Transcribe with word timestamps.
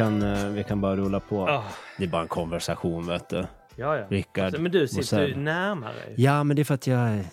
Vi 0.00 0.04
kan, 0.04 0.22
eh, 0.22 0.48
vi 0.48 0.64
kan 0.64 0.80
bara 0.80 0.96
rulla 0.96 1.20
på. 1.20 1.48
Ah, 1.48 1.64
Det 1.98 2.04
är 2.04 2.08
bara 2.08 2.22
en 2.22 2.28
konversation 2.28 3.06
vet 3.06 3.28
du. 3.28 3.36
ja, 3.76 3.96
ja. 3.96 4.04
Rickard. 4.08 4.44
Alltså, 4.44 4.60
men 4.62 4.72
du 4.72 4.88
sitter 4.88 5.26
ju 5.28 5.36
närmare. 5.36 5.92
Ja, 6.16 6.44
men 6.44 6.56
det 6.56 6.62
är 6.62 6.64
för 6.64 6.74
att 6.74 6.86
jag, 6.86 7.24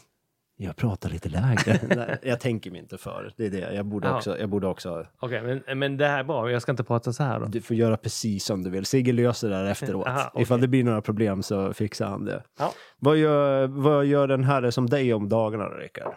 jag 0.57 0.75
pratar 0.75 1.09
lite 1.09 1.29
lägre. 1.29 1.79
Nej, 1.95 2.17
jag 2.23 2.39
tänker 2.39 2.71
mig 2.71 2.79
inte 2.79 2.97
för. 2.97 3.33
Det 3.37 3.45
är 3.45 3.49
det. 3.49 3.73
Jag 3.73 3.85
borde 3.85 4.07
Ja. 4.07 4.15
också, 4.15 4.39
jag 4.39 4.49
borde 4.49 4.67
också 4.67 5.05
Okej, 5.19 5.61
men, 5.67 5.79
men 5.79 5.97
det 5.97 6.07
här 6.07 6.19
är 6.19 6.23
bra. 6.23 6.51
Jag 6.51 6.61
ska 6.61 6.71
inte 6.71 6.83
prata 6.83 7.13
så 7.13 7.23
här 7.23 7.39
då. 7.39 7.45
Du 7.45 7.61
får 7.61 7.75
göra 7.75 7.97
precis 7.97 8.45
som 8.45 8.63
du 8.63 8.69
vill. 8.69 8.85
Sigge 8.85 9.11
löser 9.13 9.49
det 9.49 9.55
där 9.55 9.65
efteråt. 9.65 10.07
Aha, 10.07 10.29
okej. 10.33 10.43
Ifall 10.43 10.61
det 10.61 10.67
blir 10.67 10.83
några 10.83 11.01
problem 11.01 11.43
så 11.43 11.73
fixar 11.73 12.07
han 12.07 12.25
det. 12.25 12.43
Ja. 12.59 12.73
Vad 12.99 13.17
gör, 13.17 13.67
vad 13.67 14.05
gör 14.05 14.27
den 14.27 14.43
här 14.43 14.71
som 14.71 14.87
dig 14.89 15.13
om 15.13 15.29
dagarna 15.29 15.65
Rickard? 15.65 16.13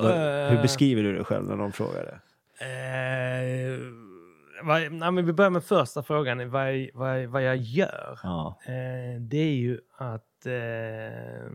Eh. 0.00 0.50
Hur 0.50 0.62
beskriver 0.62 1.02
du 1.02 1.12
dig 1.14 1.24
själv 1.24 1.44
när 1.44 1.56
någon 1.56 1.72
frågar 1.72 2.04
det? 2.04 2.18
Eh, 2.60 3.78
vad, 4.62 4.92
nej, 4.92 5.10
men 5.12 5.26
vi 5.26 5.32
börjar 5.32 5.50
med 5.50 5.64
första 5.64 6.02
frågan. 6.02 6.50
Vad, 6.50 6.88
vad, 6.94 7.24
vad 7.26 7.42
jag 7.42 7.56
gör. 7.56 8.18
Ja. 8.22 8.58
Eh, 8.66 9.20
det 9.20 9.38
är 9.38 9.54
ju 9.54 9.80
att... 9.98 10.46
Eh, 10.46 11.50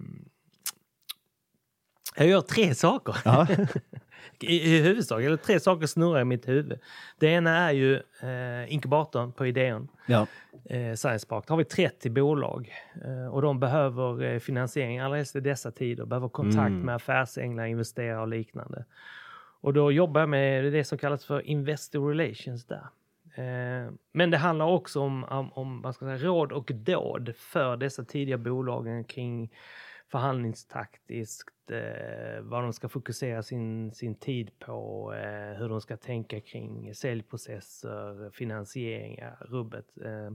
jag 2.15 2.27
gör 2.27 2.41
tre 2.41 2.75
saker. 2.75 3.15
Ja. 3.25 3.47
I, 4.39 4.75
I 4.75 4.81
huvudsak, 4.81 5.21
eller 5.23 5.37
tre 5.37 5.59
saker 5.59 5.87
snurrar 5.87 6.21
i 6.21 6.25
mitt 6.25 6.47
huvud. 6.47 6.79
Det 7.19 7.27
ena 7.27 7.57
är 7.57 7.71
ju 7.71 7.95
eh, 8.21 8.73
inkubatorn 8.73 9.31
på 9.31 9.45
Ideon, 9.47 9.87
ja. 10.05 10.27
eh, 10.69 10.95
Science 10.95 11.27
Park. 11.27 11.43
Där 11.47 11.49
har 11.49 11.57
vi 11.57 11.65
30 11.65 12.09
bolag 12.09 12.73
eh, 13.05 13.33
och 13.33 13.41
de 13.41 13.59
behöver 13.59 14.23
eh, 14.23 14.39
finansiering, 14.39 14.99
allra 14.99 15.17
helst 15.17 15.35
i 15.35 15.39
dessa 15.39 15.71
tider, 15.71 16.05
behöver 16.05 16.29
kontakt 16.29 16.57
Mm. 16.57 16.79
med 16.81 16.95
affärsänglar, 16.95 17.65
investerare 17.65 18.21
och 18.21 18.27
liknande. 18.27 18.85
Och 19.61 19.73
då 19.73 19.91
jobbar 19.91 20.21
jag 20.21 20.29
med 20.29 20.73
det 20.73 20.83
som 20.83 20.97
kallas 20.97 21.25
för 21.25 21.47
Investor 21.47 22.09
Relations 22.09 22.65
där. 22.65 22.87
Eh, 23.35 23.91
men 24.11 24.31
det 24.31 24.37
handlar 24.37 24.65
också 24.65 24.99
om, 24.99 25.23
om, 25.23 25.53
om 25.53 25.81
vad 25.81 25.95
ska 25.95 26.09
jag 26.09 26.19
säga, 26.19 26.29
råd 26.29 26.51
och 26.51 26.71
dåd 26.73 27.33
för 27.35 27.77
dessa 27.77 28.03
tidiga 28.03 28.37
bolagen 28.37 29.03
kring 29.03 29.51
förhandlingstaktiskt, 30.11 31.71
eh, 31.71 32.41
vad 32.41 32.63
de 32.63 32.73
ska 32.73 32.89
fokusera 32.89 33.43
sin, 33.43 33.91
sin 33.93 34.15
tid 34.15 34.59
på, 34.59 35.13
eh, 35.13 35.57
hur 35.59 35.69
de 35.69 35.81
ska 35.81 35.97
tänka 35.97 36.41
kring 36.41 36.95
säljprocesser, 36.95 38.29
finansieringar, 38.29 39.37
rubbet. 39.39 39.97
Eh, 40.05 40.31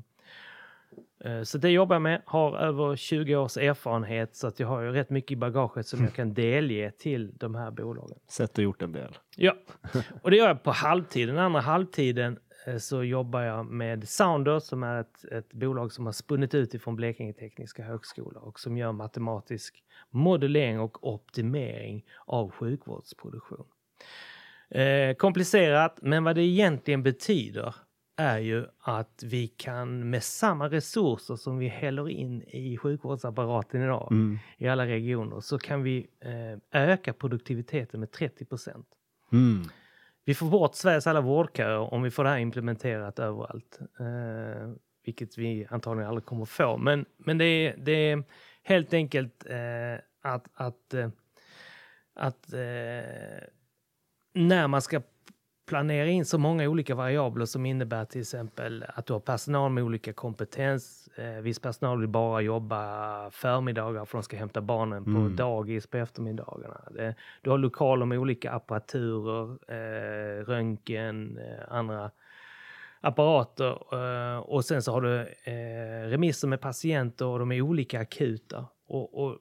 så 1.45 1.59
det 1.59 1.71
jobbar 1.71 1.95
jag 1.95 2.03
med, 2.03 2.23
har 2.27 2.59
över 2.59 2.97
20 2.97 3.37
års 3.37 3.57
erfarenhet 3.57 4.37
så 4.37 4.47
att 4.47 4.61
jag 4.61 4.69
har 4.69 4.83
ju 4.83 4.91
rätt 4.91 5.11
mycket 5.11 5.33
i 5.33 5.37
bagaget 5.37 5.87
som 5.87 6.05
jag 6.05 6.15
kan 6.15 6.35
delge 6.35 6.91
till 6.91 7.33
de 7.37 7.55
här 7.55 7.71
bolagen. 7.71 8.19
Sett 8.29 8.59
och 8.59 8.65
gjort 8.65 8.83
en 8.83 8.93
del. 8.93 9.19
Ja, 9.37 9.57
och 10.23 10.31
det 10.31 10.37
gör 10.37 10.49
jag 10.49 10.63
på 10.63 10.71
halvtid. 10.71 11.29
Den 11.29 11.39
andra 11.39 11.61
halvtiden 11.61 12.39
eh, 12.67 12.77
så 12.77 13.03
jobbar 13.03 13.43
jag 13.43 13.67
med 13.67 14.09
Sounder 14.09 14.59
som 14.59 14.83
är 14.83 15.01
ett, 15.01 15.25
ett 15.33 15.53
bolag 15.53 15.93
som 15.93 16.07
har 16.07 16.13
spunnit 16.13 16.55
ut 16.55 16.75
ifrån 16.75 16.97
Blekinge 16.97 17.33
Tekniska 17.33 17.83
Högskola 17.83 18.41
och 18.41 18.61
som 18.61 18.77
gör 18.77 18.93
matematisk 18.93 19.83
modellering 20.11 20.81
och 20.81 21.09
optimering 21.15 22.05
av 22.27 22.51
sjukvårdsproduktion. 22.51 23.67
Eh, 24.71 25.15
komplicerat, 25.15 25.99
men 26.03 26.25
vad 26.25 26.35
det 26.35 26.43
egentligen 26.43 27.03
betyder 27.03 27.75
är 28.17 28.39
ju 28.39 28.67
att 28.79 29.23
vi 29.23 29.47
kan 29.47 30.11
med 30.11 30.23
samma 30.23 30.69
resurser 30.69 31.37
som 31.37 31.59
vi 31.59 31.69
häller 31.69 32.09
in 32.09 32.43
i 32.43 32.77
sjukvårdsapparaten 32.77 33.83
idag 33.83 34.09
Mm. 34.11 34.39
i 34.59 34.69
alla 34.69 34.87
regioner 34.87 35.41
så 35.41 35.59
kan 35.59 35.83
vi 35.83 36.07
eh, 36.21 36.83
öka 36.83 37.13
produktiviteten 37.13 38.01
med 38.01 38.11
30 38.11 38.45
procent. 38.45 38.87
Mm. 39.33 39.63
Vi 40.25 40.35
får 40.35 40.47
bort 40.47 40.75
Sveriges 40.75 41.07
alla 41.07 41.21
vårdköer 41.21 41.95
om 41.95 42.03
vi 42.03 42.11
får 42.11 42.25
det 42.25 42.31
här 42.31 42.39
implementerat 42.39 43.19
överallt. 43.19 43.79
Eh, 44.01 44.73
vilket 45.05 45.39
vi 45.39 45.67
antagligen 45.71 46.09
aldrig 46.09 46.25
kommer 46.25 46.45
få. 46.45 46.77
Men, 46.77 47.05
men 47.17 47.39
det, 47.39 47.45
är, 47.45 47.77
det 47.77 47.93
är 47.93 48.25
helt 48.63 48.95
enkelt 48.95 49.47
eh, 49.51 49.95
att, 50.23 50.49
att, 50.55 50.95
eh, 50.95 51.09
att 52.15 52.53
eh, 52.53 52.59
när 54.35 54.69
man 54.69 54.83
ska 54.83 55.03
planera 55.67 56.07
in 56.09 56.25
så 56.25 56.39
många 56.39 56.69
olika 56.69 56.95
variabler 56.95 57.45
som 57.45 57.67
innebär 57.67 58.05
till 58.05 58.21
exempel 58.21 58.85
att 58.89 59.07
du 59.07 59.13
har 59.13 59.21
personal 59.21 59.71
med 59.71 59.85
olika 59.85 60.13
kompetens. 60.13 61.09
Eh, 61.17 61.41
viss 61.43 61.59
personal 61.59 62.01
vill 62.01 62.09
bara 62.09 62.41
jobba 62.41 63.31
förmiddagar 63.31 64.05
för 64.05 64.19
de 64.19 64.23
ska 64.23 64.37
hämta 64.37 64.61
barnen 64.61 65.05
på 65.05 65.11
Mm. 65.11 65.37
dagis 65.37 65.87
på 65.87 65.97
eftermiddagarna. 65.97 66.81
Det, 66.91 67.15
du 67.43 67.51
har 67.51 67.59
lokaler 67.59 68.07
med 68.07 68.19
olika 68.19 68.53
apparaturer, 68.53 69.59
eh, 69.69 70.45
röntgen, 70.45 71.39
eh, 71.39 71.75
andra 71.75 72.11
apparater 73.01 73.79
eh, 73.93 74.39
och 74.39 74.65
sen 74.65 74.83
så 74.83 74.93
har 74.93 75.01
du 75.01 75.21
eh, 75.21 76.09
remisser 76.09 76.49
med 76.49 76.61
patienter 76.61 77.27
och 77.27 77.39
de 77.39 77.53
är 77.53 77.61
olika 77.61 78.01
akuta. 78.01 78.65
Och, 78.89 79.25
och 79.25 79.39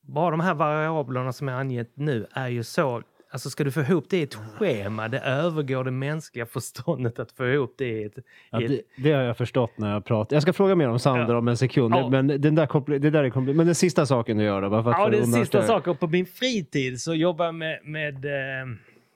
bara 0.00 0.30
de 0.30 0.40
här 0.40 0.54
variablerna 0.54 1.32
som 1.32 1.48
jag 1.48 1.60
angett 1.60 1.90
nu 1.94 2.26
är 2.32 2.48
ju 2.48 2.62
så 2.64 3.02
Alltså 3.36 3.50
ska 3.50 3.64
du 3.64 3.70
få 3.70 3.80
ihop 3.80 4.04
det 4.08 4.16
i 4.18 4.22
ett 4.22 4.34
schema, 4.34 5.08
det 5.08 5.18
övergår 5.18 5.84
det 5.84 5.90
mänskliga 5.90 6.46
förståndet 6.46 7.18
att 7.18 7.32
få 7.32 7.46
ihop 7.48 7.74
det 7.78 7.84
i 7.84 8.04
ett... 8.04 8.18
Ja, 8.50 8.58
det, 8.58 8.82
det 8.96 9.12
har 9.12 9.22
jag 9.22 9.36
förstått 9.36 9.78
när 9.78 9.92
jag 9.92 10.04
pratar. 10.04 10.36
Jag 10.36 10.42
ska 10.42 10.52
fråga 10.52 10.74
mer 10.74 10.88
om 10.88 10.98
Sander 10.98 11.32
Ja. 11.34 11.38
om 11.38 11.48
en 11.48 11.56
sekund. 11.56 11.94
Ja. 11.94 12.08
Men, 12.08 12.26
den 12.26 12.54
där 12.54 12.98
det 12.98 13.10
där 13.10 13.24
är 13.24 13.40
men 13.40 13.66
den 13.66 13.74
sista 13.74 14.06
saken 14.06 14.36
du 14.36 14.44
gör 14.44 14.62
då? 14.62 14.70
Bara 14.70 14.98
Ja, 14.98 15.06
undan 15.06 15.32
sista 15.32 15.62
saken. 15.62 15.96
På 15.96 16.06
min 16.06 16.26
fritid 16.26 17.00
så 17.00 17.14
jobbar 17.14 17.44
jag 17.44 17.54
med, 17.54 17.80
med, 17.84 18.24
eh, 18.24 18.66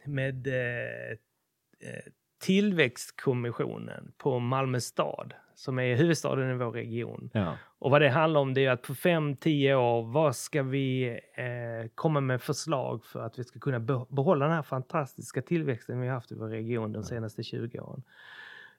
med 0.05 0.47
eh, 0.47 0.55
eh, 0.55 2.03
Tillväxtkommissionen 2.43 4.13
på 4.19 4.39
Malmö 4.39 4.81
stad, 4.81 5.35
som 5.61 5.79
är 5.79 5.97
huvudstaden 5.97 6.51
i 6.51 6.55
vår 6.55 6.71
region. 6.71 7.31
Ja. 7.33 7.55
Och 7.79 7.91
vad 7.91 8.03
det 8.03 8.09
handlar 8.09 8.41
om 8.41 8.55
det 8.55 8.67
är 8.67 8.71
att 8.71 8.83
på 8.83 8.93
5-10 8.93 9.75
år, 9.75 10.03
vad 10.03 10.37
ska 10.37 10.63
vi 10.63 11.09
eh, 11.35 11.89
komma 11.95 12.21
med 12.21 12.43
förslag 12.43 13.05
för 13.05 13.23
att 13.23 13.39
vi 13.39 13.45
ska 13.45 13.59
kunna 13.59 13.81
be- 13.81 14.07
behålla 14.09 14.47
den 14.47 14.55
här 14.55 14.63
fantastiska 14.63 15.43
tillväxten 15.43 16.01
vi 16.01 16.07
har 16.07 16.15
haft 16.15 16.33
i 16.33 16.35
vår 16.35 16.49
region 16.49 16.93
de 16.93 17.03
senaste 17.03 17.43
20 17.43 17.81
åren. 17.81 18.03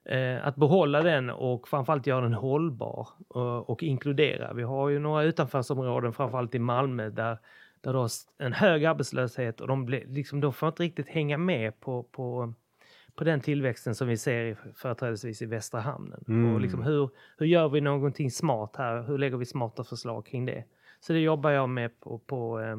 Eh, 0.04 0.46
att 0.46 0.56
behålla 0.56 1.02
den 1.02 1.30
och 1.30 1.68
framförallt 1.68 2.06
göra 2.06 2.20
den 2.20 2.34
hållbar 2.34 3.08
och, 3.28 3.70
och 3.70 3.82
inkludera. 3.82 4.52
Vi 4.52 4.62
har 4.62 4.88
ju 4.88 4.98
några 4.98 5.22
utanförsområden, 5.22 6.12
framförallt 6.12 6.54
i 6.54 6.58
Malmö, 6.58 7.10
där, 7.10 7.38
där 7.80 7.92
du 7.92 7.98
har 7.98 8.10
en 8.38 8.52
hög 8.52 8.84
arbetslöshet 8.84 9.60
och 9.60 9.68
de, 9.68 9.84
blir, 9.84 10.04
liksom, 10.06 10.40
de 10.40 10.52
får 10.52 10.68
inte 10.68 10.82
riktigt 10.82 11.08
hänga 11.08 11.38
med 11.38 11.80
på, 11.80 12.02
på, 12.02 12.54
på 13.14 13.24
den 13.24 13.40
tillväxten 13.40 13.94
som 13.94 14.08
vi 14.08 14.16
ser 14.16 14.44
i, 14.44 14.56
företrädesvis 14.74 15.42
i 15.42 15.46
Västra 15.46 15.80
hamnen. 15.80 16.24
Mm. 16.28 16.54
Och 16.54 16.60
liksom 16.60 16.82
hur, 16.82 17.10
hur 17.38 17.46
gör 17.46 17.68
vi 17.68 17.80
någonting 17.80 18.30
smart 18.30 18.76
här? 18.76 19.02
Hur 19.02 19.18
lägger 19.18 19.36
vi 19.36 19.46
smarta 19.46 19.84
förslag 19.84 20.26
kring 20.26 20.46
det? 20.46 20.64
Så 21.00 21.12
det 21.12 21.18
jobbar 21.18 21.50
jag 21.50 21.68
med 21.68 22.00
på, 22.00 22.18
på, 22.18 22.60
eh, 22.60 22.76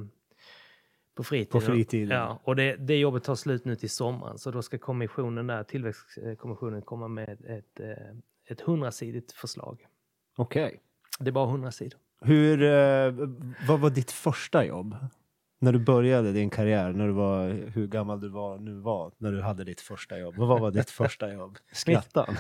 på 1.16 1.24
fritiden. 1.24 1.52
På 1.52 1.62
fritiden. 1.62 2.18
Ja, 2.18 2.40
och 2.44 2.56
det, 2.56 2.76
det 2.76 3.00
jobbet 3.00 3.24
tar 3.24 3.36
slut 3.36 3.66
nu 3.66 3.76
till 3.76 3.90
sommaren. 3.90 4.38
Så 4.38 4.52
då 4.52 4.62
ska 4.62 4.78
kommissionen 4.78 5.48
där, 5.48 5.64
tillväxtkommissionen 5.64 6.82
komma 6.82 7.08
med 7.08 7.46
ett, 7.46 7.80
eh, 7.80 8.18
ett 8.50 8.62
hundrasidigt 8.62 9.32
förslag. 9.32 9.88
Okej. 10.36 10.82
Det 11.20 11.30
är 11.30 11.32
bara 11.32 11.52
hundra 11.52 11.72
sidor. 11.72 12.00
Hur, 12.22 12.64
eh, 12.64 13.28
vad 13.68 13.80
var 13.80 13.90
ditt 13.90 14.12
första 14.12 14.66
jobb? 14.66 14.96
När 15.64 15.72
du 15.74 15.80
började 15.80 16.32
din 16.32 16.50
karriär, 16.50 16.94
när 16.94 17.08
du 17.08 17.14
var, 17.14 17.50
hur 17.50 17.88
gammal 17.88 18.20
du 18.20 18.30
var 18.30 18.58
nu 18.58 18.74
var, 18.74 19.12
när 19.18 19.32
du 19.32 19.42
hade 19.42 19.64
ditt 19.64 19.82
första 19.82 20.20
jobb. 20.20 20.36
Vad 20.38 20.60
var 20.60 20.72
ditt 20.72 20.90
första 20.90 21.34
jobb? 21.34 21.58
Skrattan? 21.72 22.36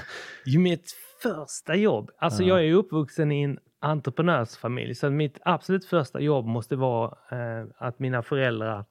Ju 0.46 0.60
mitt 0.60 0.92
första 1.22 1.76
jobb, 1.76 2.12
alltså 2.18 2.44
Ja. 2.44 2.48
jag 2.48 2.68
är 2.68 2.74
uppvuxen 2.74 3.32
i 3.32 3.42
en 3.42 3.60
entreprenörsfamilj 3.80 4.96
så 4.96 5.10
mitt 5.10 5.40
absolut 5.46 5.86
första 5.86 6.20
jobb 6.20 6.46
måste 6.46 6.76
vara 6.76 7.18
eh, 7.32 7.68
att 7.78 8.00
mina 8.00 8.24
föräldrar 8.24 8.86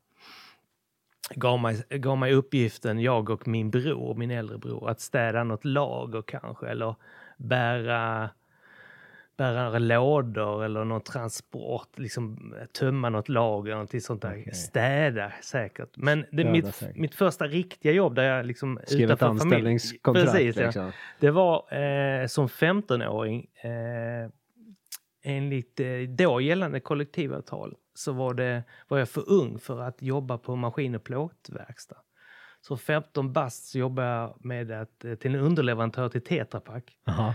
gav 1.34 1.60
mig, 1.60 1.82
gav 1.90 2.18
mig 2.18 2.32
uppgiften, 2.32 2.98
jag 3.00 3.30
och 3.30 3.48
min 3.48 3.70
bror, 3.70 4.14
min 4.14 4.30
äldre 4.30 4.58
bror, 4.58 4.90
att 4.90 5.00
städa 5.00 5.44
något 5.44 5.64
lager 5.64 6.22
kanske 6.22 6.66
eller 6.68 6.94
bära 7.36 8.30
bära 9.37 9.79
lådor 9.79 10.64
eller 10.64 10.84
någon 10.84 11.00
transport, 11.00 11.99
liksom 11.99 12.55
tömma 12.79 13.08
något 13.08 13.29
lager, 13.29 13.73
någonting 13.73 14.00
sånt 14.00 14.23
där. 14.23 14.38
Okej. 14.40 14.55
Städa 14.55 15.32
säkert. 15.43 15.88
Men 15.96 16.20
det, 16.20 16.26
Städa 16.29 16.50
mitt, 16.50 16.75
säkert. 16.75 16.96
mitt 16.96 17.14
första 17.14 17.44
riktiga 17.46 17.93
jobb 17.93 18.14
där 18.14 18.23
jag 18.23 18.46
liksom 18.46 18.81
Skrev 18.87 19.11
ett 19.11 19.17
utanför 19.17 19.26
familj- 19.26 19.43
anställningskontrakt. 19.44 20.32
Precis, 20.32 20.56
ja. 20.56 20.64
liksom. 20.64 20.93
Det 21.20 21.31
var 21.31 21.75
eh, 21.75 22.26
som 22.26 22.46
15-åring 22.49 23.46
eh, 23.62 24.31
enligt 25.25 25.81
eh, 25.81 25.87
då 26.08 26.40
gällande 26.40 26.81
kollektivavtal 26.81 27.75
så 27.94 28.12
var, 28.12 28.34
det, 28.34 28.62
var 28.88 28.99
jag 28.99 29.08
för 29.08 29.31
ung 29.31 29.58
för 29.58 29.81
att 29.81 30.02
jobba 30.02 30.38
på 30.38 30.56
maskin 30.56 30.94
och 30.94 31.05
plåtverkstad. 31.05 31.96
Så 32.61 32.76
15 32.76 33.32
bast 33.32 33.64
så 33.70 33.79
jobbade 33.79 34.08
jag 34.08 34.37
med 34.44 34.70
att, 34.70 35.05
eh, 35.05 35.14
till 35.14 35.34
en 35.34 35.40
underleverantör 35.40 36.08
till 36.08 36.25
Tetra 36.25 36.61
Pak. 36.61 36.96
Jaha. 37.05 37.34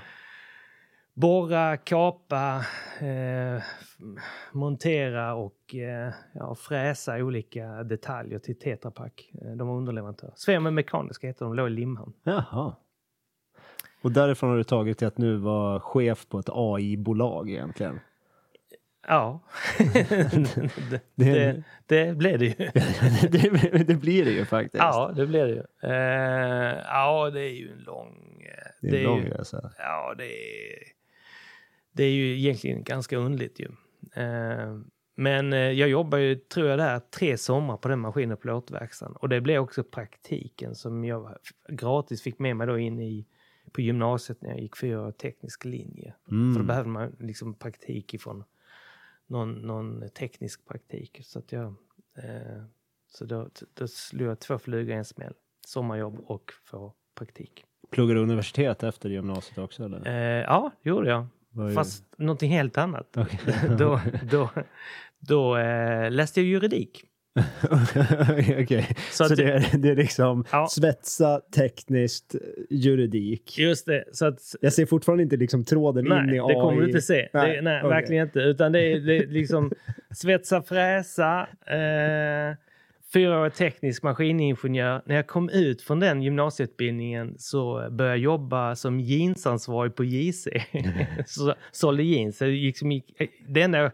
Borra, 1.22 1.78
kapa, 1.78 2.66
eh, 3.00 3.64
montera 4.52 5.34
och 5.36 5.76
eh, 5.76 6.14
ja, 6.34 6.56
fräsa 6.56 7.16
olika 7.16 7.84
detaljer 7.84 8.40
till 8.40 8.60
Tetra 8.60 8.92
Pak. 8.92 9.32
Eh, 9.42 9.52
De 9.52 9.68
var 9.68 9.76
underleverantör. 9.76 10.32
Svema 10.36 10.72
Mekaniska 10.72 11.28
heter 11.28 11.46
de, 11.46 11.56
låg 11.56 11.68
i 11.68 11.70
Limhamn. 11.70 12.14
Jaha. 12.24 12.76
Och 14.02 14.12
därifrån 14.12 14.50
har 14.50 14.58
du 14.58 14.64
tagit 14.64 14.98
till 14.98 15.08
att 15.08 15.18
nu 15.18 15.38
vara 15.38 15.80
chef 15.80 16.28
på 16.30 16.40
ett 16.40 16.50
AI-bolag 16.50 17.50
egentligen. 17.50 18.00
Ja, 19.08 19.40
det, 19.94 21.00
det, 21.16 21.64
det 21.86 22.18
blev 22.18 22.40
det 22.40 22.46
ju. 22.46 22.54
det, 23.30 23.84
det 23.84 23.96
blir 23.96 24.26
det 24.26 24.32
ju 24.32 24.46
faktiskt. 24.46 24.84
Ja, 24.84 25.12
det 25.16 25.28
blir 25.28 25.46
det 25.46 25.54
ju. 25.54 25.64
Uh, 25.94 26.80
ja, 26.86 27.30
det 27.34 27.42
är 27.42 27.54
ju 27.54 27.72
en 27.72 27.80
lång... 27.80 28.44
Det 28.82 28.88
är 28.88 28.98
en 28.98 29.04
lång 29.04 29.24
resa. 29.24 29.72
Ja, 29.78 30.16
det 30.18 30.26
är, 30.26 30.97
det 31.98 32.04
är 32.04 32.12
ju 32.12 32.38
egentligen 32.38 32.84
ganska 32.84 33.18
underligt 33.18 33.60
ju. 33.60 33.68
Uh, 34.24 34.82
men 35.16 35.54
uh, 35.54 35.60
jag 35.60 35.90
jobbar 35.90 36.18
ju, 36.18 36.36
tror 36.36 36.68
jag, 36.68 36.80
där 36.80 37.00
tre 37.00 37.38
somrar 37.38 37.78
på 37.78 37.88
den 37.88 38.00
maskinen 38.00 38.32
och 38.32 38.42
plåtverkstaden. 38.42 39.16
Och 39.16 39.30
det 39.30 39.42
blev 39.42 39.62
också 39.62 39.84
praktiken 39.84 40.76
som 40.76 41.06
jag 41.06 41.38
gratis 41.70 42.22
fick 42.22 42.40
med 42.40 42.56
mig 42.56 42.68
då 42.68 42.78
in 42.78 43.00
i 43.00 43.28
på 43.72 43.82
gymnasiet 43.82 44.42
när 44.42 44.50
jag 44.50 44.60
gick 44.60 44.78
fyra 44.78 45.12
teknisk 45.12 45.66
linje. 45.66 46.14
Mm. 46.32 46.54
För 46.54 46.62
då 46.62 46.68
behövde 46.68 46.90
man 46.90 47.16
liksom 47.20 47.54
praktik 47.54 48.14
ifrån 48.14 48.44
någon, 49.28 49.54
någon 49.54 50.10
teknisk 50.10 50.68
praktik. 50.68 51.20
Så 51.24 51.40
att 51.40 51.52
jag, 51.52 51.66
eh, 52.18 52.64
så 53.08 53.26
då, 53.26 53.50
då 53.74 53.88
slog 53.88 54.30
jag 54.30 54.40
två 54.40 54.60
flugor 54.60 54.96
i 54.96 54.98
en 54.98 55.06
smäll. 55.06 55.34
Sommarjobb 55.66 56.20
och 56.20 56.52
få 56.66 56.94
praktik. 57.16 57.66
Pluggade 57.90 58.20
du 58.20 58.24
universitet 58.24 58.84
efter 58.84 59.10
gymnasiet 59.10 59.58
också? 59.58 59.84
Eller? 59.84 60.08
Eh, 60.08 60.44
ja, 60.44 60.72
det 60.82 60.90
gjorde 60.90 61.10
jag. 61.10 61.28
Fast 61.76 62.04
någonting 62.18 62.52
helt 62.52 62.78
annat. 62.78 63.18
Okay. 63.18 63.38
då 63.78 64.02
då, 64.32 64.50
då 65.20 65.58
eh, 65.58 66.12
läste 66.12 66.42
jag 66.42 66.48
juridik. 66.48 67.04
Okay. 68.64 68.84
så, 69.12 69.24
så 69.24 69.36
det, 69.36 69.44
är, 69.44 69.78
det 69.78 69.90
är 69.90 69.96
liksom 69.96 70.46
ja. 70.52 70.68
svetsa, 70.72 71.42
tekniskt, 71.56 72.36
juridik. 72.70 73.58
Just 73.58 73.86
det. 73.86 74.04
Så 74.12 74.26
att, 74.26 74.40
jag 74.62 74.74
ser 74.74 74.86
fortfarande 74.86 75.24
inte 75.24 75.38
liksom 75.38 75.66
tråden 75.66 76.06
nej, 76.06 76.24
in 76.24 76.30
i 76.30 76.40
AI. 76.40 76.48
det 76.48 76.54
kommer 76.54 76.82
du 76.82 76.88
inte 76.88 77.02
se. 77.02 77.30
Nej, 77.34 77.56
det, 77.56 77.62
nej 77.62 77.78
okay. 77.78 77.90
verkligen 77.90 78.28
inte. 78.28 78.40
Utan 78.40 78.72
det 78.72 78.80
är, 78.80 79.00
det 79.00 79.18
är 79.18 79.28
liksom 79.28 79.72
svetsa, 80.12 80.62
fräsa, 80.62 81.48
eh, 81.66 82.56
fyraårig 83.14 83.54
teknisk 83.54 84.04
maskiningenjör. 84.04 85.02
När 85.06 85.16
jag 85.16 85.28
kom 85.28 85.50
ut 85.50 85.82
från 85.82 86.00
den 86.00 86.22
gymnasieutbildningen 86.22 87.36
så 87.38 87.88
började 87.92 88.18
jag 88.18 88.24
jobba 88.24 88.76
som 88.76 89.00
jeansansvarig 89.00 89.96
på 89.96 90.04
JC. 90.04 90.48
så, 91.26 91.54
sålde 91.72 92.04
jeans. 92.04 92.38
Så 92.38 92.46
liksom, 92.46 93.02
det 93.48 93.62
enda 93.62 93.92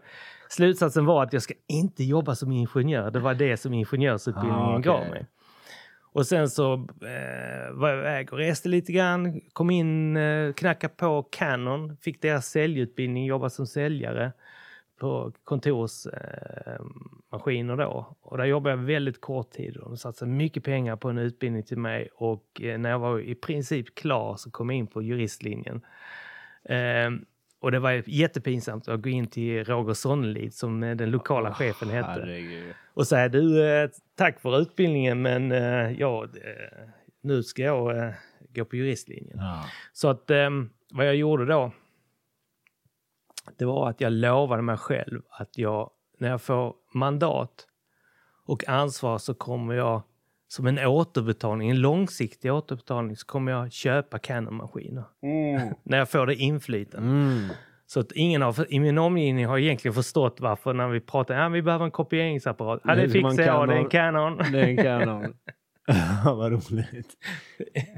slutsatsen 0.48 1.04
var 1.04 1.22
att 1.22 1.32
jag 1.32 1.42
ska 1.42 1.54
inte 1.68 2.04
jobba 2.04 2.34
som 2.34 2.52
ingenjör. 2.52 3.10
Det 3.10 3.20
var 3.20 3.34
det 3.34 3.56
som 3.56 3.74
ingenjörsutbildningen 3.74 4.58
ah, 4.58 4.78
okay. 4.78 4.92
gav 4.92 5.10
mig. 5.10 5.26
Och 6.12 6.26
sen 6.26 6.50
så 6.50 6.74
eh, 6.74 7.72
var 7.72 7.88
jag 7.88 7.98
iväg 7.98 8.32
och 8.32 8.38
reste 8.38 8.68
lite 8.68 8.92
grann, 8.92 9.40
kom 9.52 9.70
in, 9.70 10.16
eh, 10.16 10.52
knackade 10.52 10.94
på 10.94 11.22
Canon, 11.22 11.96
fick 11.96 12.22
deras 12.22 12.46
säljutbildning, 12.46 13.26
jobbade 13.26 13.50
som 13.50 13.66
säljare 13.66 14.32
på 15.04 15.32
kontorsmaskiner 15.44 17.72
eh, 17.72 17.78
då. 17.78 18.16
Och 18.20 18.38
där 18.38 18.44
jobbade 18.44 18.76
jag 18.76 18.82
väldigt 18.82 19.20
kort 19.20 19.50
tid. 19.50 19.76
De 19.80 19.96
satsade 19.96 20.30
mycket 20.30 20.64
pengar 20.64 20.96
på 20.96 21.08
en 21.08 21.18
utbildning 21.18 21.62
till 21.62 21.78
mig 21.78 22.08
och 22.14 22.60
eh, 22.62 22.78
när 22.78 22.90
jag 22.90 22.98
var 22.98 23.20
i 23.20 23.34
princip 23.34 23.94
klar 23.94 24.36
så 24.36 24.50
kom 24.50 24.70
jag 24.70 24.78
in 24.78 24.86
på 24.86 25.02
juristlinjen. 25.02 25.80
Eh, 26.64 27.10
och 27.60 27.72
det 27.72 27.78
var 27.78 28.02
jättepinsamt 28.06 28.88
att 28.88 29.02
gå 29.02 29.08
in 29.08 29.26
till 29.26 29.64
Roger 29.64 29.94
Sonnelid 29.94 30.54
som 30.54 30.80
den 30.80 31.10
lokala 31.10 31.48
oh, 31.48 31.54
chefen 31.54 31.88
hette. 31.88 32.08
Herregud. 32.08 32.74
Och 32.94 33.06
säga 33.06 33.28
du, 33.28 33.66
eh, 33.66 33.90
tack 34.16 34.40
för 34.40 34.60
utbildningen 34.60 35.22
men 35.22 35.52
eh, 35.52 36.00
ja, 36.00 36.24
eh, 36.24 36.28
nu 37.22 37.42
ska 37.42 37.62
jag 37.62 38.12
gå 38.54 38.64
på 38.64 38.76
juristlinjen. 38.76 39.38
Ja. 39.38 39.64
Så 39.92 40.08
att 40.08 40.30
vad 40.90 41.06
jag 41.06 41.16
gjorde 41.16 41.46
då, 41.46 41.72
det 43.56 43.64
var 43.64 43.90
att 43.90 44.00
jag 44.00 44.12
lovade 44.12 44.62
mig 44.62 44.76
själv 44.76 45.22
att 45.30 45.58
jag, 45.58 45.90
när 46.18 46.28
jag 46.28 46.42
får 46.42 46.74
mandat 46.94 47.66
och 48.46 48.68
ansvar 48.68 49.18
så 49.18 49.34
kommer 49.34 49.74
jag 49.74 50.02
som 50.48 50.66
en 50.66 50.78
återbetalning, 50.78 51.70
en 51.70 51.80
långsiktig 51.80 52.52
återbetalning, 52.52 53.16
så 53.16 53.26
kommer 53.26 53.52
jag 53.52 53.72
köpa 53.72 54.18
Canon-maskiner. 54.18 55.04
Mm. 55.22 55.74
när 55.82 55.98
jag 55.98 56.10
får 56.10 56.26
det 56.26 56.34
inflytandet. 56.34 57.10
Mm. 57.10 57.48
Så 57.86 58.00
att 58.00 58.12
ingen 58.12 58.42
av, 58.42 58.66
i 58.68 58.80
min 58.80 58.98
omgivning 58.98 59.46
har 59.46 59.58
egentligen 59.58 59.94
förstått 59.94 60.40
varför 60.40 60.72
när 60.72 60.88
vi 60.88 61.00
pratar, 61.00 61.34
ja 61.34 61.48
vi 61.48 61.62
behöver 61.62 61.84
en 61.84 61.90
kopieringsapparat. 61.90 62.80
Ja 62.84 62.94
det 62.94 63.08
fixar 63.08 63.42
jag, 63.42 63.68
det 63.68 63.74
är 63.74 63.78
en 63.78 63.88
Canon. 63.88 64.36
Det 64.52 64.60
är 64.60 64.66
en 64.66 64.76
Canon. 64.76 65.34
Vad 66.24 66.52
roligt. 66.52 67.16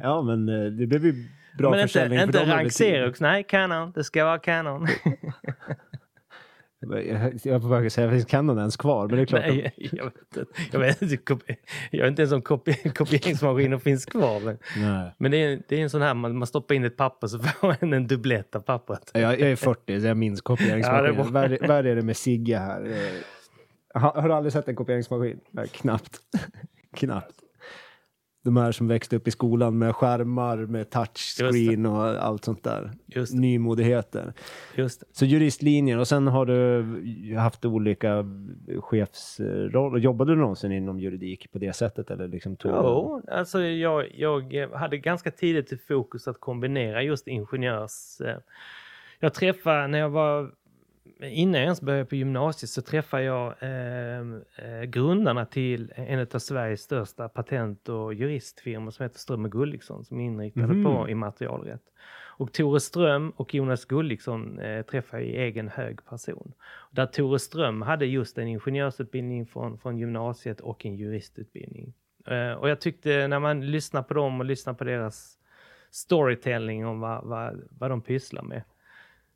Ja 0.03 0.23
men 0.23 0.49
eh, 0.49 0.71
det 0.71 0.87
blev 0.87 1.05
ju 1.05 1.29
bra 1.59 1.71
men 1.71 1.81
inte, 1.81 2.15
inte 2.25 2.45
rank 2.45 2.73
Xerox, 2.73 3.21
nej 3.21 3.45
Canon, 3.45 3.93
det 3.93 4.05
ska 4.05 4.25
vara 4.25 4.39
Canon. 4.39 4.87
Jag 6.81 7.53
var 7.53 7.61
på 7.61 7.69
väg 7.69 7.87
att 7.87 7.93
säga, 7.93 8.11
finns 8.11 8.25
Canon 8.25 8.59
ens 8.59 8.77
kvar? 8.77 9.09
Men 9.09 9.17
det 9.17 9.23
är 9.23 9.27
klart. 9.27 9.43
Nej, 9.47 9.75
jag, 9.77 10.05
vet 10.05 10.15
inte. 10.17 10.47
Jag, 10.73 10.81
vet 10.81 11.03
inte, 11.03 11.17
jag 11.91 12.03
vet 12.03 12.09
inte 12.09 12.23
ens 12.23 12.33
om 12.33 12.43
kopi, 12.43 12.73
kopieringsmaskiner 12.95 13.79
finns 13.79 14.07
kvar. 14.07 14.41
Men, 14.41 14.59
Nej. 14.77 15.15
men 15.19 15.31
det, 15.31 15.37
är, 15.37 15.63
det 15.69 15.77
är 15.77 15.83
en 15.83 15.91
sån 15.91 16.03
här, 16.03 16.15
man, 16.15 16.39
man 16.39 16.47
stoppar 16.47 16.75
in 16.75 16.85
ett 16.85 16.97
papper 16.97 17.27
så 17.27 17.39
får 17.61 17.77
man 17.81 17.93
en 17.93 18.07
dubblett 18.07 18.57
av 18.57 18.61
pappret. 18.61 19.11
Jag, 19.15 19.41
jag 19.41 19.51
är 19.51 19.57
40 19.57 20.01
så 20.01 20.07
jag 20.07 20.17
minns 20.17 20.41
kopieringsmaskiner. 20.41 21.15
Ja, 21.19 21.23
värre, 21.67 21.91
är 21.91 21.97
det 21.97 22.03
med 22.03 22.17
Sigge 22.17 22.59
här. 22.59 22.97
Har, 23.95 24.13
har 24.21 24.29
du 24.29 24.35
aldrig 24.35 24.53
sett 24.53 24.69
en 24.69 24.77
kopieringsmaskin? 24.77 25.41
Nej, 25.51 25.69
knappt. 25.69 26.19
knappt 26.97 27.46
de 28.47 28.57
här 28.57 28.73
som 28.73 28.89
växte 28.89 29.17
upp 29.17 29.29
i 29.29 29.31
skolan 29.31 29.79
med 29.79 29.97
skärmar, 29.97 30.57
med 30.57 30.91
touchscreen 30.91 31.87
och 31.87 32.05
allt 32.05 32.45
sånt 32.45 32.65
där. 32.65 32.91
Just 33.07 33.35
Nymodigheter. 33.35 34.33
Just 34.75 35.17
Så 35.17 35.25
juristlinjen 35.25 35.99
och 35.99 36.09
sen 36.09 36.27
har 36.27 36.47
du 36.47 37.37
haft 37.37 37.65
olika 37.65 38.25
chefsroller. 38.81 39.99
Jobbade 39.99 40.33
du 40.33 40.39
någonsin 40.39 40.73
inom 40.73 41.01
juridik 41.01 41.53
på 41.53 41.59
det 41.59 41.73
sättet? 41.73 42.11
Eller 42.11 42.29
liksom 42.29 42.57
tog... 42.57 42.73
Jo, 42.75 43.23
alltså 43.29 43.63
jag, 43.63 44.15
jag 44.15 44.71
hade 44.71 44.99
ganska 44.99 45.31
tidigt 45.31 45.73
i 45.73 45.77
fokus 45.77 46.29
att 46.29 46.41
kombinera 46.41 47.03
just 47.03 47.29
ingenjörs... 47.29 48.21
Eh, 48.21 48.37
jag 49.21 49.35
träffade 49.35 49.87
när 49.87 49.99
jag 49.99 50.11
var 50.11 50.51
innan 51.21 51.55
jag 51.55 51.63
ens 51.63 51.81
började 51.81 52.05
på 52.05 52.17
gymnasiet 52.17 52.71
så 52.71 52.83
träffade 52.83 53.23
jag 53.23 53.55
eh, 53.61 54.21
eh, 54.57 54.83
grundarna 54.83 55.47
till 55.47 55.93
en 55.97 56.27
av 56.35 56.39
Sveriges 56.39 56.81
största 56.81 57.29
patent 57.29 57.89
och 57.89 58.15
juristfirmor 58.15 58.91
som 58.91 59.03
heter 59.03 59.19
Ström 59.19 59.51
Gulliksson 59.51 60.05
som 60.05 60.21
är 60.21 60.25
inriktade 60.25 60.65
mm. 60.65 60.85
på 60.85 61.09
immaterialrätt. 61.09 61.83
Och 62.39 62.53
Tore 62.53 62.81
Ström 62.81 63.31
och 63.31 63.55
Jonas 63.55 63.85
Gulliksson 63.85 64.59
eh, 64.59 64.83
träffade 64.83 65.23
i 65.23 65.37
egen 65.37 65.69
hög 65.69 66.05
person. 66.05 66.53
Där 66.91 67.07
Tore 67.07 67.39
Ström 67.39 67.83
hade 67.83 68.07
just 68.07 68.39
en 68.39 68.49
ingenjörsutbildning 68.49 69.47
från, 69.47 69.79
från 69.79 69.99
gymnasiet 69.99 70.61
och 70.61 70.87
en 70.87 70.97
juristutbildning. 70.97 71.95
Eh, 72.27 72.53
och 72.53 72.69
jag 72.69 72.81
tyckte 72.81 73.29
när 73.29 73.39
man 73.39 73.71
lyssnar 73.71 74.03
på 74.03 74.15
dem 74.15 74.41
och 74.41 74.47
lyssnar 74.47 74.75
på 74.75 74.85
deras 74.85 75.39
storytelling 75.91 76.87
om 76.87 77.01
vad, 77.01 77.25
vad, 77.25 77.63
vad 77.71 77.91
de 77.91 78.03
pysslar 78.03 78.43
med 78.43 78.63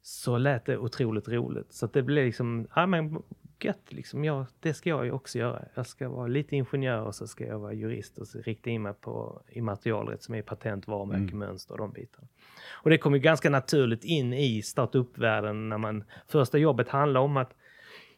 så 0.03 0.39
lät 0.39 0.65
det 0.65 0.79
otroligt 0.79 1.29
roligt. 1.29 1.73
Så 1.73 1.87
det 1.87 2.03
blev 2.03 2.25
liksom, 2.25 2.67
ja 2.75 2.87
men 2.87 3.23
gött 3.65 3.93
liksom, 3.93 4.25
ja, 4.25 4.47
det 4.61 4.75
ska 4.75 4.91
jag 4.91 5.05
ju 5.05 5.11
också 5.13 5.39
göra. 5.39 5.65
Jag 5.75 5.87
ska 5.87 6.09
vara 6.09 6.27
lite 6.27 6.57
ingenjör 6.57 7.03
och 7.03 7.15
så 7.15 7.27
ska 7.27 7.47
jag 7.47 7.59
vara 7.59 7.73
jurist 7.73 8.19
och 8.19 8.27
så 8.27 8.39
rikta 8.39 8.71
in 8.71 8.83
mig 8.83 8.95
på 9.01 9.43
immaterialrätt 9.49 10.23
som 10.23 10.35
är 10.35 10.43
patent, 10.43 10.89
varumärke, 10.89 11.23
mm. 11.23 11.39
mönster 11.39 11.73
och 11.73 11.79
de 11.79 11.93
bitarna. 11.93 12.29
Och 12.73 12.91
det 12.91 12.99
kom 12.99 13.15
ju 13.15 13.21
ganska 13.21 13.51
naturligt 13.51 14.05
in 14.05 14.33
i 14.33 14.63
startup-världen 14.63 15.69
när 15.69 15.79
man, 15.79 16.05
första 16.27 16.59
jobbet 16.59 16.89
handlade 16.89 17.25
om 17.25 17.37
att 17.37 17.55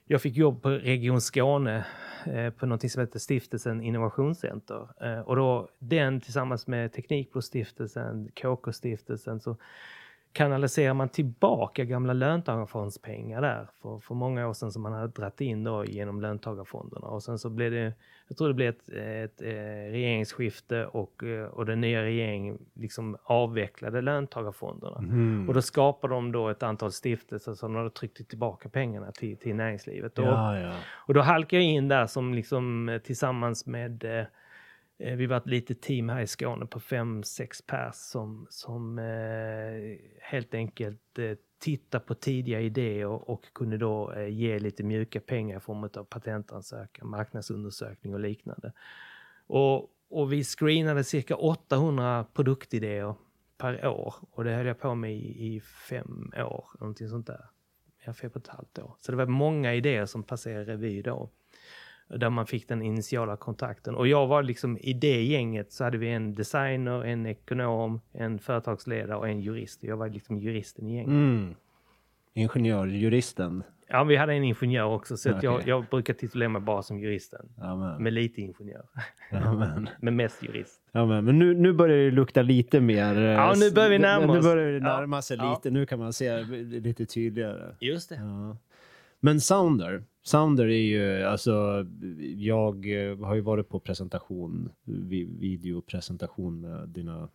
jag 0.04 0.22
fick 0.22 0.36
jobb 0.36 0.62
på 0.62 0.68
Region 0.70 1.20
Skåne 1.20 1.86
eh, 2.26 2.50
på 2.50 2.66
något 2.66 2.90
som 2.90 3.00
heter 3.00 3.18
Stiftelsen 3.18 3.82
Innovationscenter. 3.82 4.88
Eh, 5.00 5.20
och 5.20 5.36
då 5.36 5.68
den 5.78 6.20
tillsammans 6.20 6.66
med 6.66 6.92
Teknikbrostiftelsen, 6.92 8.30
KK-stiftelsen, 8.34 9.40
så 9.40 9.56
kanaliserar 10.32 10.94
man 10.94 11.08
tillbaka 11.08 11.84
gamla 11.84 12.12
löntagarfondspengar 12.12 13.42
där 13.42 13.68
för, 13.82 13.98
för 13.98 14.14
många 14.14 14.48
år 14.48 14.52
sedan 14.52 14.72
som 14.72 14.82
man 14.82 14.92
hade 14.92 15.08
dratt 15.08 15.40
in 15.40 15.64
då 15.64 15.84
genom 15.84 16.20
löntagarfonderna. 16.20 17.06
Och 17.06 17.22
sen 17.22 17.38
så 17.38 17.50
blev 17.50 17.70
det, 17.70 17.92
jag 18.28 18.36
tror 18.36 18.48
det 18.48 18.54
blev 18.54 18.68
ett, 18.68 18.88
ett, 18.88 19.40
ett 19.40 19.42
eh, 19.42 19.92
regeringsskifte 19.92 20.86
och, 20.86 21.24
eh, 21.24 21.44
och 21.44 21.66
den 21.66 21.80
nya 21.80 22.02
regeringen 22.02 22.58
liksom 22.74 23.16
avvecklade 23.24 24.00
löntagarfonderna. 24.00 24.98
Mm. 24.98 25.48
Och 25.48 25.54
då 25.54 25.62
skapade 25.62 26.14
de 26.14 26.32
då 26.32 26.48
ett 26.48 26.62
antal 26.62 26.92
stiftelser 26.92 27.54
som 27.54 27.74
hade 27.74 27.90
tryckt 27.90 28.28
tillbaka 28.28 28.68
pengarna 28.68 29.12
till, 29.12 29.36
till 29.36 29.54
näringslivet. 29.54 30.12
Ja, 30.16 30.58
ja. 30.58 30.74
Och 31.06 31.14
då 31.14 31.20
halkade 31.20 31.62
jag 31.62 31.72
in 31.72 31.88
där 31.88 32.06
som 32.06 32.34
liksom 32.34 32.88
eh, 32.88 32.98
tillsammans 32.98 33.66
med 33.66 34.04
Eh, 35.02 35.16
vi 35.16 35.26
var 35.26 35.36
ett 35.36 35.46
litet 35.46 35.80
team 35.80 36.08
här 36.08 36.20
i 36.20 36.26
Skåne 36.26 36.66
på 36.66 36.80
fem, 36.80 37.22
sex 37.22 37.62
pers 37.62 37.94
som, 37.94 38.46
som 38.50 38.98
eh, 38.98 39.98
helt 40.20 40.54
enkelt 40.54 41.18
eh, 41.18 41.36
titta 41.58 42.00
på 42.00 42.14
tidiga 42.14 42.60
idéer 42.60 43.06
och 43.06 43.52
kunde 43.52 43.78
då 43.78 44.12
eh, 44.12 44.28
ge 44.28 44.58
lite 44.58 44.82
mjuka 44.82 45.20
pengar 45.20 45.56
i 45.56 45.60
form 45.60 45.84
av 45.84 46.04
patentansökan, 46.04 47.08
marknadsundersökning 47.08 48.14
och 48.14 48.20
liknande. 48.20 48.72
Och, 49.46 49.90
och 50.08 50.32
vi 50.32 50.44
screenade 50.44 51.04
cirka 51.04 51.36
800 51.36 52.26
produktidéer 52.32 53.14
per 53.58 53.86
år 53.86 54.14
och 54.30 54.44
det 54.44 54.50
höll 54.50 54.66
jag 54.66 54.80
på 54.80 54.94
med 54.94 55.12
i, 55.12 55.54
i 55.54 55.60
fem 55.60 56.32
år, 56.36 56.66
någonting 56.80 57.08
sånt 57.08 57.26
där. 57.26 57.44
Ja, 58.04 58.12
fem 58.12 58.30
och 58.34 58.40
ett 58.40 58.48
halvt 58.48 58.78
år. 58.78 58.96
Så 59.00 59.12
det 59.12 59.18
var 59.18 59.26
många 59.26 59.74
idéer 59.74 60.06
som 60.06 60.22
passerade 60.22 60.72
revy 60.72 61.02
då. 61.02 61.30
Där 62.16 62.30
man 62.30 62.46
fick 62.46 62.68
den 62.68 62.82
initiala 62.82 63.36
kontakten. 63.36 63.94
Och 63.94 64.08
jag 64.08 64.26
var 64.26 64.42
liksom 64.42 64.78
i 64.80 64.92
det 64.92 65.22
gänget 65.22 65.72
så 65.72 65.84
hade 65.84 65.98
vi 65.98 66.08
en 66.08 66.34
designer, 66.34 67.04
en 67.04 67.26
ekonom, 67.26 68.00
en 68.12 68.38
företagsledare 68.38 69.18
och 69.18 69.28
en 69.28 69.40
jurist. 69.40 69.84
Jag 69.84 69.96
var 69.96 70.08
liksom 70.08 70.38
juristen 70.38 70.86
i 70.88 70.94
gänget. 70.96 71.08
Mm. 71.08 71.54
Ingenjörjuristen. 72.34 73.62
Ja, 73.88 74.04
vi 74.04 74.16
hade 74.16 74.32
en 74.32 74.44
ingenjör 74.44 74.84
också, 74.84 75.16
så 75.16 75.30
okay. 75.30 75.40
jag, 75.42 75.68
jag 75.68 75.84
brukar 75.90 76.14
titulera 76.14 76.48
mig 76.48 76.62
bara 76.62 76.82
som 76.82 76.98
juristen. 76.98 77.48
Amen. 77.60 78.02
Med 78.02 78.12
lite 78.12 78.40
ingenjör. 78.40 78.84
men 80.00 80.16
mest 80.16 80.42
jurist. 80.42 80.80
Amen. 80.92 81.24
Men 81.24 81.38
nu, 81.38 81.54
nu 81.54 81.72
börjar 81.72 81.96
det 81.98 82.10
lukta 82.10 82.42
lite 82.42 82.80
mer... 82.80 83.16
Eh, 83.16 83.22
ja, 83.22 83.54
nu 83.56 83.70
börjar 83.70 83.90
vi 83.90 83.98
närma 83.98 84.32
oss. 84.32 84.36
Nu 84.36 84.50
börjar 84.50 84.72
det 84.72 84.80
närma 84.80 85.22
sig 85.22 85.36
ja. 85.36 85.50
lite. 85.50 85.70
Nu 85.70 85.86
kan 85.86 85.98
man 85.98 86.12
se 86.12 86.44
lite 86.64 87.06
tydligare. 87.06 87.76
Just 87.80 88.08
det. 88.08 88.14
Ja. 88.14 88.56
Men 89.20 89.40
Sounder, 89.40 90.02
Sounder 90.22 90.64
är 90.64 90.82
ju, 90.82 91.22
alltså, 91.22 91.86
jag 92.36 93.08
eh, 93.10 93.18
har 93.18 93.34
ju 93.34 93.40
varit 93.40 93.68
på 93.68 93.80
presentation, 93.80 94.70
videopresentation 95.38 96.60
med 96.60 96.88
dina, 96.88 97.28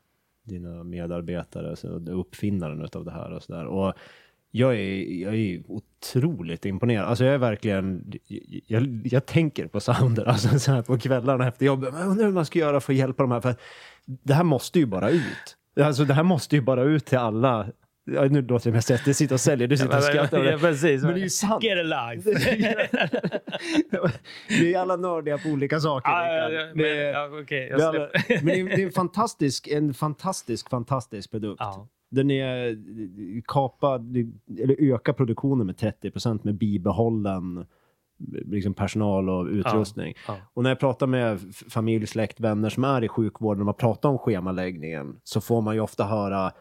dina 0.44 0.84
medarbetare, 0.84 1.70
alltså 1.70 1.88
uppfinnaren 2.10 2.88
av 2.94 3.06
det 3.06 3.12
här 3.12 3.32
och 3.32 3.44
sådär. 3.44 3.66
Och 3.66 3.94
jag 4.52 4.76
är, 4.76 5.22
jag 5.22 5.36
är 5.36 5.64
otroligt 5.68 6.66
imponerad. 6.66 7.06
Alltså 7.06 7.26
jag 7.26 7.34
är 7.34 7.38
verkligen, 7.38 8.14
jag, 8.68 9.02
jag 9.04 9.26
tänker 9.26 9.68
på 9.68 9.80
Sounder, 9.80 10.26
alltså 10.26 10.60
så 10.60 10.72
här 10.72 10.82
på 10.82 10.98
kvällarna 10.98 11.48
efter 11.48 11.66
jobbet. 11.66 11.94
Men 11.94 12.02
jag 12.02 12.10
undrar 12.10 12.26
hur 12.26 12.34
man 12.34 12.46
ska 12.46 12.60
göra 12.60 12.80
för 12.80 12.94
att 12.94 13.00
hjälpa 13.00 13.24
de 13.24 13.32
här. 13.32 13.42
För 13.42 13.56
det 14.06 14.34
här 14.34 14.44
måste 14.44 14.80
ju 14.80 14.86
bara 14.86 15.10
ut. 15.10 15.58
Alltså 15.82 16.06
det 16.06 16.14
här 16.14 16.24
måste 16.24 16.56
ju 16.56 16.62
bara 16.62 16.84
ut 16.84 17.06
till 17.06 17.18
alla 17.18 17.68
Ja, 18.14 18.26
nu 18.26 18.42
låter 18.42 18.70
det 18.70 18.76
mest 18.76 18.92
att 18.92 19.08
jag 19.08 19.16
sitter 19.16 19.36
och 19.36 19.40
säljer, 19.40 19.68
du 19.68 19.78
sitter 19.78 19.98
och 19.98 20.04
skrattar. 20.04 20.44
Ja, 20.52 20.58
precis. 20.58 21.04
Men 21.04 21.14
det 21.14 21.20
är 21.20 21.24
ju 21.24 21.30
sant. 21.30 21.64
Get 21.64 21.78
alive! 21.78 22.22
det 24.48 24.74
är 24.74 24.80
alla 24.80 24.96
nördiga 24.96 25.38
på 25.38 25.50
olika 25.50 25.80
saker. 25.80 26.12
Ah, 26.12 26.50
ja, 26.50 26.72
men, 26.76 26.86
ja, 26.86 27.30
okay, 27.42 27.70
det, 27.70 27.88
alla, 27.88 28.10
men 28.28 28.46
det 28.46 28.60
är, 28.60 28.66
det 28.66 28.82
är 28.82 28.86
en 28.86 28.92
fantastisk, 28.92 29.68
en 29.68 29.94
fantastisk, 29.94 30.70
fantastisk 30.70 31.32
produkt. 31.32 31.60
Ja. 31.60 31.88
Den 32.10 32.32
är 32.32 32.78
kapad, 33.48 34.18
eller 34.60 34.94
ökar 34.94 35.14
produktionen 35.14 35.68
med 35.68 35.78
30 35.78 36.12
procent 36.12 36.44
med 36.44 36.56
bibehållen 36.56 37.66
liksom 38.46 38.74
personal 38.74 39.30
och 39.30 39.46
utrustning. 39.46 40.14
Ja, 40.28 40.34
ja. 40.38 40.44
Och 40.54 40.64
när 40.64 40.70
jag 40.70 40.80
pratar 40.80 41.08
med 41.08 41.40
familj, 41.70 42.08
släkt, 42.08 42.40
vänner 42.40 42.70
som 42.70 42.84
är 42.84 43.04
i 43.04 43.08
sjukvården 43.08 43.62
och 43.62 43.66
man 43.66 43.76
pratar 43.76 44.10
om 44.10 44.18
schemaläggningen 44.18 45.20
så 45.24 45.42
får 45.42 45.62
man 45.62 45.76
ju 45.76 45.82
ofta 45.82 46.04
höra 46.04 46.52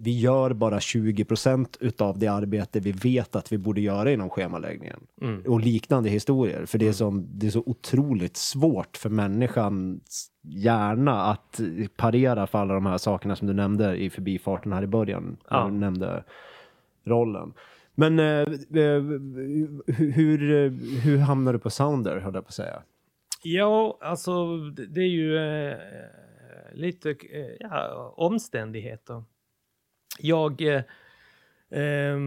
vi 0.00 0.20
gör 0.20 0.52
bara 0.52 0.80
20 0.80 1.24
procent 1.24 1.76
utav 1.80 2.18
det 2.18 2.26
arbete 2.26 2.80
vi 2.80 2.92
vet 2.92 3.36
att 3.36 3.52
vi 3.52 3.58
borde 3.58 3.80
göra 3.80 4.12
inom 4.12 4.30
schemaläggningen. 4.30 5.06
Mm. 5.20 5.42
Och 5.42 5.60
liknande 5.60 6.08
historier. 6.10 6.66
För 6.66 6.78
det 6.78 6.84
är, 6.84 6.86
mm. 6.86 6.94
som, 6.94 7.26
det 7.38 7.46
är 7.46 7.50
så 7.50 7.62
otroligt 7.66 8.36
svårt 8.36 8.96
för 8.96 9.10
människans 9.10 10.30
hjärna 10.42 11.22
att 11.24 11.60
parera 11.96 12.46
för 12.46 12.58
alla 12.58 12.74
de 12.74 12.86
här 12.86 12.98
sakerna 12.98 13.36
som 13.36 13.48
du 13.48 13.54
nämnde 13.54 13.96
i 13.96 14.10
förbifarten 14.10 14.72
här 14.72 14.82
i 14.82 14.86
början. 14.86 15.36
Ja. 15.50 15.64
Du 15.64 15.72
nämnde 15.72 16.24
rollen. 17.04 17.52
Men 17.94 18.18
eh, 18.18 18.24
eh 18.24 19.02
hur, 19.96 20.70
hur 21.00 21.18
hamnar 21.18 21.52
du 21.52 21.58
på 21.58 21.70
Sounder, 21.70 22.20
höll 22.20 22.34
jag 22.34 22.44
på 22.44 22.48
att 22.48 22.54
säga? 22.54 22.82
Ja, 23.42 23.98
alltså 24.00 24.56
det 24.88 25.00
är 25.00 25.08
ju... 25.08 25.36
Eh 25.36 25.76
lite 26.74 27.10
eh, 27.10 27.56
ja, 27.60 28.14
omständigheter. 28.16 29.24
Jag, 30.18 30.62
eh, 30.62 30.82
eh, 31.70 32.18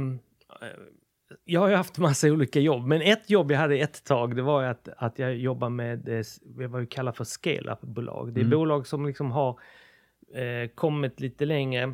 jag 1.46 1.62
har 1.62 1.70
ju 1.70 1.76
haft 1.76 1.98
massa 1.98 2.28
olika 2.28 2.60
jobb, 2.60 2.86
men 2.86 3.02
ett 3.02 3.30
jobb 3.30 3.52
jag 3.52 3.60
hade 3.60 3.78
ett 3.78 4.04
tag, 4.04 4.36
det 4.36 4.42
var 4.42 4.64
att, 4.64 4.90
att 4.98 5.20
jag 5.20 5.36
jobbade 5.36 5.70
med 5.70 6.10
eh, 6.10 6.24
vad 6.46 6.82
vi 6.82 6.88
kallar 6.88 7.12
för 7.12 7.24
scale-up-bolag. 7.24 8.34
Det 8.34 8.40
är 8.40 8.46
mm. 8.46 8.60
bolag 8.60 8.88
som 8.88 9.06
liksom 9.06 9.32
har 9.32 9.60
eh, 10.34 10.70
kommit 10.76 11.20
lite 11.20 11.46
längre 11.46 11.94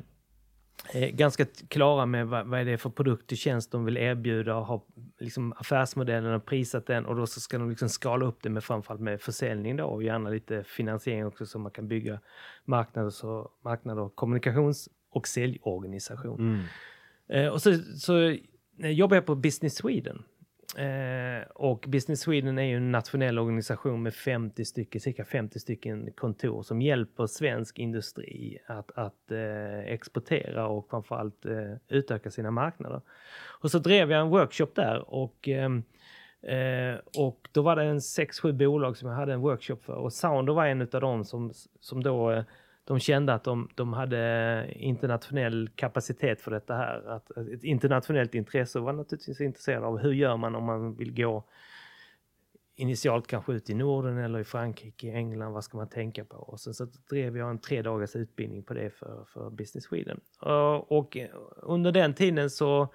ganska 0.92 1.46
klara 1.68 2.06
med 2.06 2.28
vad, 2.28 2.48
vad 2.48 2.60
är 2.60 2.66
det 2.66 2.78
för 2.78 2.90
produkt 2.90 3.32
och 3.32 3.38
tjänst 3.38 3.72
de 3.72 3.86
vill 3.86 3.98
erbjuda 3.98 4.56
och 4.56 4.66
har 4.66 4.82
liksom 5.20 5.54
affärsmodellen 5.58 6.34
och 6.34 6.46
prisat 6.46 6.86
den 6.86 7.06
och 7.06 7.16
då 7.16 7.28
så 7.28 7.40
ska 7.40 7.58
de 7.58 7.70
liksom 7.70 7.90
skala 7.90 8.26
upp 8.26 8.44
det 8.44 8.50
med 8.50 8.64
framförallt 8.64 9.02
med 9.02 9.22
försäljning 9.22 9.78
då 9.78 9.86
och 9.86 10.04
gärna 10.04 10.30
lite 10.30 10.64
finansiering 10.64 11.26
också 11.26 11.46
så 11.46 11.60
man 11.60 11.72
kan 11.72 11.88
bygga 11.88 12.20
marknader 12.66 13.26
och, 13.26 13.60
marknader, 13.62 14.10
kommunikations 14.10 14.90
och 15.10 15.28
säljorganisation. 15.28 16.40
Mm. 16.40 16.66
Eh, 17.28 17.54
och 17.54 17.62
så, 17.62 17.78
så 17.78 18.38
jobbar 18.78 19.18
jag 19.18 19.26
på 19.26 19.36
Business 19.36 19.76
Sweden 19.76 20.24
Eh, 20.78 21.48
och 21.56 21.86
Business 21.88 22.22
Sweden 22.22 22.58
är 22.58 22.64
ju 22.64 22.78
en 22.78 22.92
nationell 22.92 23.40
organisation 23.40 24.04
med 24.04 24.14
50 24.14 24.66
stycken, 24.66 25.02
cirka 25.02 25.26
50 25.26 25.60
stycken 25.60 26.12
kontor 26.12 26.64
som 26.64 26.82
hjälper 26.82 27.28
svensk 27.28 27.80
industri 27.80 28.58
att, 28.68 28.92
att 28.96 29.32
eh, 29.32 29.80
exportera 29.80 30.68
och 30.68 30.90
framförallt 30.90 31.46
eh, 31.46 31.74
utöka 31.90 32.32
sina 32.32 32.52
marknader. 32.52 33.02
Och 33.62 33.72
så 33.72 33.80
drev 33.80 34.12
jag 34.12 34.22
en 34.22 34.30
workshop 34.30 34.70
där 34.76 35.14
och 35.14 35.50
Eh, 36.44 36.94
eh 36.94 37.00
och 37.18 37.50
då 37.52 37.62
var 37.62 37.76
det 37.76 37.84
en 37.84 38.00
6-7 38.00 38.52
bolag 38.52 38.98
som 38.98 39.10
jag 39.10 39.16
hade 39.16 39.34
en 39.34 39.42
workshop 39.42 39.78
för 39.82 39.94
och 39.94 40.14
Sounder 40.14 40.54
var 40.54 40.66
en 40.66 40.82
av 40.82 40.88
dem 40.88 41.26
som, 41.26 41.52
som 41.80 42.04
då 42.04 42.32
eh, 42.32 42.44
de 42.84 43.00
kände 43.00 43.34
att 43.34 43.44
de, 43.44 43.70
de 43.76 43.94
hade 43.94 44.68
internationell 44.76 45.70
kapacitet 45.76 46.42
för 46.42 46.52
detta 46.52 46.76
här. 46.76 47.08
Att, 47.08 47.32
ett 47.32 47.64
internationellt 47.64 48.36
intresse 48.36 48.80
var 48.80 48.94
naturligtvis 48.94 49.42
intresserade 49.42 49.86
av 49.86 49.98
hur 49.98 50.14
gör 50.14 50.38
man 50.38 50.56
om 50.56 50.64
man 50.64 50.96
vill 50.96 51.16
gå 51.16 51.44
initialt 52.76 53.28
kanske 53.28 53.54
ut 53.54 53.70
i 53.70 53.74
Norden 53.74 54.18
eller 54.18 54.40
i 54.40 54.44
Frankrike, 54.44 55.12
England, 55.12 55.54
vad 55.54 55.64
ska 55.64 55.78
man 55.78 55.90
tänka 55.90 56.26
på? 56.26 56.38
Och 56.38 56.60
sen 56.60 56.74
så 56.74 56.88
drev 57.10 57.38
jag 57.38 57.50
en 57.50 57.60
tre 57.60 57.82
dagars 57.82 58.16
utbildning 58.16 58.64
på 58.64 58.74
det 58.74 58.90
för, 58.90 59.26
för 59.34 59.50
Business 59.50 59.84
Sweden. 59.84 60.20
Och 60.88 61.18
under 61.56 61.92
den 61.92 62.14
tiden 62.14 62.50
så 62.50 62.94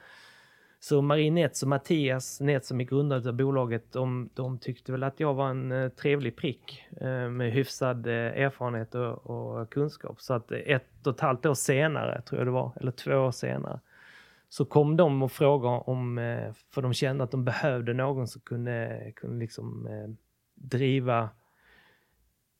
så 0.80 1.02
Marie 1.02 1.30
Nets 1.30 1.62
och 1.62 1.68
Mattias 1.68 2.40
Nets 2.40 2.68
som 2.68 2.80
är 2.80 2.84
grundare 2.84 3.28
av 3.28 3.34
bolaget, 3.34 3.92
de, 3.92 4.30
de, 4.34 4.58
tyckte 4.58 4.92
väl 4.92 5.02
att 5.02 5.20
jag 5.20 5.34
var 5.34 5.50
en 5.50 5.72
uh, 5.72 5.88
trevlig 5.88 6.36
prick 6.36 6.82
uh, 7.02 7.28
med 7.28 7.52
hyfsad 7.52 8.06
uh, 8.06 8.12
erfarenhet 8.14 8.94
och, 8.94 9.30
och, 9.30 9.70
kunskap. 9.70 10.20
Så 10.20 10.34
att 10.34 10.52
ett 10.52 11.06
och 11.06 11.14
ett 11.14 11.20
halvt 11.20 11.46
år 11.46 11.54
senare, 11.54 12.22
tror 12.22 12.40
jag 12.40 12.46
det 12.46 12.50
var, 12.50 12.72
eller 12.80 12.92
två 12.92 13.14
år 13.14 13.30
senare, 13.30 13.80
så 14.48 14.64
kom 14.64 14.96
de 14.96 15.22
och 15.22 15.32
frågade 15.32 15.78
om, 15.78 16.16
för 16.74 16.82
de 16.82 16.94
kände 16.94 17.24
att 17.24 17.30
de 17.30 17.44
behövde 17.44 17.94
någon 17.94 18.28
som 18.28 18.40
kunde, 18.40 19.12
kunde 19.16 19.38
liksom 19.38 19.88
driva 20.54 21.30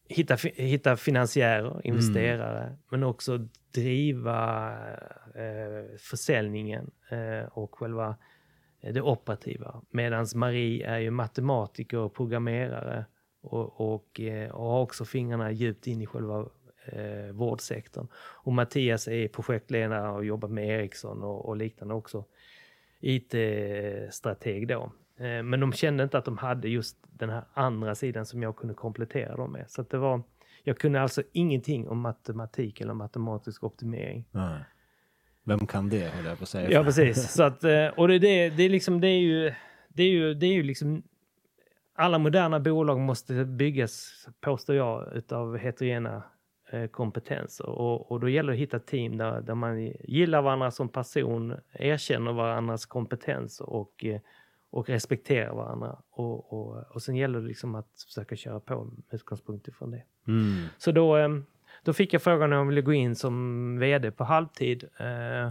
hitta, 0.08 0.36
hitta 0.54 0.96
finansiärer, 0.96 1.70
mm. 1.70 1.80
investerare, 1.82 2.64
mm. 2.64 2.78
men 2.88 3.02
också 3.02 3.48
driva 3.72 4.70
eh, 5.34 5.96
försäljningen 5.98 6.90
eh, 7.08 7.48
och 7.52 7.74
själva 7.78 8.16
eh, 8.80 8.92
det 8.92 9.02
operativa. 9.02 9.82
Medan 9.90 10.26
Marie 10.34 10.86
är 10.86 10.98
ju 10.98 11.10
matematiker 11.10 11.98
och 11.98 12.14
programmerare 12.14 13.04
och, 13.40 13.94
och, 13.94 14.20
eh, 14.20 14.50
och 14.50 14.70
har 14.70 14.80
också 14.80 15.04
fingrarna 15.04 15.50
djupt 15.50 15.86
in 15.86 16.02
i 16.02 16.06
själva 16.06 16.46
eh, 16.86 17.32
vårdsektorn. 17.32 18.08
Och 18.16 18.52
Mattias 18.52 19.08
är 19.08 19.28
projektledare 19.28 20.10
och 20.10 20.24
jobbar 20.24 20.48
med 20.48 20.68
Ericsson 20.68 21.22
och, 21.22 21.48
och 21.48 21.56
liknande 21.56 21.94
också. 21.94 22.24
IT-strateg 23.00 24.68
då. 24.68 24.92
Eh, 25.16 25.42
men 25.42 25.60
de 25.60 25.72
kände 25.72 26.04
inte 26.04 26.18
att 26.18 26.24
de 26.24 26.38
hade 26.38 26.68
just 26.68 26.96
den 27.02 27.30
här 27.30 27.44
andra 27.54 27.94
sidan 27.94 28.26
som 28.26 28.42
jag 28.42 28.56
kunde 28.56 28.74
komplettera 28.74 29.36
dem 29.36 29.52
med. 29.52 29.70
Så 29.70 29.82
det 29.82 29.98
var, 29.98 30.22
jag 30.68 30.78
kunde 30.78 31.00
alltså 31.00 31.22
ingenting 31.32 31.88
om 31.88 32.00
matematik 32.00 32.80
eller 32.80 32.94
matematisk 32.94 33.64
optimering. 33.64 34.24
Nej. 34.30 34.60
Vem 35.44 35.66
kan 35.66 35.88
det, 35.88 36.08
höll 36.08 36.24
jag 36.24 36.38
på 36.38 36.42
att 36.42 36.48
säga. 36.48 36.70
Ja, 36.70 36.84
precis. 36.84 37.32
Så 37.32 37.42
att, 37.42 37.64
eh, 37.64 37.86
och 37.86 38.08
det, 38.08 38.18
det, 38.18 38.50
det, 38.50 38.62
är 38.62 38.68
liksom, 38.68 39.00
det 39.00 39.08
är 39.08 39.18
ju, 39.18 39.54
det 39.88 40.02
är 40.02 40.10
ju, 40.10 40.34
det 40.34 40.46
är 40.46 40.52
ju 40.52 40.62
liksom, 40.62 41.02
alla 41.94 42.18
moderna 42.18 42.60
bolag 42.60 43.00
måste 43.00 43.44
byggas, 43.44 44.26
påstår 44.40 44.76
jag, 44.76 45.16
utav 45.16 45.56
heterogena 45.56 46.22
eh, 46.70 46.86
kompetenser. 46.86 47.66
Och, 47.66 48.12
och 48.12 48.20
då 48.20 48.28
gäller 48.28 48.52
det 48.52 48.56
att 48.56 48.60
hitta 48.60 48.78
team 48.78 49.16
där, 49.16 49.40
där 49.40 49.54
man 49.54 49.92
gillar 50.00 50.42
varandra 50.42 50.70
som 50.70 50.88
person, 50.88 51.54
erkänner 51.72 52.32
varandras 52.32 52.86
kompetens 52.86 53.60
och 53.60 54.04
och 54.70 54.88
respektera 54.88 55.54
varandra. 55.54 55.96
Och, 56.10 56.52
och, 56.52 56.84
och 56.94 57.02
sen 57.02 57.16
gäller 57.16 57.40
det 57.40 57.46
liksom 57.46 57.74
att 57.74 58.04
försöka 58.06 58.36
köra 58.36 58.60
på 58.60 58.84
med 58.84 59.02
utgångspunkt 59.10 59.68
ifrån 59.68 59.90
det. 59.90 60.02
Mm. 60.26 60.66
Så 60.78 60.92
då, 60.92 61.16
ehm, 61.16 61.44
då 61.82 61.92
fick 61.92 62.12
jag 62.12 62.22
frågan 62.22 62.52
om 62.52 62.58
jag 62.58 62.66
ville 62.66 62.82
gå 62.82 62.92
in 62.92 63.16
som 63.16 63.78
vd 63.78 64.10
på 64.10 64.24
halvtid. 64.24 64.84
Eh, 64.98 65.50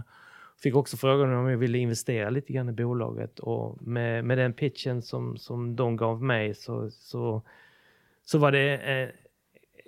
fick 0.62 0.74
också 0.74 0.96
frågan 0.96 1.34
om 1.34 1.48
jag 1.48 1.58
ville 1.58 1.78
investera 1.78 2.30
lite 2.30 2.52
grann 2.52 2.68
i 2.68 2.72
bolaget 2.72 3.38
och 3.38 3.82
med, 3.82 4.24
med 4.24 4.38
den 4.38 4.52
pitchen 4.52 5.02
som, 5.02 5.36
som 5.36 5.76
de 5.76 5.96
gav 5.96 6.22
mig 6.22 6.54
så, 6.54 6.90
så, 6.90 7.42
så 8.24 8.38
var 8.38 8.52
det 8.52 8.76
eh, 8.76 9.08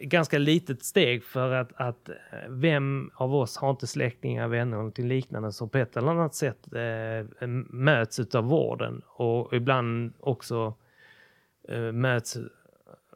ganska 0.00 0.38
litet 0.38 0.84
steg 0.84 1.24
för 1.24 1.52
att, 1.52 1.72
att 1.74 2.08
eh, 2.08 2.14
vem 2.48 3.10
av 3.14 3.34
oss 3.34 3.56
har 3.56 3.70
inte 3.70 3.86
släktingar, 3.86 4.48
vänner 4.48 4.76
någonting 4.76 5.08
liknande 5.08 5.52
som 5.52 5.68
på 5.68 5.78
ett 5.78 5.96
eller 5.96 6.10
annat 6.10 6.34
sätt 6.34 6.74
eh, 6.74 7.46
möts 7.68 8.34
av 8.34 8.44
vården 8.44 9.02
och 9.06 9.54
ibland 9.54 10.12
också 10.20 10.74
eh, 11.68 11.92
möts 11.92 12.38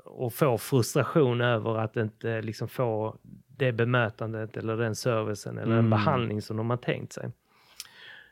och 0.04 0.34
får 0.34 0.58
frustration 0.58 1.40
över 1.40 1.78
att 1.78 1.96
inte 1.96 2.42
liksom 2.42 2.68
få 2.68 3.16
det 3.46 3.72
bemötandet 3.72 4.56
eller 4.56 4.76
den 4.76 4.94
servicen 4.94 5.58
eller 5.58 5.72
mm. 5.72 5.76
den 5.76 5.90
behandling 5.90 6.42
som 6.42 6.56
de 6.56 6.70
har 6.70 6.76
tänkt 6.76 7.12
sig. 7.12 7.30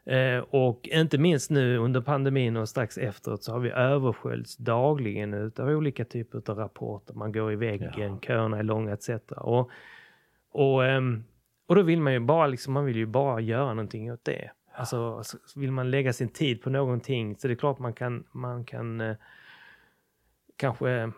Eh, 0.05 0.39
och 0.39 0.89
inte 0.89 1.19
minst 1.19 1.51
nu 1.51 1.79
under 1.79 2.01
pandemin 2.01 2.57
och 2.57 2.69
strax 2.69 2.99
efteråt 2.99 3.43
så 3.43 3.53
har 3.53 3.61
vi 3.61 3.71
översköljts 3.71 4.57
dagligen 4.57 5.53
av 5.59 5.69
olika 5.69 6.05
typer 6.05 6.51
av 6.51 6.59
rapporter. 6.59 7.15
Man 7.15 7.33
går 7.33 7.53
i 7.53 7.57
väggen, 7.57 7.93
ja. 7.97 8.19
köerna 8.23 8.59
är 8.59 8.63
långa 8.63 8.93
etc. 8.93 9.09
Och, 9.37 9.71
och, 10.53 10.87
eh, 10.87 11.01
och 11.67 11.75
då 11.75 11.83
vill 11.83 12.01
man 12.01 12.13
ju 12.13 12.21
bara 12.21 12.47
liksom, 12.47 12.73
man 12.73 12.85
vill 12.85 12.97
ju 12.97 13.07
bara 13.07 13.41
göra 13.41 13.75
någonting 13.75 14.13
åt 14.13 14.25
det. 14.25 14.51
Ja. 14.73 14.79
Alltså 14.79 15.23
vill 15.57 15.73
man 15.73 15.91
lägga 15.91 16.13
sin 16.13 16.29
tid 16.29 16.63
på 16.63 16.71
någonting 16.71 17.37
så 17.37 17.49
det 17.49 17.55
är 17.55 17.57
klart 17.57 17.79
man 17.79 17.93
kan, 17.93 18.25
man 18.33 18.65
kan 18.65 19.01
eh, 19.01 19.17
kanske 20.57 21.13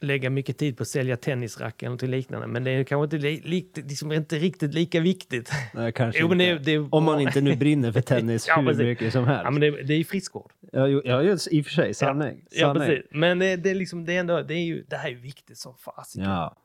lägga 0.00 0.30
mycket 0.30 0.58
tid 0.58 0.76
på 0.76 0.82
att 0.82 0.88
sälja 0.88 1.16
tennisrack 1.16 1.82
eller 1.82 1.90
något 1.90 2.02
liknande. 2.02 2.46
Men 2.46 2.64
det 2.64 2.70
är 2.70 2.84
kanske 2.84 3.04
inte, 3.04 3.26
li, 3.26 3.42
li, 3.44 3.70
liksom 3.74 4.12
inte 4.12 4.36
riktigt 4.36 4.74
lika 4.74 5.00
viktigt. 5.00 5.52
Nej, 5.74 5.92
kanske 5.92 6.20
jo. 6.20 6.28
Det, 6.28 6.58
det, 6.58 6.78
Om 6.78 7.04
man 7.04 7.20
inte 7.20 7.40
nu 7.40 7.56
brinner 7.56 7.92
för 7.92 8.00
tennis 8.14 8.48
ja, 8.48 8.60
hur 8.60 8.84
mycket 8.84 9.12
som 9.12 9.24
helst. 9.24 9.42
Ja, 9.44 9.50
men 9.50 9.60
det, 9.60 9.70
det 9.70 9.94
är 9.94 9.98
ju 9.98 10.04
friskvård. 10.04 10.52
Ja, 10.72 10.88
ja, 10.88 11.22
i 11.22 11.60
och 11.60 11.64
för 11.64 11.70
sig. 11.70 11.94
Sanning. 11.94 12.44
Ja, 12.50 12.60
ja 12.60 12.74
precis. 12.74 13.04
Men 13.10 13.38
det, 13.38 13.56
det, 13.56 13.70
är 13.70 13.74
liksom, 13.74 14.04
det, 14.04 14.16
är 14.16 14.20
ändå, 14.20 14.42
det, 14.42 14.54
är 14.54 14.64
ju, 14.64 14.84
det 14.88 14.96
här 14.96 15.10
är 15.10 15.14
viktigt 15.14 15.58
som 15.58 15.74
fasiken. 15.74 16.30
Ja. 16.30 16.56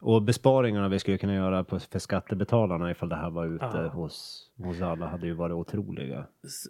Och 0.00 0.22
besparingarna 0.22 0.88
vi 0.88 0.98
skulle 0.98 1.18
kunna 1.18 1.34
göra 1.34 1.64
på, 1.64 1.78
för 1.78 1.98
skattebetalarna 1.98 2.90
ifall 2.90 3.08
det 3.08 3.16
här 3.16 3.30
var 3.30 3.46
ute 3.46 3.64
ja. 3.64 3.88
hos, 3.88 4.46
hos 4.58 4.80
alla 4.80 5.06
hade 5.06 5.26
ju 5.26 5.32
varit 5.32 5.54
otroliga. 5.54 6.26
S 6.44 6.68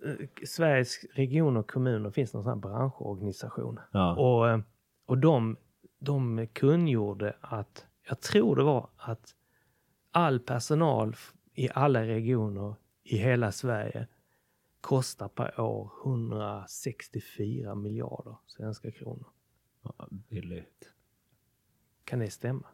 Sveriges 0.50 1.04
regioner 1.14 1.61
och 1.61 1.71
kommuner 1.71 2.11
finns 2.11 2.35
någon 2.35 2.42
sån 2.42 2.52
här 2.52 2.61
branschorganisation. 2.61 3.80
Ja. 3.92 4.16
Och, 4.16 4.49
eh, 4.49 4.61
och 5.07 5.19
de 5.19 5.57
de 6.00 6.47
kungjorde 6.52 7.37
att, 7.40 7.87
jag 8.09 8.21
tror 8.21 8.57
det 8.57 8.62
var 8.62 8.88
att 8.97 9.35
all 10.11 10.40
personal 10.40 11.16
i 11.54 11.69
alla 11.75 12.07
regioner 12.07 12.75
i 13.02 13.16
hela 13.16 13.52
Sverige 13.52 14.07
kostar 14.80 15.28
per 15.28 15.61
år 15.61 15.90
164 16.04 17.75
miljarder 17.75 18.37
svenska 18.47 18.90
kronor. 18.90 19.26
Ja, 19.83 20.09
billigt. 20.11 20.92
Kan 22.04 22.19
det 22.19 22.30
stämma? 22.30 22.66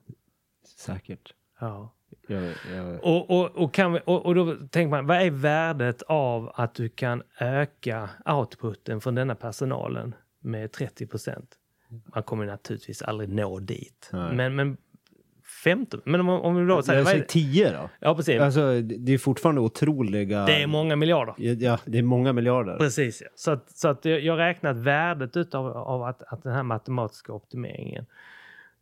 Säkert. 0.76 1.34
Ja. 1.60 1.92
Jag, 2.28 2.54
jag... 2.74 3.04
Och, 3.04 3.30
och, 3.30 3.56
och, 3.56 3.74
kan 3.74 3.92
vi, 3.92 4.00
och, 4.04 4.26
och 4.26 4.34
då 4.34 4.56
tänker 4.56 4.90
man, 4.90 5.06
vad 5.06 5.16
är 5.16 5.30
värdet 5.30 6.02
av 6.02 6.52
att 6.54 6.74
du 6.74 6.88
kan 6.88 7.22
öka 7.40 8.10
outputen 8.26 9.00
från 9.00 9.14
denna 9.14 9.34
personalen 9.34 10.14
med 10.40 10.72
30 10.72 11.06
procent? 11.06 11.58
Man 12.14 12.22
kommer 12.22 12.46
naturligtvis 12.46 13.02
aldrig 13.02 13.28
nå 13.28 13.58
dit. 13.58 14.10
Men, 14.12 14.56
men 14.56 14.76
15, 15.64 16.00
men 16.04 16.20
om, 16.20 16.28
om 16.28 16.56
vi 16.56 16.66
då 16.66 16.82
säger... 16.82 16.98
Jag 16.98 17.08
säger 17.08 17.24
10 17.24 17.72
då. 17.72 17.90
Ja, 18.00 18.14
precis. 18.14 18.40
Alltså, 18.40 18.80
det 18.80 19.12
är 19.12 19.18
fortfarande 19.18 19.60
otroliga... 19.60 20.46
Det 20.46 20.62
är 20.62 20.66
många 20.66 20.96
miljarder. 20.96 21.34
Ja, 21.38 21.78
det 21.84 21.98
är 21.98 22.02
många 22.02 22.32
miljarder. 22.32 22.78
Precis, 22.78 23.22
ja. 23.22 23.28
Så 23.34 23.50
att, 23.50 23.70
så 23.70 23.88
att 23.88 24.04
jag 24.04 24.38
räknar 24.38 24.70
att 24.70 24.76
värdet 24.76 25.36
utav, 25.36 25.66
av 25.66 26.02
att, 26.02 26.22
att 26.22 26.42
den 26.42 26.52
här 26.52 26.62
matematiska 26.62 27.32
optimeringen, 27.32 28.06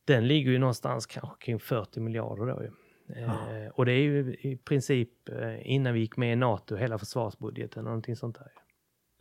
den 0.05 0.29
ligger 0.29 0.51
ju 0.51 0.59
någonstans 0.59 1.07
kanske 1.07 1.45
kring 1.45 1.61
40 1.61 2.01
miljarder 2.01 2.47
då 2.47 2.63
ju. 2.63 2.71
Ja. 3.07 3.57
Eh, 3.57 3.71
och 3.75 3.87
det 3.87 3.93
är 3.93 4.03
ju 4.03 4.37
i 4.41 4.57
princip 4.57 5.29
eh, 5.29 5.73
innan 5.73 5.95
vi 5.95 6.01
gick 6.01 6.17
med 6.17 6.33
i 6.33 6.37
NATO, 6.37 6.77
hela 6.77 6.99
försvarsbudgeten 6.99 7.79
och 7.79 7.85
någonting 7.85 8.17
sånt 8.17 8.39
där. 8.39 8.49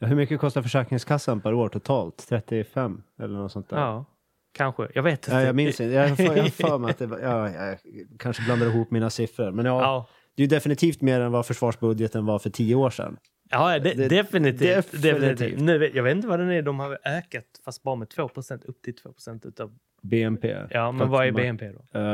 Hur 0.06 0.16
mycket 0.16 0.40
kostar 0.40 0.62
Försäkringskassan 0.62 1.42
per 1.42 1.54
år 1.54 1.70
totalt? 1.70 2.26
35 2.30 3.04
eller 3.20 3.38
något 3.38 3.52
sånt 3.52 3.70
där? 3.70 3.78
Ja, 3.78 4.06
kanske. 4.54 4.88
Jag 4.94 5.04
vet 5.04 5.28
inte. 5.28 5.32
Ja, 5.38 5.42
jag 5.42 5.56
minns 5.56 5.82
inte. 5.82 5.94
Jag 5.94 6.10
har 6.10 6.50
för 6.50 6.78
mig 6.80 6.92
att 6.92 6.98
det 6.98 7.10
ja, 7.22 7.50
jag 7.50 7.78
kanske 8.20 8.44
blandar 8.44 8.68
ihop 8.68 8.92
mina 8.92 9.10
siffror. 9.10 9.52
Men 9.52 9.66
ja, 9.66 9.82
ja. 9.82 10.08
det 10.36 10.44
är 10.44 10.48
definitivt 10.48 11.02
mer 11.02 11.20
än 11.20 11.32
vad 11.32 11.46
försvarsbudgeten 11.46 12.26
var 12.26 12.40
för 12.40 12.50
tio 12.50 12.76
år 12.76 12.90
sedan. 12.90 13.18
Ja, 13.50 13.80
det, 13.80 13.94
det, 13.94 14.08
definitivt. 14.08 14.60
definitivt. 14.60 15.02
definitivt. 15.02 15.60
Nu, 15.60 15.92
jag 15.94 16.04
vet 16.04 16.16
inte 16.16 16.28
vad 16.28 16.40
den 16.40 16.52
är. 16.52 16.62
De 16.62 16.80
har 16.80 16.98
ökat 17.06 17.46
fast 17.66 17.84
bara 17.84 17.96
med 17.96 18.08
2% 18.08 18.66
upp 18.66 18.82
till 18.82 18.96
2 18.96 19.10
utav 19.44 19.72
BNP. 20.02 20.56
Ja, 20.70 20.92
men 20.92 21.10
vad 21.10 21.28
är 21.28 21.32
BNP 21.32 21.72
då? 21.72 22.00
Uh, 22.00 22.06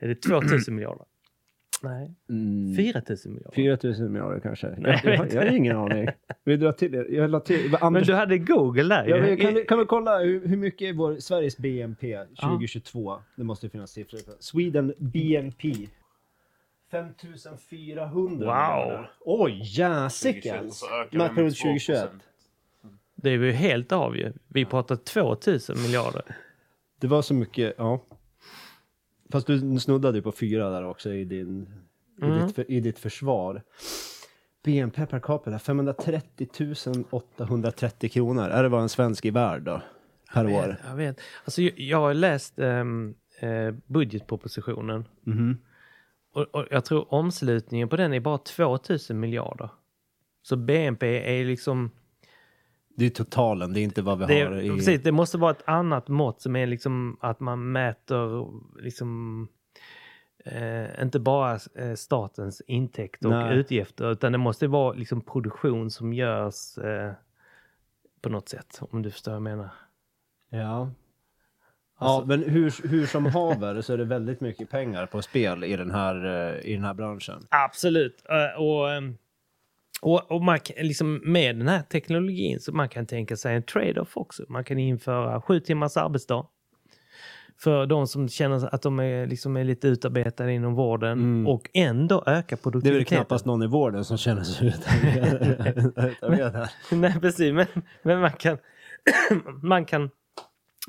är 0.00 0.08
det 0.08 0.14
2000 0.14 0.74
miljarder? 0.74 1.04
Nej. 1.82 2.14
Mm. 2.28 2.76
4 2.76 3.02
000 3.08 3.18
miljarder. 3.24 3.54
4 3.54 3.78
000 3.82 4.10
miljarder 4.10 4.40
kanske. 4.40 4.74
Nej, 4.78 5.00
jag, 5.04 5.14
jag, 5.14 5.32
jag, 5.32 5.42
har 5.42 5.56
ingen 5.56 5.76
aning. 5.76 6.08
Vi 6.44 6.56
drar 6.56 6.72
till, 6.72 7.06
jag 7.10 7.30
la 7.30 7.40
till, 7.40 7.76
Anders... 7.80 8.08
Men 8.08 8.14
du 8.14 8.20
hade 8.20 8.38
Google 8.38 8.94
där 8.94 9.06
ja, 9.08 9.36
kan, 9.36 9.54
vi, 9.54 9.64
kan 9.64 9.78
vi 9.78 9.84
kolla 9.84 10.18
hur, 10.18 10.46
hur 10.46 10.56
mycket 10.56 10.88
är 10.88 10.92
vår, 10.92 11.16
Sveriges 11.16 11.58
BNP 11.58 12.18
2022? 12.40 13.10
Ah. 13.10 13.22
Det 13.36 13.44
måste 13.44 13.68
finnas 13.68 13.90
siffror. 13.90 14.20
Sweden 14.38 14.94
BNP. 14.98 15.72
5400 16.90 18.46
Wow! 18.46 19.06
Oj, 19.20 19.60
jäsiken! 19.64 20.70
Mätperiod 21.10 21.56
2021. 21.56 22.10
Det 23.14 23.30
är 23.30 23.38
ju 23.38 23.52
helt 23.52 23.92
av 23.92 24.16
ju. 24.16 24.32
Vi 24.48 24.64
pratar 24.64 24.96
2000 24.96 25.82
miljarder. 25.82 26.22
Det 27.00 27.06
var 27.06 27.22
så 27.22 27.34
mycket, 27.34 27.74
ja. 27.78 28.00
Fast 29.30 29.46
du 29.46 29.80
snuddade 29.80 30.18
ju 30.18 30.22
på 30.22 30.32
fyra 30.32 30.70
där 30.70 30.84
också 30.84 31.12
i, 31.12 31.24
din, 31.24 31.68
mm. 32.22 32.38
i, 32.38 32.46
ditt, 32.46 32.58
i 32.70 32.80
ditt 32.80 32.98
försvar. 32.98 33.62
BNP 34.64 35.06
per 35.06 35.20
capita 35.20 35.58
530 35.58 37.06
830 37.10 38.10
kronor. 38.10 38.48
Är 38.48 38.62
det 38.62 38.68
vad 38.68 38.82
en 38.82 38.88
svensk 38.88 39.24
är 39.24 39.32
värd 39.32 39.62
då? 39.62 39.82
Per 40.34 40.44
jag 40.44 40.64
år? 40.64 40.68
Vet, 40.68 40.78
jag 40.86 40.96
vet. 40.96 41.20
Alltså, 41.44 41.62
jag, 41.62 41.78
jag 41.78 41.98
har 41.98 42.14
läst 42.14 42.58
um, 42.58 43.14
uh, 43.42 43.74
budgetpropositionen. 43.86 45.04
Mm. 45.26 45.56
Och, 46.32 46.42
och, 46.42 46.66
jag 46.70 46.84
tror 46.84 47.14
omslutningen 47.14 47.88
på 47.88 47.96
den 47.96 48.12
är 48.12 48.20
bara 48.20 48.38
2000 48.38 49.20
miljarder. 49.20 49.70
Så 50.42 50.56
BNP 50.56 51.40
är 51.40 51.44
liksom 51.44 51.90
det 52.96 53.06
är 53.06 53.10
totalen, 53.10 53.72
det 53.72 53.80
är 53.80 53.82
inte 53.82 54.02
vad 54.02 54.18
vi 54.18 54.26
det, 54.26 54.44
har 54.44 54.60
i... 54.60 54.70
Precis, 54.70 55.02
det 55.02 55.12
måste 55.12 55.38
vara 55.38 55.50
ett 55.50 55.68
annat 55.68 56.08
mått 56.08 56.40
som 56.40 56.56
är 56.56 56.66
liksom 56.66 57.16
att 57.20 57.40
man 57.40 57.72
mäter 57.72 58.48
liksom 58.82 59.48
eh, 60.44 61.02
inte 61.02 61.20
bara 61.20 61.58
eh, 61.74 61.94
statens 61.94 62.62
intäkter 62.66 63.26
och 63.26 63.34
Nej. 63.34 63.58
utgifter 63.58 64.12
utan 64.12 64.32
det 64.32 64.38
måste 64.38 64.66
vara 64.66 64.92
liksom 64.92 65.20
produktion 65.20 65.90
som 65.90 66.12
görs 66.12 66.78
eh, 66.78 67.12
på 68.20 68.28
något 68.28 68.48
sätt 68.48 68.80
om 68.90 69.02
du 69.02 69.10
förstår 69.10 69.32
vad 69.32 69.36
jag 69.36 69.42
menar. 69.42 69.70
Ja. 70.50 70.90
Alltså, 71.98 72.20
ja, 72.20 72.24
men 72.26 72.50
hur, 72.50 72.88
hur 72.88 73.06
som 73.06 73.26
haver 73.26 73.80
så 73.80 73.92
är 73.92 73.98
det 73.98 74.04
väldigt 74.04 74.40
mycket 74.40 74.70
pengar 74.70 75.06
på 75.06 75.22
spel 75.22 75.64
i 75.64 75.76
den 75.76 75.90
här, 75.90 76.24
eh, 76.24 76.70
i 76.70 76.74
den 76.74 76.84
här 76.84 76.94
branschen. 76.94 77.46
Absolut. 77.50 78.24
Uh, 78.30 78.62
och 78.62 78.88
um, 78.88 79.18
och, 80.02 80.32
och 80.32 80.42
man 80.42 80.60
kan, 80.60 80.86
liksom, 80.86 81.20
med 81.24 81.56
den 81.56 81.68
här 81.68 81.82
teknologin 81.82 82.60
så 82.60 82.72
man 82.72 82.88
kan 82.88 83.06
tänka 83.06 83.36
sig 83.36 83.56
en 83.56 83.62
trade-off 83.62 84.16
också. 84.16 84.44
Man 84.48 84.64
kan 84.64 84.78
införa 84.78 85.42
sju 85.42 85.60
timmars 85.60 85.96
arbetsdag. 85.96 86.46
För 87.58 87.86
de 87.86 88.06
som 88.06 88.28
känner 88.28 88.74
att 88.74 88.82
de 88.82 89.00
är, 89.00 89.26
liksom 89.26 89.56
är 89.56 89.64
lite 89.64 89.88
utarbetade 89.88 90.52
inom 90.52 90.74
vården 90.74 91.12
mm. 91.12 91.46
och 91.46 91.70
ändå 91.74 92.22
öka 92.26 92.56
produktiviteten. 92.56 92.82
Det 92.82 92.88
är 92.88 92.98
väl 92.98 93.04
knappast 93.04 93.46
någon 93.46 93.62
i 93.62 93.66
vården 93.66 94.04
som 94.04 94.18
känner 94.18 94.42
sig 94.42 94.68
utarbetad. 95.98 96.68
Nej, 96.92 97.20
precis. 97.20 97.52
Men, 97.52 97.66
men 98.02 98.20
man, 98.20 98.30
kan, 98.30 98.58
man, 99.62 99.84
kan, 99.84 100.10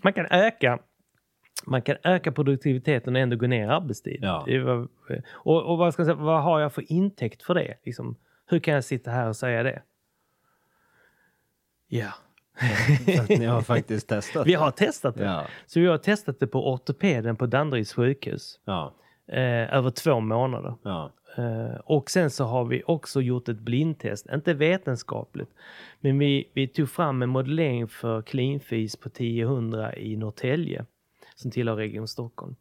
man 0.04 0.13
kan 0.13 0.26
öka 0.26 0.80
man 1.65 1.82
kan 1.82 1.96
öka 2.04 2.32
produktiviteten 2.32 3.15
och 3.15 3.22
ändå 3.22 3.36
gå 3.36 3.48
ner 3.48 3.63
i 3.63 3.70
arbetstid. 3.70 4.20
Ja. 4.22 4.48
Och, 5.30 5.72
och 5.72 5.78
vad, 5.78 5.93
ska 5.93 6.02
jag 6.02 6.08
säga, 6.08 6.26
vad 6.26 6.43
har 6.43 6.60
jag 6.60 6.74
för 6.74 6.91
intäkt 6.91 7.43
för 7.43 7.54
det? 7.54 7.78
Liksom, 7.84 8.15
hur 8.48 8.60
kan 8.60 8.74
jag 8.74 8.84
sitta 8.84 9.12
här 9.12 9.30
och 9.30 9.36
säga 9.36 9.64
det? 9.64 9.82
Ja. 11.88 12.14
För 13.06 13.22
att 13.22 13.30
ni 13.30 13.46
har 13.46 13.62
faktiskt 13.62 14.08
testat 14.08 14.48
Vi 14.48 14.54
har 14.54 14.72
testat 14.72 15.16
det. 15.16 15.24
Ja. 15.24 15.48
Så 15.66 15.80
vi 15.80 15.88
har 15.88 15.98
testat 15.98 16.40
det 16.40 16.48
på 16.48 16.74
ortopeden 16.74 17.36
på 17.36 17.46
Danderyds 17.46 17.94
sjukhus. 17.94 18.60
Ja. 18.66 18.94
Eh, 19.28 19.76
över 19.76 19.90
två 19.90 20.20
månader. 20.20 20.76
Ja. 20.84 21.12
Eh, 21.38 21.76
och 21.84 22.10
sen 22.12 22.30
så 22.30 22.44
har 22.44 22.66
vi 22.66 22.84
också 22.88 23.22
gjort 23.22 23.50
ett 23.50 23.60
blindtest, 23.60 24.28
inte 24.34 24.54
vetenskapligt, 24.54 25.50
men 26.00 26.20
vi, 26.20 26.52
vi 26.54 26.68
tog 26.68 26.90
fram 26.90 27.22
en 27.22 27.30
modellering 27.30 27.88
för 27.88 28.22
cleanfis 28.22 28.96
på 28.96 29.10
1000 29.10 29.94
i 29.98 30.16
Norrtälje 30.16 30.86
som 31.36 31.52
tillhör 31.52 31.76
Region 31.76 32.08
Stockholm. 32.08 32.56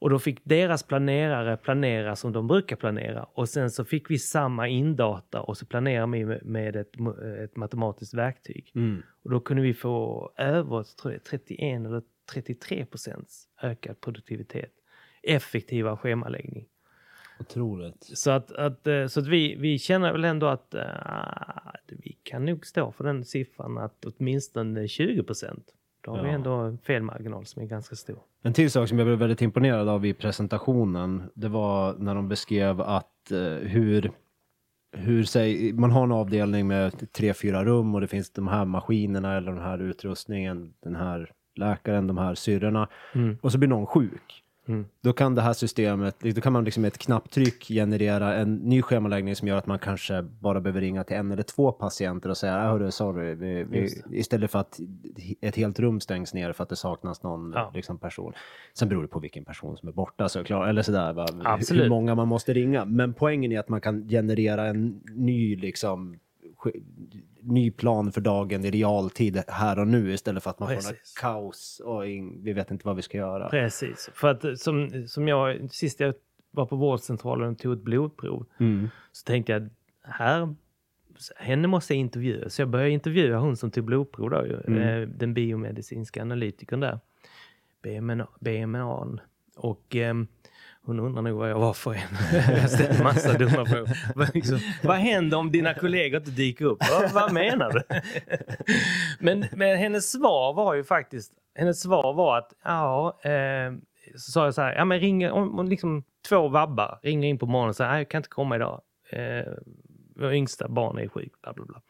Och 0.00 0.10
då 0.10 0.18
fick 0.18 0.44
deras 0.44 0.82
planerare 0.82 1.56
planera 1.56 2.16
som 2.16 2.32
de 2.32 2.46
brukar 2.46 2.76
planera 2.76 3.22
och 3.22 3.48
sen 3.48 3.70
så 3.70 3.84
fick 3.84 4.10
vi 4.10 4.18
samma 4.18 4.68
indata 4.68 5.40
och 5.40 5.56
så 5.56 5.66
planerade 5.66 6.12
vi 6.12 6.38
med 6.42 6.76
ett, 6.76 6.92
ett 7.44 7.56
matematiskt 7.56 8.14
verktyg. 8.14 8.72
Mm. 8.74 9.02
Och 9.22 9.30
då 9.30 9.40
kunde 9.40 9.62
vi 9.62 9.74
få 9.74 10.32
över 10.36 10.82
tror 10.82 11.12
jag, 11.12 11.24
31 11.24 11.86
eller 11.86 12.02
33 12.32 12.86
procents 12.86 13.48
ökad 13.62 14.00
produktivitet. 14.00 14.72
Effektivare 15.22 15.96
schemaläggning. 15.96 16.66
Otroligt. 17.40 18.18
Så 18.18 18.30
att, 18.30 18.52
att, 18.52 18.86
eh, 18.86 19.06
så 19.06 19.20
att 19.20 19.26
vi, 19.26 19.56
vi 19.56 19.78
känner 19.78 20.12
väl 20.12 20.24
ändå 20.24 20.46
att 20.46 20.74
uh, 20.74 21.72
vi 21.88 22.18
kan 22.22 22.44
nog 22.44 22.66
stå 22.66 22.92
för 22.92 23.04
den 23.04 23.24
siffran 23.24 23.78
att 23.78 24.04
åtminstone 24.04 24.88
20 24.88 25.22
procent. 25.22 25.74
Då 26.00 26.10
har 26.10 26.18
ja. 26.18 26.32
ändå 26.32 26.52
en 26.52 26.78
felmarginal 26.78 27.46
som 27.46 27.62
är 27.62 27.66
ganska 27.66 27.96
stor. 27.96 28.18
En 28.42 28.52
till 28.52 28.70
sak 28.70 28.88
som 28.88 28.98
jag 28.98 29.06
blev 29.06 29.18
väldigt 29.18 29.42
imponerad 29.42 29.88
av 29.88 30.06
i 30.06 30.14
presentationen, 30.14 31.22
det 31.34 31.48
var 31.48 31.94
när 31.98 32.14
de 32.14 32.28
beskrev 32.28 32.80
att 32.80 33.32
uh, 33.32 33.58
hur 33.58 34.12
hur 34.92 35.24
säg, 35.24 35.72
man 35.72 35.90
har 35.90 36.04
en 36.04 36.12
avdelning 36.12 36.66
med 36.66 37.12
tre, 37.12 37.34
fyra 37.34 37.64
rum 37.64 37.94
och 37.94 38.00
det 38.00 38.06
finns 38.06 38.30
de 38.30 38.48
här 38.48 38.64
maskinerna 38.64 39.36
eller 39.36 39.52
den 39.52 39.62
här 39.62 39.78
utrustningen, 39.78 40.74
den 40.80 40.96
här 40.96 41.32
läkaren, 41.54 42.06
de 42.06 42.18
här 42.18 42.34
syrrorna. 42.34 42.88
Mm. 43.14 43.38
Och 43.42 43.52
så 43.52 43.58
blir 43.58 43.68
någon 43.68 43.86
sjuk. 43.86 44.44
Mm. 44.70 44.86
Då 45.02 45.12
kan 45.12 45.34
det 45.34 45.42
här 45.42 45.52
systemet, 45.52 46.16
då 46.20 46.40
kan 46.40 46.52
man 46.52 46.64
liksom 46.64 46.80
med 46.80 46.88
ett 46.88 46.98
knapptryck 46.98 47.64
generera 47.68 48.34
en 48.34 48.54
ny 48.54 48.82
schemaläggning 48.82 49.36
som 49.36 49.48
gör 49.48 49.56
att 49.56 49.66
man 49.66 49.78
kanske 49.78 50.22
bara 50.22 50.60
behöver 50.60 50.80
ringa 50.80 51.04
till 51.04 51.16
en 51.16 51.32
eller 51.32 51.42
två 51.42 51.72
patienter 51.72 52.28
och 52.28 52.36
säga, 52.36 52.54
äh, 52.54 52.70
hörru, 52.70 52.90
sorry, 52.90 53.34
vi, 53.34 53.64
vi, 53.64 54.02
istället 54.10 54.50
för 54.50 54.58
att 54.58 54.80
ett 55.40 55.56
helt 55.56 55.80
rum 55.80 56.00
stängs 56.00 56.34
ner 56.34 56.52
för 56.52 56.62
att 56.62 56.68
det 56.68 56.76
saknas 56.76 57.22
någon 57.22 57.52
ja. 57.54 57.70
liksom, 57.74 57.98
person. 57.98 58.32
Sen 58.74 58.88
beror 58.88 59.02
det 59.02 59.08
på 59.08 59.18
vilken 59.18 59.44
person 59.44 59.76
som 59.76 59.88
är 59.88 59.92
borta 59.92 60.28
såklart, 60.28 60.68
eller 60.68 60.82
sådär, 60.82 61.12
va? 61.12 61.26
hur 61.70 61.88
många 61.88 62.14
man 62.14 62.28
måste 62.28 62.54
ringa. 62.54 62.84
Men 62.84 63.14
poängen 63.14 63.52
är 63.52 63.60
att 63.60 63.68
man 63.68 63.80
kan 63.80 64.08
generera 64.08 64.66
en 64.66 65.00
ny 65.14 65.56
liksom 65.56 66.18
ny 67.42 67.70
plan 67.70 68.12
för 68.12 68.20
dagen 68.20 68.64
i 68.64 68.70
realtid 68.70 69.42
här 69.48 69.78
och 69.78 69.88
nu 69.88 70.12
istället 70.12 70.42
för 70.42 70.50
att 70.50 70.58
man 70.58 70.68
Precis. 70.68 70.86
får 70.86 70.92
något 70.92 71.14
kaos 71.20 71.80
och 71.84 72.04
vi 72.44 72.52
vet 72.52 72.70
inte 72.70 72.86
vad 72.86 72.96
vi 72.96 73.02
ska 73.02 73.18
göra. 73.18 73.48
Precis, 73.48 74.10
för 74.14 74.28
att 74.28 74.58
som, 74.58 75.04
som 75.08 75.28
jag, 75.28 75.70
sist 75.70 76.00
jag 76.00 76.14
var 76.50 76.66
på 76.66 76.76
vårdcentralen 76.76 77.52
och 77.52 77.58
tog 77.58 77.72
ett 77.72 77.82
blodprov 77.82 78.46
mm. 78.60 78.88
så 79.12 79.24
tänkte 79.24 79.52
jag 79.52 79.70
här, 80.02 80.54
henne 81.36 81.68
måste 81.68 81.94
jag 81.94 82.00
intervjua. 82.00 82.48
Så 82.48 82.62
jag 82.62 82.68
började 82.68 82.90
intervjua 82.90 83.38
hon 83.38 83.56
som 83.56 83.70
tog 83.70 83.84
blodprov 83.84 84.30
då, 84.30 84.38
mm. 84.38 84.78
Eh, 84.78 85.08
den 85.08 85.34
biomedicinska 85.34 86.22
analytikern 86.22 86.80
där, 86.80 86.98
BMNA, 87.82 88.28
BMNA. 88.40 89.18
Och 89.56 89.96
eh, 89.96 90.14
hon 90.82 91.00
undrar 91.00 91.22
nog 91.22 91.38
vad 91.38 91.50
jag 91.50 91.58
var 91.58 91.72
för 91.72 91.94
en. 91.94 92.00
jag 92.56 92.70
ställde 92.70 93.02
massa 93.02 93.38
dumma 93.38 93.66
frågor. 93.66 93.88
Vad, 94.14 94.34
liksom, 94.34 94.58
vad 94.82 94.96
händer 94.96 95.36
om 95.36 95.52
dina 95.52 95.74
kollegor 95.74 96.18
inte 96.18 96.30
dyker 96.30 96.64
upp? 96.64 96.78
Vad, 96.90 97.12
vad 97.12 97.32
menar 97.32 97.70
du? 97.72 97.82
men, 99.24 99.46
men 99.52 99.78
hennes 99.78 100.12
svar 100.12 100.52
var 100.52 100.74
ju 100.74 100.84
faktiskt, 100.84 101.32
hennes 101.54 101.82
svar 101.82 102.12
var 102.12 102.38
att 102.38 102.52
ja, 102.64 103.20
eh, 103.22 103.72
så 104.16 104.30
sa 104.32 104.44
jag 104.44 104.54
så 104.54 104.62
här, 104.62 104.74
ja 104.74 104.84
men 104.84 105.00
ring, 105.00 105.30
om, 105.30 105.58
om 105.58 105.68
liksom 105.68 106.04
två 106.28 106.48
vabbar 106.48 106.98
ringer 107.02 107.28
in 107.28 107.38
på 107.38 107.46
morgonen 107.46 107.68
och 107.68 107.76
säger, 107.76 107.96
jag 107.96 108.08
kan 108.08 108.18
inte 108.18 108.28
komma 108.28 108.56
idag. 108.56 108.80
Eh, 109.10 109.52
vår 110.16 110.32
yngsta 110.32 110.68
barn 110.68 110.98
är 110.98 111.08
sjuk, 111.08 111.32
bla 111.42 111.52
bla 111.52 111.64
bla. 111.64 111.80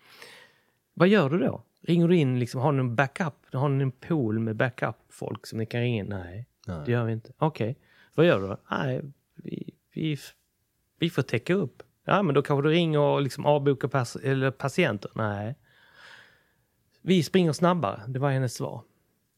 Vad 0.95 1.09
gör 1.09 1.31
du 1.31 1.39
då? 1.39 1.63
Ringer 1.87 2.09
du 2.09 2.17
in, 2.17 2.39
liksom, 2.39 2.61
har 2.61 2.73
ni 2.73 2.81
en 2.81 2.97
backup? 2.97 3.35
Har 3.53 3.69
ni 3.69 3.83
en 3.83 3.93
pool 3.93 4.39
med 4.39 4.57
backup-folk 4.57 5.47
som 5.47 5.59
ni 5.59 5.67
kan 5.67 5.81
ringa 5.81 6.03
in? 6.03 6.07
Nej, 6.07 6.47
Nej. 6.67 6.83
det 6.87 6.93
gör 6.93 7.05
vi 7.05 7.13
inte. 7.13 7.33
Okej. 7.39 7.71
Okay. 7.71 7.83
Vad 8.15 8.27
gör 8.27 8.41
du 8.41 8.47
då? 8.47 8.57
Nej, 8.71 9.03
vi, 9.35 9.75
vi, 9.95 10.19
vi 10.99 11.11
får 11.11 11.23
täcka 11.23 11.55
upp. 11.55 11.83
Ja, 12.05 12.23
men 12.23 12.35
då 12.35 12.43
kanske 12.43 12.69
du 12.69 12.75
ringer 12.75 12.99
och 13.01 13.23
liksom 13.23 13.47
avbokar 13.47 13.89
pass, 13.89 14.17
eller 14.17 14.51
patienter. 14.51 15.11
Nej. 15.15 15.57
Vi 17.03 17.23
springer 17.23 17.53
snabbare, 17.53 18.01
det 18.07 18.19
var 18.19 18.31
hennes 18.31 18.55
svar. 18.55 18.83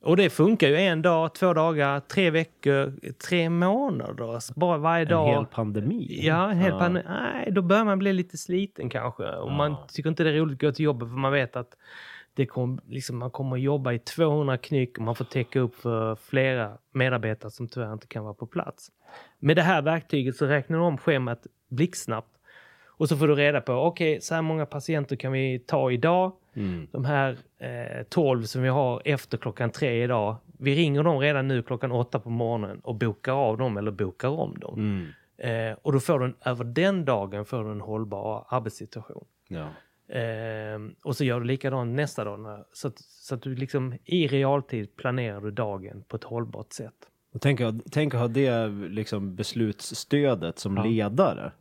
Och 0.02 0.16
det 0.16 0.30
funkar 0.30 0.68
ju 0.68 0.76
en 0.76 1.02
dag, 1.02 1.34
två 1.34 1.52
dagar, 1.52 2.00
tre 2.00 2.30
veckor, 2.30 3.12
tre 3.28 3.50
månader. 3.50 4.58
Bara 4.58 4.78
varje 4.78 5.04
dag. 5.04 5.28
En 5.28 5.34
hel 5.34 5.46
pandemi? 5.46 6.20
Ja, 6.22 6.50
en 6.50 6.58
hel 6.58 6.70
ja. 6.70 6.78
pandemi. 6.78 7.04
Nej, 7.08 7.52
då 7.52 7.62
börjar 7.62 7.84
man 7.84 7.98
bli 7.98 8.12
lite 8.12 8.38
sliten 8.38 8.90
kanske. 8.90 9.22
Och 9.22 9.50
ja. 9.50 9.56
man 9.56 9.76
tycker 9.88 10.10
inte 10.10 10.24
det 10.24 10.30
är 10.30 10.34
roligt 10.34 10.54
att 10.54 10.60
gå 10.60 10.72
till 10.72 10.84
jobbet 10.84 11.08
för 11.08 11.16
man 11.16 11.32
vet 11.32 11.56
att 11.56 11.76
det 12.34 12.46
kom, 12.46 12.80
liksom, 12.86 13.18
man 13.18 13.30
kommer 13.30 13.56
att 13.56 13.62
jobba 13.62 13.92
i 13.92 13.98
200 13.98 14.58
knyck 14.58 14.98
och 14.98 15.04
man 15.04 15.14
får 15.14 15.24
täcka 15.24 15.60
upp 15.60 15.74
för 15.74 16.14
flera 16.14 16.78
medarbetare 16.92 17.50
som 17.50 17.68
tyvärr 17.68 17.92
inte 17.92 18.06
kan 18.06 18.24
vara 18.24 18.34
på 18.34 18.46
plats. 18.46 18.90
Med 19.38 19.56
det 19.56 19.62
här 19.62 19.82
verktyget 19.82 20.36
så 20.36 20.46
räknar 20.46 20.78
du 20.78 20.84
om 20.84 20.98
schemat 20.98 21.46
blixtsnabbt 21.68 22.38
och 22.84 23.08
så 23.08 23.16
får 23.16 23.28
du 23.28 23.34
reda 23.34 23.60
på, 23.60 23.72
okej, 23.72 24.12
okay, 24.12 24.20
så 24.20 24.34
här 24.34 24.42
många 24.42 24.66
patienter 24.66 25.16
kan 25.16 25.32
vi 25.32 25.58
ta 25.58 25.90
idag. 25.90 26.32
Mm. 26.54 26.88
De 26.92 27.04
här 27.04 27.38
eh, 27.58 28.02
12 28.08 28.42
som 28.42 28.62
vi 28.62 28.68
har 28.68 29.02
efter 29.04 29.38
klockan 29.38 29.70
tre 29.70 30.04
idag, 30.04 30.36
vi 30.58 30.74
ringer 30.74 31.02
dem 31.02 31.18
redan 31.18 31.48
nu 31.48 31.62
klockan 31.62 31.92
åtta 31.92 32.20
på 32.20 32.30
morgonen 32.30 32.80
och 32.80 32.94
bokar 32.94 33.32
av 33.32 33.58
dem 33.58 33.76
eller 33.76 33.90
bokar 33.90 34.28
om 34.28 34.58
dem. 34.58 34.74
Mm. 34.74 35.08
Eh, 35.70 35.76
och 35.82 35.92
då 35.92 36.00
får 36.00 36.18
du, 36.18 36.36
över 36.44 36.64
den 36.64 37.04
dagen 37.04 37.44
får 37.44 37.64
du 37.64 37.70
en 37.70 37.80
hållbar 37.80 38.46
arbetssituation. 38.48 39.24
Ja. 39.48 39.68
Eh, 40.08 40.80
och 41.02 41.16
så 41.16 41.24
gör 41.24 41.40
du 41.40 41.46
likadant 41.46 41.96
nästa 41.96 42.24
dag. 42.24 42.64
Så 42.72 42.88
att, 42.88 42.98
så 42.98 43.34
att 43.34 43.42
du 43.42 43.54
liksom 43.54 43.94
i 44.04 44.26
realtid 44.26 44.96
planerar 44.96 45.40
du 45.40 45.50
dagen 45.50 46.04
på 46.08 46.16
ett 46.16 46.24
hållbart 46.24 46.72
sätt. 46.72 46.94
Och 47.34 47.40
tänk, 47.40 47.60
tänk 47.90 48.14
att 48.14 48.20
ha 48.20 48.28
det 48.28 48.68
liksom 48.68 49.36
beslutsstödet 49.36 50.58
som 50.58 50.76
ja. 50.76 50.84
ledare. 50.84 51.52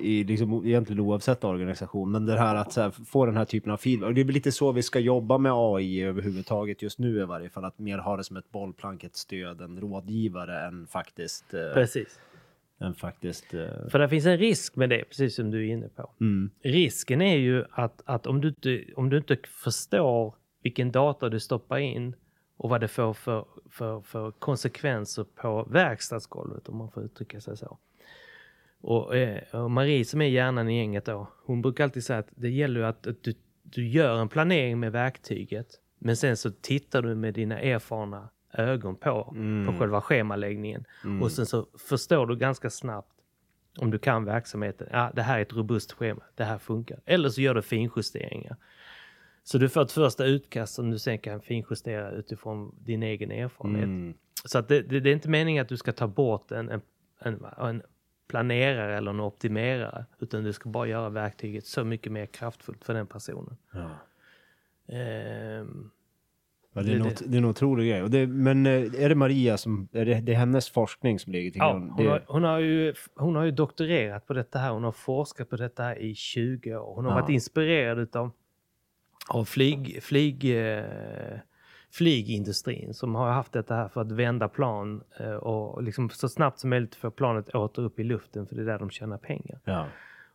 I 0.00 0.24
liksom, 0.24 0.66
egentligen 0.66 1.00
oavsett 1.00 1.44
organisation, 1.44 2.10
men 2.10 2.26
det 2.26 2.38
här 2.38 2.54
att 2.54 2.76
här, 2.76 2.90
få 2.90 3.26
den 3.26 3.36
här 3.36 3.44
typen 3.44 3.72
av 3.72 3.76
feedback. 3.76 4.14
Det 4.14 4.20
är 4.20 4.24
väl 4.24 4.34
lite 4.34 4.52
så 4.52 4.72
vi 4.72 4.82
ska 4.82 4.98
jobba 4.98 5.38
med 5.38 5.52
AI 5.54 6.02
överhuvudtaget 6.02 6.82
just 6.82 6.98
nu 6.98 7.20
i 7.20 7.24
varje 7.24 7.50
fall. 7.50 7.64
Att 7.64 7.78
mer 7.78 7.98
ha 7.98 8.16
det 8.16 8.24
som 8.24 8.36
ett 8.36 8.50
bollplank, 8.50 9.04
ett 9.04 9.16
stöd, 9.16 9.60
en 9.60 9.80
rådgivare 9.80 10.66
än 10.66 10.86
faktiskt 10.86 11.54
eh, 11.54 11.74
Precis 11.74 12.18
än 12.80 12.94
faktiskt... 12.94 13.54
Uh... 13.54 13.88
För 13.88 13.98
det 13.98 14.08
finns 14.08 14.26
en 14.26 14.38
risk 14.38 14.76
med 14.76 14.90
det, 14.90 15.04
precis 15.04 15.34
som 15.34 15.50
du 15.50 15.68
är 15.68 15.72
inne 15.72 15.88
på. 15.88 16.12
Mm. 16.20 16.50
Risken 16.62 17.22
är 17.22 17.36
ju 17.36 17.64
att, 17.70 18.02
att 18.04 18.26
om, 18.26 18.40
du 18.40 18.48
inte, 18.48 18.84
om 18.96 19.10
du 19.10 19.16
inte 19.16 19.36
förstår 19.46 20.34
vilken 20.62 20.92
data 20.92 21.28
du 21.28 21.40
stoppar 21.40 21.78
in 21.78 22.14
och 22.56 22.70
vad 22.70 22.80
det 22.80 22.88
får 22.88 23.14
för, 23.14 23.46
för, 23.70 24.00
för 24.00 24.30
konsekvenser 24.30 25.24
på 25.24 25.68
verkstadsgolvet, 25.70 26.68
om 26.68 26.76
man 26.76 26.90
får 26.90 27.02
uttrycka 27.04 27.40
sig 27.40 27.56
så. 27.56 27.78
Och, 28.80 29.16
eh, 29.16 29.62
och 29.62 29.70
Marie 29.70 30.04
som 30.04 30.20
är 30.20 30.26
hjärnan 30.26 30.68
i 30.68 30.78
gänget 30.78 31.04
då, 31.04 31.28
hon 31.44 31.62
brukar 31.62 31.84
alltid 31.84 32.04
säga 32.04 32.18
att 32.18 32.30
det 32.34 32.50
gäller 32.50 32.80
att, 32.80 33.06
att 33.06 33.22
du, 33.22 33.34
du 33.62 33.88
gör 33.88 34.20
en 34.20 34.28
planering 34.28 34.80
med 34.80 34.92
verktyget, 34.92 35.66
men 35.98 36.16
sen 36.16 36.36
så 36.36 36.50
tittar 36.50 37.02
du 37.02 37.14
med 37.14 37.34
dina 37.34 37.60
erfarna 37.60 38.28
ögon 38.52 38.96
på, 38.96 39.32
mm. 39.36 39.66
på 39.66 39.78
själva 39.78 40.00
schemaläggningen. 40.00 40.84
Mm. 41.04 41.22
Och 41.22 41.32
sen 41.32 41.46
så 41.46 41.66
förstår 41.88 42.26
du 42.26 42.36
ganska 42.36 42.70
snabbt 42.70 43.12
om 43.78 43.90
du 43.90 43.98
kan 43.98 44.24
verksamheten. 44.24 44.88
Ja, 44.92 45.10
det 45.14 45.22
här 45.22 45.38
är 45.38 45.42
ett 45.42 45.52
robust 45.52 45.92
schema. 45.92 46.22
Det 46.34 46.44
här 46.44 46.58
funkar. 46.58 47.00
Eller 47.04 47.28
så 47.28 47.40
gör 47.40 47.54
du 47.54 47.62
finjusteringar. 47.62 48.56
Så 49.42 49.58
du 49.58 49.68
får 49.68 49.82
ett 49.82 49.92
första 49.92 50.24
utkast 50.24 50.74
som 50.74 50.90
du 50.90 50.98
sen 50.98 51.18
kan 51.18 51.40
finjustera 51.40 52.10
utifrån 52.10 52.74
din 52.80 53.02
egen 53.02 53.30
erfarenhet. 53.30 53.84
Mm. 53.84 54.14
Så 54.44 54.58
att 54.58 54.68
det, 54.68 54.82
det, 54.82 55.00
det, 55.00 55.10
är 55.10 55.14
inte 55.14 55.28
meningen 55.28 55.62
att 55.62 55.68
du 55.68 55.76
ska 55.76 55.92
ta 55.92 56.06
bort 56.06 56.50
en, 56.52 56.68
en, 56.68 56.82
en, 57.18 57.44
en 57.58 57.82
planerare 58.28 58.96
eller 58.96 59.10
en 59.10 59.20
optimerare. 59.20 60.04
Utan 60.18 60.44
du 60.44 60.52
ska 60.52 60.68
bara 60.68 60.86
göra 60.86 61.08
verktyget 61.08 61.66
så 61.66 61.84
mycket 61.84 62.12
mer 62.12 62.26
kraftfullt 62.26 62.84
för 62.84 62.94
den 62.94 63.06
personen. 63.06 63.56
Ja. 63.72 63.90
Um, 65.60 65.90
Ja, 66.72 66.82
det, 66.82 66.92
är 66.92 66.98
något, 66.98 67.22
det 67.26 67.36
är 67.36 67.38
en 67.38 67.44
otrolig 67.44 67.90
grej. 67.90 68.02
Och 68.02 68.10
det, 68.10 68.26
men 68.26 68.66
eh, 68.66 68.72
är 68.72 69.08
det 69.08 69.14
Maria 69.14 69.56
som, 69.56 69.88
är 69.92 70.04
det, 70.04 70.20
det 70.20 70.32
är 70.32 70.36
hennes 70.36 70.70
forskning 70.70 71.18
som 71.18 71.32
ligger 71.32 71.50
till 71.50 71.60
grund? 71.60 71.90
Ja, 71.90 71.94
hon, 71.96 72.06
har, 72.06 72.24
hon, 72.26 72.44
har 72.44 72.58
ju, 72.58 72.94
hon 73.14 73.36
har 73.36 73.44
ju 73.44 73.50
doktorerat 73.50 74.26
på 74.26 74.32
detta 74.32 74.58
här. 74.58 74.70
Hon 74.70 74.84
har 74.84 74.92
forskat 74.92 75.50
på 75.50 75.56
detta 75.56 75.82
här 75.82 75.98
i 75.98 76.14
20 76.14 76.76
år. 76.76 76.94
Hon 76.94 77.04
har 77.04 77.12
ja. 77.12 77.20
varit 77.20 77.30
inspirerad 77.30 77.98
utav, 77.98 78.30
av 79.28 79.44
flyg, 79.44 80.02
flyg, 80.02 80.44
eh, 80.44 80.84
flygindustrin 81.92 82.94
som 82.94 83.14
har 83.14 83.30
haft 83.30 83.52
detta 83.52 83.74
här 83.74 83.88
för 83.88 84.00
att 84.00 84.12
vända 84.12 84.48
plan 84.48 85.02
eh, 85.20 85.34
och 85.34 85.82
liksom 85.82 86.10
så 86.10 86.28
snabbt 86.28 86.58
som 86.58 86.70
möjligt 86.70 86.94
få 86.94 87.10
planet 87.10 87.48
åter 87.48 87.82
upp 87.82 87.98
i 87.98 88.04
luften 88.04 88.46
för 88.46 88.56
det 88.56 88.62
är 88.62 88.66
där 88.66 88.78
de 88.78 88.90
tjänar 88.90 89.18
pengar. 89.18 89.60
Ja. 89.64 89.86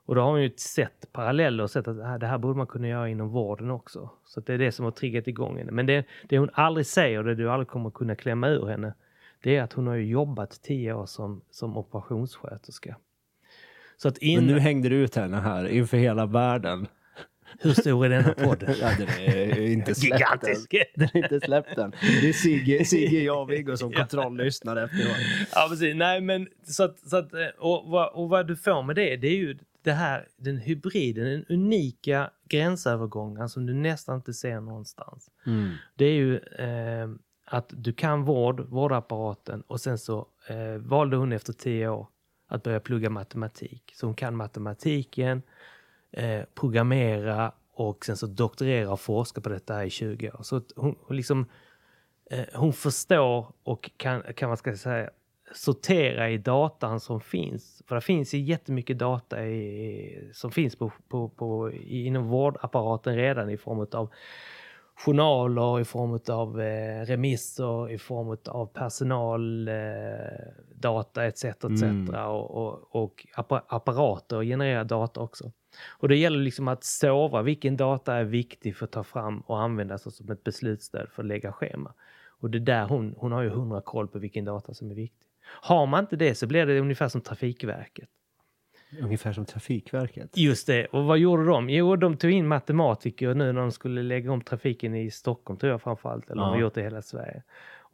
Och 0.05 0.15
då 0.15 0.21
har 0.21 0.29
hon 0.29 0.41
ju 0.41 0.51
sett 0.57 1.11
paralleller 1.11 1.63
och 1.63 1.71
sett 1.71 1.87
att 1.87 2.19
det 2.19 2.27
här 2.27 2.37
borde 2.37 2.57
man 2.57 2.67
kunna 2.67 2.87
göra 2.87 3.09
inom 3.09 3.29
vården 3.29 3.71
också. 3.71 4.09
Så 4.25 4.39
det 4.39 4.53
är 4.53 4.57
det 4.57 4.71
som 4.71 4.85
har 4.85 4.91
triggat 4.91 5.27
igång 5.27 5.57
henne. 5.57 5.71
Men 5.71 5.85
det, 5.85 6.05
det 6.23 6.37
hon 6.37 6.49
aldrig 6.53 6.85
säger, 6.85 7.23
det 7.23 7.35
du 7.35 7.51
aldrig 7.51 7.67
kommer 7.67 7.89
kunna 7.89 8.15
klämma 8.15 8.47
ur 8.47 8.67
henne, 8.67 8.93
det 9.43 9.55
är 9.55 9.63
att 9.63 9.73
hon 9.73 9.87
har 9.87 9.95
ju 9.95 10.05
jobbat 10.05 10.61
tio 10.63 10.93
år 10.93 11.05
som, 11.05 11.41
som 11.51 11.77
operationssköterska. 11.77 12.95
Så 13.97 14.07
att 14.07 14.17
in... 14.17 14.39
Men 14.39 14.47
nu 14.47 14.59
hängde 14.59 14.89
du 14.89 14.95
ut 14.95 15.15
henne 15.15 15.37
här 15.37 15.67
inför 15.67 15.97
hela 15.97 16.25
världen. 16.25 16.87
Hur 17.59 17.73
stor 17.73 18.05
är 18.05 18.09
denna 18.09 18.33
podden? 18.33 18.75
ja, 18.81 18.89
den 18.97 19.07
är 19.07 19.59
inte 19.61 19.95
släppt 19.95 20.19
Gigantisk! 20.19 20.73
Än. 20.73 20.83
Den 20.95 21.09
är 21.13 21.17
inte 21.17 21.39
släppt 21.39 21.77
än. 21.77 21.93
Det 22.21 22.29
är 22.29 22.33
Sigge, 22.33 22.85
Sigge 22.85 23.19
jag 23.19 23.41
och 23.41 23.51
Viggo 23.51 23.77
som 23.77 23.91
kontrolllyssnar 23.93 24.75
efteråt. 24.75 25.17
Ja, 25.55 25.67
precis. 25.69 25.95
Nej, 25.95 26.21
men 26.21 26.47
så 26.63 26.83
att, 26.83 26.99
så 26.99 27.17
att 27.17 27.31
och, 27.57 27.83
vad, 27.91 28.13
och 28.13 28.29
vad 28.29 28.47
du 28.47 28.55
får 28.55 28.83
med 28.83 28.95
det, 28.95 29.15
det 29.15 29.27
är 29.27 29.37
ju 29.37 29.57
det 29.85 29.93
här, 29.93 30.27
den 30.37 30.57
hybriden, 30.57 31.25
den 31.25 31.45
unika 31.49 32.31
gränsövergången 32.49 33.49
som 33.49 33.65
du 33.65 33.73
nästan 33.73 34.15
inte 34.15 34.33
ser 34.33 34.61
någonstans. 34.61 35.31
Mm. 35.45 35.71
Det 35.95 36.05
är 36.05 36.13
ju 36.13 36.37
eh, 36.37 37.09
att 37.45 37.73
du 37.77 37.93
kan 37.93 38.23
vård, 38.23 38.59
vårdapparaten 38.69 39.61
och 39.61 39.81
sen 39.81 39.97
så 39.97 40.27
eh, 40.47 40.77
valde 40.77 41.17
hon 41.17 41.31
efter 41.31 41.53
tio 41.53 41.89
år 41.89 42.07
att 42.47 42.63
börja 42.63 42.79
plugga 42.79 43.09
matematik. 43.09 43.93
Så 43.95 44.05
hon 44.05 44.15
kan 44.15 44.35
matematiken, 44.35 45.41
eh, 46.11 46.41
programmera 46.53 47.51
och 47.73 48.05
sen 48.05 48.17
så 48.17 48.27
doktorera 48.27 48.91
och 48.91 48.99
forska 48.99 49.41
på 49.41 49.49
detta 49.49 49.85
i 49.85 49.89
20 49.89 50.31
år. 50.31 50.43
Så 50.43 50.61
hon, 50.75 50.95
hon 51.01 51.17
liksom, 51.17 51.45
eh, 52.31 52.45
hon 52.53 52.73
förstår 52.73 53.53
och 53.63 53.91
kan, 53.97 54.23
kan 54.35 54.49
man 54.49 54.57
ska 54.57 54.77
säga, 54.77 55.09
sortera 55.53 56.29
i 56.29 56.37
datan 56.37 56.99
som 56.99 57.21
finns. 57.21 57.83
För 57.87 57.95
det 57.95 58.01
finns 58.01 58.33
ju 58.33 58.39
jättemycket 58.39 58.99
data 58.99 59.45
i, 59.45 60.29
som 60.33 60.51
finns 60.51 60.75
på, 60.75 60.91
på, 61.07 61.29
på, 61.29 61.71
inom 61.71 62.27
vårdapparaten 62.27 63.15
redan 63.15 63.49
i 63.49 63.57
form 63.57 63.87
av 63.91 64.09
journaler, 64.95 65.79
i 65.79 65.85
form 65.85 66.19
av 66.29 66.61
eh, 66.61 67.05
remisser, 67.05 67.91
i 67.91 67.97
form 67.97 68.37
av 68.45 68.65
personaldata 68.65 71.23
eh, 71.23 71.27
etc. 71.27 71.45
etc. 71.45 71.83
Mm. 71.83 72.15
Och, 72.15 72.51
och, 72.51 72.95
och 72.95 73.27
apparater 73.67 74.43
genererar 74.43 74.83
data 74.83 75.21
också. 75.21 75.51
Och 75.89 76.07
det 76.07 76.15
gäller 76.15 76.39
liksom 76.39 76.67
att 76.67 76.83
sova 76.83 77.41
vilken 77.41 77.77
data 77.77 78.13
är 78.13 78.23
viktig 78.23 78.75
för 78.75 78.85
att 78.85 78.91
ta 78.91 79.03
fram 79.03 79.39
och 79.39 79.61
använda 79.61 79.97
som 79.97 80.31
ett 80.31 80.43
beslutsstöd 80.43 81.09
för 81.09 81.23
att 81.23 81.27
lägga 81.27 81.51
schema. 81.51 81.93
Och 82.39 82.49
det 82.49 82.59
där 82.59 82.85
hon, 82.85 83.15
hon 83.17 83.31
har 83.31 83.41
ju 83.41 83.49
hundra 83.49 83.81
koll 83.81 84.07
på 84.07 84.19
vilken 84.19 84.45
data 84.45 84.73
som 84.73 84.91
är 84.91 84.95
viktig. 84.95 85.24
Har 85.47 85.85
man 85.85 86.03
inte 86.03 86.15
det 86.15 86.35
så 86.35 86.47
blir 86.47 86.65
det 86.65 86.79
ungefär 86.79 87.07
som 87.07 87.21
Trafikverket. 87.21 88.09
Ungefär 89.01 89.33
som 89.33 89.45
Trafikverket? 89.45 90.37
Just 90.37 90.67
det. 90.67 90.85
Och 90.85 91.05
vad 91.05 91.17
gjorde 91.17 91.45
de? 91.45 91.69
Jo, 91.69 91.95
de 91.95 92.17
tog 92.17 92.31
in 92.31 92.47
matematiker 92.47 93.33
nu 93.33 93.51
när 93.51 93.61
de 93.61 93.71
skulle 93.71 94.03
lägga 94.03 94.31
om 94.31 94.41
trafiken 94.41 94.95
i 94.95 95.11
Stockholm, 95.11 95.59
tror 95.59 95.71
jag 95.71 95.81
framförallt. 95.81 96.29
Eller 96.29 96.41
ja. 96.41 96.45
de 96.45 96.53
har 96.53 96.61
gjort 96.61 96.73
det 96.73 96.81
i 96.81 96.83
hela 96.83 97.01
Sverige. 97.01 97.43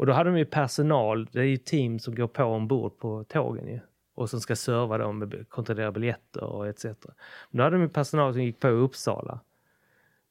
Och 0.01 0.05
då 0.05 0.13
hade 0.13 0.29
de 0.29 0.37
ju 0.37 0.45
personal, 0.45 1.25
det 1.31 1.39
är 1.39 1.43
ju 1.43 1.57
team 1.57 1.99
som 1.99 2.15
går 2.15 2.27
på 2.27 2.43
ombord 2.43 2.97
på 2.97 3.23
tågen 3.23 3.67
ju. 3.67 3.79
Och 4.15 4.29
som 4.29 4.41
ska 4.41 4.55
serva 4.55 4.97
dem, 4.97 5.31
kontrollera 5.49 5.91
biljetter 5.91 6.43
och 6.43 6.67
etc. 6.67 6.85
Men 6.85 6.93
då 7.51 7.63
hade 7.63 7.75
de 7.75 7.81
ju 7.81 7.89
personal 7.89 8.33
som 8.33 8.43
gick 8.43 8.59
på 8.59 8.67
i 8.67 8.71
Uppsala. 8.71 9.39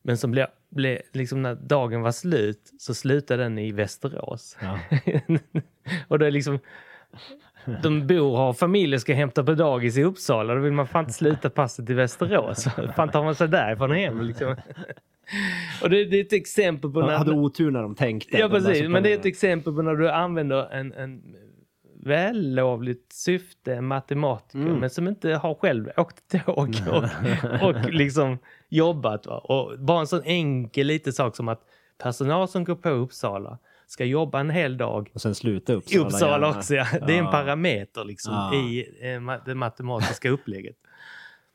Men 0.02 0.18
som 0.18 0.30
blev, 0.30 0.46
blev 0.68 1.00
liksom 1.12 1.42
när 1.42 1.54
dagen 1.54 2.02
var 2.02 2.12
slut 2.12 2.72
så 2.78 2.94
slutade 2.94 3.42
den 3.42 3.59
i 3.59 3.72
Västerås. 3.72 4.56
Ja. 4.61 4.78
och 6.09 6.18
det 6.18 6.26
är 6.26 6.30
liksom 6.30 6.59
de 7.83 8.07
bor 8.07 8.31
och 8.31 8.38
har 8.38 8.53
familj 8.53 8.94
och 8.94 9.01
ska 9.01 9.14
hämta 9.14 9.44
på 9.44 9.55
dagis 9.55 9.99
i 9.99 10.05
Uppsala. 10.05 10.55
Då 10.55 10.61
vill 10.61 10.73
man 10.73 10.87
fan 10.87 11.05
inte 11.05 11.12
sluta 11.12 11.51
passet 11.51 11.90
i 11.90 11.94
Västerås. 11.94 12.64
fan 12.96 13.09
tar 13.09 13.25
man 13.25 13.35
sig 13.35 13.49
därifrån 13.49 13.90
hem 13.90 14.20
liksom. 14.20 14.57
Och 15.83 15.90
det, 15.90 16.05
det, 16.05 16.16
är 16.16 16.25
ett 16.25 16.33
exempel 16.33 16.90
på... 16.90 17.01
När, 17.01 17.07
de 17.09 17.14
hade 17.14 17.33
otur 17.33 17.70
när 17.70 17.83
de 17.83 17.94
tänkte. 17.94 18.38
Ja, 18.38 18.49
precis. 18.49 18.88
Men 18.88 19.03
det 19.03 19.12
är 19.12 19.18
ett 19.18 19.27
exempel 19.27 19.75
på 19.75 19.83
när 19.83 19.94
du 19.94 20.11
använder 20.11 20.73
en, 20.73 20.92
en 20.92 21.23
vällovligt 22.03 23.12
syfte, 23.12 23.81
matematiker, 23.81 24.59
mm. 24.59 24.77
men 24.77 24.90
som 24.90 25.09
inte 25.09 25.31
har 25.31 25.55
själv 25.55 25.90
åkt 25.96 26.44
tåg 26.46 26.77
och, 26.90 27.68
och 27.68 27.90
liksom 27.90 28.38
jobbat. 28.68 29.27
Va? 29.27 29.38
Och 29.38 29.79
bara 29.79 30.01
en 30.01 30.07
sån 30.07 30.23
enkel 30.25 30.87
liten 30.87 31.12
sak 31.12 31.37
som 31.37 31.49
att 31.49 31.62
personal 32.03 32.49
som 32.49 32.64
går 32.64 32.75
på 32.75 32.88
Uppsala 32.88 33.59
ska 33.90 34.05
jobba 34.05 34.40
en 34.40 34.50
hel 34.50 34.76
dag. 34.76 35.11
Och 35.14 35.20
sen 35.20 35.35
sluta 35.35 35.72
Uppsala. 35.72 36.07
Uppsala 36.07 36.33
gärna. 36.33 36.59
också, 36.59 36.74
ja. 36.74 36.87
Det 37.07 37.14
är 37.14 37.18
en 37.18 37.31
parameter 37.31 38.05
liksom 38.05 38.35
ja. 38.35 38.55
i 38.55 38.88
eh, 39.00 39.38
det 39.44 39.55
matematiska 39.55 40.31
upplägget. 40.37 40.76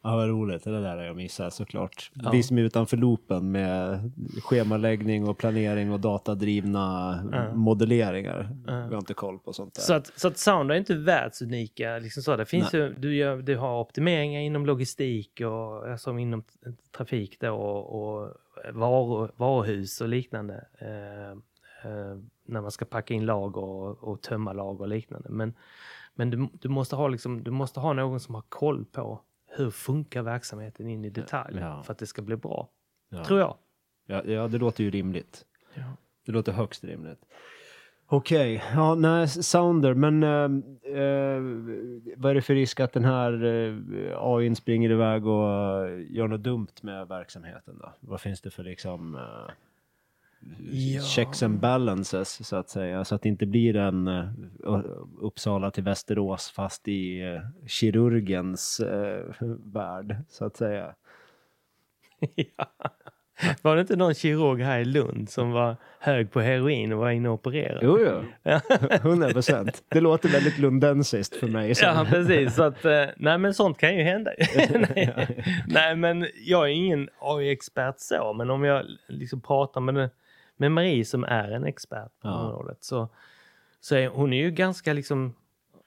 Ja, 0.04 0.16
vad 0.16 0.30
roligt. 0.30 0.64
Det 0.64 0.82
där 0.82 0.98
har 0.98 1.04
jag 1.04 1.16
missat 1.16 1.54
såklart. 1.54 2.12
Ja. 2.14 2.30
Vi 2.32 2.44
som 2.44 2.58
är 2.58 2.62
utanför 2.62 2.98
loopen 2.98 3.52
med 3.52 4.12
schemaläggning 4.44 5.28
och 5.28 5.38
planering 5.38 5.92
och 5.92 6.00
datadrivna 6.00 7.20
ja. 7.32 7.54
modelleringar. 7.54 8.50
Ja. 8.68 8.86
Vi 8.88 8.94
har 8.94 8.98
inte 8.98 9.14
koll 9.14 9.40
på 9.40 9.54
sånt 9.54 9.76
där. 9.76 9.82
Så 9.82 9.94
att, 9.94 10.20
så 10.20 10.28
att 10.28 10.38
Sound 10.38 10.72
är 10.72 10.76
inte 10.76 10.96
världsunika. 10.96 12.00
Liksom 12.00 12.24
så. 12.24 12.36
Det 12.36 12.46
finns 12.46 12.74
ju, 12.74 12.94
du, 12.98 13.16
gör, 13.16 13.38
du 13.38 13.58
har 13.58 13.82
optimeringar 13.82 14.42
inom 14.42 14.66
logistik 14.66 15.42
och 15.42 15.92
alltså 15.92 16.18
inom 16.18 16.44
trafik 16.98 17.40
då, 17.40 17.52
och, 17.52 18.20
och 18.20 18.34
varu, 18.74 19.30
varuhus 19.36 20.02
och 20.02 20.10
liknande. 20.10 20.66
Eh, 20.80 21.38
när 22.46 22.62
man 22.62 22.72
ska 22.72 22.86
packa 22.86 23.14
in 23.14 23.26
lager 23.26 23.64
och, 23.64 24.04
och 24.04 24.22
tömma 24.22 24.54
lager 24.54 24.82
och 24.82 24.88
liknande. 24.88 25.30
Men, 25.30 25.54
men 26.14 26.30
du, 26.30 26.48
du, 26.54 26.70
måste 26.70 26.96
ha 26.96 27.08
liksom, 27.08 27.44
du 27.44 27.52
måste 27.52 27.80
ha 27.80 27.94
någon 27.94 28.20
som 28.20 28.36
har 28.36 28.44
koll 28.50 28.86
på 28.86 29.22
hur 29.48 29.72
funkar 29.72 30.22
verksamheten 30.22 30.88
in 30.88 31.06
i 31.06 31.10
detalj 31.10 31.58
ja. 31.60 31.84
för 31.84 31.92
att 31.92 32.00
det 32.00 32.08
ska 32.08 32.22
bli 32.22 32.36
bra. 32.36 32.70
Ja. 33.10 33.24
Tror 33.24 33.40
jag. 33.40 33.58
Ja, 34.06 34.24
ja, 34.26 34.48
det 34.48 34.58
låter 34.58 34.84
ju 34.84 34.92
rimligt. 34.92 35.46
Ja. 35.74 35.84
Det 36.26 36.32
låter 36.32 36.52
högst 36.52 36.84
rimligt. 36.84 37.26
Okej, 38.08 38.56
okay. 38.56 38.70
ja, 38.76 38.96
nej, 38.96 39.28
Sounder, 39.28 39.94
men 39.94 40.24
äh, 40.24 40.30
äh, 41.02 41.42
vad 42.18 42.32
är 42.32 42.34
det 42.34 42.42
för 42.42 42.54
risk 42.54 42.80
att 42.80 42.94
den 42.94 43.06
här 43.06 43.44
äh, 43.44 44.18
AI 44.18 44.56
springer 44.56 44.90
iväg 44.90 45.28
och 45.28 45.90
gör 46.10 46.28
något 46.28 46.44
dumt 46.44 46.74
med 46.82 47.08
verksamheten 47.08 47.78
då? 47.78 47.94
Vad 48.00 48.22
finns 48.22 48.42
det 48.42 48.50
för 48.50 48.64
liksom 48.64 49.20
ja. 50.72 51.02
checks 51.02 51.44
and 51.44 51.60
balances 51.60 52.48
så 52.48 52.56
att 52.56 52.70
säga. 52.70 53.06
Så 53.06 53.16
att 53.16 53.22
det 53.22 53.30
inte 53.30 53.46
blir 53.46 53.76
en 53.76 54.08
uh, 54.08 54.86
Uppsala 55.22 55.72
till 55.72 55.84
Västerås 55.84 56.52
fast 56.52 56.88
i 56.88 57.24
uh, 57.24 57.42
kirurgens 57.68 58.80
uh, 58.80 59.56
värld 59.74 60.16
så 60.30 60.46
att 60.46 60.56
säga. 60.56 60.96
ja. 62.36 62.66
Var 63.62 63.76
det 63.76 63.82
inte 63.82 63.96
någon 63.96 64.14
kirurg 64.14 64.64
här 64.64 64.80
i 64.80 64.86
Lund 64.86 65.30
som 65.30 65.52
var 65.52 65.76
hög 66.00 66.32
på 66.32 66.42
heroin 66.42 66.94
och 66.94 67.00
var 67.00 67.10
inne 67.10 67.30
och 67.30 67.34
opererade? 67.34 67.80
Jo, 67.84 68.00
jo. 68.00 68.60
hundra 69.02 69.30
procent. 69.30 69.84
Det 69.90 70.00
låter 70.00 70.30
väldigt 70.30 70.58
lundensiskt 70.58 71.36
för 71.36 71.48
mig. 71.48 71.76
Så. 71.76 71.86
Ja, 71.86 72.06
precis. 72.10 72.56
Så 72.56 72.64
att, 72.64 72.84
nej, 73.18 73.38
men 73.38 73.54
sånt 73.54 73.78
kan 73.78 73.96
ju 73.96 74.04
hända. 74.04 74.32
nej, 74.96 75.44
nej, 75.68 75.96
men 75.96 76.28
jag 76.46 76.64
är 76.64 76.74
ingen 76.74 77.10
AI-expert 77.20 77.96
så, 77.98 78.34
men 78.34 78.50
om 78.50 78.64
jag 78.64 78.86
liksom 79.08 79.42
pratar 79.42 79.82
med 79.82 80.10
med 80.58 80.72
Marie 80.72 81.06
som 81.06 81.24
är 81.24 81.52
en 81.52 81.66
expert 81.66 82.12
på 82.22 82.28
ja. 82.28 82.40
området 82.40 82.84
så, 82.84 83.10
så 83.80 83.96
är 83.96 84.08
hon 84.08 84.34
är 84.34 84.38
ju 84.38 84.52
ganska 84.52 84.94
liksom, 84.94 85.36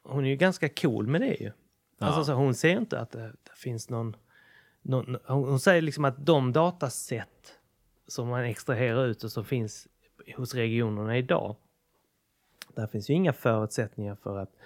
hon 0.02 0.24
är 0.24 0.28
ju 0.28 0.37
ganska 0.37 0.68
cool 0.68 1.07
med 1.07 1.20
det 1.20 1.35
ju. 1.40 1.52
Ja. 1.98 2.07
Alltså, 2.07 2.24
så 2.24 2.33
hon 2.33 2.54
ser 2.54 2.76
inte 2.76 3.00
att 3.00 3.11
det, 3.11 3.26
det 3.42 3.57
finns 3.57 3.90
någon, 3.90 4.16
någon, 4.83 5.16
hon 5.26 5.61
säger 5.61 5.83
liksom 5.83 6.04
att 6.04 6.26
de 6.26 6.52
datasätt 6.52 7.54
som 8.07 8.28
man 8.28 8.44
extraherar 8.44 9.07
ut 9.07 9.24
och 9.24 9.33
som 9.33 9.44
finns 9.44 9.88
hos 10.37 10.54
regionerna 10.54 11.18
idag, 11.18 11.57
där 12.74 12.87
finns 12.87 13.11
ju 13.11 13.14
inga 13.14 13.33
förutsättningar 13.33 14.14
för 14.14 14.38
att 14.38 14.57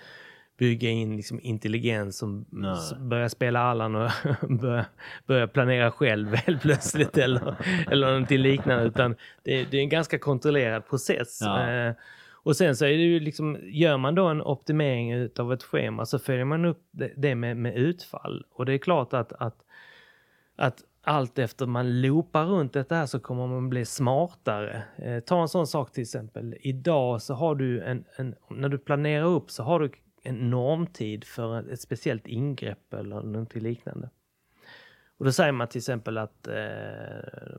bygga 0.62 0.90
in 0.90 1.16
liksom 1.16 1.40
intelligens 1.42 2.18
som 2.18 2.44
Nej. 2.50 2.76
börjar 2.98 3.28
spela 3.28 3.60
Allan 3.60 3.94
och 3.94 4.10
börjar, 4.48 4.84
börjar 5.26 5.46
planera 5.46 5.90
själv 5.90 6.34
helt 6.34 6.62
plötsligt 6.62 7.18
eller, 7.18 7.54
eller 7.90 8.06
någonting 8.06 8.38
liknande. 8.38 8.84
Utan 8.84 9.16
det, 9.42 9.64
det 9.64 9.76
är 9.76 9.80
en 9.80 9.88
ganska 9.88 10.18
kontrollerad 10.18 10.88
process. 10.88 11.38
Ja. 11.40 11.70
Eh, 11.70 11.94
och 12.44 12.56
sen 12.56 12.76
så 12.76 12.84
är 12.84 12.88
det 12.88 13.02
ju 13.02 13.20
liksom, 13.20 13.58
gör 13.62 13.96
man 13.96 14.14
då 14.14 14.26
en 14.26 14.42
optimering 14.42 15.28
av 15.38 15.52
ett 15.52 15.62
schema 15.62 16.06
så 16.06 16.18
följer 16.18 16.44
man 16.44 16.64
upp 16.64 16.82
det, 17.16 17.34
med, 17.34 17.56
med 17.56 17.76
utfall. 17.76 18.44
Och 18.52 18.66
det 18.66 18.74
är 18.74 18.78
klart 18.78 19.12
att, 19.12 19.32
att, 19.32 19.56
att 20.56 20.78
allt 21.04 21.38
efter 21.38 21.66
man 21.66 22.00
loopar 22.00 22.46
runt 22.46 22.72
det 22.72 22.90
här 22.90 23.06
så 23.06 23.20
kommer 23.20 23.46
man 23.46 23.68
bli 23.68 23.84
smartare. 23.84 24.82
Eh, 24.96 25.20
ta 25.20 25.42
en 25.42 25.48
sån 25.48 25.66
sak 25.66 25.92
till 25.92 26.02
exempel. 26.02 26.54
Idag 26.60 27.22
så 27.22 27.34
har 27.34 27.54
du 27.54 27.82
en, 27.82 28.04
en, 28.16 28.34
när 28.50 28.68
du 28.68 28.78
planerar 28.78 29.26
upp 29.26 29.50
så 29.50 29.62
har 29.62 29.80
du 29.80 29.90
en 30.22 30.50
normtid 30.50 31.24
för 31.24 31.72
ett 31.72 31.80
speciellt 31.80 32.26
ingrepp 32.26 32.94
eller 32.94 33.22
något 33.22 33.54
liknande. 33.54 34.10
Och 35.16 35.24
då 35.24 35.32
säger 35.32 35.52
man 35.52 35.68
till 35.68 35.78
exempel 35.78 36.18
att, 36.18 36.46
eh, 36.46 36.54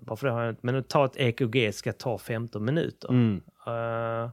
varför 0.01 0.27
har 0.27 0.43
jag 0.43 0.55
men 0.61 0.75
att 0.75 0.89
ta 0.89 1.05
ett 1.05 1.17
EKG 1.17 1.73
ska 1.73 1.93
ta 1.93 2.17
15 2.17 2.65
minuter. 2.65 3.09
Mm. 3.09 3.41
Uh, 3.67 4.31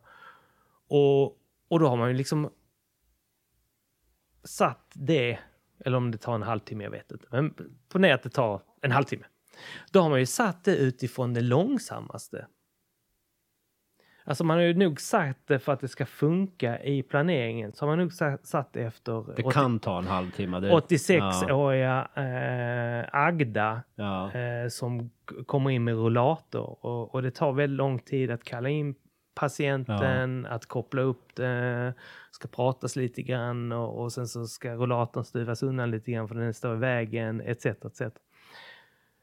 och, 0.89 1.25
och 1.69 1.81
då 1.81 1.89
har 1.89 1.97
man 1.97 2.09
ju 2.09 2.17
liksom 2.17 2.51
satt 4.45 4.93
det, 4.95 5.39
eller 5.85 5.97
om 5.97 6.11
det 6.11 6.19
tar 6.19 6.35
en 6.35 6.43
halvtimme, 6.43 6.85
jag 6.85 6.91
vet 6.91 7.13
inte, 7.13 7.27
men 7.31 7.55
ponera 7.89 8.15
att 8.15 8.23
det 8.23 8.31
tar 8.31 8.63
en 8.81 8.93
halvtimme. 8.93 9.25
Då 9.93 10.01
har 10.01 10.11
man 10.11 10.19
ju 10.19 10.27
satt 10.27 10.65
det 10.65 10.77
utifrån 10.77 11.35
det 11.35 11.41
långsammaste 11.41 12.47
Alltså 14.25 14.45
man 14.45 14.57
har 14.57 14.65
ju 14.65 14.75
nog 14.75 15.01
sagt 15.01 15.41
det 15.47 15.59
för 15.59 15.73
att 15.73 15.81
det 15.81 15.89
ska 15.89 16.07
funka 16.07 16.83
i 16.83 17.03
planeringen. 17.03 17.73
Så 17.73 17.87
har 17.87 17.97
man 17.97 17.99
nog 17.99 18.13
satt 18.43 18.73
det 18.73 18.83
efter... 18.83 19.13
Det 19.37 19.43
80, 19.43 19.51
kan 19.51 19.79
ta 19.79 19.99
en 19.99 20.07
halvtimme. 20.07 20.57
86-åriga 20.57 22.09
ja. 22.15 22.23
eh, 22.23 23.09
Agda 23.13 23.83
ja. 23.95 24.33
eh, 24.33 24.69
som 24.69 25.11
kommer 25.47 25.71
in 25.71 25.85
med 25.85 25.95
rullator. 25.95 26.87
Och, 26.87 27.15
och, 27.15 27.23
det 27.23 27.31
tar 27.31 27.53
väldigt 27.53 27.77
lång 27.77 27.99
tid 27.99 28.31
att 28.31 28.45
kalla 28.45 28.69
in 28.69 28.95
patienten, 29.35 30.47
ja. 30.49 30.55
att 30.55 30.67
koppla 30.67 31.03
upp 31.03 31.35
det, 31.37 31.95
ska 32.31 32.49
pratas 32.49 32.97
lite 32.97 33.23
grann 33.23 33.73
och, 33.73 34.03
och 34.03 34.13
sen 34.13 34.27
så 34.27 34.47
ska 34.47 34.75
rullatorn 34.75 35.25
stuvas 35.25 35.63
undan 35.63 35.91
lite 35.91 36.11
grann 36.11 36.29
för 36.29 36.35
den 36.35 36.55
står 36.55 36.75
i 36.75 36.79
vägen 36.79 37.41
etc. 37.41 37.67
etc. 37.67 38.01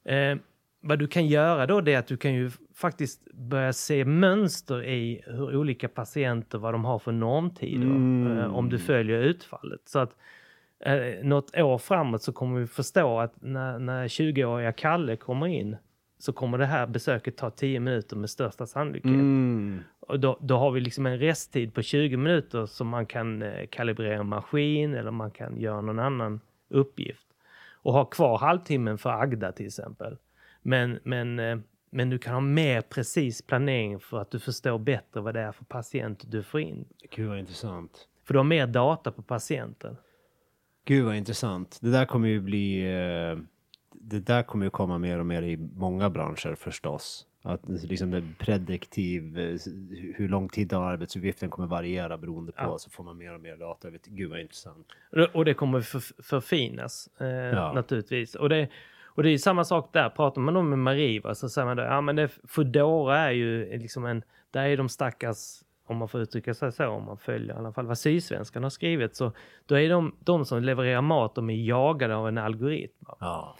Eh, 0.05 0.38
vad 0.81 0.99
du 0.99 1.07
kan 1.07 1.27
göra 1.27 1.65
då 1.65 1.81
det 1.81 1.93
är 1.93 1.99
att 1.99 2.07
du 2.07 2.17
kan 2.17 2.33
ju 2.33 2.51
faktiskt 2.75 3.31
börja 3.33 3.73
se 3.73 4.05
mönster 4.05 4.83
i 4.83 5.23
hur 5.25 5.57
olika 5.57 5.87
patienter, 5.87 6.57
vad 6.57 6.73
de 6.73 6.85
har 6.85 6.99
för 6.99 7.11
normtider, 7.11 7.85
mm. 7.85 8.37
eh, 8.37 8.55
om 8.55 8.69
du 8.69 8.79
följer 8.79 9.19
utfallet. 9.21 9.81
Så 9.85 9.99
att 9.99 10.15
eh, 10.79 11.23
något 11.23 11.57
år 11.57 11.77
framåt 11.77 12.23
så 12.23 12.33
kommer 12.33 12.59
vi 12.59 12.67
förstå 12.67 13.19
att 13.19 13.41
när, 13.41 13.79
när 13.79 14.07
20-åriga 14.07 14.71
Kalle 14.71 15.15
kommer 15.15 15.47
in 15.47 15.77
så 16.19 16.33
kommer 16.33 16.57
det 16.57 16.65
här 16.65 16.87
besöket 16.87 17.37
ta 17.37 17.49
10 17.49 17.79
minuter 17.79 18.15
med 18.15 18.29
största 18.29 18.65
sannolikhet. 18.65 19.11
Mm. 19.11 19.79
Och 19.99 20.19
då, 20.19 20.37
då, 20.41 20.57
har 20.57 20.71
vi 20.71 20.79
liksom 20.79 21.05
en 21.05 21.19
resttid 21.19 21.73
på 21.73 21.81
20 21.81 22.17
minuter 22.17 22.65
som 22.65 22.87
man 22.87 23.05
kan 23.05 23.41
eh, 23.41 23.67
kalibrera 23.67 24.19
en 24.19 24.27
maskin 24.27 24.95
eller 24.95 25.11
man 25.11 25.31
kan 25.31 25.59
göra 25.59 25.81
någon 25.81 25.99
annan 25.99 26.39
uppgift. 26.69 27.27
Och 27.71 27.93
ha 27.93 28.05
kvar 28.05 28.37
halvtimmen 28.37 28.97
för 28.97 29.09
Agda 29.09 29.51
till 29.51 29.65
exempel. 29.65 30.17
Men, 30.67 30.99
men, 31.03 31.39
eh, 31.39 31.58
men 31.89 32.10
du 32.10 32.17
kan 32.17 32.34
ha 32.34 32.41
mer 32.41 32.82
precis 32.82 33.41
planering 33.41 33.99
för 33.99 34.19
att 34.21 34.32
du 34.32 34.39
förstår 34.39 34.80
bättre 34.80 35.21
vad 35.21 35.34
det 35.34 35.39
är 35.39 35.51
för 35.51 35.65
patient 35.65 36.32
du 36.32 36.43
får 36.43 36.62
in. 36.62 36.86
Gud 37.12 37.30
vad 37.30 37.39
intressant. 37.39 38.08
För 38.25 38.34
du 38.34 38.39
har 38.39 38.43
mer 38.43 38.67
data 38.67 39.12
på 39.12 39.21
patienten. 39.21 39.97
Gud 40.86 41.06
vad 41.06 41.15
intressant. 41.15 41.80
Det 41.82 41.91
där 41.91 42.06
kommer 42.06 42.27
ju 42.27 42.41
bli... 42.41 42.80
Eh, 42.80 43.39
det 43.91 44.19
där 44.19 44.43
kommer 44.43 44.65
ju 44.65 44.69
komma 44.69 44.97
mer 44.97 45.19
och 45.19 45.25
mer 45.25 45.41
i 45.41 45.58
många 45.58 46.10
branscher 46.10 46.56
förstås. 46.56 47.25
Att 47.41 47.62
liksom 47.69 48.12
det 48.12 48.23
prediktiv, 48.39 49.39
eh, 49.39 49.58
hur 50.15 50.30
lång 50.30 50.49
tid 50.49 50.73
av 50.73 50.84
arbetsuppgiften 50.84 51.49
kommer 51.49 51.67
variera 51.67 52.17
beroende 52.17 52.51
på, 52.51 52.63
ja. 52.63 52.77
så 52.77 52.89
får 52.89 53.03
man 53.03 53.17
mer 53.17 53.34
och 53.34 53.41
mer 53.41 53.58
data. 53.58 53.89
gud 54.06 54.30
vad 54.30 54.39
intressant. 54.39 54.88
Och 55.34 55.45
det 55.45 55.53
kommer 55.53 55.82
för, 55.82 56.23
förfinas 56.23 57.10
eh, 57.19 57.27
ja. 57.27 57.73
naturligtvis. 57.73 58.36
Och 58.36 58.49
det, 58.49 58.69
och 59.17 59.23
det 59.23 59.30
är 59.30 59.38
samma 59.38 59.63
sak 59.63 59.89
där, 59.93 60.10
pratar 60.10 60.41
man 60.41 60.56
om 60.56 60.69
med 60.69 60.80
Mariva 60.80 61.36
så 61.36 61.49
säger 61.49 61.65
man 61.65 61.77
då, 61.77 61.84
ja 61.84 62.01
men 62.01 62.15
det, 62.15 62.30
Foodora 62.47 63.17
är 63.17 63.32
ju 63.32 63.77
liksom 63.77 64.06
en, 64.06 64.23
där 64.51 64.65
är 64.65 64.77
de 64.77 64.89
stackars 64.89 65.63
om 65.86 65.97
man 65.97 66.08
får 66.08 66.21
uttrycka 66.21 66.53
sig 66.53 66.71
så, 66.71 66.88
om 66.88 67.03
man 67.03 67.17
följer 67.17 67.56
i 67.56 67.58
alla 67.58 67.73
fall 67.73 67.86
vad 67.86 67.97
Sydsvenskan 67.97 68.63
har 68.63 68.69
skrivit, 68.69 69.15
så 69.15 69.32
då 69.65 69.80
är 69.80 69.89
de, 69.89 70.15
de 70.19 70.45
som 70.45 70.63
levererar 70.63 71.01
mat, 71.01 71.36
de 71.36 71.49
är 71.49 71.56
jagade 71.56 72.15
av 72.15 72.27
en 72.27 72.38
algoritm. 72.38 73.06
Ja. 73.19 73.56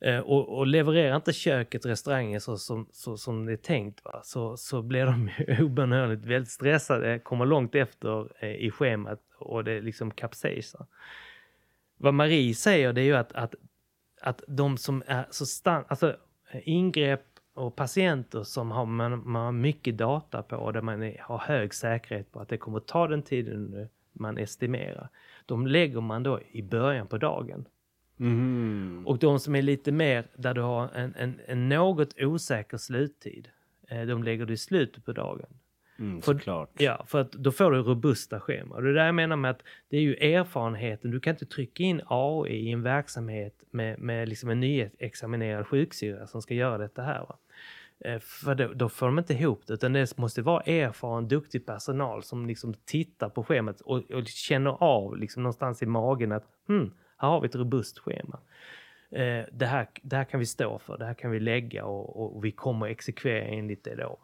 Eh, 0.00 0.18
och, 0.18 0.58
och 0.58 0.66
levererar 0.66 1.16
inte 1.16 1.32
köket, 1.32 1.86
restaurangen 1.86 2.40
så 2.40 2.56
som, 2.56 2.88
så, 2.92 3.16
som 3.16 3.46
det 3.46 3.52
är 3.52 3.56
tänkt, 3.56 4.04
va? 4.04 4.20
Så, 4.24 4.56
så 4.56 4.82
blir 4.82 5.06
de 5.06 5.30
obönhörligt 5.64 6.24
väldigt 6.24 6.50
stressade, 6.50 7.18
kommer 7.18 7.46
långt 7.46 7.74
efter 7.74 8.44
eh, 8.44 8.54
i 8.54 8.70
schemat 8.70 9.20
och 9.38 9.64
det 9.64 9.80
liksom 9.80 10.10
kapsejsar. 10.10 10.86
Vad 11.96 12.14
Marie 12.14 12.54
säger 12.54 12.92
det 12.92 13.00
är 13.00 13.04
ju 13.04 13.16
att, 13.16 13.32
att, 13.32 13.54
att 14.20 14.42
de 14.48 14.76
som 14.76 15.02
är 15.06 15.26
så 15.30 15.46
stan 15.46 15.84
alltså 15.88 16.16
ingrepp 16.64 17.24
och 17.54 17.76
patienter 17.76 18.42
som 18.42 18.70
har, 18.70 18.86
man, 18.86 19.30
man 19.30 19.44
har 19.44 19.52
mycket 19.52 19.98
data 19.98 20.42
på 20.42 20.56
och 20.56 20.72
där 20.72 20.82
man 20.82 21.02
är, 21.02 21.18
har 21.20 21.38
hög 21.38 21.74
säkerhet 21.74 22.32
på 22.32 22.40
att 22.40 22.48
det 22.48 22.56
kommer 22.56 22.80
ta 22.80 23.08
den 23.08 23.22
tiden 23.22 23.88
man 24.12 24.38
estimerar. 24.38 25.08
De 25.46 25.66
lägger 25.66 26.00
man 26.00 26.22
då 26.22 26.40
i 26.50 26.62
början 26.62 27.06
på 27.06 27.18
dagen. 27.18 27.64
Mm. 28.20 29.06
Och 29.06 29.18
de 29.18 29.40
som 29.40 29.54
är 29.54 29.62
lite 29.62 29.92
mer 29.92 30.26
där 30.36 30.54
du 30.54 30.60
har 30.60 30.88
en, 30.88 31.14
en, 31.14 31.40
en 31.46 31.68
något 31.68 32.20
osäker 32.20 32.76
sluttid, 32.76 33.48
eh, 33.88 34.02
de 34.02 34.22
lägger 34.22 34.46
du 34.46 34.52
i 34.52 34.56
slutet 34.56 35.04
på 35.04 35.12
dagen. 35.12 35.46
Mm, 35.98 36.22
för, 36.22 36.32
såklart. 36.32 36.70
Ja, 36.78 37.04
för 37.08 37.20
att 37.20 37.32
då 37.32 37.52
får 37.52 37.70
du 37.70 37.82
robusta 37.82 38.40
scheman. 38.40 38.84
Det 38.84 38.94
där 38.94 39.06
jag 39.06 39.14
menar 39.14 39.36
med 39.36 39.50
att 39.50 39.62
det 39.88 39.96
är 39.96 40.00
ju 40.00 40.14
erfarenheten. 40.14 41.10
Du 41.10 41.20
kan 41.20 41.30
inte 41.30 41.46
trycka 41.46 41.82
in 41.82 42.00
AI 42.06 42.52
i 42.52 42.70
en 42.70 42.82
verksamhet 42.82 43.64
med, 43.70 43.98
med 43.98 44.28
liksom 44.28 44.50
en 44.50 44.60
nyexaminerad 44.60 45.66
sjuksyra 45.66 46.26
som 46.26 46.42
ska 46.42 46.54
göra 46.54 46.78
detta 46.78 47.02
här. 47.02 47.20
Va? 47.20 47.38
Eh, 48.04 48.18
för 48.18 48.54
då, 48.54 48.72
då, 48.74 48.88
får 48.88 49.06
de 49.06 49.18
inte 49.18 49.32
ihop 49.32 49.66
det, 49.66 49.74
utan 49.74 49.92
det 49.92 50.18
måste 50.18 50.42
vara 50.42 50.62
erfaren, 50.62 51.28
duktig 51.28 51.66
personal 51.66 52.22
som 52.22 52.46
liksom 52.46 52.74
tittar 52.74 53.28
på 53.28 53.44
schemat 53.44 53.80
och, 53.80 54.10
och 54.10 54.26
känner 54.26 54.70
av 54.82 55.16
liksom 55.16 55.42
någonstans 55.42 55.82
i 55.82 55.86
magen 55.86 56.32
att 56.32 56.44
hmm, 56.68 56.94
här 57.16 57.28
har 57.28 57.40
vi 57.40 57.46
ett 57.46 57.54
robust 57.54 57.98
schema. 57.98 58.38
Eh, 59.10 59.44
det, 59.52 59.66
här, 59.66 59.88
det 60.02 60.16
här 60.16 60.24
kan 60.24 60.40
vi 60.40 60.46
stå 60.46 60.78
för, 60.78 60.98
det 60.98 61.04
här 61.04 61.14
kan 61.14 61.30
vi 61.30 61.40
lägga 61.40 61.84
och, 61.84 62.36
och 62.36 62.44
vi 62.44 62.52
kommer 62.52 62.86
exekvera 62.86 63.44
enligt 63.44 63.84
det 63.84 63.94
då. 63.94 64.18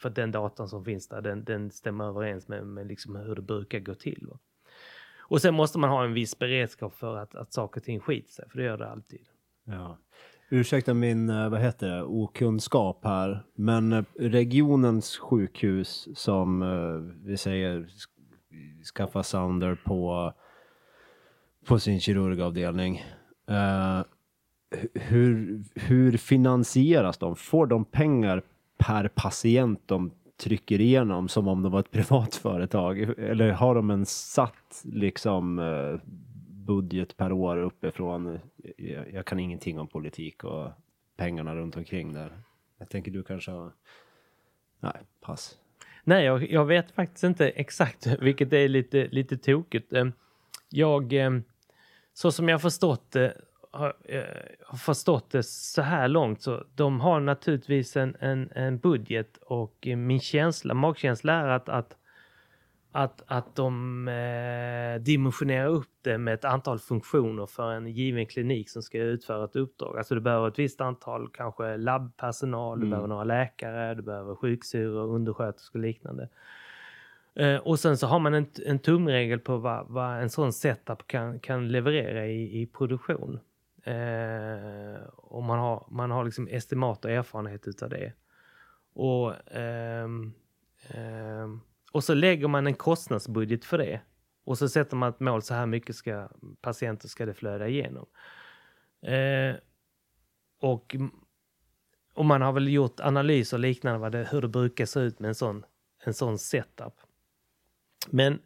För 0.00 0.10
den 0.10 0.32
datan 0.32 0.68
som 0.68 0.84
finns 0.84 1.08
där, 1.08 1.20
den, 1.20 1.44
den 1.44 1.70
stämmer 1.70 2.04
överens 2.04 2.48
med, 2.48 2.66
med 2.66 2.86
liksom 2.86 3.16
hur 3.16 3.34
det 3.34 3.42
brukar 3.42 3.78
gå 3.78 3.94
till. 3.94 4.26
Va? 4.30 4.38
Och 5.18 5.40
sen 5.40 5.54
måste 5.54 5.78
man 5.78 5.90
ha 5.90 6.04
en 6.04 6.14
viss 6.14 6.38
beredskap 6.38 6.94
för 6.94 7.16
att, 7.16 7.34
att 7.34 7.52
saker 7.52 7.80
och 7.80 7.84
ting 7.84 8.00
skiter 8.00 8.32
sig, 8.32 8.48
för 8.50 8.58
det 8.58 8.64
gör 8.64 8.78
det 8.78 8.88
alltid. 8.88 9.20
Ja. 9.64 9.98
Ursäkta 10.50 10.94
min, 10.94 11.30
eh, 11.30 11.48
vad 11.48 11.60
heter 11.60 11.88
det, 11.88 12.02
okunskap 12.02 13.04
här, 13.04 13.44
men 13.54 13.92
eh, 13.92 14.04
regionens 14.18 15.18
sjukhus 15.18 16.08
som 16.14 16.62
eh, 16.62 17.26
vi 17.26 17.36
säger 17.36 17.86
skaffa 18.94 19.22
sounder 19.22 19.78
på 19.84 20.32
på 21.66 21.78
sin 21.78 22.00
kirurgavdelning. 22.00 23.04
Uh, 23.50 24.02
hur, 24.94 25.62
hur 25.74 26.16
finansieras 26.16 27.18
de? 27.18 27.36
Får 27.36 27.66
de 27.66 27.84
pengar 27.84 28.42
per 28.80 29.08
patient 29.08 29.88
de 29.88 30.10
trycker 30.36 30.80
igenom 30.80 31.28
som 31.28 31.48
om 31.48 31.62
de 31.62 31.72
var 31.72 31.80
ett 31.80 31.90
privat 31.90 32.34
företag? 32.34 33.00
Eller 33.18 33.50
har 33.50 33.74
de 33.74 33.90
en 33.90 34.06
satt 34.06 34.82
liksom 34.84 35.58
eh, 35.58 36.00
budget 36.66 37.16
per 37.16 37.32
år 37.32 37.56
uppifrån? 37.56 38.38
Jag, 39.12 39.26
kan 39.26 39.38
ingenting 39.38 39.78
om 39.78 39.88
politik 39.88 40.44
och 40.44 40.70
pengarna 41.16 41.56
runt 41.56 41.76
omkring 41.76 42.12
där. 42.12 42.38
Jag 42.78 42.88
tänker 42.88 43.10
du 43.10 43.22
kanske 43.22 43.50
har... 43.50 43.72
Nej, 44.80 44.96
pass. 45.20 45.58
Nej, 46.04 46.24
jag, 46.24 46.50
jag 46.50 46.64
vet 46.64 46.90
faktiskt 46.90 47.24
inte 47.24 47.48
exakt, 47.48 48.06
vilket 48.20 48.52
är 48.52 48.68
lite, 48.68 49.08
lite 49.08 49.36
tokigt. 49.36 49.92
Ehm, 49.92 50.12
jag, 50.68 51.12
ehm, 51.12 51.42
så 52.12 52.32
som 52.32 52.48
jag 52.48 52.62
förstått 52.62 53.10
det, 53.10 53.34
har, 53.70 53.94
eh, 54.04 54.22
har 54.66 54.78
förstått 54.78 55.30
det 55.30 55.42
så 55.42 55.82
här 55.82 56.08
långt 56.08 56.42
så 56.42 56.64
de 56.74 57.00
har 57.00 57.20
naturligtvis 57.20 57.96
en, 57.96 58.16
en, 58.20 58.50
en 58.54 58.78
budget 58.78 59.36
och 59.36 59.88
min 59.96 60.20
känsla, 60.20 60.74
magkänsla 60.74 61.32
är 61.32 61.48
att, 61.48 61.68
att, 61.68 61.96
att, 62.92 63.22
att 63.26 63.56
de 63.56 64.08
eh, 64.08 65.02
dimensionerar 65.02 65.66
upp 65.66 65.90
det 66.02 66.18
med 66.18 66.34
ett 66.34 66.44
antal 66.44 66.78
funktioner 66.78 67.46
för 67.46 67.72
en 67.72 67.86
given 67.86 68.26
klinik 68.26 68.70
som 68.70 68.82
ska 68.82 68.98
utföra 68.98 69.44
ett 69.44 69.56
uppdrag. 69.56 69.98
Alltså 69.98 70.14
du 70.14 70.20
behöver 70.20 70.48
ett 70.48 70.58
visst 70.58 70.80
antal 70.80 71.28
kanske 71.32 71.76
labbpersonal, 71.76 72.78
mm. 72.78 72.84
du 72.84 72.90
behöver 72.90 73.08
några 73.08 73.24
läkare, 73.24 73.94
du 73.94 74.02
behöver 74.02 74.34
sjuksyrror, 74.34 75.14
undersköterskor 75.14 75.78
och 75.78 75.86
liknande. 75.86 76.28
Eh, 77.34 77.56
och 77.56 77.78
sen 77.78 77.96
så 77.96 78.06
har 78.06 78.18
man 78.18 78.34
en, 78.34 78.46
en 78.66 78.78
tumregel 78.78 79.38
på 79.38 79.56
vad, 79.56 79.86
vad 79.88 80.22
en 80.22 80.30
sån 80.30 80.52
setup 80.52 81.06
kan, 81.06 81.40
kan 81.40 81.68
leverera 81.68 82.26
i, 82.26 82.62
i 82.62 82.66
produktion. 82.66 83.40
Eh, 83.84 85.02
och 85.16 85.42
man 85.42 85.58
har, 85.58 85.86
man 85.90 86.10
har 86.10 86.24
liksom 86.24 86.48
estimat 86.50 87.04
och 87.04 87.10
erfarenhet 87.10 87.68
utav 87.68 87.88
det. 87.88 88.12
Och, 88.92 89.52
eh, 89.52 90.08
och 91.92 92.04
så 92.04 92.14
lägger 92.14 92.48
man 92.48 92.66
en 92.66 92.74
kostnadsbudget 92.74 93.64
för 93.64 93.78
det. 93.78 94.00
Och 94.44 94.58
så 94.58 94.68
sätter 94.68 94.96
man 94.96 95.08
ett 95.08 95.20
mål, 95.20 95.42
så 95.42 95.54
här 95.54 95.66
mycket 95.66 95.96
ska 95.96 96.28
patienter 96.60 97.08
ska 97.08 97.26
det 97.26 97.34
flöda 97.34 97.68
igenom. 97.68 98.06
Eh, 99.02 99.54
och, 100.60 100.96
och 102.14 102.24
man 102.24 102.42
har 102.42 102.52
väl 102.52 102.68
gjort 102.68 103.00
analyser 103.00 103.56
och 103.56 103.60
liknande 103.60 103.98
vad 103.98 104.12
det, 104.12 104.28
hur 104.30 104.42
det 104.42 104.48
brukar 104.48 104.86
se 104.86 105.00
ut 105.00 105.18
med 105.18 105.28
en 105.28 105.34
sån, 105.34 105.64
en 106.04 106.14
sån 106.14 106.38
setup. 106.38 106.94
Men, 108.10 108.38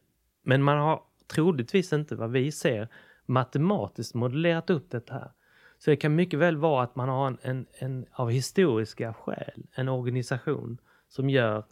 men 0.42 0.62
man 0.62 0.78
har 0.78 1.02
troligtvis 1.26 1.92
inte 1.92 2.16
vad 2.16 2.30
vi 2.30 2.52
ser 2.52 2.88
matematiskt 3.26 4.14
modellerat 4.14 4.70
upp 4.70 4.90
det 4.90 5.10
här. 5.10 5.30
Så 5.78 5.90
det 5.90 5.96
kan 5.96 6.14
mycket 6.14 6.38
väl 6.38 6.56
vara 6.56 6.84
att 6.84 6.96
man 6.96 7.08
har 7.08 7.26
en, 7.26 7.38
en, 7.42 7.66
en 7.78 8.06
av 8.12 8.30
historiska 8.30 9.14
skäl, 9.14 9.62
en 9.74 9.88
organisation 9.88 10.78
som 11.08 11.30
gör 11.30 11.64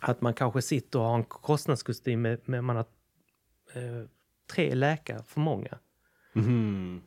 att 0.00 0.20
man 0.20 0.34
kanske 0.34 0.62
sitter 0.62 0.98
och 0.98 1.04
har 1.04 1.14
en 1.14 1.24
kostnadskostym 1.24 2.22
med, 2.22 2.40
med 2.44 2.64
man 2.64 2.76
har 2.76 2.86
eh, 3.74 4.08
tre 4.54 4.74
läkare 4.74 5.22
för 5.26 5.40
många. 5.40 5.78
Mm. 6.36 7.02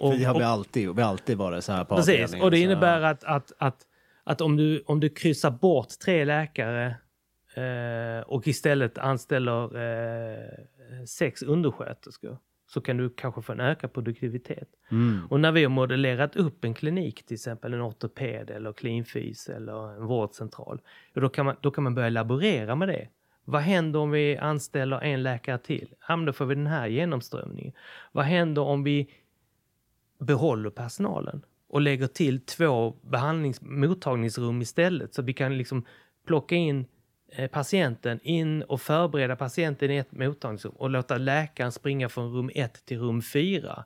Och, 0.00 0.12
det 0.12 0.24
har 0.24 0.38
vi 0.38 0.44
alltid, 0.44 0.96
vi 0.96 1.02
alltid 1.02 1.38
varit 1.38 1.64
så 1.64 1.72
här 1.72 1.84
på 1.84 1.96
Precis, 1.96 2.34
och 2.42 2.50
det 2.50 2.58
innebär 2.58 3.00
att, 3.00 3.24
att, 3.24 3.52
att, 3.58 3.86
att 4.24 4.40
om, 4.40 4.56
du, 4.56 4.82
om 4.86 5.00
du 5.00 5.08
kryssar 5.08 5.50
bort 5.50 5.88
tre 6.04 6.24
läkare 6.24 6.96
eh, 7.54 8.22
och 8.26 8.48
istället 8.48 8.98
anställer 8.98 9.62
eh, 9.62 10.64
sex 11.06 11.42
undersköterskor 11.42 12.38
så 12.66 12.80
kan 12.80 12.96
du 12.96 13.10
kanske 13.10 13.42
få 13.42 13.52
en 13.52 13.60
ökad 13.60 13.92
produktivitet. 13.92 14.68
Mm. 14.90 15.26
Och 15.30 15.40
när 15.40 15.52
vi 15.52 15.62
har 15.62 15.70
modellerat 15.70 16.36
upp 16.36 16.64
en 16.64 16.74
klinik, 16.74 17.26
till 17.26 17.34
exempel 17.34 17.74
en 17.74 17.82
ortoped 17.82 18.50
eller 18.50 18.72
klinfys 18.72 19.48
eller 19.48 19.96
en 19.96 20.06
vårdcentral, 20.06 20.80
då 21.14 21.28
kan, 21.28 21.46
man, 21.46 21.56
då 21.60 21.70
kan 21.70 21.84
man 21.84 21.94
börja 21.94 22.08
laborera 22.08 22.74
med 22.74 22.88
det. 22.88 23.08
Vad 23.44 23.62
händer 23.62 23.98
om 23.98 24.10
vi 24.10 24.36
anställer 24.36 25.00
en 25.00 25.22
läkare 25.22 25.58
till? 25.58 25.94
Ja, 26.08 26.16
då 26.16 26.32
får 26.32 26.46
vi 26.46 26.54
den 26.54 26.66
här 26.66 26.86
genomströmningen. 26.86 27.72
Vad 28.12 28.24
händer 28.24 28.62
om 28.62 28.84
vi 28.84 29.10
behåller 30.18 30.70
personalen? 30.70 31.42
och 31.72 31.80
lägger 31.80 32.06
till 32.06 32.40
två 32.40 32.96
behandlings 33.02 33.60
mottagningsrum 33.60 34.62
istället. 34.62 35.14
Så 35.14 35.22
vi 35.22 35.32
kan 35.32 35.58
liksom 35.58 35.84
plocka 36.26 36.54
in 36.54 36.78
eh, 36.80 36.84
patienten 37.50 38.20
in 38.22 38.62
och 38.62 38.80
förbereda 38.80 39.36
patienten 39.36 39.90
i 39.90 39.96
ett 39.96 40.12
mottagningsrum 40.12 40.74
och 40.76 40.90
låta 40.90 41.18
läkaren 41.18 41.72
springa 41.72 42.08
från 42.08 42.32
rum 42.32 42.50
1 42.54 42.86
till 42.86 42.98
rum 42.98 43.22
4. 43.22 43.84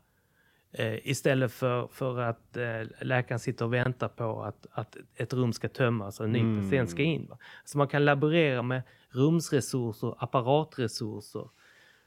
Eh, 0.78 1.09
istället 1.09 1.53
för, 1.53 1.88
för 1.92 2.20
att 2.20 2.57
eh, 2.57 2.82
läkaren 3.01 3.38
sitter 3.38 3.64
och 3.64 3.74
väntar 3.74 4.09
på 4.09 4.42
att, 4.42 4.66
att 4.70 4.97
ett 5.14 5.32
rum 5.32 5.53
ska 5.53 5.68
tömmas 5.68 6.20
och 6.20 6.26
en 6.26 6.32
ny 6.32 6.40
mm. 6.40 6.64
patient 6.64 6.90
ska 6.90 7.03
in. 7.03 7.26
Va? 7.30 7.38
Så 7.64 7.78
man 7.78 7.88
kan 7.88 8.05
laborera 8.05 8.62
med 8.62 8.82
rumsresurser, 9.11 10.14
apparatresurser 10.18 11.49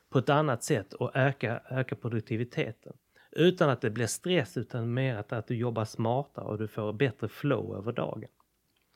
på 0.10 0.20
ett 0.20 0.30
annat 0.30 0.64
sätt 0.64 0.94
och 0.94 1.16
öka, 1.16 1.62
öka 1.70 1.96
produktiviteten. 1.96 2.94
Utan 3.32 3.70
att 3.70 3.82
det 3.82 3.90
blir 3.90 4.08
stress 4.08 4.58
utan 4.58 4.94
mer 4.94 5.16
att, 5.16 5.34
att 5.34 5.48
du 5.48 5.56
jobbar 5.56 5.86
smartare 5.86 6.46
och 6.46 6.58
du 6.58 6.68
får 6.68 6.94
bättre 6.94 7.30
flow 7.30 7.78
över 7.78 7.92
dagen. 7.92 8.30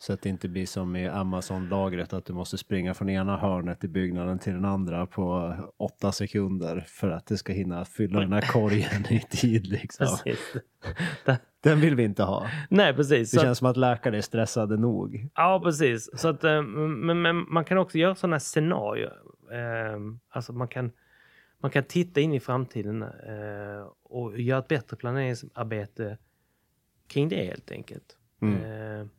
Så 0.03 0.13
att 0.13 0.21
det 0.21 0.29
inte 0.29 0.49
blir 0.49 0.65
som 0.65 0.95
i 0.95 1.07
Amazon-lagret 1.07 2.13
att 2.13 2.25
du 2.25 2.33
måste 2.33 2.57
springa 2.57 2.93
från 2.93 3.09
ena 3.09 3.37
hörnet 3.37 3.83
i 3.83 3.87
byggnaden 3.87 4.39
till 4.39 4.53
den 4.53 4.65
andra 4.65 5.05
på 5.05 5.55
åtta 5.77 6.11
sekunder 6.11 6.83
för 6.87 7.09
att 7.09 7.25
du 7.25 7.37
ska 7.37 7.53
hinna 7.53 7.85
fylla 7.85 8.19
den 8.19 8.33
här 8.33 8.41
korgen 8.41 9.05
i 9.09 9.19
tid. 9.19 9.67
Liksom. 9.67 10.17
Den 11.63 11.79
vill 11.79 11.95
vi 11.95 12.03
inte 12.03 12.23
ha. 12.23 12.47
Nej, 12.69 12.93
precis. 12.93 13.31
Det 13.31 13.39
känns 13.39 13.57
som 13.57 13.67
att 13.67 13.77
läkare 13.77 14.17
är 14.17 14.21
stressade 14.21 14.77
nog. 14.77 15.29
Ja, 15.35 15.61
precis. 15.63 16.09
Så 16.13 16.27
att, 16.27 16.43
eh, 16.43 16.61
men, 16.61 17.21
men 17.21 17.53
man 17.53 17.65
kan 17.65 17.77
också 17.77 17.97
göra 17.97 18.15
sådana 18.15 18.39
scenarier. 18.39 19.13
Eh, 19.51 19.99
alltså 20.29 20.53
man 20.53 20.67
kan, 20.67 20.91
man 21.59 21.71
kan 21.71 21.83
titta 21.83 22.21
in 22.21 22.33
i 22.33 22.39
framtiden 22.39 23.01
eh, 23.01 23.87
och 24.03 24.39
göra 24.39 24.59
ett 24.59 24.67
bättre 24.67 24.97
planeringsarbete 24.97 26.17
kring 27.07 27.29
det 27.29 27.45
helt 27.45 27.71
enkelt. 27.71 28.17
Mm 28.41 29.09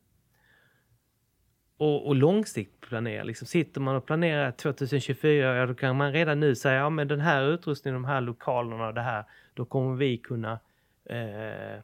och, 1.77 2.07
och 2.07 2.15
långsiktigt 2.15 2.81
planera. 2.81 3.23
Liksom, 3.23 3.47
sitter 3.47 3.81
man 3.81 3.95
och 3.95 4.05
planerar 4.05 4.51
2024, 4.51 5.55
ja, 5.55 5.65
då 5.65 5.73
kan 5.73 5.95
man 5.95 6.11
redan 6.11 6.39
nu 6.39 6.55
säga 6.55 6.75
ja 6.75 6.89
men 6.89 7.07
den 7.07 7.19
här 7.19 7.43
utrustningen, 7.43 8.01
de 8.01 8.07
här 8.07 8.21
lokalerna 8.21 8.87
och 8.87 8.93
det 8.93 9.01
här, 9.01 9.23
då 9.53 9.65
kommer 9.65 9.95
vi 9.95 10.17
kunna 10.17 10.59
eh, 11.09 11.81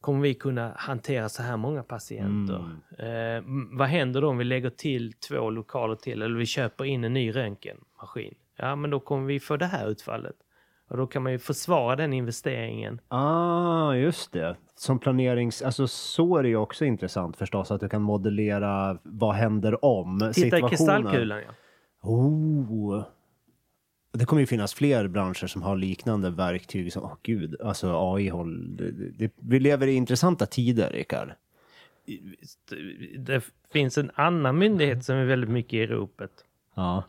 kommer 0.00 0.20
vi 0.20 0.34
kunna 0.34 0.72
hantera 0.76 1.28
så 1.28 1.42
här 1.42 1.56
många 1.56 1.82
patienter. 1.82 2.64
Mm. 2.98 3.36
Eh, 3.36 3.78
vad 3.78 3.88
händer 3.88 4.20
då 4.20 4.28
om 4.28 4.38
vi 4.38 4.44
lägger 4.44 4.70
till 4.70 5.12
två 5.12 5.50
lokaler 5.50 5.94
till 5.94 6.22
eller 6.22 6.38
vi 6.38 6.46
köper 6.46 6.84
in 6.84 7.04
en 7.04 7.12
ny 7.12 7.30
röntgenmaskin? 7.30 8.34
Ja, 8.56 8.76
men 8.76 8.90
då 8.90 9.00
kommer 9.00 9.26
vi 9.26 9.40
få 9.40 9.56
det 9.56 9.66
här 9.66 9.88
utfallet. 9.88 10.36
Och 10.88 10.96
då 10.96 11.06
kan 11.06 11.22
man 11.22 11.32
ju 11.32 11.38
försvara 11.38 11.96
den 11.96 12.12
investeringen. 12.12 13.00
Ah, 13.08 13.94
just 13.94 14.32
det. 14.32 14.56
Som 14.76 14.98
planerings... 14.98 15.62
Alltså 15.62 15.88
så 15.88 16.36
är 16.36 16.42
det 16.42 16.48
ju 16.48 16.56
också 16.56 16.84
intressant 16.84 17.36
förstås 17.36 17.70
att 17.70 17.80
du 17.80 17.88
kan 17.88 18.02
modellera 18.02 18.98
vad 19.02 19.34
händer 19.34 19.84
om 19.84 20.18
Titta 20.18 20.32
situationen. 20.32 20.66
i 20.66 20.70
kristallkulan 20.70 21.38
ja. 21.38 21.54
Oh. 22.02 23.04
Det 24.12 24.24
kommer 24.24 24.40
ju 24.40 24.46
finnas 24.46 24.74
fler 24.74 25.08
branscher 25.08 25.46
som 25.46 25.62
har 25.62 25.76
liknande 25.76 26.30
verktyg. 26.30 26.92
Som, 26.92 27.04
oh, 27.04 27.16
gud, 27.22 27.60
alltså 27.60 28.14
AI 28.14 28.28
håll, 28.28 28.78
Vi 29.36 29.60
lever 29.60 29.86
i 29.86 29.94
intressanta 29.94 30.46
tider, 30.46 30.90
Rickard. 30.90 31.32
Det 33.18 33.44
finns 33.72 33.98
en 33.98 34.10
annan 34.14 34.58
myndighet 34.58 35.04
som 35.04 35.16
är 35.16 35.24
väldigt 35.24 35.50
mycket 35.50 35.74
i 35.74 35.86
ropet. 35.86 36.30
Ja. 36.74 37.04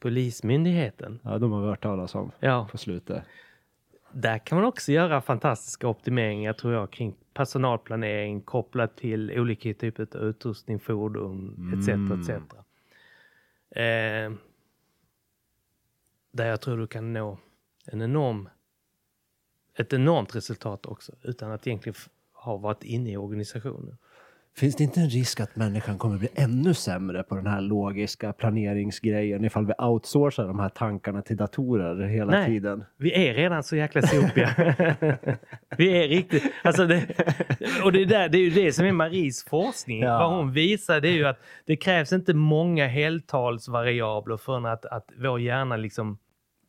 Polismyndigheten. 0.00 1.20
Ja, 1.22 1.38
de 1.38 1.52
har 1.52 1.60
vi 1.60 1.66
hört 1.66 1.82
talas 1.82 2.14
om 2.14 2.32
ja. 2.40 2.68
på 2.70 2.78
slutet. 2.78 3.24
Där 4.12 4.38
kan 4.38 4.58
man 4.58 4.64
också 4.64 4.92
göra 4.92 5.20
fantastiska 5.20 5.88
optimeringar 5.88 6.52
tror 6.52 6.72
jag 6.72 6.90
kring 6.90 7.16
personalplanering 7.34 8.40
kopplat 8.40 8.96
till 8.96 9.40
olika 9.40 9.74
typer 9.74 10.16
av 10.16 10.22
utrustning, 10.22 10.80
fordon 10.80 11.72
etc. 11.78 11.88
Mm. 11.88 12.20
etc. 12.20 12.30
Eh, 13.70 14.32
där 16.30 16.46
jag 16.46 16.60
tror 16.60 16.78
du 16.78 16.86
kan 16.86 17.12
nå 17.12 17.38
en 17.84 18.02
enorm, 18.02 18.48
ett 19.74 19.92
enormt 19.92 20.36
resultat 20.36 20.86
också 20.86 21.12
utan 21.22 21.50
att 21.50 21.66
egentligen 21.66 21.96
ha 22.32 22.56
varit 22.56 22.84
inne 22.84 23.10
i 23.10 23.16
organisationen. 23.16 23.98
Finns 24.58 24.76
det 24.76 24.84
inte 24.84 25.00
en 25.00 25.08
risk 25.08 25.40
att 25.40 25.56
människan 25.56 25.98
kommer 25.98 26.18
bli 26.18 26.28
ännu 26.34 26.74
sämre 26.74 27.22
på 27.22 27.36
den 27.36 27.46
här 27.46 27.60
logiska 27.60 28.32
planeringsgrejen 28.32 29.44
ifall 29.44 29.66
vi 29.66 29.72
outsourcar 29.78 30.46
de 30.46 30.58
här 30.58 30.68
tankarna 30.68 31.22
till 31.22 31.36
datorer 31.36 32.06
hela 32.06 32.30
Nej, 32.30 32.46
tiden? 32.46 32.84
Vi 32.96 33.28
är 33.28 33.34
redan 33.34 33.62
så 33.62 33.76
jäkla 33.76 34.02
sopiga. 34.02 34.48
vi 35.76 36.04
är 36.04 36.08
riktigt... 36.08 36.42
Alltså 36.64 36.86
det, 36.86 37.06
och 37.84 37.92
det, 37.92 38.04
där, 38.04 38.28
det 38.28 38.38
är 38.38 38.42
ju 38.42 38.50
det 38.50 38.72
som 38.72 38.86
är 38.86 38.92
Maries 38.92 39.44
forskning. 39.44 40.02
Ja. 40.02 40.18
Vad 40.18 40.36
hon 40.36 40.52
visar 40.52 41.00
det 41.00 41.08
är 41.08 41.16
ju 41.16 41.26
att 41.26 41.40
det 41.66 41.76
krävs 41.76 42.12
inte 42.12 42.34
många 42.34 42.86
heltalsvariabler 42.86 44.36
för 44.36 44.66
att, 44.66 44.84
att 44.84 45.10
vår 45.16 45.40
hjärna 45.40 45.76
liksom, 45.76 46.18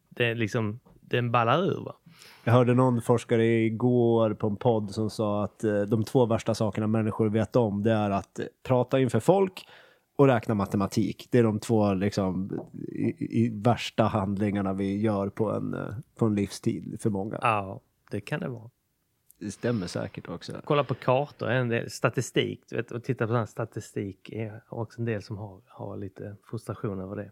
det 0.09 0.33
liksom 0.35 0.79
den 1.09 1.31
ballar 1.31 1.63
ur. 1.63 1.83
Va? 1.85 1.95
Jag 2.43 2.53
hörde 2.53 2.73
någon 2.73 3.01
forskare 3.01 3.45
igår 3.45 4.33
på 4.33 4.47
en 4.47 4.55
podd 4.55 4.91
som 4.91 5.09
sa 5.09 5.43
att 5.43 5.63
eh, 5.63 5.81
de 5.81 6.03
två 6.03 6.25
värsta 6.25 6.55
sakerna 6.55 6.87
människor 6.87 7.29
vet 7.29 7.55
om 7.55 7.83
det 7.83 7.91
är 7.91 8.09
att 8.09 8.39
prata 8.63 8.99
inför 8.99 9.19
folk 9.19 9.67
och 10.15 10.27
räkna 10.27 10.55
matematik. 10.55 11.27
Det 11.31 11.39
är 11.39 11.43
de 11.43 11.59
två 11.59 11.93
liksom, 11.93 12.59
i, 12.73 13.43
i 13.43 13.49
värsta 13.49 14.03
handlingarna 14.03 14.73
vi 14.73 15.01
gör 15.01 15.29
på 15.29 15.51
en, 15.51 15.73
eh, 15.73 15.95
på 16.15 16.25
en 16.25 16.35
livstid 16.35 16.97
för 17.01 17.09
många. 17.09 17.39
Ja, 17.41 17.81
det 18.11 18.21
kan 18.21 18.39
det 18.39 18.49
vara. 18.49 18.69
Det 19.39 19.51
stämmer 19.51 19.87
säkert 19.87 20.29
också. 20.29 20.53
Kolla 20.63 20.83
på 20.83 20.93
kartor, 20.93 21.49
en 21.49 21.69
del 21.69 21.89
statistik. 21.89 22.63
Vet, 22.71 22.91
och 22.91 23.03
titta 23.03 23.27
på 23.27 23.33
sån 23.33 23.47
statistik 23.47 24.29
är 24.29 24.63
också 24.69 24.99
en 24.99 25.05
del 25.05 25.21
som 25.21 25.37
har, 25.37 25.61
har 25.67 25.97
lite 25.97 26.35
frustration 26.49 26.99
över 26.99 27.15
det. 27.15 27.31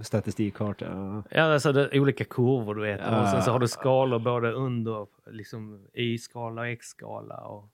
Statistikkarta? 0.00 0.84
Ja, 0.84 1.22
ja 1.30 1.54
alltså 1.54 1.72
det, 1.72 2.00
olika 2.00 2.24
kurvor 2.24 2.74
du 2.74 2.82
vet. 2.82 3.00
Ja. 3.00 3.22
Och 3.22 3.28
sen 3.28 3.42
så 3.42 3.50
har 3.50 3.58
du 3.58 3.68
skalor 3.68 4.18
både 4.18 4.52
under 4.52 5.06
liksom 5.30 5.86
Y-skala 5.94 6.60
och 6.60 6.68
X-skala. 6.68 7.36
Och... 7.36 7.68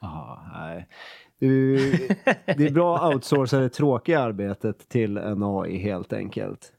Aha, 0.00 0.42
nej. 0.54 0.88
Du, 1.38 1.76
det 2.46 2.66
är 2.66 2.72
bra 2.72 2.96
att 3.08 3.14
outsourca 3.14 3.58
det 3.58 3.68
tråkiga 3.68 4.20
arbetet 4.20 4.88
till 4.88 5.16
en 5.16 5.42
AI 5.42 5.78
helt 5.78 6.12
enkelt. 6.12 6.72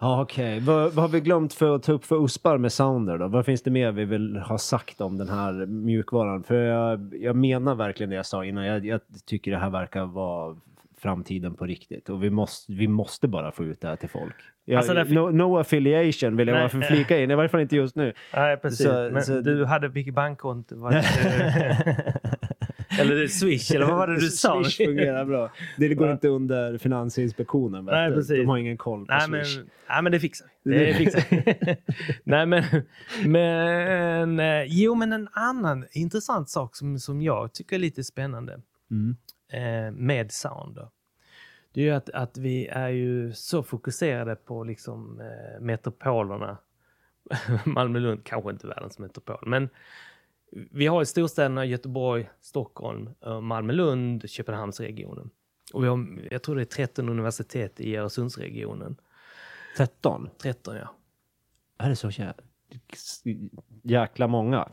Ja, 0.00 0.22
Okej, 0.22 0.56
okay. 0.56 0.66
vad, 0.66 0.92
vad, 0.92 1.04
har 1.04 1.08
vi 1.08 1.20
glömt 1.20 1.54
för 1.54 1.74
att 1.74 1.82
ta 1.82 1.92
upp 1.92 2.04
för 2.04 2.24
uspar 2.24 2.58
med 2.58 2.72
Sounder 2.72 3.18
då? 3.18 3.28
Vad 3.28 3.46
finns 3.46 3.62
det 3.62 3.70
mer 3.70 3.92
vi 3.92 4.04
vill 4.04 4.36
ha 4.36 4.58
sagt 4.58 5.00
om 5.00 5.18
den 5.18 5.28
här 5.28 5.66
mjukvaran? 5.66 6.42
För 6.42 6.54
jag, 6.54 7.14
jag 7.14 7.36
menar 7.36 7.74
verkligen 7.74 8.10
det 8.10 8.16
jag 8.16 8.26
sa 8.26 8.44
innan. 8.44 8.64
Jag, 8.64 8.86
jag 8.86 9.00
tycker 9.26 9.50
det 9.50 9.58
här 9.58 9.70
verkar 9.70 10.04
vara 10.04 10.56
framtiden 11.00 11.54
på 11.54 11.66
riktigt 11.66 12.08
och 12.08 12.24
vi 12.24 12.30
måste, 12.30 12.72
vi 12.72 12.88
måste 12.88 13.28
bara 13.28 13.52
få 13.52 13.64
ut 13.64 13.80
det 13.80 13.88
här 13.88 13.96
till 13.96 14.08
folk. 14.08 14.34
Jag, 14.64 14.76
alltså 14.76 14.94
därför... 14.94 15.14
no, 15.14 15.30
no, 15.30 15.58
affiliation 15.58 16.36
vill 16.36 16.48
jag 16.48 16.54
Nej. 16.54 16.68
bara 16.72 16.82
flika 16.86 17.18
in, 17.18 17.30
i 17.30 17.34
varje 17.34 17.48
fall 17.48 17.60
inte 17.60 17.76
just 17.76 17.96
nu. 17.96 18.12
Nej, 18.34 18.56
precis. 18.56 18.86
Så, 18.86 19.10
Men 19.12 19.22
så... 19.22 19.40
du 19.40 19.64
hade 19.64 19.88
vilket 19.88 20.14
bankkonto? 20.14 20.74
eller 23.00 23.26
Swish, 23.26 23.74
eller 23.74 23.86
vad 23.86 23.96
var 23.96 24.06
det 24.06 24.14
du 24.14 24.28
sa? 24.28 24.64
Swish 24.64 24.76
fungerar 24.86 25.24
bra. 25.24 25.52
Det 25.78 25.94
går 25.94 26.12
inte 26.12 26.28
under 26.28 26.78
Finansinspektionen. 26.78 27.84
Nej, 27.84 28.12
precis. 28.12 28.36
De 28.36 28.48
har 28.48 28.58
ingen 28.58 28.76
koll 28.76 29.06
på 29.06 29.12
nej, 29.12 29.20
Swish. 29.20 29.56
Men, 29.56 29.70
nej, 29.88 30.02
men 30.02 30.12
det 30.12 30.20
fixar. 30.20 30.46
Det 30.64 30.94
fixar 30.98 31.22
nej, 32.24 32.46
men, 32.46 32.64
men 33.24 34.40
eh, 34.40 34.64
jo, 34.66 34.94
men 34.94 35.12
en 35.12 35.28
annan 35.32 35.86
intressant 35.92 36.48
sak 36.48 36.76
som, 36.76 36.98
som 36.98 37.22
jag 37.22 37.52
tycker 37.52 37.76
är 37.76 37.80
lite 37.80 38.04
spännande. 38.04 38.60
Mm 38.90 39.16
eh, 39.50 39.90
med 39.90 40.32
sound. 40.32 40.76
Då. 40.76 40.90
Det 41.72 41.80
är 41.80 41.84
ju 41.84 41.90
att, 41.90 42.10
att 42.10 42.38
vi 42.38 42.66
är 42.66 42.88
ju 42.88 43.32
så 43.32 43.62
fokuserade 43.62 44.36
på 44.36 44.64
liksom 44.64 45.20
eh, 45.20 45.60
metropolerna. 45.60 46.58
Malmö-Lund, 47.64 48.24
kanske 48.24 48.50
inte 48.50 48.66
världens 48.66 48.98
metropol, 48.98 49.38
men 49.46 49.68
vi 50.50 50.86
har 50.86 51.02
i 51.02 51.06
storstäderna 51.06 51.64
Göteborg, 51.64 52.30
Stockholm, 52.40 53.10
Malmö-Lund, 53.42 54.30
Köpenhamnsregionen. 54.30 55.30
Och 55.72 55.84
vi 55.84 55.88
har, 55.88 56.06
jag 56.30 56.42
tror 56.42 56.56
det 56.56 56.62
är 56.62 56.64
13 56.64 57.08
universitet 57.08 57.80
i 57.80 57.96
Öresundsregionen. 57.96 58.96
13? 59.76 60.30
13, 60.42 60.76
ja. 60.76 60.94
Är 61.78 61.88
det 61.88 61.96
så 61.96 62.10
jäkla 63.82 64.26
många? 64.26 64.68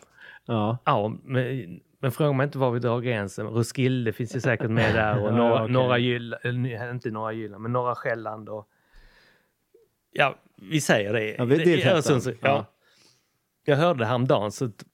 Ja. 0.46 0.78
Ja, 0.86 1.18
men 1.24 1.80
men 2.00 2.12
fråga 2.12 2.34
mig 2.34 2.44
inte 2.44 2.58
var 2.58 2.72
vi 2.72 2.80
drar 2.80 3.02
gränsen. 3.02 3.48
Roskilde 3.48 4.14
finns 4.14 4.36
ju 4.36 4.42
säkert 4.42 4.70
med 4.70 4.96
där 4.96 5.24
och 5.24 5.34
norra, 5.34 5.56
ja, 5.56 5.64
okay. 5.64 5.74
norra 5.74 5.98
Jylland, 5.98 6.46
inte 6.92 7.12
norra 7.12 7.34
Jylland, 7.34 7.64
men 7.64 7.72
norra 7.72 7.96
Själland 7.96 8.50
och 8.50 8.70
ja, 10.12 10.36
vi 10.56 10.82
säger 10.82 11.14
det. 11.14 11.36
Ja, 11.38 11.46
det, 11.46 11.56
det 11.56 11.86
Öresunds, 11.86 12.28
ja. 12.42 12.66
Jag 13.66 13.76
hörde 13.76 14.00
det 14.00 14.06
häromdagen 14.06 14.52
så 14.52 14.66
att, 14.66 14.86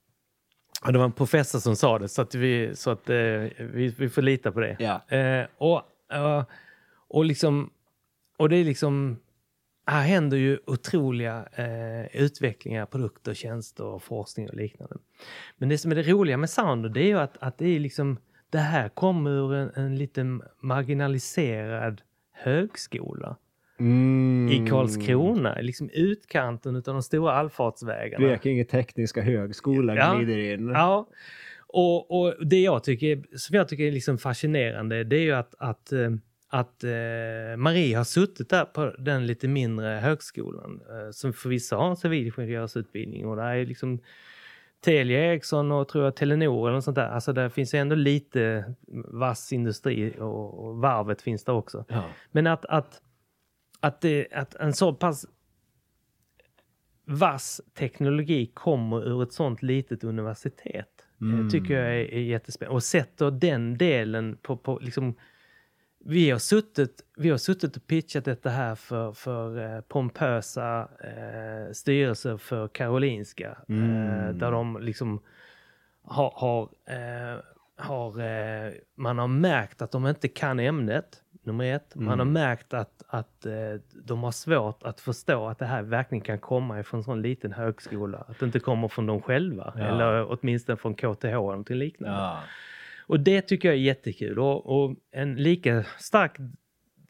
det 0.92 0.98
var 0.98 1.06
en 1.06 1.12
professor 1.12 1.60
som 1.60 1.76
sa 1.76 2.00
det 2.00 2.10
så 2.10 2.22
att 2.22 2.36
vi, 2.36 2.76
så 2.76 2.92
att, 2.92 3.10
eh, 3.10 3.16
vi, 3.16 3.96
vi 3.98 4.10
får 4.10 4.22
lita 4.22 4.52
på 4.52 4.60
det. 4.60 4.78
Ja. 4.80 5.18
Eh, 5.18 5.46
och, 5.58 5.82
uh, 6.14 6.44
och 7.08 7.26
liksom, 7.26 7.70
och 8.38 8.50
det 8.50 8.56
är 8.56 8.64
liksom 8.64 9.20
här 9.86 10.02
händer 10.02 10.38
ju 10.38 10.60
otroliga 10.66 11.46
eh, 11.56 12.22
utvecklingar, 12.22 12.86
produkter, 12.86 13.34
tjänster, 13.34 14.00
forskning 14.00 14.50
och 14.50 14.56
liknande. 14.56 14.96
Men 15.58 15.70
det 15.70 15.78
som 15.78 15.92
är 15.92 15.96
det 15.96 16.04
roliga 16.04 16.38
med 16.38 16.50
Sounder 16.50 16.90
det 16.90 17.02
är 17.02 17.08
ju 17.08 17.20
att, 17.20 17.38
att 17.40 17.58
det 17.58 17.68
är 17.68 17.80
liksom 17.80 18.18
det 18.50 18.60
här 18.60 18.90
kommer 18.90 19.32
ur 19.32 19.54
en, 19.54 19.72
en 19.76 19.96
lite 19.96 20.40
marginaliserad 20.60 22.02
högskola. 22.32 23.38
Mm. 23.80 24.50
I 24.52 24.70
Karlskrona, 24.70 25.62
liksom 25.62 25.90
utkanten 25.94 26.76
av 26.76 26.82
de 26.82 27.04
stora 27.04 27.34
allfartsvägarna. 27.34 28.26
Blekinge 28.26 28.66
tekniska 28.66 29.22
högskola 29.22 29.96
ja, 29.96 30.16
glider 30.16 30.38
in. 30.38 30.70
Ja, 30.70 31.08
och, 31.68 32.22
och 32.22 32.48
det 32.48 32.62
jag 32.62 32.84
tycker, 32.84 33.38
som 33.38 33.56
jag 33.56 33.68
tycker 33.68 33.84
är 33.84 33.92
liksom 33.92 34.18
fascinerande 34.18 35.04
det 35.04 35.16
är 35.16 35.22
ju 35.22 35.32
att, 35.32 35.56
att 35.58 35.92
eh, 35.92 36.10
att 36.54 36.84
eh, 36.84 37.58
Marie 37.58 37.98
har 37.98 38.04
suttit 38.04 38.50
där 38.50 38.66
på 38.66 38.94
den 38.98 39.28
lite 39.28 39.48
mindre 39.48 39.88
högskolan 39.88 40.82
eh, 40.90 41.12
som 41.12 41.34
förvisso 41.34 41.76
har 41.76 41.90
en 41.90 41.98
civilingenjörsutbildning 41.98 43.26
och 43.26 43.36
där 43.36 43.56
är 43.56 43.66
liksom 43.66 44.00
Telia 44.82 45.20
Ericsson 45.20 45.72
och 45.72 45.88
tror 45.88 46.04
jag 46.04 46.16
Telenor 46.16 46.68
eller 46.68 46.76
något 46.76 46.84
sånt 46.84 46.96
där. 46.96 47.08
Alltså 47.08 47.34
där 47.34 47.50
finns 47.50 47.74
ändå 47.74 47.96
lite 47.96 48.74
vass 49.08 49.54
industri 49.54 50.14
och, 50.20 50.66
och 50.66 50.78
varvet 50.78 51.22
finns 51.22 51.44
där 51.44 51.54
också. 51.54 51.86
Ja. 51.88 52.04
Men 52.32 52.48
att, 52.48 52.66
att, 52.66 53.02
att, 53.80 54.02
det, 54.02 54.28
att 54.34 54.56
en 54.56 54.74
så 54.74 54.94
pass 54.94 55.26
vass 57.06 57.62
teknologi 57.74 58.52
kommer 58.54 59.08
ur 59.08 59.24
ett 59.24 59.34
sånt 59.34 59.62
litet 59.62 60.04
universitet 60.04 61.06
eh, 61.22 61.28
mm. 61.28 61.50
tycker 61.50 61.74
jag 61.74 61.86
är, 61.86 62.14
är 62.14 62.22
jättespännande. 62.22 62.76
Och 62.76 62.84
sätter 62.84 63.32
den 63.32 63.78
delen 63.78 64.38
på, 64.42 64.58
på 64.58 64.80
liksom 64.82 65.16
vi 66.06 66.32
har 66.32 66.40
suttit, 66.40 67.02
vi 67.18 67.30
har 67.30 67.38
suttit 67.38 67.78
och 67.78 67.88
pitchat 67.88 68.26
detta 68.26 68.50
här 68.50 68.76
för, 68.76 69.12
för 69.12 69.76
eh, 69.76 69.82
pompösa 69.82 70.88
eh, 71.04 71.74
styrelser 71.74 72.38
för 72.38 72.68
Karolinska. 72.68 73.58
Eh, 73.70 73.76
mm. 73.76 74.08
Eh, 74.08 74.36
där 74.36 74.52
de 74.52 74.78
liksom 74.82 75.22
har, 76.04 76.34
har, 76.36 76.70
eh, 76.86 77.40
har 77.78 78.22
eh, 78.22 78.74
man 78.96 79.18
har 79.18 79.28
märkt 79.28 79.82
att 79.82 79.92
de 79.92 80.08
inte 80.08 80.28
kan 80.28 80.60
ämnet, 80.60 81.22
nummer 81.44 81.76
ett. 81.76 81.96
Man 81.96 82.08
mm. 82.08 82.20
har 82.20 82.26
märkt 82.26 82.74
att, 82.74 83.04
att 83.08 83.46
de 84.04 84.24
har 84.24 84.32
svårt 84.32 84.84
att 84.84 85.00
förstå 85.00 85.48
att 85.48 85.60
det 85.60 85.66
här 85.66 85.82
verkligen 85.82 86.22
kan 86.22 86.40
komma 86.40 86.80
ifrån 86.80 86.98
en 87.00 87.04
sån 87.04 87.22
liten 87.22 87.54
högskola. 87.54 88.18
Att 88.18 88.40
det 88.40 88.46
inte 88.46 88.60
kommer 88.60 88.88
från 88.88 89.06
dem 89.06 89.22
själva, 89.22 89.74
ja. 89.78 89.84
eller 89.84 90.32
åtminstone 90.32 90.78
från 90.78 90.96
KTH 90.96 91.26
eller 91.26 91.40
någonting 91.40 91.78
liknande. 91.78 92.18
Ja. 92.18 92.40
Och 93.08 93.20
det 93.20 93.42
tycker 93.42 93.68
jag 93.68 93.76
är 93.78 93.82
jättekul 93.82 94.40
och, 94.40 94.66
och 94.66 94.96
en 95.12 95.36
lika 95.36 95.86
stark 96.00 96.38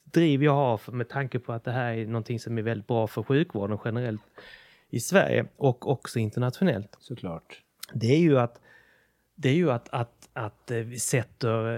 driv 0.03 0.43
jag 0.43 0.55
har 0.55 0.91
med 0.91 1.09
tanke 1.09 1.39
på 1.39 1.53
att 1.53 1.63
det 1.63 1.71
här 1.71 1.93
är 1.93 2.05
någonting 2.05 2.39
som 2.39 2.57
är 2.57 2.61
väldigt 2.61 2.87
bra 2.87 3.07
för 3.07 3.23
sjukvården 3.23 3.77
generellt 3.85 4.21
i 4.89 4.99
Sverige 4.99 5.45
och 5.57 5.91
också 5.91 6.19
internationellt. 6.19 6.95
Såklart. 6.99 7.61
Det 7.93 8.07
är 8.07 8.19
ju 8.19 8.39
att 8.39 8.59
det 9.35 9.49
är 9.49 9.53
ju 9.53 9.71
att, 9.71 9.89
att, 9.89 10.29
att 10.33 10.71
eh, 10.71 10.77
vi 10.77 10.99
sätter 10.99 11.77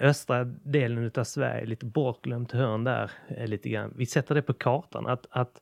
eh, 0.00 0.08
östra 0.08 0.44
delen 0.44 1.10
av 1.16 1.24
Sverige, 1.24 1.66
lite 1.66 1.86
bortglömt 1.86 2.52
hörn 2.52 2.84
där, 2.84 3.10
eh, 3.28 3.46
lite 3.46 3.68
grann. 3.68 3.92
Vi 3.96 4.06
sätter 4.06 4.34
det 4.34 4.42
på 4.42 4.52
kartan. 4.54 5.06
Att, 5.06 5.26
att 5.30 5.60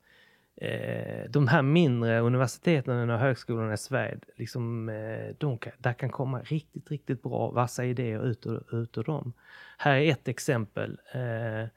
eh, 0.57 1.31
de 1.31 1.49
här 1.49 1.63
mindre 1.63 2.21
universiteten 2.21 3.11
och 3.11 3.19
högskolorna 3.19 3.75
i 3.75 3.79
Sverige, 3.79 4.19
liksom, 4.37 4.89
eh, 4.89 5.35
de 5.39 5.59
kan, 5.59 5.73
där 5.79 5.93
kan 5.93 6.11
komma 6.11 6.41
riktigt, 6.41 6.91
riktigt 6.91 7.23
bra 7.23 7.51
vassa 7.51 7.85
idéer 7.85 8.27
ut 8.27 8.47
ur, 8.47 8.83
ut 8.83 8.99
ur 8.99 9.05
dem. 9.05 9.33
Här 9.79 9.97
är 9.97 10.11
ett 10.11 10.29
exempel. 10.29 10.99
Eh, 11.13 11.69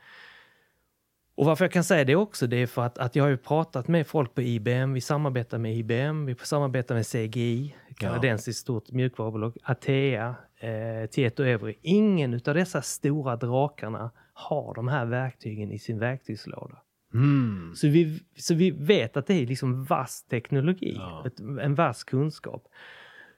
och 1.36 1.46
varför 1.46 1.66
jag 1.66 1.72
kan 1.72 1.84
säga 1.84 2.04
det 2.04 2.16
också, 2.16 2.48
det 2.48 2.58
är 2.58 2.68
för 2.68 2.82
att, 2.82 2.98
att 2.98 3.16
jag 3.16 3.24
har 3.24 3.30
ju 3.30 3.38
pratat 3.38 3.88
med 3.88 4.08
folk 4.08 4.36
på 4.36 4.42
IBM, 4.42 4.94
vi 4.94 5.02
samarbetar 5.02 5.58
med 5.58 5.76
IBM, 5.76 6.26
vi 6.26 6.36
samarbetar 6.36 6.96
med 6.96 7.06
CGI, 7.06 7.76
kanadensiskt 7.98 8.62
stort 8.62 8.92
mjukvarubolag, 8.92 9.58
Atea, 9.64 10.36
eh, 10.60 11.10
Tieto 11.10 11.44
Evry. 11.44 11.76
Ingen 11.82 12.34
av 12.34 12.54
dessa 12.54 12.82
stora 12.82 13.36
drakarna 13.36 14.12
har 14.34 14.74
de 14.74 14.88
här 14.88 15.06
verktygen 15.06 15.72
i 15.72 15.80
sin 15.80 16.00
verktygslåda. 16.00 16.78
Mm. 17.14 17.72
Så, 17.76 17.88
vi, 17.88 18.20
så 18.36 18.56
vi 18.56 18.72
vet 18.72 19.18
att 19.18 19.28
det 19.28 19.34
är 19.34 19.48
liksom 19.48 19.84
vass 19.84 20.24
teknologi, 20.24 20.96
ja. 20.98 21.24
ett, 21.28 21.40
en 21.40 21.76
vass 21.76 22.04
kunskap. 22.04 22.68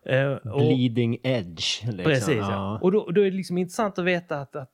Uh, 0.09 0.57
Bleeding 0.57 1.17
edge. 1.23 1.83
Liksom. 1.83 2.03
Precis, 2.03 2.37
ja. 2.37 2.51
ja. 2.51 2.79
Och 2.81 2.91
då, 2.91 3.11
då, 3.11 3.21
är 3.21 3.25
det 3.25 3.37
liksom 3.37 3.57
intressant 3.57 3.99
att 3.99 4.05
veta 4.05 4.41
att, 4.41 4.55
att 4.55 4.71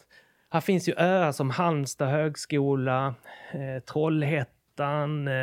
här 0.49 0.61
finns 0.61 0.89
ju 0.89 0.93
öar 0.97 1.31
som 1.31 1.49
Halmstad 1.49 2.09
högskola, 2.09 3.15
eh, 3.51 3.83
Trollhättan. 3.83 5.27
Eh, 5.27 5.33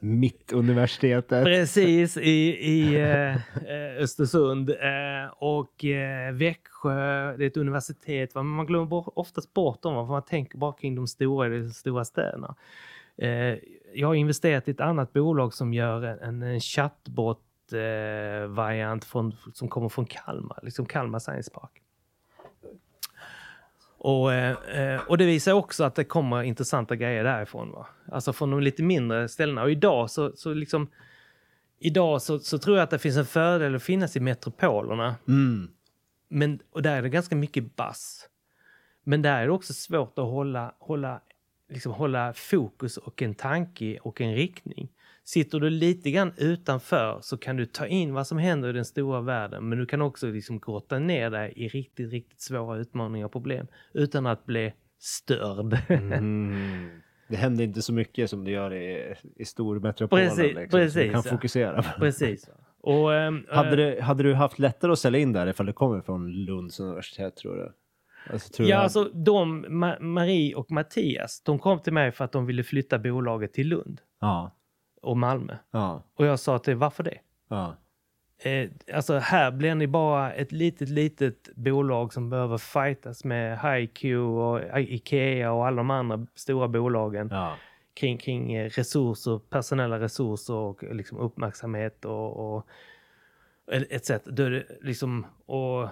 Mittuniversitetet. 0.00 1.44
Precis, 1.44 2.16
i, 2.16 2.30
i 2.60 2.96
eh, 3.00 3.34
eh 3.34 4.02
Östersund. 4.02 4.70
Eh, 4.70 5.32
och 5.38 5.84
eh, 5.84 6.32
Växjö, 6.32 7.36
det 7.36 7.44
är 7.44 7.46
ett 7.46 7.56
universitet. 7.56 8.34
Man 8.34 8.66
glömmer 8.66 9.18
oftast 9.18 9.54
bort 9.54 9.82
dem, 9.82 10.06
för 10.06 10.12
man 10.12 10.24
tänker 10.24 10.58
bara 10.58 10.72
kring 10.72 10.94
de 10.94 11.06
stora, 11.06 11.48
de 11.48 11.70
stora 11.70 12.04
städerna. 12.04 12.54
Eh, 13.16 13.58
jag 13.94 14.08
har 14.08 14.14
investerat 14.14 14.68
i 14.68 14.70
ett 14.70 14.80
annat 14.80 15.12
bolag 15.12 15.54
som 15.54 15.74
gör 15.74 16.02
en, 16.02 16.42
en 16.42 16.60
chattbot-variant 16.60 19.14
eh, 19.14 19.30
som 19.52 19.68
kommer 19.68 19.88
från 19.88 20.06
Kalmar, 20.06 20.58
liksom 20.62 20.86
Kalmar 20.86 21.18
Science 21.18 21.50
Park. 21.50 21.80
Och, 23.98 24.32
eh, 24.32 25.00
och 25.08 25.18
det 25.18 25.26
visar 25.26 25.52
också 25.52 25.84
att 25.84 25.94
det 25.94 26.04
kommer 26.04 26.42
intressanta 26.42 26.96
grejer 26.96 27.24
därifrån. 27.24 27.70
Va? 27.70 27.86
Alltså 28.12 28.32
från 28.32 28.50
de 28.50 28.60
lite 28.60 28.82
mindre 28.82 29.28
ställena. 29.28 29.62
Och 29.62 29.70
idag 29.70 30.10
så, 30.10 30.32
så 30.36 30.54
liksom 30.54 30.88
Idag 31.78 32.22
så, 32.22 32.38
så 32.38 32.58
tror 32.58 32.76
jag 32.76 32.84
att 32.84 32.90
det 32.90 32.98
finns 32.98 33.16
en 33.16 33.26
fördel 33.26 33.74
att 33.74 33.82
finnas 33.82 34.16
i 34.16 34.20
metropolerna. 34.20 35.16
Mm. 35.28 35.70
Men, 36.28 36.60
och 36.70 36.82
där 36.82 36.96
är 36.96 37.02
det 37.02 37.08
ganska 37.08 37.36
mycket 37.36 37.76
bass. 37.76 38.28
Men 39.02 39.22
där 39.22 39.42
är 39.42 39.46
det 39.46 39.52
också 39.52 39.72
svårt 39.72 40.18
att 40.18 40.24
hålla, 40.24 40.74
hålla 40.78 41.20
liksom 41.68 41.92
hålla 41.92 42.32
fokus 42.32 42.96
och 42.96 43.22
en 43.22 43.34
tanke 43.34 43.98
och 43.98 44.20
en 44.20 44.34
riktning. 44.34 44.90
Sitter 45.24 45.60
du 45.60 45.70
lite 45.70 46.10
grann 46.10 46.32
utanför 46.36 47.18
så 47.22 47.36
kan 47.36 47.56
du 47.56 47.66
ta 47.66 47.86
in 47.86 48.14
vad 48.14 48.26
som 48.26 48.38
händer 48.38 48.68
i 48.68 48.72
den 48.72 48.84
stora 48.84 49.20
världen 49.20 49.68
men 49.68 49.78
du 49.78 49.86
kan 49.86 50.02
också 50.02 50.26
liksom 50.26 50.58
grotta 50.58 50.98
ner 50.98 51.30
dig 51.30 51.52
i 51.56 51.68
riktigt, 51.68 52.12
riktigt 52.12 52.40
svåra 52.40 52.78
utmaningar 52.78 53.26
och 53.26 53.32
problem 53.32 53.66
utan 53.94 54.26
att 54.26 54.46
bli 54.46 54.72
störd. 54.98 55.78
Mm. 55.88 57.00
Det 57.28 57.36
händer 57.36 57.64
inte 57.64 57.82
så 57.82 57.92
mycket 57.92 58.30
som 58.30 58.44
det 58.44 58.50
gör 58.50 58.74
i, 58.74 59.14
i 59.36 59.44
stormetropolen. 59.44 60.28
Precis, 60.28 60.54
liksom, 60.54 60.78
precis, 60.78 60.94
du 60.94 61.12
kan 61.12 61.22
fokusera. 61.22 61.82
Precis. 61.82 62.50
Och, 62.80 63.14
ähm, 63.14 63.46
hade, 63.50 63.76
du, 63.76 64.00
hade 64.00 64.22
du 64.22 64.34
haft 64.34 64.58
lättare 64.58 64.92
att 64.92 64.98
sälja 64.98 65.20
in 65.20 65.32
där 65.32 65.46
ifall 65.46 65.66
du 65.66 65.72
kommer 65.72 66.00
från 66.00 66.32
Lunds 66.32 66.80
universitet 66.80 67.36
tror 67.36 67.56
du? 67.56 67.72
Alltså, 68.32 68.62
ja, 68.62 68.68
jag... 68.68 68.80
alltså 68.80 69.04
de, 69.04 69.66
Ma 69.68 69.96
Marie 70.00 70.54
och 70.54 70.70
Mattias, 70.70 71.40
de 71.40 71.58
kom 71.58 71.80
till 71.80 71.92
mig 71.92 72.12
för 72.12 72.24
att 72.24 72.32
de 72.32 72.46
ville 72.46 72.62
flytta 72.62 72.98
bolaget 72.98 73.52
till 73.52 73.68
Lund. 73.68 74.00
Ja. 74.20 74.50
Och 75.02 75.16
Malmö. 75.16 75.56
Ja. 75.70 76.02
Och 76.14 76.26
jag 76.26 76.38
sa 76.38 76.58
till 76.58 76.76
varför 76.76 77.02
det? 77.02 77.18
Ja. 77.48 77.76
Eh, 78.38 78.70
alltså 78.94 79.18
här 79.18 79.50
blir 79.50 79.74
ni 79.74 79.86
bara 79.86 80.32
ett 80.32 80.52
litet, 80.52 80.88
litet 80.88 81.48
bolag 81.54 82.12
som 82.12 82.30
behöver 82.30 82.58
fightas 82.58 83.24
med 83.24 83.58
HiQ 83.60 84.04
och 84.18 84.78
Ikea 84.78 85.52
och 85.52 85.66
alla 85.66 85.76
de 85.76 85.90
andra 85.90 86.26
stora 86.34 86.68
bolagen. 86.68 87.32
Kring, 87.94 88.18
kring 88.18 88.54
eh, 88.54 88.70
resurser, 88.70 89.38
personella 89.38 90.00
resurser 90.00 90.54
och 90.54 90.82
liksom 90.82 91.18
uppmärksamhet 91.18 92.04
och, 92.04 92.56
och 92.56 92.66
ett 93.66 94.04
sätt. 94.04 94.22
Liksom, 94.80 95.26
och 95.46 95.88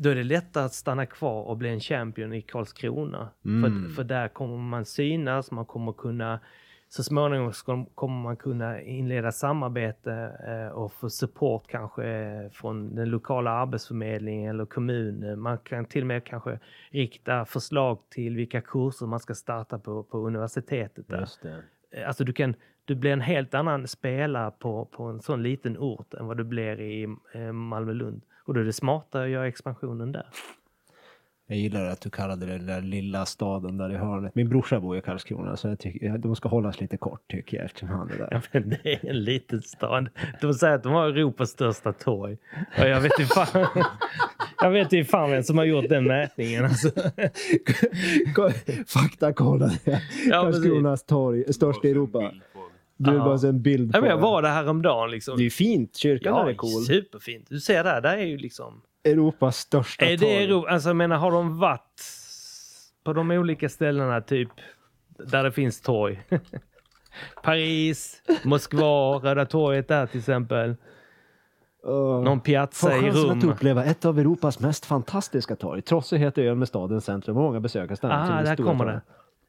då 0.00 0.10
är 0.10 0.14
det 0.14 0.24
lättare 0.24 0.64
att 0.64 0.74
stanna 0.74 1.06
kvar 1.06 1.42
och 1.42 1.56
bli 1.56 1.68
en 1.68 1.80
champion 1.80 2.32
i 2.32 2.42
Karlskrona. 2.42 3.28
Mm. 3.44 3.62
För, 3.62 3.94
för 3.94 4.04
där 4.04 4.28
kommer 4.28 4.56
man 4.56 4.84
synas, 4.84 5.50
man 5.50 5.64
kommer 5.64 5.92
kunna 5.92 6.40
så 6.90 7.02
småningom 7.02 7.52
kommer 7.94 8.22
man 8.22 8.36
kunna 8.36 8.82
inleda 8.82 9.32
samarbete 9.32 10.12
eh, 10.48 10.74
och 10.76 10.92
få 10.92 11.10
support 11.10 11.68
kanske 11.68 12.50
från 12.52 12.94
den 12.94 13.10
lokala 13.10 13.50
arbetsförmedlingen 13.50 14.50
eller 14.50 14.66
kommunen. 14.66 15.40
Man 15.40 15.58
kan 15.58 15.84
till 15.84 16.02
och 16.02 16.06
med 16.06 16.24
kanske 16.24 16.58
rikta 16.90 17.44
förslag 17.44 17.98
till 18.10 18.36
vilka 18.36 18.60
kurser 18.60 19.06
man 19.06 19.20
ska 19.20 19.34
starta 19.34 19.78
på, 19.78 20.02
på 20.02 20.18
universitetet. 20.18 21.08
Där. 21.08 21.20
Just 21.20 21.42
det. 21.42 21.62
Eh, 21.90 22.08
alltså 22.08 22.24
du, 22.24 22.32
kan, 22.32 22.54
du 22.84 22.94
blir 22.94 23.12
en 23.12 23.20
helt 23.20 23.54
annan 23.54 23.86
spelare 23.86 24.50
på, 24.50 24.84
på 24.84 25.02
en 25.02 25.20
sån 25.20 25.42
liten 25.42 25.78
ort 25.78 26.14
än 26.14 26.26
vad 26.26 26.36
du 26.36 26.44
blir 26.44 26.80
i 26.80 27.16
eh, 27.34 27.52
Malmö-Lund. 27.52 28.22
Och 28.48 28.54
då 28.54 28.60
är 28.60 28.64
det 28.64 28.72
smartare 28.72 29.24
att 29.24 29.30
göra 29.30 29.48
expansionen 29.48 30.12
där. 30.12 30.26
Jag 31.46 31.58
gillar 31.58 31.84
att 31.84 32.00
du 32.00 32.10
kallade 32.10 32.46
det 32.46 32.52
den 32.52 32.66
där 32.66 32.80
lilla 32.82 33.26
staden 33.26 33.76
där 33.76 33.92
i 33.92 33.96
hörnet. 33.96 34.34
Min 34.34 34.48
brorsa 34.48 34.80
bor 34.80 34.96
i 34.96 35.00
Karlskrona 35.00 35.56
så 35.56 35.68
jag 35.68 35.78
tycker, 35.78 36.18
de 36.18 36.36
ska 36.36 36.48
hållas 36.48 36.80
lite 36.80 36.96
kort 36.96 37.20
tycker 37.30 37.56
jag 37.56 37.66
eftersom 37.66 37.88
han 37.88 38.10
är 38.10 38.18
där. 38.18 38.28
Ja, 38.30 38.40
men 38.52 38.68
det 38.68 38.92
är 38.92 39.10
en 39.10 39.24
liten 39.24 39.62
stad. 39.62 40.08
De 40.40 40.54
säger 40.54 40.74
att 40.74 40.82
de 40.82 40.92
har 40.92 41.08
Europas 41.08 41.50
största 41.50 41.92
torg. 41.92 42.36
Och 42.78 42.88
jag 42.88 43.00
vet 43.00 43.18
inte 43.18 43.34
fan, 43.34 43.66
jag 44.62 44.70
vet 44.70 44.92
inte 44.92 45.10
fan 45.10 45.30
vem 45.30 45.42
som 45.42 45.58
har 45.58 45.64
gjort 45.64 45.88
den 45.88 46.04
mätningen. 46.04 46.64
Alltså. 46.64 46.90
Faktakolla 48.86 49.66
det. 49.84 50.02
Ja, 50.26 50.42
Karlskronas 50.42 51.02
torg, 51.02 51.52
störst 51.52 51.84
i 51.84 51.90
Europa. 51.90 52.32
Du 53.00 53.10
är 53.10 53.18
bara 53.18 53.48
en 53.48 53.62
bild 53.62 53.92
på 53.92 53.98
ja, 53.98 54.06
Jag 54.06 54.18
var 54.18 54.42
där 54.42 54.50
häromdagen. 54.50 55.10
Liksom. 55.10 55.36
Det 55.36 55.46
är 55.46 55.50
fint. 55.50 55.96
Kyrkan 55.96 56.34
ja, 56.34 56.50
är 56.50 56.54
cool. 56.54 56.84
superfint. 56.84 57.46
Du 57.48 57.60
ser 57.60 57.84
där, 57.84 58.00
där 58.00 58.16
är 58.16 58.24
ju 58.24 58.36
liksom... 58.36 58.82
Europas 59.04 59.56
största 59.56 60.04
är 60.04 60.16
det 60.16 60.44
Europa, 60.44 60.70
Alltså 60.70 60.88
jag 60.88 60.96
menar, 60.96 61.16
har 61.16 61.30
de 61.30 61.58
varit 61.58 62.02
på 63.04 63.12
de 63.12 63.30
olika 63.30 63.68
ställena, 63.68 64.20
typ 64.20 64.48
där 65.08 65.44
det 65.44 65.52
finns 65.52 65.80
torg? 65.80 66.22
Paris, 67.42 68.22
Moskva, 68.44 69.18
Röda 69.18 69.46
torget 69.46 69.88
där 69.88 70.06
till 70.06 70.18
exempel. 70.18 70.76
Uh, 71.86 72.22
Någon 72.22 72.40
piazza 72.40 72.96
i 72.96 73.10
Rom. 73.10 73.38
att 73.38 73.44
uppleva 73.44 73.84
ett 73.84 74.04
av 74.04 74.18
Europas 74.18 74.60
mest 74.60 74.86
fantastiska 74.86 75.56
torg. 75.56 75.82
Trots 75.82 76.12
att 76.12 76.18
heter 76.18 76.42
ön 76.42 76.58
med 76.58 76.68
stadens 76.68 77.04
centrum 77.04 77.36
och 77.36 77.42
många 77.42 77.60
besökare 77.60 77.96
stannar. 77.96 78.40
Ah, 78.40 78.42
där 78.42 78.56
kommer 78.56 78.86
det. 78.86 79.00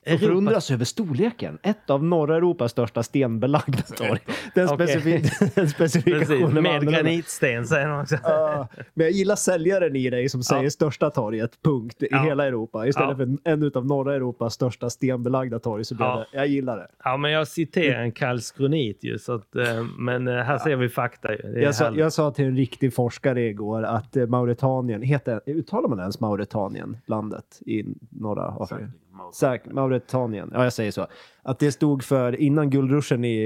Och 0.05 0.19
förundras 0.19 0.71
över 0.71 0.85
storleken. 0.85 1.57
Ett 1.63 1.89
av 1.89 2.03
norra 2.03 2.35
Europas 2.35 2.71
största 2.71 3.03
stenbelagda 3.03 3.81
torg. 3.81 4.19
Den, 4.55 4.67
specifik 4.67 5.25
den 5.55 5.69
specifikationen. 5.69 6.63
Med 6.63 6.89
granitsten 6.89 7.65
säger 7.65 7.87
de 7.87 8.01
också. 8.01 8.15
Uh, 8.15 8.65
men 8.93 9.05
jag 9.05 9.11
gillar 9.11 9.35
säljaren 9.35 9.95
i 9.95 10.09
dig 10.09 10.29
som 10.29 10.43
säger 10.43 10.63
ja. 10.63 10.69
största 10.69 11.09
torget, 11.09 11.63
punkt, 11.63 12.03
i 12.03 12.07
ja. 12.11 12.23
hela 12.23 12.45
Europa. 12.45 12.87
Istället 12.87 13.19
ja. 13.19 13.25
för 13.25 13.37
en 13.43 13.71
av 13.75 13.85
norra 13.85 14.15
Europas 14.15 14.53
största 14.53 14.89
stenbelagda 14.89 15.59
torg. 15.59 15.85
Så 15.85 15.95
blir 15.95 16.05
det, 16.05 16.25
jag 16.31 16.47
gillar 16.47 16.77
det. 16.77 16.87
Ja, 17.03 17.17
men 17.17 17.31
jag 17.31 17.47
citerar 17.47 18.01
en 18.01 18.11
Karlskronit 18.11 19.03
ju. 19.03 19.17
Så 19.17 19.33
att, 19.33 19.55
eh, 19.55 19.83
men 19.97 20.27
eh, 20.27 20.35
här 20.35 20.57
ser 20.57 20.75
vi 20.75 20.89
fakta. 20.89 21.33
Ju. 21.33 21.61
Jag 21.61 21.75
sa, 21.75 21.91
jag, 21.95 22.13
sa, 22.13 22.31
till 22.31 22.45
en 22.45 22.55
riktig 22.55 22.93
forskare 22.93 23.41
igår 23.41 23.83
att 23.83 24.15
eh, 24.15 24.27
Mauritanien, 24.27 25.01
heter, 25.01 25.41
uttalar 25.45 25.89
man 25.89 25.99
ens 25.99 26.19
Mauritanien, 26.19 26.97
landet 27.05 27.61
i 27.65 27.83
norra 28.09 28.43
Afrika? 28.59 28.91
Säkert, 29.33 29.71
Mauritanien. 29.71 30.51
Ja, 30.53 30.63
jag 30.63 30.73
säger 30.73 30.91
så. 30.91 31.07
Att 31.41 31.59
det 31.59 31.71
stod 31.71 32.03
för, 32.03 32.41
innan 32.41 32.69
guldruschen 32.69 33.25
i, 33.25 33.37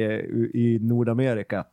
i 0.53 0.79
Nordamerika, 0.81 1.65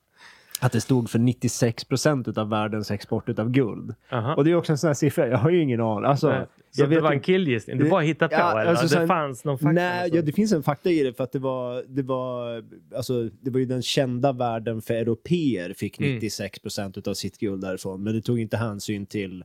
att 0.61 0.73
det 0.73 0.81
stod 0.81 1.11
för 1.11 1.19
96 1.19 1.85
procent 1.85 2.39
av 2.39 2.49
världens 2.49 2.91
export 2.91 3.39
av 3.39 3.51
guld. 3.51 3.95
Aha. 4.13 4.35
Och 4.35 4.45
det 4.45 4.51
är 4.51 4.55
också 4.55 4.73
en 4.73 4.79
sån 4.79 4.89
här 4.89 4.95
siffra, 4.95 5.29
jag 5.29 5.39
har 5.39 5.51
ju 5.51 5.63
ingen 5.63 5.81
aning. 5.81 6.05
Alltså, 6.05 6.47
så 6.71 6.87
det 6.87 7.01
var 7.01 7.13
en 7.13 7.21
killgissning? 7.21 7.79
Du 7.79 7.91
bara 7.91 8.01
hittade 8.01 8.37
på 8.37 8.43
ja, 8.43 8.61
eller? 8.61 8.71
Alltså, 8.71 8.85
det 8.85 8.89
sen, 8.89 9.09
fanns 9.09 9.45
någon 9.45 9.59
fakta? 9.59 9.73
Nej, 9.73 10.11
ja, 10.13 10.23
det 10.23 10.33
finns 10.33 10.53
en 10.53 10.63
fakta 10.63 10.91
i 10.91 11.03
det 11.03 11.13
för 11.15 11.25
att 11.25 11.33
det 11.33 11.39
var, 11.39 11.85
det 11.89 12.03
var, 12.03 12.65
alltså, 12.97 13.29
det 13.41 13.51
var 13.51 13.61
ju 13.61 13.67
den 13.67 13.83
kända 13.83 14.33
världen 14.33 14.83
för 14.83 14.95
europeer 14.95 15.75
fick 15.75 15.99
96 15.99 16.41
mm. 16.41 16.63
procent 16.63 17.09
av 17.09 17.15
sitt 17.15 17.39
guld 17.39 17.63
därifrån. 17.63 18.03
Men 18.03 18.15
det 18.15 18.23
tog 18.23 18.41
inte 18.41 18.57
hänsyn 18.57 19.07
till 19.07 19.45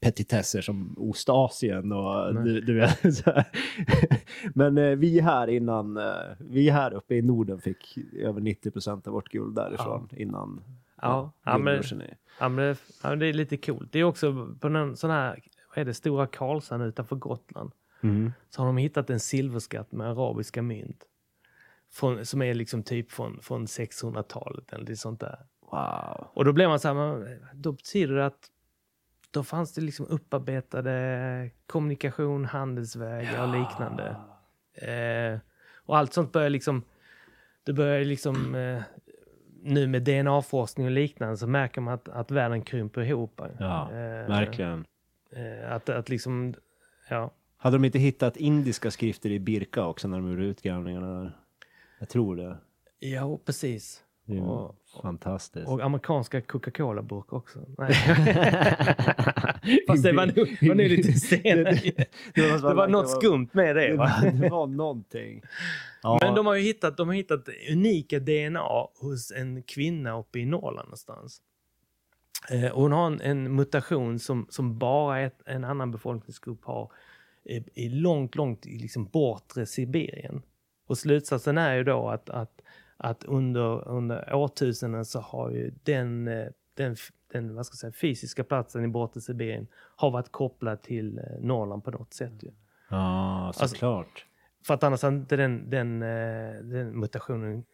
petitesser 0.00 0.60
som 0.60 0.94
Ostasien 0.98 1.92
och 1.92 2.34
du, 2.44 2.60
du, 2.60 2.74
vet. 2.74 3.02
Men 4.54 4.78
eh, 4.78 4.96
vi 4.96 5.20
här 5.20 5.48
innan, 5.48 5.96
eh, 5.96 6.14
vi 6.38 6.70
här 6.70 6.94
uppe 6.94 7.14
i 7.14 7.22
Norden 7.22 7.60
fick 7.60 7.98
över 8.14 8.40
90 8.40 8.70
procent 8.70 9.06
av 9.06 9.12
vårt 9.12 9.28
guld 9.28 9.54
därifrån 9.54 10.08
ja. 10.10 10.18
innan. 10.18 10.64
Ja, 11.02 11.32
ja, 11.44 11.58
men, 11.58 11.82
ja, 12.40 12.48
men, 12.48 12.76
ja, 13.02 13.16
det 13.16 13.26
är 13.26 13.32
lite 13.32 13.56
coolt. 13.56 13.92
Det 13.92 13.98
är 13.98 14.04
också 14.04 14.54
på 14.60 14.68
någon 14.68 14.96
sån 14.96 15.10
här, 15.10 15.42
vad 15.68 15.78
är 15.78 15.84
det, 15.84 15.94
Stora 15.94 16.26
Karlshamn 16.26 16.84
utanför 16.84 17.16
Gotland. 17.16 17.72
Mm. 18.02 18.32
Så 18.50 18.62
har 18.62 18.66
de 18.66 18.76
hittat 18.76 19.10
en 19.10 19.20
silverskatt 19.20 19.92
med 19.92 20.06
arabiska 20.06 20.62
mynt. 20.62 21.04
Från, 21.92 22.26
som 22.26 22.42
är 22.42 22.54
liksom 22.54 22.82
typ 22.82 23.10
från, 23.12 23.40
från 23.42 23.66
600-talet 23.66 24.72
eller 24.72 24.94
sånt 24.94 25.20
där. 25.20 25.38
Wow. 25.70 26.26
Och 26.34 26.44
då 26.44 26.52
blir 26.52 26.68
man 26.68 26.80
så 26.80 26.88
här, 26.88 27.38
då 27.54 27.72
betyder 27.72 28.14
det 28.14 28.26
att 28.26 28.50
då 29.30 29.44
fanns 29.44 29.74
det 29.74 29.80
liksom 29.80 30.06
upparbetade 30.06 31.50
kommunikation, 31.66 32.44
handelsvägar 32.44 33.34
ja. 33.34 33.42
och 33.42 33.60
liknande. 33.60 34.16
Eh, 34.74 35.40
och 35.74 35.98
allt 35.98 36.12
sånt 36.12 36.32
börjar 36.32 36.50
liksom, 36.50 36.82
det 37.64 37.72
börjar 37.72 38.04
liksom, 38.04 38.54
eh, 38.54 38.82
nu 39.62 39.86
med 39.86 40.02
DNA-forskning 40.02 40.86
och 40.86 40.92
liknande 40.92 41.36
så 41.36 41.46
märker 41.46 41.80
man 41.80 41.94
att, 41.94 42.08
att 42.08 42.30
världen 42.30 42.62
krymper 42.62 43.00
ihop. 43.00 43.40
Ja, 43.58 43.90
eh, 43.90 44.28
verkligen. 44.28 44.84
Eh, 45.32 45.72
att, 45.72 45.88
att 45.88 46.08
liksom, 46.08 46.54
ja. 47.08 47.30
Hade 47.56 47.76
de 47.76 47.84
inte 47.84 47.98
hittat 47.98 48.36
indiska 48.36 48.90
skrifter 48.90 49.30
i 49.30 49.38
Birka 49.38 49.86
också 49.86 50.08
när 50.08 50.16
de 50.16 50.30
gjorde 50.30 50.44
utgrävningarna 50.44 51.20
där? 51.20 51.36
Jag 51.98 52.08
tror 52.08 52.36
det. 52.36 52.56
Ja, 52.98 53.38
precis. 53.44 54.04
Det 54.30 54.36
är 54.36 54.42
och, 54.42 54.76
fantastiskt. 55.02 55.68
Och 55.68 55.80
amerikanska 55.80 56.40
Coca-Cola-burkar 56.40 57.36
också. 57.36 57.58
Nej. 57.78 57.92
Fast 59.86 60.02
det 60.02 60.12
var 60.12 60.26
nog, 60.26 60.68
var 60.68 60.74
nog 60.74 60.88
lite 60.88 61.12
senare. 61.12 61.72
det, 61.72 62.10
det, 62.34 62.50
var, 62.50 62.68
det 62.68 62.74
var 62.74 62.88
något 62.88 63.10
skumt 63.10 63.48
med 63.52 63.76
det. 63.76 63.96
Va? 63.96 64.10
det 64.32 64.48
var 64.48 64.66
någonting. 64.66 65.42
Ja. 66.02 66.18
Men 66.22 66.34
de 66.34 66.46
har 66.46 66.54
ju 66.54 66.62
hittat, 66.62 66.96
de 66.96 67.08
har 67.08 67.14
hittat 67.14 67.48
unika 67.72 68.18
DNA 68.18 68.86
hos 69.00 69.32
en 69.32 69.62
kvinna 69.62 70.18
uppe 70.18 70.38
i 70.38 70.46
Norrland 70.46 70.86
någonstans. 70.86 71.42
Eh, 72.50 72.74
hon 72.74 72.92
har 72.92 73.06
en, 73.06 73.20
en, 73.20 73.54
mutation 73.54 74.18
som, 74.18 74.46
som 74.50 74.78
bara 74.78 75.20
ett, 75.20 75.42
en 75.46 75.64
annan 75.64 75.90
befolkningsgrupp 75.90 76.64
har 76.64 76.92
i, 77.44 77.84
i 77.84 77.88
långt, 77.88 78.34
långt 78.34 78.66
i 78.66 78.78
liksom 78.78 79.04
bortre 79.04 79.66
Sibirien. 79.66 80.42
Och 80.86 80.98
slutsatsen 80.98 81.58
är 81.58 81.74
ju 81.74 81.84
då 81.84 82.08
att, 82.08 82.30
att 82.30 82.60
att 83.02 83.24
under, 83.24 83.88
under 83.88 84.34
årtusenden 84.34 85.04
så 85.04 85.20
har 85.20 85.50
ju 85.50 85.70
den, 85.82 86.28
eh, 86.28 86.46
den, 86.74 86.96
den 87.32 87.54
vad 87.54 87.66
ska 87.66 87.74
jag 87.74 87.78
säga, 87.78 87.92
fysiska 87.92 88.44
platsen 88.44 88.84
i 88.84 88.88
bortre 88.88 89.20
Sibirien 89.20 89.66
har 89.96 90.10
varit 90.10 90.32
kopplad 90.32 90.82
till 90.82 91.18
eh, 91.18 91.24
Norrland 91.40 91.84
på 91.84 91.90
något 91.90 92.14
sätt. 92.14 92.42
Ju. 92.42 92.50
Ja, 92.90 93.52
såklart. 93.54 94.06
Alltså, 94.06 94.26
för 94.66 94.74
att 94.74 94.82
annars 94.82 95.02
hade 95.02 95.16
inte 95.16 95.36
den, 95.36 95.70
den, 95.70 96.02
eh, 96.02 96.62
den 96.62 97.00
mutationen 97.00 97.64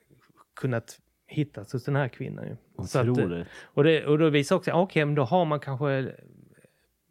kunnat 0.55 1.01
hittas 1.27 1.73
hos 1.73 1.85
den 1.85 1.97
här 1.97 2.09
kvinnan. 2.09 2.45
Ju. 2.47 2.57
Otroligt. 2.77 3.41
Att, 3.41 3.47
och, 3.65 3.85
det, 3.85 4.07
och 4.07 4.19
då 4.19 4.31
visar 4.31 4.57
också, 4.57 4.71
okej, 4.71 5.05
okay, 5.05 5.15
då 5.15 5.23
har 5.23 5.45
man 5.45 5.61
kanske 5.61 6.13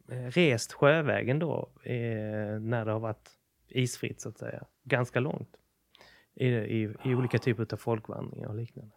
rest 0.08 0.72
sjövägen 0.72 1.38
då 1.38 1.70
eh, 1.82 2.60
när 2.60 2.84
det 2.84 2.92
har 2.92 3.00
varit 3.00 3.30
isfritt 3.68 4.20
så 4.20 4.28
att 4.28 4.38
säga, 4.38 4.64
ganska 4.84 5.20
långt 5.20 5.56
i, 6.36 6.46
i, 6.46 6.94
i 7.04 7.14
olika 7.14 7.38
typer 7.38 7.66
av 7.72 7.76
folkvandringar 7.76 8.48
och 8.48 8.56
liknande. 8.56 8.92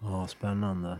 Ja, 0.00 0.26
spännande. 0.26 0.98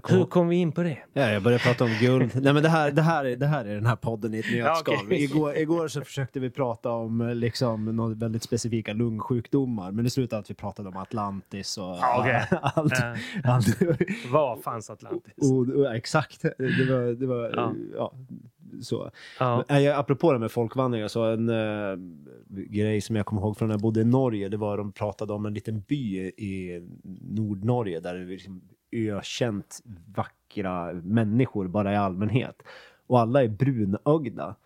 Kom... 0.00 0.16
Hur 0.16 0.24
kom 0.24 0.48
vi 0.48 0.56
in 0.56 0.72
på 0.72 0.82
det? 0.82 0.98
Ja, 1.12 1.30
jag 1.30 1.42
började 1.42 1.62
prata 1.62 1.84
om 1.84 1.90
guld. 2.00 2.30
Nej, 2.34 2.52
men 2.52 2.62
det, 2.62 2.68
här, 2.68 2.90
det, 2.90 3.02
här, 3.02 3.24
är, 3.24 3.36
det 3.36 3.46
här 3.46 3.64
är 3.64 3.74
den 3.74 3.86
här 3.86 3.96
podden 3.96 4.34
i 4.34 4.38
ett 4.38 4.52
nötskal. 4.52 4.94
Ja, 4.98 5.04
okay. 5.04 5.18
igår, 5.18 5.56
igår 5.56 5.88
så 5.88 6.00
försökte 6.00 6.40
vi 6.40 6.50
prata 6.50 6.90
om 6.90 7.32
liksom, 7.34 7.96
något 7.96 8.16
väldigt 8.16 8.42
specifika 8.42 8.92
lungsjukdomar, 8.92 9.92
men 9.92 10.04
det 10.04 10.10
slutade 10.10 10.40
att 10.40 10.50
vi 10.50 10.54
pratade 10.54 10.88
om 10.88 10.96
Atlantis 10.96 11.78
och 11.78 11.84
ja, 11.84 12.20
okay. 12.20 12.58
allt. 12.62 12.92
Uh, 12.92 13.50
allt. 13.50 13.80
Var 14.30 14.56
fanns 14.56 14.90
Atlantis? 14.90 15.50
Och, 15.52 15.68
och, 15.68 15.94
exakt. 15.94 16.42
Det 16.42 16.90
var, 16.90 17.14
det 17.14 17.26
var 17.26 17.72
ja. 17.96 18.12
Så. 18.82 19.10
Ja. 19.38 19.64
Äh, 19.68 19.98
apropå 19.98 20.32
det 20.32 20.38
med 20.38 20.50
folkvandringar, 20.50 21.08
så 21.08 21.24
en 21.24 21.48
äh, 21.48 21.96
grej 22.48 23.00
som 23.00 23.16
jag 23.16 23.26
kommer 23.26 23.42
ihåg 23.42 23.56
från 23.56 23.68
när 23.68 23.74
jag 23.74 23.80
bodde 23.80 24.00
i 24.00 24.04
Norge, 24.04 24.48
det 24.48 24.56
var 24.56 24.72
att 24.72 24.78
de 24.78 24.92
pratade 24.92 25.32
om 25.32 25.46
en 25.46 25.54
liten 25.54 25.80
by 25.80 26.16
i 26.36 26.82
Nordnorge 27.20 28.00
där 28.00 28.14
det 28.14 28.24
liksom 28.24 28.60
ökänt 28.92 29.80
vackra 30.14 30.92
människor 30.92 31.68
bara 31.68 31.92
i 31.92 31.96
allmänhet. 31.96 32.62
Och 33.06 33.20
alla 33.20 33.42
är 33.42 33.48
brunögda. 33.48 34.56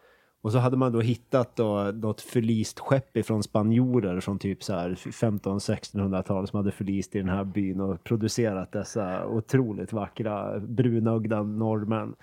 Och 0.43 0.53
så 0.53 0.59
hade 0.59 0.77
man 0.77 0.93
då 0.93 1.01
hittat 1.01 1.57
då 1.57 1.93
något 1.95 2.21
förlist 2.21 2.81
skepp 2.81 3.17
ifrån 3.17 3.43
spanjorer 3.43 4.21
från 4.21 4.39
typ 4.39 4.63
så 4.63 4.73
här 4.73 4.91
15-1600-tal 4.95 6.47
som 6.47 6.57
hade 6.57 6.73
förlist 6.73 7.17
i 7.17 7.19
den 7.19 7.29
här 7.29 7.45
byn 7.45 7.81
och 7.81 8.05
producerat 8.05 8.73
dessa 8.73 9.27
otroligt 9.27 9.93
vackra 9.93 10.61
brunögda 10.61 11.43
norrmän. 11.43 12.15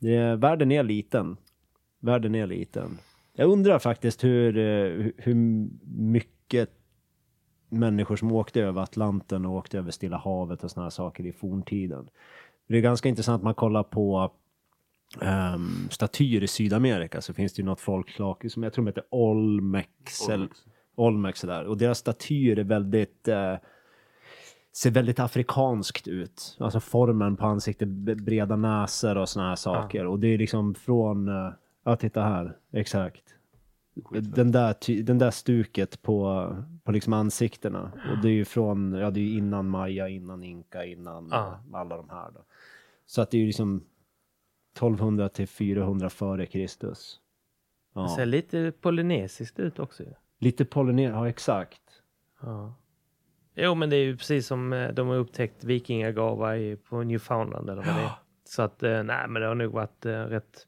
Det, 0.00 0.36
världen 0.36 0.72
är 0.72 0.82
liten. 0.82 1.36
Världen 2.00 2.34
är 2.34 2.46
liten. 2.46 2.98
Jag 3.32 3.50
undrar 3.50 3.78
faktiskt 3.78 4.24
hur, 4.24 4.58
eh, 4.58 5.12
hur 5.16 5.34
mycket 5.84 6.70
människor 7.68 8.16
som 8.16 8.32
åkte 8.32 8.60
över 8.60 8.82
Atlanten 8.82 9.46
och 9.46 9.52
åkte 9.52 9.78
över 9.78 9.90
Stilla 9.90 10.16
havet 10.16 10.64
och 10.64 10.70
sådana 10.70 10.84
här 10.84 10.90
saker 10.90 11.26
i 11.26 11.32
forntiden. 11.32 12.08
Det 12.68 12.76
är 12.76 12.80
ganska 12.80 13.08
intressant, 13.08 13.42
man 13.42 13.54
kollar 13.54 13.82
på 13.82 14.32
um, 15.20 15.88
statyer 15.90 16.42
i 16.42 16.46
Sydamerika 16.46 17.20
så 17.20 17.34
finns 17.34 17.52
det 17.52 17.60
ju 17.62 17.66
något 17.66 17.80
folkslag 17.80 18.50
som 18.50 18.62
jag 18.62 18.72
tror 18.72 18.86
heter 18.86 19.04
Olmex. 19.10 20.28
Olmex. 20.28 20.64
Olmex 20.94 21.40
där. 21.40 21.64
Och 21.64 21.78
deras 21.78 21.98
statyer 21.98 22.58
är 22.58 22.64
väldigt 22.64 23.28
uh, 23.28 23.56
ser 24.72 24.90
väldigt 24.90 25.18
afrikanskt 25.18 26.08
ut. 26.08 26.56
Alltså 26.60 26.80
formen 26.80 27.36
på 27.36 27.46
ansiktet, 27.46 27.88
breda 27.88 28.56
näsor 28.56 29.16
och 29.16 29.28
såna 29.28 29.48
här 29.48 29.56
saker. 29.56 30.04
Ja. 30.04 30.08
Och 30.08 30.18
det 30.18 30.28
är 30.28 30.38
liksom 30.38 30.74
från, 30.74 31.28
uh, 31.28 31.52
ja 31.84 31.96
titta 31.96 32.22
här, 32.22 32.56
exakt 32.72 33.36
den 34.10 34.52
där, 34.52 35.02
den 35.02 35.18
där 35.18 35.30
stuket 35.30 36.02
på, 36.02 36.48
på 36.84 36.92
liksom 36.92 37.12
ansiktena. 37.12 37.92
Och 38.10 38.22
det 38.22 38.28
är 38.28 38.32
ju 38.32 38.44
från, 38.44 38.92
ja 38.92 39.10
det 39.10 39.20
är 39.20 39.22
ju 39.22 39.38
innan 39.38 39.68
Maya, 39.68 40.08
innan 40.08 40.42
Inka, 40.42 40.84
innan 40.84 41.32
ah. 41.32 41.54
alla 41.72 41.96
de 41.96 42.10
här 42.10 42.30
då. 42.30 42.44
Så 43.06 43.22
att 43.22 43.30
det 43.30 43.36
är 43.36 43.40
ju 43.40 43.46
liksom 43.46 43.84
1200 44.76 45.28
till 45.28 45.48
400 45.48 46.10
före 46.10 46.46
Kristus. 46.46 47.20
Ja. 47.92 48.02
Det 48.02 48.08
ser 48.08 48.26
lite 48.26 48.72
polynesiskt 48.80 49.58
ut 49.58 49.78
också. 49.78 50.04
Lite 50.38 50.64
polynesiskt, 50.64 51.16
ja 51.16 51.28
exakt. 51.28 51.82
Ja. 52.40 52.74
Jo, 53.54 53.74
men 53.74 53.90
det 53.90 53.96
är 53.96 54.04
ju 54.04 54.16
precis 54.16 54.46
som 54.46 54.72
eh, 54.72 54.88
de 54.88 55.08
har 55.08 55.16
upptäckt 55.16 55.64
vikingagava 55.64 56.52
på 56.88 57.02
Newfoundland 57.02 57.70
eller 57.70 57.82
vad 57.82 57.94
det 57.94 58.00
är. 58.00 58.12
Så 58.44 58.62
att, 58.62 58.82
eh, 58.82 59.02
nej, 59.02 59.28
men 59.28 59.42
det 59.42 59.48
har 59.48 59.54
nog 59.54 59.72
varit 59.72 60.06
eh, 60.06 60.12
rätt... 60.12 60.66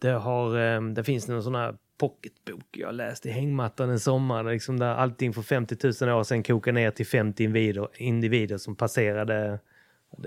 Det 0.00 0.10
har, 0.10 0.80
det 0.94 1.04
finns 1.04 1.28
någon 1.28 1.42
sån 1.42 1.54
här 1.54 1.76
pocketbok 1.98 2.64
jag 2.70 2.94
läste 2.94 3.28
i 3.28 3.32
hängmattan 3.32 3.90
en 3.90 4.00
sommar, 4.00 4.44
liksom 4.44 4.78
där 4.78 4.94
allting 4.94 5.32
för 5.32 5.42
50 5.42 6.04
000 6.04 6.18
år 6.18 6.22
sedan 6.22 6.42
kokade 6.42 6.74
ner 6.74 6.90
till 6.90 7.06
50 7.06 7.44
individer, 7.44 7.88
individer 7.96 8.58
som 8.58 8.76
passerade 8.76 9.58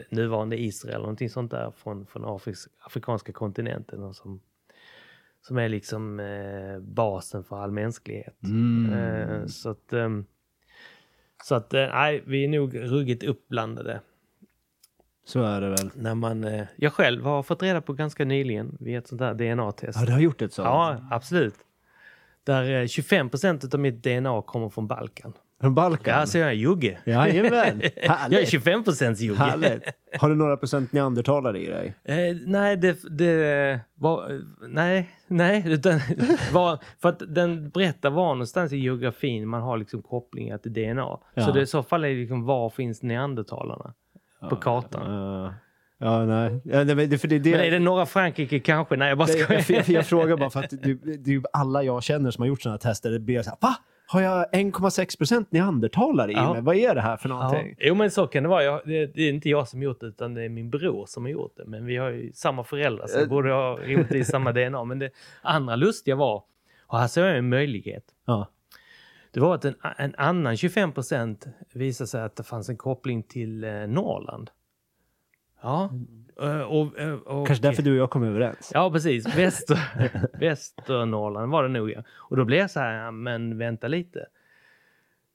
nuvarande 0.10 0.62
Israel 0.62 0.94
eller 0.94 1.04
någonting 1.04 1.30
sånt 1.30 1.52
där 1.52 1.72
från, 1.72 2.06
från 2.06 2.26
Afriks, 2.26 2.68
afrikanska 2.80 3.32
kontinenten 3.32 4.04
och 4.04 4.16
som, 4.16 4.42
som 5.42 5.58
är 5.58 5.70
liksom 5.70 6.20
eh, 6.20 6.80
basen 6.80 7.44
för 7.44 7.58
all 7.64 7.72
mänsklighet. 7.72 8.44
Mm. 8.44 8.94
Eh, 8.94 9.46
så 9.46 9.70
att, 9.70 9.94
eh, 9.94 10.10
så 11.44 11.56
att 11.56 11.74
eh, 11.74 11.88
nej, 11.88 12.24
vi 12.26 12.44
är 12.44 12.48
nog 12.48 12.76
ruggigt 12.76 13.24
uppblandade. 13.24 14.02
Så 15.26 15.44
är 15.44 15.62
det 15.62 15.70
väl. 15.70 15.92
När 15.96 16.16
man, 16.16 16.44
eh, 16.44 16.66
jag 16.76 16.94
själv 16.94 17.24
har 17.24 17.44
fått 17.44 17.64
reda 17.64 17.82
på 17.82 17.94
ganska 17.94 18.26
nyligen 18.26 18.78
vid 18.80 18.98
ett 18.98 19.08
sånt 19.08 19.20
där 19.20 19.34
DNA-test. 19.34 20.00
Ja, 20.00 20.06
du 20.06 20.12
har 20.12 20.20
gjort 20.20 20.42
ett 20.42 20.54
sånt? 20.54 20.66
Ja, 20.66 20.98
absolut. 21.12 21.56
Där 22.44 22.88
25 22.88 23.26
eh, 23.26 23.30
procent 23.30 23.74
av 23.74 23.80
mitt 23.80 24.04
DNA 24.04 24.42
kommer 24.42 24.70
från 24.70 24.88
Balkan. 24.88 25.34
Från 25.62 25.76
Balkan? 25.76 26.20
Ja, 26.20 26.26
så 26.26 26.38
jag 26.38 26.50
är 26.50 26.54
jugge. 26.54 26.98
Jajamän. 27.06 27.82
jag 28.30 28.34
är 28.34 28.46
25 28.46 28.84
procents 28.84 29.22
jugge. 29.22 29.40
Härligt. 29.40 29.84
Har 30.20 30.30
du 30.30 30.36
några 30.36 30.58
procent 30.58 30.94
neandertalare 30.94 31.60
i 31.60 31.68
dig? 31.68 31.96
Eh, 32.04 32.38
nej, 32.46 32.78
det, 32.78 33.18
det 33.18 33.80
var... 33.96 34.42
Nej, 34.68 35.10
nej. 35.28 35.64
Utan, 35.66 36.00
var, 36.54 36.80
för 37.02 37.10
att 37.10 37.22
den 37.28 37.70
berättar 37.70 38.10
var 38.10 38.28
någonstans 38.28 38.74
i 38.74 38.78
geografin 38.78 39.48
man 39.48 39.62
har 39.62 39.78
liksom 39.78 40.02
kopplingar 40.02 40.58
till 40.58 40.74
DNA. 40.74 41.20
Ja. 41.34 41.46
Så 41.46 41.52
det, 41.52 41.62
i 41.62 41.66
så 41.66 41.84
fall 41.84 42.04
är 42.04 42.10
det 42.10 42.16
liksom 42.16 42.46
var 42.46 42.70
finns 42.70 43.04
neandertalarna? 43.04 43.94
På 44.50 44.56
kartan. 44.56 45.14
Ja. 45.14 45.54
Ja, 46.04 46.26
nej. 46.26 46.62
Ja, 46.64 46.84
det, 46.84 47.18
för 47.18 47.28
det, 47.28 47.40
det, 47.40 47.52
men 47.52 47.60
är 47.60 47.72
det 47.72 47.80
norra 47.80 48.06
Frankrike 48.06 48.60
kanske? 48.60 48.96
Nej, 48.96 49.10
jag 49.10 49.18
bara 49.18 49.28
skojar. 49.28 49.66
Jag, 49.70 49.90
jag, 49.90 50.06
frågar 50.06 50.38
bara 50.38 50.50
för 50.50 50.60
att 50.60 50.70
det, 50.84 50.94
det, 51.18 51.44
alla 51.54 51.84
jag 51.84 52.04
känner 52.04 52.32
som 52.32 52.42
har 52.42 52.48
gjort 52.48 52.62
sådana 52.62 52.78
tester, 52.78 53.12
det 53.12 53.20
blir 53.20 53.42
så 53.42 53.50
här, 53.50 53.58
va? 53.62 53.76
Har 54.12 54.22
jag 54.22 54.50
1,6 54.52 55.18
procent 55.18 55.52
neandertalare 55.52 56.32
i 56.32 56.36
ja. 56.36 56.54
mig? 56.54 56.62
Vad 56.62 56.76
är 56.76 56.96
det 56.96 57.02
här 57.02 57.18
för 57.18 57.30
någonting? 57.30 57.76
Ja. 57.78 57.86
Jo, 57.88 57.96
men 57.96 58.12
så 58.12 58.28
kan 58.28 58.44
det 58.44 58.50
vara. 58.50 58.64
Jag, 58.64 58.82
det, 58.86 59.06
det, 59.06 59.22
är 59.22 59.30
inte 59.30 59.50
jag 59.50 59.68
som 59.68 59.84
gjort 59.84 60.00
det, 60.00 60.06
utan 60.06 60.34
det 60.34 60.44
är 60.44 60.50
min 60.50 60.70
bror 60.70 61.06
som 61.06 61.24
har 61.24 61.32
gjort 61.32 61.54
det. 61.58 61.66
Men 61.66 61.86
vi 61.86 61.98
har 61.98 62.10
ju 62.10 62.32
samma 62.34 62.64
föräldrar, 62.64 63.08
så 63.08 63.20
vi 63.20 63.28
borde 63.28 63.54
ha 63.54 63.84
gjort 63.84 64.10
det 64.10 64.18
i 64.18 64.26
samma 64.26 64.52
DNA. 64.52 64.84
Men 64.84 65.00
det 65.00 65.12
andra 65.42 65.76
lustiga 65.76 66.16
var, 66.16 66.44
och 66.88 67.00
här 67.00 67.08
ser 67.08 67.26
jag 67.26 67.38
en 67.38 67.50
möjlighet. 67.50 68.04
Ja. 68.26 68.48
Det 69.32 69.40
var 69.40 69.56
att 69.56 69.66
en, 69.66 69.76
en 69.98 70.16
annan 70.18 70.58
25 70.58 70.92
procent 70.92 71.48
visade 71.74 72.08
sig 72.08 72.22
att 72.22 72.36
det 72.36 72.44
fanns 72.44 72.70
en 72.70 72.78
koppling 72.78 73.24
till 73.24 73.64
eh, 73.64 73.72
Norrland. 73.72 74.50
Ja. 75.62 75.90
Uh, 76.42 76.62
och, 76.62 77.00
uh, 77.00 77.14
och, 77.14 77.48
Kanske 77.48 77.68
därför 77.68 77.84
du 77.84 77.92
och 77.92 77.98
jag 77.98 78.10
kom 78.10 78.24
överens. 78.24 78.72
Ja, 78.74 78.92
precis. 78.92 79.38
Väster, 79.38 79.80
Västernorrland 80.40 81.52
var 81.52 81.64
det 81.64 81.70
nog. 81.70 81.92
Ja. 81.92 82.04
Och 82.12 82.38
då 82.38 82.46
blev 82.46 82.60
jag 82.60 82.72
så 82.72 82.80
här, 82.80 83.06
ja, 83.06 83.12
men 83.12 83.58
vänta 83.58 83.88
lite. 83.88 84.28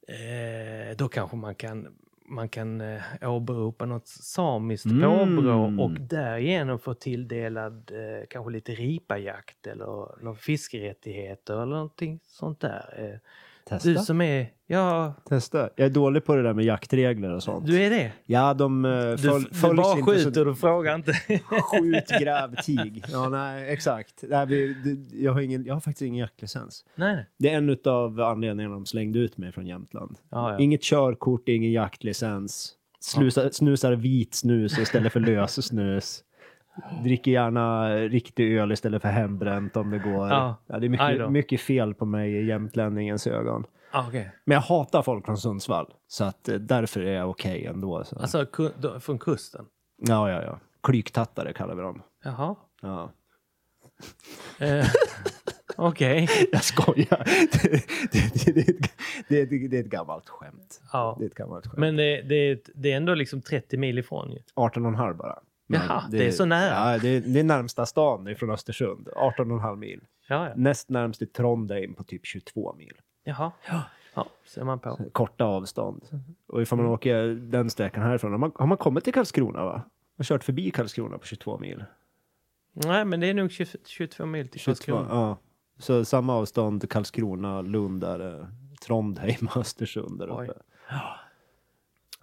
Eh, 0.09 0.97
då 0.97 1.09
kanske 1.09 1.37
man 1.37 1.55
kan, 1.55 1.89
man 2.29 2.49
kan 2.49 2.81
eh, 2.81 3.03
åberopa 3.23 3.87
något 3.87 4.09
samiskt 4.09 4.87
mm. 4.87 5.03
påbrå 5.03 5.85
och 5.85 5.91
därigenom 5.91 6.79
få 6.79 6.95
tilldelad 6.95 7.91
eh, 7.95 8.27
kanske 8.31 8.53
lite 8.53 8.73
ripajakt 8.73 9.67
eller 9.67 10.23
någon 10.25 10.37
fiskerättigheter 10.37 11.55
eller 11.55 11.75
någonting 11.75 12.21
sånt 12.27 12.61
där. 12.61 13.21
Eh. 13.69 13.79
Du 13.83 13.95
som 13.95 14.21
är... 14.21 14.56
Ja. 14.67 15.15
Testa. 15.29 15.71
Jag 15.77 15.87
är 15.87 15.91
dålig 15.91 16.25
på 16.25 16.37
det 16.37 16.43
där 16.43 16.55
med 16.55 16.65
jaktregler 16.65 17.35
och 17.35 17.43
sånt. 17.43 17.67
Du 17.67 17.83
är 17.83 17.91
det? 17.91 18.13
Ja, 18.25 18.55
de 18.55 18.85
uh, 18.85 19.17
du, 19.17 19.45
du 19.63 19.75
bara 19.77 20.03
skjuter 20.03 20.45
så... 20.45 20.51
och 20.51 20.59
frågar 20.59 20.95
inte. 20.95 21.13
Skjut, 21.49 22.09
gräv, 22.21 22.55
tig. 22.65 23.05
Ja, 23.09 23.29
nej, 23.29 23.73
exakt. 23.73 24.25
Nej, 24.29 24.77
jag, 25.13 25.33
har 25.33 25.41
ingen, 25.41 25.65
jag 25.65 25.75
har 25.75 25.81
faktiskt 25.81 26.03
ingen 26.03 26.21
jaktlicens. 26.21 26.85
Nej. 26.95 27.27
Det 27.39 27.51
är 27.51 27.57
en 27.57 27.79
av 27.85 28.21
anledningarna 28.21 28.75
de 28.75 28.87
slängde 28.87 29.19
ut 29.19 29.37
mig 29.37 29.53
från 29.53 29.67
Jämtland. 29.67 30.19
Ja, 30.31 30.53
ja. 30.53 30.59
Inget 30.59 30.83
körkort, 30.83 31.49
ingen 31.49 31.73
jaktlicens. 31.73 32.73
Slusa. 33.01 33.51
Snusar 33.51 33.93
vit 33.93 34.35
snus 34.35 34.79
istället 34.79 35.13
för 35.13 35.21
lös 35.21 35.67
snus. 35.67 36.23
Dricker 37.03 37.31
gärna 37.31 37.97
riktig 37.97 38.59
öl 38.59 38.73
istället 38.73 39.03
för 39.03 39.09
hembränt 39.09 39.77
om 39.77 39.91
det 39.91 39.99
går. 39.99 40.29
Ja. 40.29 40.57
Ja, 40.67 40.79
det 40.79 40.87
är 40.87 40.89
mycket, 40.89 41.31
mycket, 41.31 41.61
fel 41.61 41.95
på 41.95 42.05
mig 42.05 42.33
i 42.33 42.47
jämtlänningens 42.47 43.27
ögon. 43.27 43.65
Ah, 43.91 44.09
okay. 44.09 44.25
Men 44.45 44.55
jag 44.55 44.63
hatar 44.63 45.03
folk 45.03 45.27
från 45.27 45.39
Sundsvall. 45.39 45.95
Så 46.07 46.25
att 46.25 46.49
eh, 46.49 46.55
därför 46.55 47.01
är 47.01 47.15
jag 47.15 47.31
okej 47.31 47.67
ändå. 47.67 48.05
Så. 48.05 48.19
Alltså 48.19 48.47
från 49.01 49.19
kusten? 49.19 49.67
Ja, 49.97 50.31
ja, 50.31 50.43
ja. 50.43 50.61
Klyktattare 50.83 51.53
kallar 51.53 51.75
vi 51.75 51.83
dem. 51.83 52.03
Jaha. 52.25 52.57
Ja. 52.83 53.11
Eh, 54.59 54.87
okej. 55.77 56.29
Jag 56.53 56.65
skojar. 56.65 57.25
Det, 58.13 58.55
det, 58.55 58.63
det, 59.29 59.45
det, 59.45 59.69
det, 59.69 59.77
är 59.77 59.81
ett 59.81 59.91
gammalt 59.91 60.29
skämt. 60.29 60.81
Ja. 60.93 61.17
Det 61.19 61.25
är 61.25 61.27
ett 61.27 61.35
gammalt 61.35 61.67
skämt. 61.67 61.79
Men 61.79 61.97
det, 61.97 62.23
det, 62.23 62.71
det 62.75 62.93
är 62.93 62.97
ändå 62.97 63.15
liksom 63.15 63.43
30 63.43 63.77
mil 63.77 63.99
ifrån 63.99 64.33
ju. 64.33 64.39
18,5 64.55 65.17
bara. 65.17 65.39
Jaha, 65.67 66.05
det, 66.11 66.19
det, 66.19 66.27
är 66.27 66.31
så 66.31 66.45
nära? 66.45 66.93
Ja, 66.93 66.99
det 66.99 67.09
är, 67.09 67.21
det 67.21 67.41
är 67.41 67.45
närmsta 67.45 67.87
stan 67.87 68.37
från 68.37 68.51
Östersund. 68.51 69.09
18,5 69.09 69.77
mil. 69.77 70.01
Ja, 70.29 70.49
ja. 70.49 70.55
Näst 70.57 70.91
närmst 70.91 71.23
är 71.23 71.27
Trondheim 71.27 71.95
på 71.95 72.05
typ 72.05 72.27
22 72.27 72.75
mil. 72.79 72.93
Jaha. 73.27 73.53
Ja. 73.69 73.83
Ja, 74.15 74.27
ser 74.45 74.65
man 74.65 74.79
på. 74.79 74.99
Korta 75.13 75.45
avstånd. 75.45 76.05
Och 76.47 76.63
ifall 76.63 76.79
man 76.79 76.87
åker 76.87 77.27
den 77.27 77.71
sträckan 77.71 78.03
härifrån, 78.03 78.31
har 78.31 78.39
man, 78.39 78.53
har 78.55 78.67
man 78.67 78.79
kommit 78.79 79.05
till 79.05 79.13
Karlskrona 79.13 79.65
va? 79.65 79.83
Man 80.17 80.25
kört 80.25 80.45
förbi 80.45 80.71
Karlskrona 80.71 81.19
på 81.19 81.27
22 81.27 81.59
mil. 81.59 81.85
Nej, 82.73 83.05
men 83.05 83.21
det 83.21 83.27
är 83.27 83.35
nog 83.35 83.51
20, 83.51 83.67
22 83.87 84.27
mil 84.27 84.49
till 84.49 84.61
22, 84.61 84.71
Karlskrona. 84.71 85.09
Ja. 85.11 85.39
Så 85.79 86.05
samma 86.05 86.35
avstånd 86.35 86.91
Karlskrona, 86.91 87.61
Lund 87.61 88.01
där, 88.01 88.49
Trondheim, 88.87 89.49
Östersund 89.57 90.19
där 90.19 90.43
uppe. 90.43 90.53
Ja. 90.91 91.17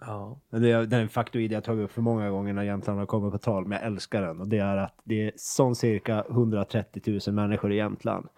Ja. 0.00 0.40
Det 0.50 0.70
är, 0.70 0.86
det 0.86 0.96
är 0.96 1.00
en 1.00 1.08
faktoid 1.08 1.52
jag 1.52 1.64
tagit 1.64 1.84
upp 1.84 1.92
för 1.92 2.02
många 2.02 2.30
gånger 2.30 2.52
när 2.52 2.62
Jämtland 2.62 2.98
har 2.98 3.06
kommit 3.06 3.32
på 3.32 3.38
tal, 3.38 3.66
men 3.66 3.78
jag 3.78 3.86
älskar 3.86 4.22
den. 4.22 4.40
Och 4.40 4.48
det 4.48 4.58
är 4.58 4.76
att 4.76 5.00
det 5.04 5.26
är 5.26 5.32
sån 5.36 5.76
cirka 5.76 6.24
130 6.30 7.20
000 7.26 7.34
människor 7.34 7.72
i 7.72 7.76
Jämtland. 7.76 8.28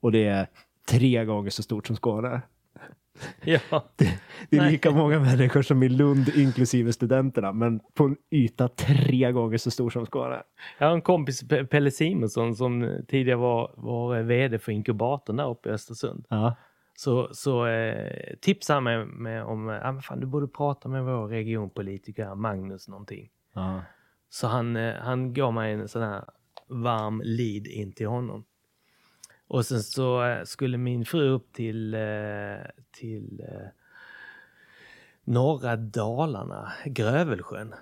Och 0.00 0.12
det 0.12 0.26
är 0.26 0.48
tre 0.88 1.24
gånger 1.24 1.50
så 1.50 1.62
stort 1.62 1.86
som 1.86 1.96
Skåne. 1.96 2.42
Ja. 3.44 3.84
Det, 3.96 4.18
det 4.50 4.56
är 4.56 4.70
lika 4.70 4.90
många 4.90 5.20
människor 5.20 5.62
som 5.62 5.82
i 5.82 5.88
Lund, 5.88 6.28
inklusive 6.36 6.92
studenterna, 6.92 7.52
men 7.52 7.80
på 7.94 8.04
en 8.04 8.16
yta 8.30 8.68
tre 8.68 9.32
gånger 9.32 9.58
så 9.58 9.70
stor 9.70 9.90
som 9.90 10.06
Skåne. 10.06 10.42
Jag 10.78 10.86
har 10.86 10.94
en 10.94 11.02
kompis, 11.02 11.48
Pelle 11.70 11.90
Simonsson, 11.90 12.56
som 12.56 13.00
tidigare 13.08 13.38
var, 13.38 13.74
var 13.76 14.22
vd 14.22 14.58
för 14.58 14.72
inkubatorn 14.72 15.36
där 15.36 15.50
uppe 15.50 15.68
i 15.68 15.72
Östersund. 15.72 16.26
Ja 16.28 16.56
så, 16.96 17.28
så 17.32 17.66
eh, 17.66 18.36
tipsade 18.40 18.76
han 18.76 18.84
mig 18.84 19.06
med 19.06 19.44
om 19.44 19.68
ah, 19.68 19.92
men 19.92 20.02
fan, 20.02 20.20
du 20.20 20.26
borde 20.26 20.48
prata 20.48 20.88
med 20.88 21.04
vår 21.04 21.28
regionpolitiker 21.28 22.34
Magnus 22.34 22.88
någonting. 22.88 23.30
Uh. 23.56 23.80
Så 24.28 24.46
han, 24.46 24.76
eh, 24.76 24.94
han 24.94 25.32
gav 25.32 25.54
mig 25.54 25.72
en 25.72 25.88
sån 25.88 26.02
här 26.02 26.24
varm 26.68 27.22
lead 27.24 27.66
in 27.66 27.92
till 27.92 28.06
honom. 28.06 28.44
Och 29.48 29.66
sen 29.66 29.82
så 29.82 30.24
eh, 30.24 30.44
skulle 30.44 30.78
min 30.78 31.04
fru 31.04 31.28
upp 31.28 31.52
till, 31.52 31.94
eh, 31.94 32.56
till 32.90 33.40
eh, 33.48 33.68
norra 35.24 35.76
Dalarna, 35.76 36.72
Grövelsjön 36.84 37.74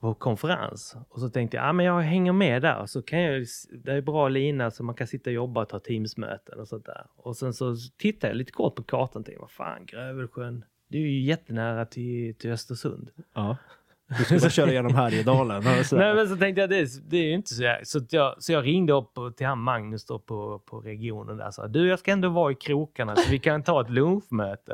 på 0.00 0.14
konferens. 0.14 0.96
Och 1.08 1.20
så 1.20 1.30
tänkte 1.30 1.56
jag, 1.56 1.66
ja 1.66 1.72
men 1.72 1.86
jag 1.86 2.00
hänger 2.00 2.32
med 2.32 2.62
där. 2.62 2.86
Så 2.86 3.02
kan 3.02 3.20
jag, 3.20 3.46
det 3.84 3.92
är 3.92 4.00
bra 4.00 4.28
lina 4.28 4.70
så 4.70 4.84
man 4.84 4.94
kan 4.94 5.06
sitta 5.06 5.30
och 5.30 5.34
jobba 5.34 5.62
och 5.62 5.68
ta 5.68 5.78
Teamsmöten 5.78 6.60
och 6.60 6.68
sånt 6.68 6.86
där. 6.86 7.06
Och 7.16 7.36
sen 7.36 7.54
så 7.54 7.76
tittade 7.96 8.30
jag 8.30 8.36
lite 8.36 8.52
kort 8.52 8.74
på 8.74 8.82
kartan 8.82 9.20
och 9.20 9.26
tänkte, 9.26 9.40
vad 9.40 9.50
fan, 9.50 9.86
Grövelsjön, 9.86 10.64
det 10.88 10.98
är 10.98 11.02
ju 11.02 11.20
jättenära 11.20 11.86
till, 11.86 12.34
till 12.34 12.50
Östersund. 12.50 13.10
Ja. 13.34 13.56
Du 14.18 14.24
ska 14.24 14.38
bara 14.38 14.50
köra 14.50 14.72
genom 14.72 14.94
Härjedalen. 14.94 15.62
Nej 15.64 16.14
men 16.14 16.28
så 16.28 16.36
tänkte 16.36 16.60
jag, 16.60 16.70
det, 16.70 17.10
det 17.10 17.16
är 17.16 17.22
ju 17.22 17.34
inte 17.34 17.54
så. 17.54 17.76
Så 17.84 18.00
jag, 18.10 18.42
så 18.42 18.52
jag 18.52 18.64
ringde 18.64 18.92
upp 18.92 19.18
till 19.36 19.46
han 19.46 19.58
Magnus 19.58 20.06
då 20.06 20.18
på, 20.18 20.58
på 20.58 20.80
regionen 20.80 21.36
där. 21.36 21.50
Så, 21.50 21.66
du, 21.66 21.88
jag 21.88 21.98
ska 21.98 22.12
ändå 22.12 22.28
vara 22.28 22.52
i 22.52 22.54
krokarna 22.54 23.16
så 23.16 23.30
vi 23.30 23.38
kan 23.38 23.62
ta 23.62 23.80
ett 23.80 23.90
lunchmöte. 23.90 24.72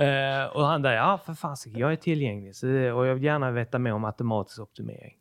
Uh, 0.00 0.56
och 0.56 0.66
han 0.66 0.82
där, 0.82 0.92
ja 0.92 1.20
för 1.26 1.34
fan, 1.34 1.56
jag 1.64 1.92
är 1.92 1.96
tillgänglig 1.96 2.56
så, 2.56 2.66
och 2.68 3.06
jag 3.06 3.14
vill 3.14 3.24
gärna 3.24 3.50
veta 3.50 3.78
mer 3.78 3.92
om 3.92 4.00
matematisk 4.00 4.60
optimering. 4.60 5.16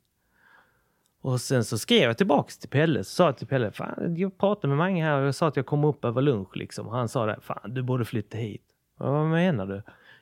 Och 1.21 1.41
sen 1.41 1.63
så 1.63 1.77
skrev 1.77 2.01
jag 2.01 2.17
tillbaks 2.17 2.59
till 2.59 2.69
Pelle, 2.69 3.03
så 3.03 3.09
sa 3.09 3.25
jag 3.25 3.37
till 3.37 3.47
Pelle, 3.47 3.71
fan, 3.71 4.15
jag 4.17 4.37
pratade 4.37 4.67
med 4.67 4.77
Mange 4.77 5.03
här 5.03 5.21
och 5.21 5.27
jag 5.27 5.35
sa 5.35 5.47
att 5.47 5.55
jag 5.55 5.65
kommer 5.65 5.87
upp 5.87 6.05
över 6.05 6.21
lunch 6.21 6.55
liksom. 6.55 6.87
Och 6.87 6.93
han 6.93 7.09
sa 7.09 7.25
det, 7.25 7.37
fan 7.41 7.73
du 7.73 7.81
borde 7.81 8.05
flytta 8.05 8.37
hit. 8.37 8.63
Vad 8.97 9.25
menar 9.25 9.65
du? 9.65 9.81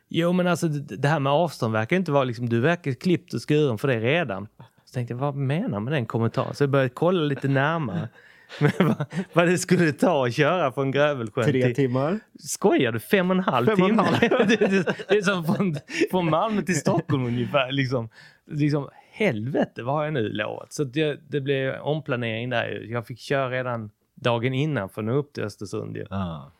Jo 0.09 0.33
men 0.33 0.47
alltså 0.47 0.67
det 0.67 1.07
här 1.07 1.19
med 1.19 1.33
avstånd 1.33 1.73
verkar 1.73 1.95
inte 1.95 2.11
vara 2.11 2.23
liksom, 2.23 2.49
du 2.49 2.59
verkar 2.59 2.91
klippt 2.91 3.33
och 3.33 3.49
skuren 3.49 3.77
för 3.77 3.87
det 3.87 3.99
redan. 3.99 4.47
Så 4.85 4.93
tänkte 4.93 5.13
jag, 5.13 5.19
vad 5.19 5.35
menar 5.35 5.79
med 5.79 5.93
den 5.93 6.05
kommentaren? 6.05 6.55
Så 6.55 6.63
jag 6.63 6.69
började 6.69 6.89
kolla 6.89 7.21
lite 7.21 7.47
närmare. 7.47 8.09
Men 8.59 8.71
vad, 8.79 9.05
vad 9.33 9.47
det 9.47 9.57
skulle 9.57 9.91
ta 9.91 10.25
att 10.27 10.33
köra 10.33 10.71
från 10.71 10.91
Grövelsjön 10.91 11.45
Tre 11.45 11.63
till... 11.65 11.75
timmar. 11.75 12.19
Skojar 12.39 12.91
du? 12.91 12.99
Fem 12.99 13.31
och 13.31 13.37
en 13.37 13.43
halv 13.43 13.65
Fem 13.65 13.81
och 13.81 13.89
en 13.89 13.95
timme? 13.95 14.29
halv. 14.29 14.47
det, 14.47 14.55
det, 14.55 14.95
det 15.09 15.17
är 15.17 15.21
som 15.21 15.43
från, 15.45 15.75
från 16.11 16.29
Malmö 16.29 16.61
till 16.61 16.79
Stockholm 16.79 17.25
ungefär. 17.25 17.71
Liksom, 17.71 18.09
liksom, 18.51 18.89
helvete 19.11 19.83
vad 19.83 19.95
har 19.95 20.03
jag 20.03 20.13
nu 20.13 20.29
lovat? 20.29 20.73
Så 20.73 20.83
det, 20.83 21.19
det 21.29 21.41
blev 21.41 21.81
omplanering 21.81 22.49
där. 22.49 22.85
Jag 22.89 23.07
fick 23.07 23.19
köra 23.19 23.49
redan 23.49 23.91
dagen 24.15 24.53
innan 24.53 24.89
för 24.89 25.01
att 25.01 25.05
nå 25.05 25.13
upp 25.13 25.33
till 25.33 25.43
Östersund 25.43 25.97
ju, 25.97 26.05
Ah. 26.09 26.51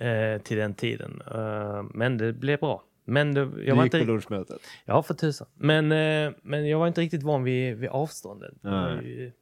Eh, 0.00 0.38
till 0.42 0.56
den 0.56 0.74
tiden. 0.74 1.22
Eh, 1.34 1.82
men 1.94 2.18
det 2.18 2.32
blev 2.32 2.58
bra. 2.60 2.84
Men 3.04 3.34
det, 3.34 3.40
jag 3.40 3.50
Du 3.50 3.72
var 3.72 3.84
gick 3.84 3.94
inte... 3.94 4.06
på 4.06 4.12
lunchmötet. 4.12 4.60
Ja, 4.84 5.02
för 5.02 5.14
tusan. 5.14 5.46
Men, 5.54 5.92
eh, 5.92 6.32
men 6.42 6.68
jag 6.68 6.78
var 6.78 6.86
inte 6.88 7.00
riktigt 7.00 7.22
van 7.22 7.42
vid, 7.44 7.76
vid 7.76 7.88
avståndet. 7.90 8.54
Det 8.62 8.70
var 8.70 8.90
ju 9.02 9.32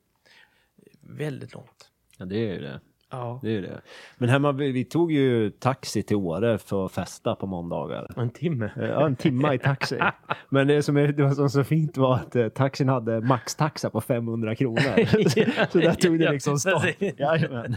väldigt 1.01 1.55
långt. 1.55 1.91
Ja, 2.19 2.25
det 2.25 2.37
är 2.37 2.55
ju 2.55 2.61
det. 2.61 2.81
Ja. 3.11 3.41
det, 3.43 3.49
är 3.49 3.53
ju 3.53 3.61
det. 3.61 3.81
Men 4.19 4.29
hemma, 4.29 4.53
vi, 4.53 4.73
vi 4.73 4.85
tog 4.85 5.13
ju 5.13 5.51
taxi 5.51 6.03
till 6.03 6.17
Åre 6.17 6.59
för 6.59 6.87
att 6.87 6.93
festa 6.93 7.35
på 7.35 7.47
måndagar. 7.47 8.13
En 8.17 8.31
timme. 8.31 8.71
Ja, 8.77 9.07
en 9.07 9.17
timma 9.17 9.55
i 9.55 9.59
taxi. 9.59 9.99
Men 10.49 10.67
det 10.67 10.83
som, 10.83 10.97
är, 10.97 11.09
det 11.09 11.23
var 11.23 11.31
som 11.31 11.51
så 11.51 11.65
fint 11.65 11.97
var 11.97 12.15
att 12.15 12.37
eh, 12.37 12.49
taxin 12.49 12.89
hade 12.89 13.21
maxtaxa 13.21 13.91
på 13.91 14.01
500 14.01 14.55
kronor. 14.55 14.81
så 15.73 15.79
där 15.79 15.95
tog 15.95 16.19
det 16.19 16.33
liksom 16.33 16.59
stopp. 16.59 16.83
Jajamän. 17.19 17.77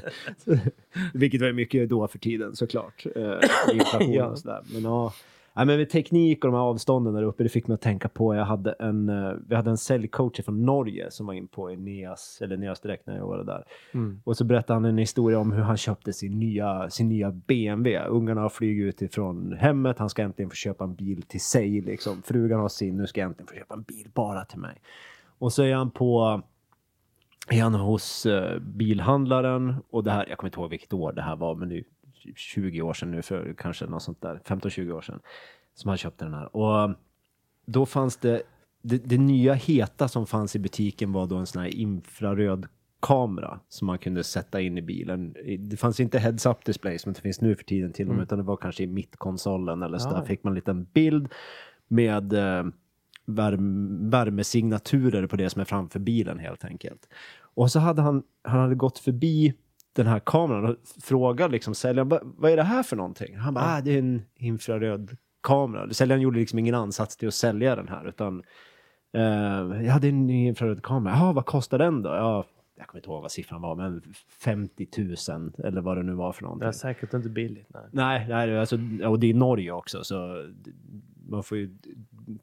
Vilket 1.13 1.41
var 1.41 1.51
mycket 1.51 1.89
då 1.89 2.07
för 2.07 2.19
tiden 2.19 2.55
såklart. 2.55 3.05
Eh, 3.15 3.73
inflation 3.73 4.21
och 4.21 4.39
sådär. 4.39 4.61
Men 4.73 4.83
ja. 4.83 5.13
Nej, 5.53 5.65
men 5.65 5.77
med 5.77 5.89
teknik 5.89 6.45
och 6.45 6.51
de 6.51 6.57
här 6.57 6.63
avstånden 6.63 7.13
där 7.13 7.23
uppe, 7.23 7.43
det 7.43 7.49
fick 7.49 7.67
mig 7.67 7.75
att 7.75 7.81
tänka 7.81 8.09
på, 8.09 8.35
jag 8.35 8.45
hade 8.45 8.71
en, 8.71 9.09
eh, 9.09 9.33
vi 9.47 9.55
hade 9.55 9.69
en 9.69 9.77
säljcoach 9.77 10.41
från 10.45 10.65
Norge 10.65 11.11
som 11.11 11.25
var 11.25 11.33
in 11.33 11.47
på 11.47 11.71
Eneas, 11.71 12.39
eller 12.41 12.55
Eneas 12.55 12.79
direkt 12.81 13.07
när 13.07 13.17
jag 13.17 13.27
var 13.27 13.43
där. 13.43 13.63
Mm. 13.93 14.21
Och 14.23 14.37
så 14.37 14.43
berättade 14.43 14.73
han 14.73 14.85
en 14.85 14.97
historia 14.97 15.39
om 15.39 15.51
hur 15.51 15.61
han 15.61 15.77
köpte 15.77 16.13
sin 16.13 16.39
nya, 16.39 16.89
sin 16.89 17.09
nya 17.09 17.31
BMW. 17.31 18.09
Ungarna 18.09 18.41
har 18.41 18.49
flugit 18.49 18.87
ut 18.87 19.01
ifrån 19.01 19.53
hemmet, 19.59 19.99
han 19.99 20.09
ska 20.09 20.21
äntligen 20.21 20.49
få 20.49 20.55
köpa 20.55 20.83
en 20.83 20.95
bil 20.95 21.21
till 21.21 21.41
sig. 21.41 21.81
Liksom. 21.81 22.21
Frugan 22.21 22.59
har 22.59 22.69
sin, 22.69 22.97
nu 22.97 23.07
ska 23.07 23.21
jag 23.21 23.27
äntligen 23.27 23.47
få 23.47 23.55
köpa 23.55 23.73
en 23.73 23.83
bil 23.83 24.07
bara 24.13 24.45
till 24.45 24.59
mig. 24.59 24.81
Och 25.37 25.53
så 25.53 25.63
är 25.63 25.75
han 25.75 25.91
på 25.91 26.41
är 27.49 27.61
han 27.61 27.73
hos 27.73 28.25
eh, 28.25 28.59
bilhandlaren 28.59 29.75
och 29.89 30.03
det 30.03 30.11
här, 30.11 30.25
jag 30.29 30.37
kommer 30.37 30.47
inte 30.47 30.59
ihåg 30.59 30.69
vilket 30.69 30.93
år 30.93 31.11
det 31.11 31.21
här 31.21 31.35
var, 31.35 31.55
men 31.55 31.69
det 31.69 31.83
20 32.35 32.81
år 32.81 32.93
sedan 32.93 33.11
nu, 33.11 33.21
för 33.21 33.53
kanske 33.57 33.85
något 33.85 34.03
sånt 34.03 34.21
där, 34.21 34.39
15-20 34.45 34.91
år 34.91 35.01
sedan, 35.01 35.19
som 35.73 35.89
han 35.89 35.97
köpte 35.97 36.25
den 36.25 36.33
här. 36.33 36.55
Och 36.55 36.81
eh, 36.81 36.91
då 37.65 37.85
fanns 37.85 38.17
det, 38.17 38.41
det, 38.81 38.97
det 38.97 39.17
nya 39.17 39.53
heta 39.53 40.07
som 40.07 40.27
fanns 40.27 40.55
i 40.55 40.59
butiken 40.59 41.11
var 41.11 41.27
då 41.27 41.35
en 41.35 41.45
sån 41.45 41.61
här 41.61 41.69
infraröd 41.75 42.67
kamera 42.99 43.59
som 43.69 43.87
man 43.87 43.97
kunde 43.97 44.23
sätta 44.23 44.61
in 44.61 44.77
i 44.77 44.81
bilen. 44.81 45.35
Det 45.59 45.77
fanns 45.77 45.99
inte 45.99 46.19
heads-up 46.19 46.65
displays 46.65 47.01
som 47.01 47.13
det 47.13 47.21
finns 47.21 47.41
nu 47.41 47.55
för 47.55 47.63
tiden 47.63 47.93
till 47.93 48.09
och 48.09 48.15
med, 48.15 48.23
utan 48.23 48.37
det 48.37 48.43
var 48.43 48.57
kanske 48.57 48.83
i 48.83 48.87
mittkonsolen 48.87 49.83
eller 49.83 49.97
så 49.97 50.09
Ja. 50.09 50.13
där 50.13 50.25
fick 50.25 50.43
man 50.43 50.51
en 50.51 50.55
liten 50.55 50.83
bild 50.83 51.27
med 51.87 52.33
eh, 52.33 52.63
värm, 53.25 54.09
värmesignaturer 54.09 55.27
på 55.27 55.35
det 55.35 55.49
som 55.49 55.61
är 55.61 55.65
framför 55.65 55.99
bilen 55.99 56.39
helt 56.39 56.65
enkelt. 56.65 57.07
Och 57.39 57.71
så 57.71 57.79
hade 57.79 58.01
han, 58.01 58.23
han 58.43 58.59
hade 58.59 58.75
gått 58.75 58.99
förbi 58.99 59.53
den 59.93 60.07
här 60.07 60.19
kameran 60.19 60.65
och 60.65 60.75
frågat 61.03 61.51
liksom 61.51 61.75
säljaren, 61.75 62.09
"Va- 62.09 62.19
vad 62.23 62.51
är 62.51 62.57
det 62.57 62.63
här 62.63 62.83
för 62.83 62.95
någonting? 62.95 63.37
Han 63.37 63.53
bara, 63.53 63.65
ah, 63.77 63.81
det 63.81 63.91
är 63.91 63.99
en 63.99 64.21
infraröd 64.35 65.17
kamera. 65.43 65.93
Säljaren 65.93 66.21
gjorde 66.21 66.39
liksom 66.39 66.59
ingen 66.59 66.75
ansats 66.75 67.17
till 67.17 67.27
att 67.27 67.33
sälja 67.33 67.75
den 67.75 67.87
här 67.87 68.07
utan 68.07 68.43
eh, 69.13 69.83
jag 69.85 69.91
hade 69.93 70.07
en 70.07 70.27
ny 70.27 70.47
infraröd 70.47 70.83
kamera. 70.83 71.13
Ja, 71.15 71.31
vad 71.31 71.45
kostar 71.45 71.77
den 71.77 72.01
då? 72.01 72.09
Ja, 72.09 72.45
jag 72.77 72.87
kommer 72.87 72.99
inte 72.99 73.09
ihåg 73.09 73.21
vad 73.21 73.31
siffran 73.31 73.61
var, 73.61 73.75
men 73.75 74.01
50 74.39 74.87
000 75.31 75.51
eller 75.63 75.81
vad 75.81 75.97
det 75.97 76.03
nu 76.03 76.13
var 76.13 76.31
för 76.31 76.43
någonting. 76.43 76.61
Det 76.61 76.67
är 76.67 76.71
säkert 76.71 77.13
inte 77.13 77.29
billigt. 77.29 77.67
Nej. 77.73 77.83
Nej, 77.91 78.25
nej 78.29 78.47
det 78.47 78.53
är 78.53 78.57
alltså, 78.59 78.77
och 79.05 79.19
det 79.19 79.29
är 79.29 79.33
Norge 79.33 79.71
också 79.71 80.03
så 80.03 80.45
man 81.29 81.43
får 81.43 81.57
ju 81.57 81.77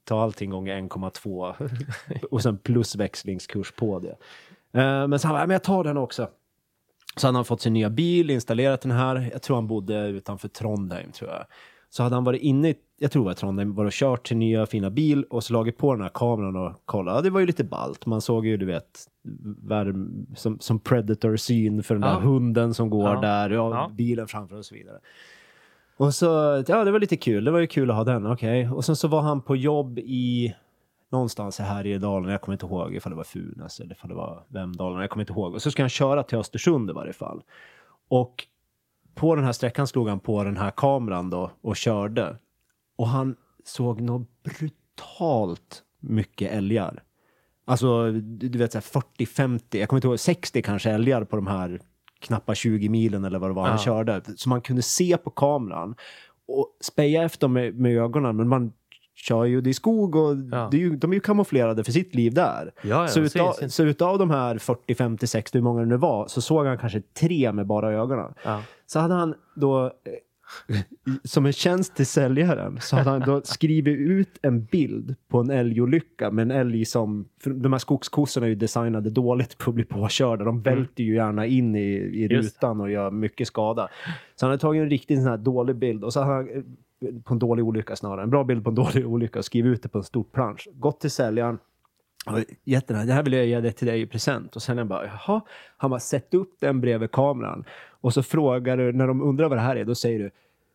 ta 0.05 0.23
allting 0.23 0.51
gånger 0.51 0.77
1,2 0.81 1.55
och 2.31 2.43
sen 2.43 2.59
plus 2.59 2.97
växlingskurs 2.97 3.73
på 3.73 3.99
det. 3.99 4.17
Eh, 4.81 5.09
men 5.09 5.19
så 5.19 5.27
han 5.29 5.35
bara, 5.35 5.41
"Ja, 5.43 5.47
men 5.47 5.55
jag 5.55 5.63
tar 5.63 5.85
den 5.85 5.97
också. 5.97 6.29
Så 7.19 7.27
hade 7.27 7.39
han 7.39 7.45
fått 7.45 7.61
sin 7.61 7.73
nya 7.73 7.91
bil, 7.91 8.31
installerat 8.31 8.81
den 8.81 8.91
här. 8.93 9.29
Jag 9.33 9.43
tror 9.43 9.57
han 9.57 9.67
bodde 9.67 10.07
utanför 10.09 10.49
Trondheim 10.49 11.13
tror 11.13 11.31
jag. 11.31 11.45
Så 11.91 12.03
hade 12.03 12.15
han 12.17 12.25
varit 12.25 12.43
inne, 12.43 12.69
i- 12.71 12.75
jag 12.99 13.13
tror 13.13 13.23
det 13.23 13.27
var 13.27 13.35
Trondheim, 13.35 13.75
var 13.75 13.85
och 13.85 13.93
kört 13.93 14.27
sin 14.29 14.39
nya 14.39 14.67
fina 14.67 14.91
bil 14.91 15.25
och 15.25 15.45
så 15.45 15.47
slagit 15.47 15.79
på 15.79 15.93
den 15.95 16.03
här 16.03 16.11
kameran 16.15 16.57
och 16.57 16.73
kollat. 16.85 17.15
Ja, 17.15 17.21
det 17.21 17.31
var 17.31 17.41
ju 17.41 17.47
lite 17.47 17.65
ballt. 17.65 18.07
Man 18.07 18.21
såg 18.21 18.47
ju, 18.47 18.57
du 18.57 18.67
vet, 18.67 19.07
värm, 19.63 20.27
som, 20.37 20.59
som 20.61 20.79
predator-syn 20.81 21.83
för 21.83 21.95
den 21.95 22.03
där 22.03 22.09
Ja. 22.09 22.19
hunden 22.19 22.75
som 22.75 22.91
går 22.91 23.15
Ja. 23.15 23.21
där, 23.21 23.51
ja, 23.51 23.91
bilen 23.95 24.29
framför 24.29 24.57
och 24.57 24.65
så 24.65 24.75
vidare. 24.75 24.99
Och 25.97 26.15
så, 26.15 26.27
ja 26.69 26.85
det 26.85 26.91
var 26.91 26.99
lite 27.01 27.17
kul, 27.17 27.45
det 27.45 27.51
var 27.51 27.59
ju 27.59 27.67
kul 27.67 27.91
att 27.91 27.97
ha 27.97 28.05
den, 28.05 28.27
okej. 28.27 28.71
Och 28.71 28.85
sen 28.85 28.97
så 28.97 29.09
var 29.09 29.21
han 29.21 29.41
på 29.43 29.57
jobb 29.57 29.99
i 29.99 30.55
någonstans 31.13 31.59
här 31.59 31.87
i 31.87 31.99
Dalen, 31.99 32.31
jag 32.31 32.41
kommer 32.41 32.55
inte 32.55 32.67
ihåg 32.67 32.95
ifall 32.95 33.11
det 33.13 33.17
var 33.17 33.25
Funäs 33.25 33.81
eller 33.81 33.93
ifall 33.93 34.09
det 34.09 34.17
var 34.17 34.45
Vemdalen, 34.49 35.01
jag 35.01 35.11
kommer 35.11 35.23
inte 35.23 35.33
ihåg. 35.33 35.55
Och 35.55 35.63
så 35.63 35.71
ska 35.71 35.83
han 35.83 35.89
köra 35.91 36.23
till 36.23 36.39
Östersund 36.39 36.91
i 36.91 36.93
varje 36.93 37.13
fall. 37.13 37.43
Och 38.09 38.45
på 39.15 39.35
den 39.35 39.45
här 39.45 39.53
sträckan 39.53 39.87
slog 39.87 40.09
han 40.09 40.21
på 40.21 40.45
den 40.45 40.57
här 40.57 40.71
kameran 40.71 41.31
då 41.31 41.51
och 41.61 41.77
körde. 41.77 42.37
Och 42.97 43.09
han 43.09 43.37
såg 43.65 44.01
något 44.01 44.29
brutalt 44.43 45.83
mycket 46.01 46.53
älgar. 46.53 47.03
Alltså, 47.65 48.13
du 48.13 48.59
vet 48.59 48.73
så 48.73 48.79
här 48.79 48.83
40-50, 49.19 49.61
jag 49.79 49.89
kommer 49.89 49.99
inte 49.99 50.09
ihåg, 50.09 50.21
60 50.21 50.63
kanske 50.63 50.91
älgar 50.91 51.25
på 51.25 51.37
de 51.37 51.47
här 51.47 51.81
knappa 52.21 52.55
20 52.55 52.89
milen 52.89 53.25
eller 53.25 53.39
vad 53.39 53.51
det 53.51 53.55
var 53.55 53.63
han 53.63 53.73
Ja. 53.73 53.79
körde. 53.79 54.23
Så 54.37 54.49
man 54.49 54.61
kunde 54.61 54.83
se 54.83 55.17
på 55.17 55.31
kameran 55.31 55.95
och 56.49 56.77
speja 56.81 57.23
efter 57.23 57.41
dem 57.41 57.53
med, 57.53 57.75
med 57.79 57.97
ögonen, 57.99 58.37
men 58.37 58.49
man 58.49 58.73
kör 59.19 59.45
ju, 59.45 59.61
det 59.61 59.71
är 59.71 59.75
skog 59.75 60.17
och 60.17 60.37
Ja. 60.53 60.69
det 60.71 60.77
är 60.77 60.81
ju, 60.81 60.97
de 60.97 61.11
är 61.11 61.15
ju 61.15 61.21
kamouflerade 61.21 61.85
för 61.85 61.93
sitt 61.93 62.15
liv 62.15 62.35
där. 62.35 62.73
Ja, 62.83 62.89
ja, 62.89 63.09
så, 63.09 63.21
utav, 63.21 63.53
precis. 63.53 63.75
så 63.75 63.85
utav 63.85 64.19
de 64.19 64.31
här 64.31 64.59
40, 64.59 64.95
50, 64.95 65.27
60, 65.27 65.59
hur 65.59 65.63
många 65.63 65.81
det 65.81 65.87
nu 65.87 65.97
var, 65.97 66.27
så 66.29 66.41
såg 66.41 66.67
han 66.67 66.79
kanske 66.79 67.01
tre 67.01 67.53
med 67.53 67.67
bara 67.67 67.93
ögonen. 67.93 68.35
Så 68.87 68.99
hade 68.99 69.15
han 69.15 69.35
då, 69.57 69.85
eh, 69.85 69.91
som 71.25 71.47
en 71.47 71.53
tjänst 71.53 71.97
till 71.97 72.07
säljaren, 72.07 72.79
så 72.81 72.97
hade 72.97 73.11
han 73.11 73.21
då 73.21 73.41
skrivit 73.45 73.99
ut 73.99 74.39
en 74.43 74.65
bild 74.65 75.15
på 75.29 75.39
en 75.39 75.51
älgolycka 75.51 76.31
med 76.31 76.43
en 76.43 76.51
älg 76.51 76.85
som, 76.85 77.29
de 77.45 77.73
här 77.73 77.79
skogskossorna 77.79 78.47
är 78.47 78.51
ju 78.51 78.55
designade 78.57 79.11
dåligt 79.11 79.59
på 79.59 79.71
att 79.71 79.75
bli 79.75 79.85
påkörda. 79.85 80.45
De 80.45 80.63
välter 80.63 81.05
ju 81.05 81.15
gärna 81.15 81.47
in 81.47 81.75
i, 81.77 81.81
i 81.93 82.25
Mm. 82.25 82.43
Rutan 82.43 82.81
och 82.81 82.91
gör 82.91 83.11
mycket 83.11 83.47
skada. 83.47 83.89
Så 84.37 84.47
han 84.47 84.51
hade 84.51 84.61
tagit 84.61 84.83
en 84.83 84.91
riktigt 84.91 85.19
sån 85.19 85.29
här 85.29 85.37
dålig 85.37 85.77
bild 85.77 86.05
och 86.05 86.13
så 86.13 86.21
hade 86.21 86.33
han, 86.35 86.49
eh, 86.49 86.63
på 87.25 87.35
en 87.35 87.39
dålig 87.39 87.65
olycka 87.65 87.97
snarare, 87.97 88.23
en 88.23 88.31
bra 88.31 88.45
bild 88.45 88.65
på 88.65 88.71
en 88.71 88.75
dålig 88.85 89.07
olycka 89.07 89.39
och 89.39 89.45
skrivit 89.45 89.73
ut 89.73 89.83
det 89.83 89.89
på 89.89 89.99
en 89.99 90.05
stor 90.05 90.25
plansch. 90.25 90.69
Gått 90.73 91.01
till 91.01 91.11
säljaren, 91.11 91.59
gett 92.65 92.87
den 92.89 92.97
här, 92.97 93.07
det 93.07 93.13
här 93.13 93.23
vill 93.23 93.33
jag 93.33 93.47
ge 93.47 93.61
det 93.61 93.73
till 93.73 93.87
dig 93.87 94.01
i 94.01 94.07
present. 94.07 94.57
Och 94.57 94.63
sen 94.63 94.89
bara, 94.89 95.07
jaha. 95.07 95.41
Han 95.77 95.91
bara, 95.91 96.01
sätt 96.01 96.35
upp 96.35 96.57
den 96.61 96.81
bredvid 96.81 97.11
kameran. 97.11 97.65
Och 98.01 98.15
så 98.15 98.23
frågar 98.23 98.77
du, 98.77 98.93
när 98.93 99.07
de 99.07 99.23
undrar 99.23 99.49
vad 99.49 99.59
det 99.59 99.63
här 99.63 99.77
är, 99.77 99.85
då 99.85 99.95
säger 99.95 100.19
du, 100.19 100.31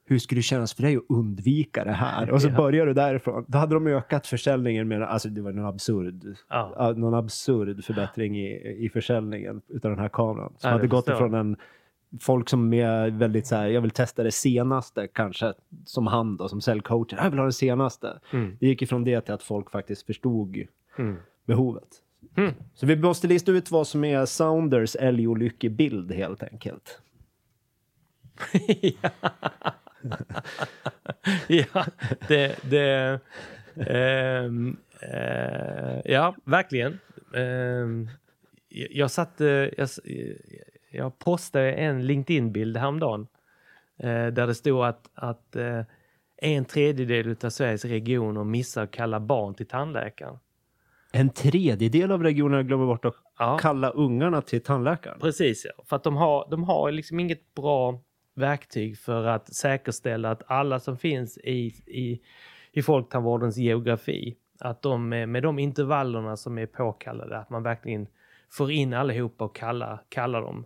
hur 0.05 0.19
skulle 0.19 0.39
det 0.39 0.43
kännas 0.43 0.74
för 0.74 0.84
dig 0.84 0.95
att 0.95 1.03
undvika 1.09 1.84
det 1.84 1.91
här? 1.91 2.32
Och 2.32 2.41
så 2.41 2.47
Ja. 2.49 2.55
börjar 2.55 2.86
du 2.86 2.93
därifrån. 2.93 3.45
Då 3.47 3.57
hade 3.57 3.74
de 3.74 3.88
ökat 3.88 4.28
försäljningen 4.28 4.88
med, 4.88 5.01
alltså 5.03 5.30
det 5.30 5.41
var 5.41 5.51
någon 5.51 5.65
absurd, 5.65 6.36
Ja. 6.49 6.93
någon 6.97 7.13
absurd 7.13 7.84
förbättring 7.86 8.38
i, 8.38 8.76
i 8.86 8.89
försäljningen 8.89 9.61
utav 9.67 9.91
den 9.91 9.99
här 9.99 10.09
kameran. 10.09 10.53
Som 10.57 10.69
Ja, 10.69 10.76
hade 10.76 10.88
gått 10.88 11.07
ifrån 11.09 11.34
en 11.34 11.55
folk 12.20 12.49
som 12.49 12.74
är 12.74 13.09
väldigt 13.09 13.47
så 13.47 13.55
här, 13.55 13.68
jag 13.68 13.82
vill 13.82 13.91
testa 13.91 14.24
det 14.24 14.32
senaste 14.32 15.07
kanske, 15.07 15.53
som 15.86 16.07
han 16.07 16.38
då, 16.38 16.49
som 16.49 16.61
säljcoacher. 16.61 17.18
Jag 17.18 17.30
vill 17.30 17.39
ha 17.39 17.45
det 17.45 17.53
senaste. 17.53 18.20
Mm. 18.32 18.57
Det 18.59 18.68
gick 18.68 18.82
ifrån 18.82 19.03
det 19.03 19.22
till 19.22 19.34
att 19.34 19.43
folk 19.43 19.72
faktiskt 19.72 20.05
förstod 20.05 20.57
Mm. 20.97 21.16
behovet. 21.45 21.88
Mm. 22.36 22.53
Så 22.74 22.86
vi 22.86 22.95
måste 22.95 23.28
lista 23.28 23.51
ut 23.51 23.72
vad 23.72 23.88
som 23.88 24.03
är 24.03 24.26
Sounders 24.26 24.95
älgolyckebild 24.95 26.11
helt 26.11 26.43
enkelt. 26.43 27.01
ja. 28.82 29.09
ja, 31.47 31.86
det... 32.28 32.55
det 32.70 33.20
ehm, 33.76 34.78
eh, 35.01 36.01
ja, 36.05 36.36
verkligen. 36.43 36.99
Ehm, 37.36 38.09
jag, 38.70 38.91
jag 38.91 39.11
satte... 39.11 39.72
Jag, 39.78 39.89
jag 40.94 41.20
postade 41.20 41.72
en 41.72 42.06
LinkedIn-bild 42.08 42.78
häromdagen 42.78 43.28
eh, 43.98 44.28
där 44.28 44.48
det 44.48 44.56
stod 44.56 44.86
att, 44.86 45.10
att 45.14 45.56
eh, 45.56 45.82
en 46.38 46.66
tredjedel 46.66 47.36
av 47.44 47.50
Sveriges 47.50 47.86
regioner 47.86 48.44
missar 48.44 48.84
att 48.84 48.91
kalla 48.91 49.20
barn 49.20 49.54
till 49.54 49.68
tandläkaren. 49.68 50.38
En 51.12 51.30
tredjedel 51.30 52.12
av 52.12 52.24
regionerna 52.24 52.64
glömmer 52.64 52.86
bort 52.86 53.06
att 53.06 53.16
Ja. 53.39 53.58
kalla 53.58 53.89
ungarna 53.89 54.41
till 54.41 54.62
tandläkaren. 54.62 55.20
Precis, 55.20 55.66
ja. 55.66 55.84
För 55.86 55.96
att 55.96 56.04
de 56.04 56.16
har, 56.18 56.48
de 56.52 56.64
har 56.64 56.91
liksom 56.91 57.20
inget 57.20 57.54
bra 57.56 58.02
verktyg 58.36 58.98
för 58.98 59.26
att 59.26 59.54
säkerställa 59.56 60.32
att 60.32 60.41
alla 60.48 60.80
som 60.80 60.98
finns 60.98 61.38
i, 61.38 61.52
i, 61.88 62.22
i 62.72 62.82
folktandvårdens 62.82 63.58
geografi, 63.58 64.36
att 64.60 64.82
de 64.82 65.10
med, 65.10 65.44
de 65.44 65.60
intervallerna 65.60 66.38
som 66.38 66.58
är 66.58 66.66
påkallade, 66.66 67.38
att 67.38 67.50
man 67.50 67.64
verkligen 67.64 68.08
får 68.52 68.72
in 68.72 68.94
allihopa 68.94 69.46
och 69.46 69.56
kallar, 69.56 70.02
kallar 70.10 70.41
dem 70.41 70.66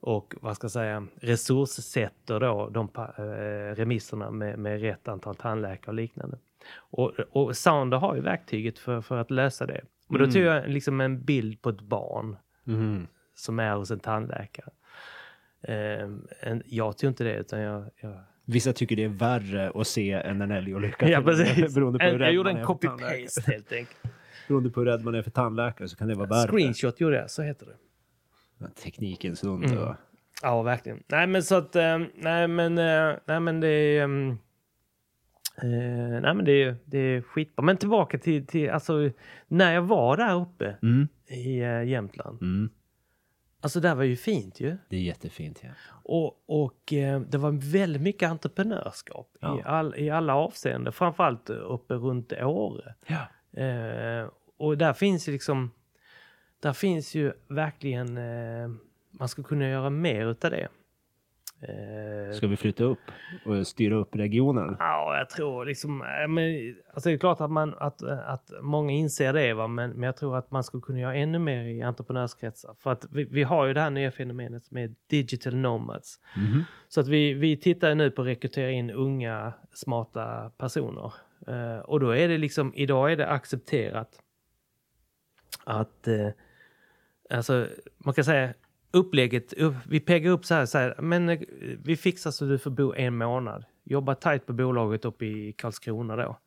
och 0.00 0.34
vad 0.40 0.56
ska 0.56 0.64
jag 0.64 0.72
säga, 0.72 1.06
resurssätter 1.20 2.40
då 2.40 2.68
de 2.68 2.88
eh, 2.96 3.74
remisserna 3.76 4.30
med, 4.30 4.58
med 4.58 4.80
rätt 4.80 5.08
antal 5.08 5.34
tandläkare 5.34 5.90
och 5.90 5.94
liknande. 5.94 6.38
Och, 6.76 7.12
och 7.30 7.56
Sounder 7.56 7.98
har 7.98 8.14
ju 8.14 8.20
verktyget 8.20 8.78
för, 8.78 9.00
för 9.00 9.16
att 9.16 9.30
lösa 9.30 9.66
det. 9.66 9.80
Och 10.08 10.18
då 10.18 10.24
mm. 10.24 10.30
tog 10.30 10.42
jag 10.42 10.68
liksom 10.68 11.00
en 11.00 11.24
bild 11.24 11.62
på 11.62 11.70
ett 11.70 11.80
barn 11.80 12.36
mm. 12.66 13.06
som 13.34 13.58
är 13.58 13.74
hos 13.74 13.90
en 13.90 13.98
tandläkare. 13.98 14.70
Eh, 15.62 16.08
en, 16.40 16.62
jag 16.66 16.98
tog 16.98 17.10
inte 17.10 17.24
det 17.24 17.34
utan 17.34 17.60
jag, 17.60 17.90
jag 18.00 18.20
Vissa 18.48 18.72
tycker 18.72 18.96
det 18.96 19.04
är 19.04 19.08
värre 19.08 19.72
att 19.74 19.86
se 19.86 20.12
än 20.12 20.42
en 20.42 20.50
älgolycka. 20.50 21.08
ja, 21.08 21.22
precis. 21.22 21.74
Beroende 21.74 21.98
på 21.98 22.04
hur 22.04 22.20
jag 22.20 22.32
gjorde 22.32 22.50
en 22.50 22.64
copy-paste 22.64 23.46
helt 23.46 23.72
enkelt. 23.72 24.02
Beroende 24.48 24.70
på 24.70 24.80
hur 24.80 24.86
rädd 24.86 25.04
man 25.04 25.14
är 25.14 25.22
för 25.22 25.30
tandläkare 25.30 25.88
så 25.88 25.96
kan 25.96 26.08
det 26.08 26.14
vara 26.14 26.28
värre. 26.28 26.48
Screenshot 26.48 27.00
gjorde 27.00 27.16
jag, 27.16 27.30
så 27.30 27.42
heter 27.42 27.66
det. 27.66 27.72
Teknikens 28.82 29.44
under. 29.44 29.82
Mm. 29.82 29.94
Ja, 30.42 30.62
verkligen. 30.62 31.02
Nej, 31.08 31.26
men 31.26 31.42
så 31.42 31.54
att, 31.54 31.76
äh, 31.76 31.98
nej 32.14 32.48
men, 32.48 32.78
äh, 32.78 33.16
nej 33.26 33.40
men 33.40 33.60
det 33.60 33.68
är, 33.68 34.02
äh, 34.02 34.08
nej 36.20 36.34
men 36.34 36.44
det 36.44 36.62
är, 36.62 36.76
det 36.84 36.98
är 36.98 37.22
skitbra. 37.22 37.64
Men 37.64 37.76
tillbaka 37.76 38.18
till, 38.18 38.46
till, 38.46 38.70
alltså, 38.70 39.10
när 39.48 39.74
jag 39.74 39.82
var 39.82 40.16
där 40.16 40.34
uppe 40.34 40.76
mm. 40.82 41.08
i 41.26 41.58
Jämtland. 41.90 42.42
Mm. 42.42 42.70
Alltså 43.60 43.80
det 43.80 43.94
var 43.94 44.04
ju 44.04 44.16
fint 44.16 44.60
ju. 44.60 44.76
Det 44.88 44.96
är 44.96 45.00
jättefint 45.00 45.60
ja. 45.62 45.68
Och, 46.04 46.44
och 46.46 46.82
det 47.28 47.38
var 47.38 47.72
väldigt 47.72 48.02
mycket 48.02 48.30
entreprenörskap 48.30 49.36
ja. 49.40 49.58
i, 49.58 49.62
all, 49.62 49.94
i 49.96 50.10
alla 50.10 50.34
avseenden. 50.34 50.92
Framförallt 50.92 51.50
uppe 51.50 51.94
runt 51.94 52.32
Åre. 52.32 52.94
Ja. 53.06 53.26
och 54.56 54.78
där 54.78 54.92
finns 54.92 55.28
ju 55.28 55.32
liksom 55.32 55.70
där 56.66 56.72
finns 56.72 57.14
ju 57.14 57.32
verkligen, 57.48 58.18
eh, 58.18 58.68
man 59.10 59.28
ska 59.28 59.42
kunna 59.42 59.68
göra 59.68 59.90
mer 59.90 60.26
utav 60.26 60.50
det. 60.50 60.68
Eh, 61.60 62.36
ska 62.36 62.46
vi 62.46 62.56
flytta 62.56 62.84
upp 62.84 62.98
och 63.44 63.66
styra 63.66 63.94
upp 63.94 64.16
regionen? 64.16 64.76
Ja, 64.78 65.18
jag 65.18 65.30
tror 65.30 65.64
liksom, 65.64 66.02
eh, 66.02 66.28
men, 66.28 66.76
alltså 66.94 67.08
det 67.08 67.14
är 67.14 67.18
klart 67.18 67.40
att, 67.40 67.50
man, 67.50 67.74
att, 67.78 68.02
att 68.02 68.50
många 68.62 68.92
inser 68.92 69.32
det, 69.32 69.54
va? 69.54 69.66
Men, 69.66 69.90
men 69.90 70.02
jag 70.02 70.16
tror 70.16 70.36
att 70.36 70.50
man 70.50 70.64
skulle 70.64 70.80
kunna 70.80 71.00
göra 71.00 71.14
ännu 71.14 71.38
mer 71.38 71.64
i 71.64 71.82
entreprenörskretsar. 71.82 72.76
För 72.78 72.92
att 72.92 73.06
vi, 73.10 73.24
vi 73.24 73.42
har 73.42 73.66
ju 73.66 73.74
det 73.74 73.80
här 73.80 73.90
nya 73.90 74.10
fenomenet 74.10 74.70
med 74.70 74.94
digital 75.06 75.56
nomads. 75.56 76.20
Mm 76.36 76.48
-hmm. 76.48 76.62
Så 76.88 77.00
att 77.00 77.08
vi, 77.08 77.34
vi 77.34 77.56
tittar 77.56 77.94
nu 77.94 78.10
på 78.10 78.22
att 78.22 78.28
rekrytera 78.28 78.70
in 78.70 78.90
unga, 78.90 79.52
smarta 79.72 80.50
personer. 80.58 81.12
Och 81.84 82.00
då 82.00 82.10
är 82.10 82.28
det 82.28 82.38
liksom, 82.38 82.74
idag 82.74 83.12
är 83.12 83.16
det 83.16 83.28
accepterat 83.28 84.22
att 85.66 86.08
uh, 86.08 86.28
alltså 87.30 87.68
man 87.98 88.14
kan 88.14 88.24
säga 88.24 88.54
upplägget, 88.90 89.54
vi 89.88 90.00
peggar 90.00 90.30
upp 90.30 90.44
så 90.44 90.54
här, 90.54 90.66
så 90.66 90.78
här, 90.78 90.94
men 90.98 91.28
eh, 91.28 91.38
vi 91.84 91.96
fixar 91.96 92.30
så 92.30 92.44
du 92.44 92.58
får 92.58 92.70
bo 92.70 92.94
en 92.94 93.16
månad. 93.16 93.64
Jobba 93.84 94.14
tajt 94.14 94.46
på 94.46 94.52
bolaget 94.52 95.04
uppe 95.04 95.26
i 95.26 95.52
Karlskrona 95.52 96.16
då. 96.16 96.38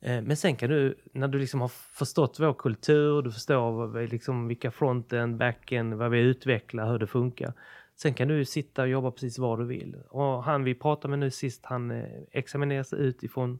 Eh, 0.00 0.22
men 0.22 0.36
sen 0.36 0.56
kan 0.56 0.70
du, 0.70 0.98
när 1.12 1.28
du 1.28 1.38
liksom 1.38 1.60
har 1.60 1.68
förstått 1.68 2.40
vår 2.40 2.54
kultur, 2.54 3.22
du 3.22 3.32
förstår 3.32 4.06
liksom 4.08 4.48
vilka 4.48 4.70
fronten, 4.70 5.38
backen, 5.38 5.98
vad 5.98 6.10
vi 6.10 6.20
utvecklar, 6.20 6.90
hur 6.90 6.98
det 6.98 7.06
funkar. 7.06 7.52
Sen 7.96 8.14
kan 8.14 8.28
du 8.28 8.44
sitta 8.44 8.82
och 8.82 8.88
jobba 8.88 9.10
precis 9.10 9.38
var 9.38 9.56
du 9.56 9.64
vill. 9.64 9.96
Och 10.08 10.44
han 10.44 10.64
vi 10.64 10.74
pratade 10.74 11.10
med 11.10 11.18
nu 11.18 11.30
sist, 11.30 11.66
han 11.66 11.90
eh, 11.90 12.04
examineras 12.30 12.92
ut 12.92 13.22
ifrån 13.22 13.58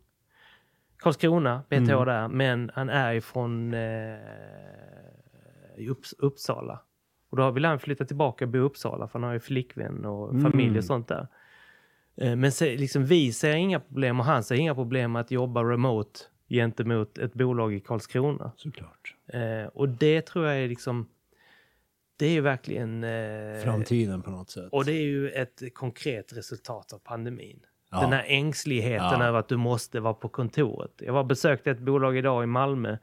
Karlskrona, 0.96 1.62
BTH 1.68 1.74
mm. 1.74 1.86
där, 2.06 2.28
men 2.28 2.70
han 2.74 2.88
är 2.88 3.14
ifrån 3.14 3.74
eh, 3.74 4.18
i 5.80 5.88
Upps 5.88 6.12
Uppsala. 6.18 6.80
Och 7.30 7.36
då 7.36 7.50
vill 7.50 7.64
han 7.64 7.78
flytta 7.78 8.04
tillbaka 8.04 8.44
och 8.44 8.50
bo 8.50 8.58
i 8.58 8.60
Uppsala 8.60 9.08
för 9.08 9.18
han 9.18 9.22
har 9.22 9.32
ju 9.32 9.40
flickvän 9.40 10.04
och 10.04 10.30
mm. 10.30 10.50
familj 10.50 10.78
och 10.78 10.84
sånt 10.84 11.08
där. 11.08 11.28
Eh, 12.16 12.36
men 12.36 12.52
se, 12.52 12.76
liksom, 12.76 13.04
vi 13.04 13.32
ser 13.32 13.54
inga 13.54 13.80
problem 13.80 14.20
och 14.20 14.26
han 14.26 14.44
ser 14.44 14.54
inga 14.54 14.74
problem 14.74 15.16
att 15.16 15.30
jobba 15.30 15.62
remote 15.62 16.20
gentemot 16.48 17.18
ett 17.18 17.34
bolag 17.34 17.74
i 17.74 17.80
Karlskrona. 17.80 18.52
Såklart. 18.56 19.16
Eh, 19.26 19.66
och 19.66 19.88
det 19.88 20.26
tror 20.26 20.46
jag 20.46 20.58
är 20.58 20.68
liksom 20.68 21.08
det 22.20 22.26
är 22.26 22.30
ju 22.30 22.40
verkligen... 22.40 23.04
Eh, 23.04 23.62
Framtiden 23.64 24.22
på 24.22 24.30
något 24.30 24.50
sätt. 24.50 24.68
Och 24.72 24.84
det 24.84 24.92
är 24.92 25.02
ju 25.02 25.30
ett 25.30 25.74
konkret 25.74 26.32
resultat 26.32 26.92
av 26.92 26.98
pandemin. 26.98 27.60
Ja. 27.90 28.00
Den 28.00 28.12
här 28.12 28.24
ängsligheten 28.26 29.20
ja. 29.20 29.24
över 29.24 29.38
att 29.38 29.48
du 29.48 29.56
måste 29.56 30.00
vara 30.00 30.14
på 30.14 30.28
kontoret. 30.28 30.92
Jag 30.98 31.12
var 31.12 31.24
besökte 31.24 31.70
ett 31.70 31.78
bolag 31.78 32.16
idag 32.16 32.44
i 32.44 32.46
Malmö 32.46 32.96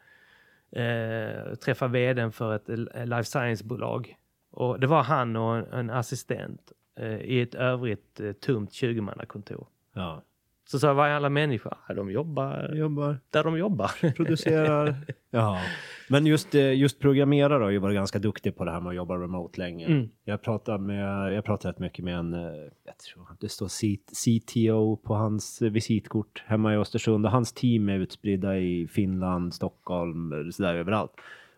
eh, 0.71 1.55
träffa 1.55 1.87
vdn 1.87 2.31
för 2.31 2.55
ett 2.55 2.67
life 3.07 3.23
science-bolag. 3.23 4.17
Och 4.51 4.79
det 4.79 4.87
var 4.87 5.03
han 5.03 5.35
och 5.35 5.57
en, 5.57 5.65
en 5.65 5.89
assistent 5.89 6.71
eh, 6.99 7.17
i 7.17 7.41
ett 7.41 7.55
övrigt 7.55 8.19
eh, 8.19 8.31
tomt 8.31 8.71
20-mannakontor. 8.71 9.67
Ja. 9.93 10.21
Så 10.67 10.79
sa 10.79 10.87
jag, 10.87 10.95
vad 10.95 11.09
är 11.09 11.13
alla 11.13 11.29
människor? 11.29 11.77
De 11.95 12.11
jobbar, 12.11 12.73
jobbar 12.75 13.19
där 13.29 13.43
de 13.43 13.57
jobbar. 13.57 14.11
Producerar. 14.15 14.95
ja. 15.29 15.61
Men 16.09 16.25
just, 16.25 16.55
eh, 16.55 16.73
just 16.73 16.99
programmerare 16.99 17.63
har 17.63 17.69
ju 17.69 17.77
varit 17.77 17.95
ganska 17.95 18.19
duktig 18.19 18.55
på 18.55 18.65
det 18.65 18.71
här 18.71 18.79
med 18.79 18.89
att 18.89 18.95
jobba 18.95 19.15
remote 19.15 19.59
länge. 19.59 19.85
Mm. 19.85 20.09
Jag 20.23 20.41
pratar 20.41 20.77
med, 20.77 21.33
jag 21.33 21.45
pratar 21.45 21.69
rätt 21.69 21.79
mycket 21.79 22.05
med 22.05 22.15
en, 22.15 22.33
eh, 22.33 22.39
jag 22.83 22.97
tror 22.97 23.27
det 23.39 23.49
står 23.49 23.67
CTO 24.13 24.97
på 24.97 25.13
hans 25.13 25.61
visitkort 25.61 26.43
hemma 26.47 26.73
i 26.73 26.77
Östersund 26.77 27.25
och 27.25 27.31
hans 27.31 27.53
team 27.53 27.89
är 27.89 27.99
utspridda 27.99 28.57
i 28.57 28.87
Finland, 28.87 29.53
Stockholm, 29.53 30.51
sådär 30.51 30.75
överallt. 30.75 31.11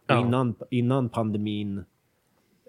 Ja. 0.07 0.22
innan, 0.22 0.55
innan 0.70 1.10
pandemin 1.10 1.84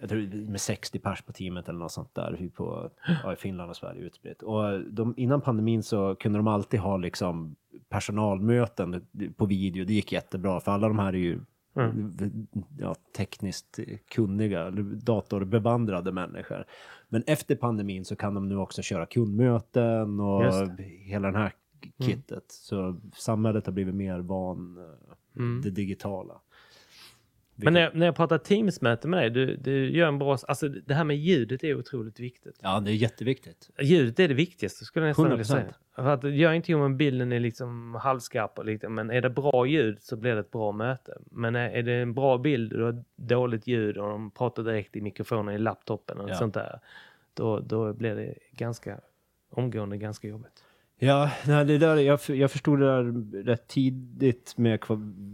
jag 0.00 0.08
tror 0.08 0.48
med 0.50 0.60
60 0.60 0.98
pers 0.98 1.22
på 1.22 1.32
teamet 1.32 1.68
eller 1.68 1.78
något 1.78 1.92
sånt 1.92 2.14
där 2.14 2.50
på, 2.54 2.90
ja, 3.22 3.32
i 3.32 3.36
Finland 3.36 3.70
och 3.70 3.76
Sverige 3.76 4.02
utspritt. 4.02 4.42
Och 4.42 4.80
de, 4.80 5.14
innan 5.16 5.40
pandemin 5.40 5.82
så 5.82 6.14
kunde 6.14 6.38
de 6.38 6.48
alltid 6.48 6.80
ha 6.80 6.96
liksom 6.96 7.56
personalmöten 7.88 9.06
på 9.36 9.46
video. 9.46 9.84
Det 9.84 9.94
gick 9.94 10.12
jättebra 10.12 10.60
för 10.60 10.72
alla 10.72 10.88
de 10.88 10.98
här 10.98 11.12
är 11.12 11.18
ju 11.18 11.40
mm. 11.74 12.46
ja, 12.78 12.94
tekniskt 13.16 13.78
kunniga, 14.14 14.70
datorbevandrade 15.04 16.12
människor. 16.12 16.64
Men 17.08 17.22
efter 17.26 17.56
pandemin 17.56 18.04
så 18.04 18.16
kan 18.16 18.34
de 18.34 18.48
nu 18.48 18.56
också 18.56 18.82
köra 18.82 19.06
kundmöten 19.06 20.20
och 20.20 20.42
hela 21.04 21.26
den 21.26 21.36
här 21.36 21.54
mm. 21.82 22.10
kittet. 22.10 22.30
Mm. 22.30 22.42
Så 22.48 23.00
samhället 23.14 23.66
har 23.66 23.72
blivit 23.72 23.94
mer 23.94 24.18
van 24.18 24.78
eh, 24.78 25.42
mm. 25.42 25.62
det 25.62 25.70
Men 27.64 27.72
när 27.72 27.80
jag, 27.80 27.94
när 27.94 28.06
jag 28.06 28.16
pratar 28.16 28.38
Teams-möte 28.38 29.08
med 29.08 29.18
dig, 29.18 29.30
du, 29.30 29.56
du 29.56 29.90
gör 29.90 30.08
en 30.08 30.18
bra... 30.18 30.38
Alltså 30.48 30.68
det 30.68 30.94
här 30.94 31.04
med 31.04 31.16
ljudet 31.16 31.64
är 31.64 31.74
otroligt 31.74 32.20
viktigt. 32.20 32.58
Ja, 32.62 32.80
det 32.80 32.90
är 32.90 32.94
jätteviktigt. 32.94 33.70
Ljudet 33.80 34.20
är 34.20 34.28
det 34.28 34.34
viktigaste 34.34 34.84
skulle 34.84 35.06
jag 35.06 35.10
nästan 35.10 35.30
vilja 35.30 35.44
säga. 35.44 35.74
För 35.96 36.08
att 36.08 36.22
det 36.22 36.30
gör 36.30 36.52
ingenting 36.52 36.76
om 36.76 36.96
bilden 36.96 37.32
är 37.32 37.40
liksom 37.40 37.94
halvskarp 37.94 38.58
och 38.58 38.64
lite, 38.64 38.88
men 38.88 39.10
är 39.10 39.20
det 39.20 39.30
bra 39.30 39.66
ljud 39.66 40.02
så 40.02 40.16
blir 40.16 40.34
det 40.34 40.40
ett 40.40 40.50
bra 40.50 40.72
möte. 40.72 41.18
Men 41.30 41.56
är, 41.56 41.70
är 41.70 41.82
det 41.82 41.92
en 41.92 42.14
bra 42.14 42.38
bild 42.38 42.72
och 42.72 42.94
dåligt 43.16 43.66
ljud 43.66 43.96
och 43.96 44.08
de 44.08 44.30
pratar 44.30 44.62
direkt 44.62 44.96
i 44.96 45.00
mikrofonen 45.00 45.54
i 45.54 45.58
laptopen 45.58 46.20
och 46.20 46.30
ja. 46.30 46.34
sånt 46.34 46.54
där, 46.54 46.80
då, 47.34 47.60
då 47.60 47.92
blir 47.92 48.14
det 48.14 48.34
ganska 48.52 49.00
omgående 49.50 49.96
ganska 49.96 50.28
jobbigt. 50.28 50.64
Ja, 51.02 51.30
nej, 51.46 51.64
det 51.64 51.78
där, 51.78 51.96
jag, 51.96 52.20
jag 52.28 52.50
förstod 52.50 52.80
det 52.80 52.86
där 52.86 53.04
rätt 53.44 53.68
tidigt 53.68 54.54
med 54.56 54.80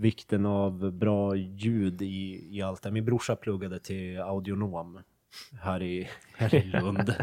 vikten 0.00 0.46
av 0.46 0.92
bra 0.92 1.36
ljud 1.36 2.02
i, 2.02 2.48
i 2.56 2.62
allt 2.62 2.82
det. 2.82 2.90
Min 2.90 3.04
brorsa 3.04 3.36
pluggade 3.36 3.78
till 3.78 4.20
audionom 4.20 4.98
här 5.60 5.82
i, 5.82 6.08
här 6.36 6.54
i 6.54 6.62
Lund. 6.62 7.14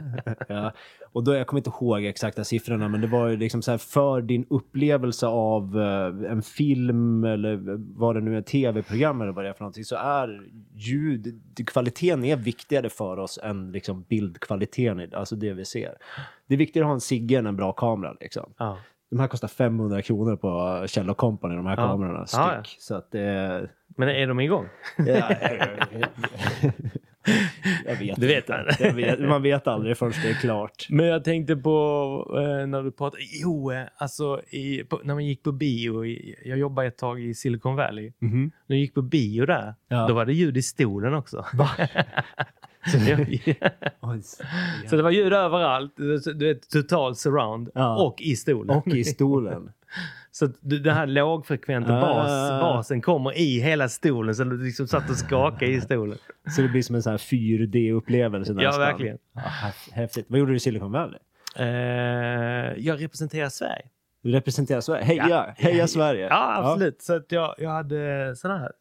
ja. 0.47 0.73
Och 1.13 1.23
då, 1.23 1.35
jag 1.35 1.47
kommer 1.47 1.59
inte 1.59 1.69
ihåg 1.69 2.05
exakta 2.05 2.43
siffrorna, 2.43 2.87
men 2.87 3.01
det 3.01 3.07
var 3.07 3.27
ju 3.27 3.37
liksom 3.37 3.61
så 3.61 3.71
här 3.71 3.77
för 3.77 4.21
din 4.21 4.45
upplevelse 4.49 5.27
av 5.27 5.77
uh, 5.77 6.31
en 6.31 6.41
film 6.41 7.23
eller 7.23 7.61
vad 7.97 8.15
det 8.15 8.21
nu 8.21 8.37
är, 8.37 8.41
tv-program 8.41 9.21
eller 9.21 9.31
vad 9.31 9.45
det 9.45 9.49
är 9.49 9.53
för 9.53 9.63
någonting, 9.63 9.85
så 9.85 9.95
är 9.95 10.41
ljud, 10.73 11.41
kvaliteten 11.67 12.25
är 12.25 12.35
viktigare 12.35 12.89
för 12.89 13.19
oss 13.19 13.39
än 13.43 13.71
liksom 13.71 14.05
bildkvaliteten, 14.09 15.09
alltså 15.13 15.35
det 15.35 15.53
vi 15.53 15.65
ser. 15.65 15.97
Det 16.47 16.53
är 16.53 16.57
viktigare 16.57 16.85
att 16.85 16.89
ha 16.89 16.93
en 16.93 17.01
Sigge 17.01 17.37
än 17.37 17.45
en 17.45 17.55
bra 17.55 17.71
kamera 17.71 18.15
liksom. 18.19 18.53
Ja. 18.57 18.77
De 19.09 19.19
här 19.19 19.27
kostar 19.27 19.47
500 19.47 20.01
kronor 20.01 20.35
på 20.35 20.83
Kjell 20.87 21.13
Company, 21.13 21.55
de 21.55 21.65
här 21.65 21.77
ja. 21.77 21.87
kamerorna 21.87 22.25
styck. 22.25 22.39
Ja, 22.39 22.63
så 22.79 22.95
att 22.95 23.11
det... 23.11 23.69
Men 23.87 24.09
är 24.09 24.27
de 24.27 24.39
igång? 24.39 24.65
ja, 24.97 25.29
Jag 27.85 27.95
vet 27.95 28.21
Du 28.21 28.27
vet 28.27 28.47
man. 28.47 28.95
vet, 28.95 29.19
man 29.19 29.41
vet 29.41 29.67
aldrig 29.67 29.97
förrän 29.97 30.13
det 30.23 30.29
är 30.29 30.33
klart. 30.33 30.87
Men 30.89 31.05
jag 31.05 31.23
tänkte 31.23 31.55
på 31.55 32.35
eh, 32.37 32.67
när 32.67 32.83
du 32.83 32.91
pratade, 32.91 33.23
jo, 33.41 33.71
eh, 33.71 33.85
alltså 33.97 34.41
i, 34.49 34.83
på, 34.83 35.01
när 35.03 35.13
man 35.13 35.25
gick 35.25 35.43
på 35.43 35.51
bio, 35.51 36.05
i, 36.05 36.35
jag 36.45 36.57
jobbade 36.57 36.87
ett 36.87 36.97
tag 36.97 37.21
i 37.21 37.33
Silicon 37.33 37.75
Valley. 37.75 38.13
Mm 38.21 38.33
-hmm. 38.33 38.51
När 38.67 38.75
jag 38.75 38.79
gick 38.79 38.93
på 38.93 39.01
bio 39.01 39.45
där, 39.45 39.75
ja. 39.87 40.07
då 40.07 40.13
var 40.13 40.25
det 40.25 40.33
ljud 40.33 40.57
i 40.57 40.61
stolen 40.61 41.13
också. 41.13 41.45
Så, 42.85 42.99
så 44.89 44.95
det 44.95 45.03
var 45.03 45.11
ljud 45.11 45.33
överallt, 45.33 45.93
du 46.35 46.47
vet 46.47 46.69
total 46.69 47.15
surround 47.15 47.69
ja. 47.73 48.03
och 48.03 48.21
i 48.21 48.35
stolen. 48.35 48.77
Och 48.77 48.87
i 48.87 49.03
stolen. 49.03 49.71
Så 50.35 50.45
att 50.45 50.51
den 50.61 50.93
här 50.95 51.07
lågfrekventa 51.07 52.01
bas, 52.01 52.61
basen 52.61 53.01
kommer 53.01 53.37
i 53.37 53.59
hela 53.59 53.89
stolen 53.89 54.35
så 54.35 54.43
du 54.43 54.63
liksom 54.65 54.87
satt 54.87 55.09
och 55.09 55.15
skakade 55.15 55.71
i 55.71 55.81
stolen. 55.81 56.17
Så 56.55 56.61
det 56.61 56.67
blir 56.67 56.81
som 56.81 56.95
en 56.95 57.03
sån 57.03 57.11
här 57.11 57.17
4D-upplevelse 57.17 58.49
Ja, 58.61 58.67
nästan. 58.67 58.79
verkligen. 58.81 59.17
Ja, 59.33 59.41
häf- 59.41 59.91
häftigt. 59.93 60.25
Vad 60.29 60.39
gjorde 60.39 60.51
du 60.51 60.55
i 60.55 60.59
Silicon 60.59 60.91
Valley? 60.91 61.19
Eh, 61.55 61.65
jag 62.77 63.01
representerar 63.03 63.49
Sverige. 63.49 63.85
Du 64.23 64.31
representerar 64.31 64.81
Sverige. 64.81 65.03
Heja! 65.05 65.27
Ja. 65.29 65.53
Heja 65.57 65.87
Sverige! 65.87 66.27
Ja, 66.29 66.55
absolut. 66.57 67.01
Så 67.01 67.13
att 67.15 67.31
jag, 67.31 67.55
jag 67.57 67.69
hade 67.69 68.35
sån 68.35 68.51
här... 68.51 68.71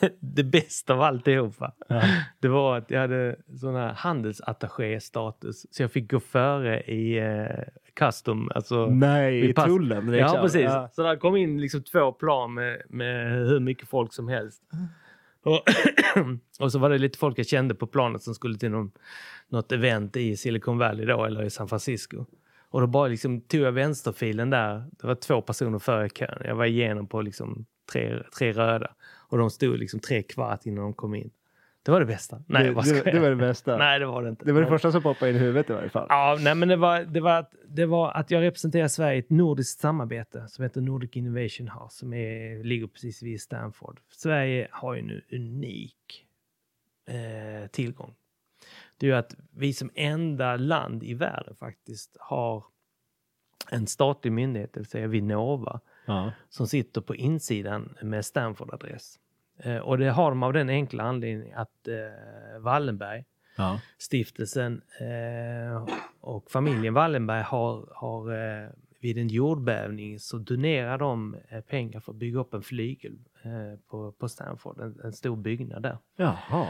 det 0.20 0.44
bästa 0.44 0.94
av 0.94 1.02
alltihopa. 1.02 1.72
Ja. 1.88 2.02
Det 2.40 2.48
var 2.48 2.78
att 2.78 2.90
jag 2.90 3.00
hade 3.00 3.36
sån 3.60 3.74
här 3.74 3.92
handelsattaché-status. 3.92 5.66
Så 5.70 5.82
jag 5.82 5.92
fick 5.92 6.10
gå 6.10 6.20
före 6.20 6.80
i 6.82 7.18
eh, 7.18 7.64
custom. 7.94 8.50
Alltså, 8.54 8.86
Nej, 8.86 9.50
i 9.50 9.52
pass- 9.52 9.64
tullen. 9.66 10.10
liksom. 10.10 10.36
Ja, 10.36 10.42
precis. 10.42 10.62
Ja. 10.62 10.88
Så 10.92 11.02
där 11.02 11.16
kom 11.16 11.36
in 11.36 11.60
liksom 11.60 11.82
två 11.82 12.12
plan 12.12 12.54
med, 12.54 12.82
med 12.88 13.32
hur 13.46 13.60
mycket 13.60 13.88
folk 13.88 14.12
som 14.12 14.28
helst. 14.28 14.62
Och, 15.44 15.62
och 16.60 16.72
så 16.72 16.78
var 16.78 16.90
det 16.90 16.98
lite 16.98 17.18
folk 17.18 17.38
jag 17.38 17.46
kände 17.46 17.74
på 17.74 17.86
planet 17.86 18.22
som 18.22 18.34
skulle 18.34 18.58
till 18.58 18.70
någon, 18.70 18.92
något 19.48 19.72
event 19.72 20.16
i 20.16 20.36
Silicon 20.36 20.78
Valley 20.78 21.06
då, 21.06 21.24
eller 21.24 21.42
i 21.42 21.50
San 21.50 21.68
Francisco. 21.68 22.26
Och 22.70 22.80
då 22.80 22.86
bara 22.86 23.08
liksom 23.08 23.40
tog 23.40 23.60
jag 23.60 23.72
vänsterfilen 23.72 24.50
där. 24.50 24.84
Det 25.00 25.06
var 25.06 25.14
två 25.14 25.42
personer 25.42 25.78
före 25.78 26.08
kön. 26.08 26.42
Jag 26.44 26.54
var 26.54 26.64
igenom 26.64 27.06
på 27.06 27.22
liksom 27.22 27.66
tre, 27.92 28.22
tre 28.38 28.52
röda. 28.52 28.90
Och 29.28 29.38
de 29.38 29.50
stod 29.50 29.78
liksom 29.78 30.00
tre 30.00 30.22
kvart 30.22 30.66
innan 30.66 30.84
de 30.84 30.94
kom 30.94 31.14
in. 31.14 31.30
Det 31.84 31.90
var 31.90 32.00
det 32.00 32.06
bästa. 32.06 32.42
Nej, 32.46 32.62
det, 32.62 32.68
jag 32.68 32.76
det, 32.76 32.82
skojar. 32.86 33.04
det 33.14 33.20
var 33.20 33.30
det 33.30 33.36
bästa. 33.36 33.76
Nej, 33.76 33.98
det 33.98 34.06
var 34.06 34.22
det 34.22 34.28
inte. 34.28 34.44
Det 34.44 34.52
var 34.52 34.60
det 34.60 34.66
första 34.66 34.92
som 34.92 35.02
poppade 35.02 35.30
in 35.30 35.36
i 35.36 35.40
huvudet 35.40 35.70
i 35.70 35.72
varje 35.72 35.88
fall. 35.88 36.06
Ja, 36.08 36.38
nej, 36.40 36.54
men 36.54 36.68
det 36.68 36.76
var, 36.76 37.00
det, 37.00 37.20
var 37.20 37.38
att, 37.38 37.54
det 37.68 37.86
var 37.86 38.10
att 38.12 38.30
jag 38.30 38.42
representerar 38.42 38.88
Sverige 38.88 39.16
i 39.16 39.18
ett 39.18 39.30
nordiskt 39.30 39.80
samarbete 39.80 40.48
som 40.48 40.62
heter 40.62 40.80
Nordic 40.80 41.10
Innovation 41.16 41.68
House 41.68 41.96
som 41.96 42.12
är, 42.14 42.64
ligger 42.64 42.86
precis 42.86 43.22
vid 43.22 43.40
Stanford. 43.42 44.00
Sverige 44.12 44.68
har 44.70 44.94
ju 44.94 45.02
nu 45.02 45.22
unik 45.32 46.26
eh, 47.08 47.66
tillgång. 47.70 48.14
Det 48.96 49.06
är 49.06 49.10
ju 49.10 49.16
att 49.16 49.34
vi 49.50 49.72
som 49.72 49.90
enda 49.94 50.56
land 50.56 51.02
i 51.02 51.14
världen 51.14 51.54
faktiskt 51.56 52.16
har 52.20 52.64
en 53.70 53.86
statlig 53.86 54.32
myndighet, 54.32 54.72
det 54.72 54.80
vill 54.80 54.86
säga 54.86 55.06
Vinnova, 55.06 55.80
Ja. 56.06 56.32
som 56.48 56.66
sitter 56.66 57.00
på 57.00 57.16
insidan 57.16 57.96
med 58.02 58.24
Stanford-adress. 58.24 59.18
Eh, 59.58 59.76
och 59.76 59.98
det 59.98 60.10
har 60.10 60.30
de 60.30 60.42
av 60.42 60.52
den 60.52 60.68
enkla 60.68 61.02
anledningen 61.02 61.58
att 61.58 61.88
eh, 61.88 62.60
Wallenberg, 62.60 63.24
Ja. 63.56 63.80
stiftelsen 63.98 64.82
eh, 65.00 65.86
och 66.20 66.50
familjen 66.50 66.94
Wallenberg 66.94 67.42
har, 67.42 67.88
har 67.94 68.22
vid 69.00 69.18
en 69.18 69.28
jordbävning 69.28 70.18
så 70.20 70.38
donerar 70.38 70.98
de 70.98 71.36
pengar 71.68 72.00
för 72.00 72.12
att 72.12 72.18
bygga 72.18 72.38
upp 72.40 72.54
en 72.54 72.62
flygel 72.62 73.18
på, 73.90 74.12
på 74.12 74.28
Stanford, 74.28 74.80
en, 74.80 75.00
en 75.04 75.12
stor 75.12 75.36
byggnad 75.36 75.82
där. 75.82 75.98
Jaha. 76.16 76.66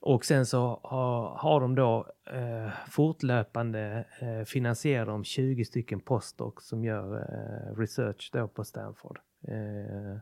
Och 0.00 0.24
sen 0.24 0.46
så 0.46 0.80
har, 0.82 1.28
har 1.36 1.60
de 1.60 1.74
då 1.74 2.06
eh, 2.32 2.70
fortlöpande 2.90 4.04
eh, 4.20 4.44
finansierar 4.44 5.06
de 5.06 5.24
20 5.24 5.64
stycken 5.64 6.00
postdocs 6.00 6.68
som 6.68 6.84
gör 6.84 7.16
eh, 7.16 7.78
research 7.78 8.30
då 8.32 8.48
på 8.48 8.64
Stanford. 8.64 9.18
Eh, 9.48 10.18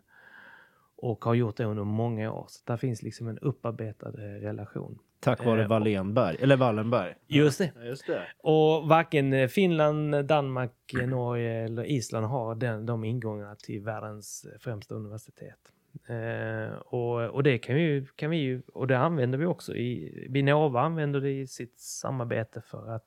och 0.96 1.24
har 1.24 1.34
gjort 1.34 1.56
det 1.56 1.64
under 1.64 1.84
många 1.84 2.32
år. 2.32 2.46
Så 2.48 2.60
där 2.64 2.76
finns 2.76 3.02
liksom 3.02 3.28
en 3.28 3.38
upparbetad 3.38 4.08
eh, 4.08 4.40
relation. 4.40 4.98
Tack 5.20 5.44
vare 5.44 5.62
Eh, 5.62 5.68
Wallenberg. 5.68 6.36
Eller 6.40 6.56
Wallenberg. 6.56 7.14
Just 7.26 7.58
det. 7.58 7.72
Ja, 7.74 7.84
just 7.84 8.06
det. 8.06 8.22
Och 8.38 8.88
varken 8.88 9.32
eh, 9.32 9.48
Finland, 9.48 10.24
Danmark, 10.24 10.94
Norge 11.06 11.64
eller 11.64 11.84
Island 11.84 12.26
har 12.26 12.54
den, 12.54 12.86
de 12.86 13.04
ingångarna 13.04 13.54
till 13.54 13.82
världens 13.82 14.46
främsta 14.60 14.94
universitet. 14.94 15.58
Eh, 16.06 16.76
och, 16.76 17.30
och 17.30 17.42
det 17.42 17.58
kan 17.58 17.74
vi, 17.74 18.06
kan 18.16 18.30
vi 18.30 18.36
ju, 18.36 18.62
och 18.74 18.86
det 18.86 18.98
använder 18.98 19.38
vi 19.38 19.46
också 19.46 19.74
i, 19.74 20.26
Vinnova 20.30 20.80
använder 20.80 21.20
det 21.20 21.30
i 21.30 21.46
sitt 21.46 21.80
samarbete 21.80 22.60
för 22.60 22.90
att, 22.90 23.04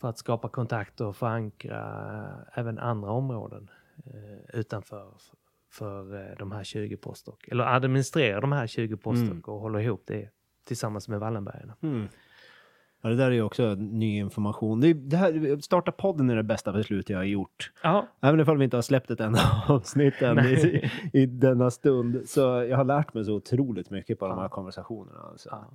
för 0.00 0.08
att 0.08 0.18
skapa 0.18 0.48
kontakter 0.48 1.06
och 1.06 1.16
förankra 1.16 2.46
även 2.54 2.78
andra 2.78 3.10
områden 3.10 3.70
eh, 4.06 4.58
utanför 4.58 5.14
för 5.70 6.14
eh, 6.14 6.36
de 6.38 6.52
här 6.52 6.64
20 6.64 6.96
postdoc. 6.96 7.34
Eller 7.48 7.64
administrera 7.64 8.40
de 8.40 8.52
här 8.52 8.66
20 8.66 8.96
postdoc 8.96 9.30
Mm. 9.30 9.40
och 9.40 9.60
hålla 9.60 9.82
ihop 9.82 10.02
det 10.06 10.28
tillsammans 10.66 11.08
med 11.08 11.20
Wallenbergarna. 11.20 11.76
Mm. 11.82 12.06
Ja, 13.02 13.08
det 13.08 13.16
där 13.16 13.26
är 13.26 13.30
ju 13.30 13.42
också 13.42 13.74
ny 13.74 14.16
information. 14.18 14.80
Det, 14.80 14.92
det 14.92 15.16
här, 15.16 15.60
starta 15.60 15.92
podden 15.92 16.30
är 16.30 16.36
det 16.36 16.42
bästa 16.42 16.72
beslut 16.72 17.10
jag 17.10 17.18
har 17.18 17.24
gjort. 17.24 17.72
Ja, 17.82 18.06
Även 18.20 18.40
ifall 18.40 18.58
vi 18.58 18.64
inte 18.64 18.76
har 18.76 18.82
släppt 18.82 19.10
ett 19.10 19.20
enda 19.20 19.40
avsnitt 19.68 20.22
än 20.22 20.38
i, 20.38 20.90
i 21.12 21.26
denna 21.26 21.70
stund. 21.70 22.28
Så 22.28 22.40
jag 22.40 22.76
har 22.76 22.84
lärt 22.84 23.14
mig 23.14 23.24
så 23.24 23.34
otroligt 23.34 23.90
mycket 23.90 24.18
på 24.18 24.28
de 24.28 24.36
här 24.38 24.44
Ja. 24.44 24.48
konversationerna. 24.48 25.18
Alltså. 25.20 25.48
ja. 25.52 25.70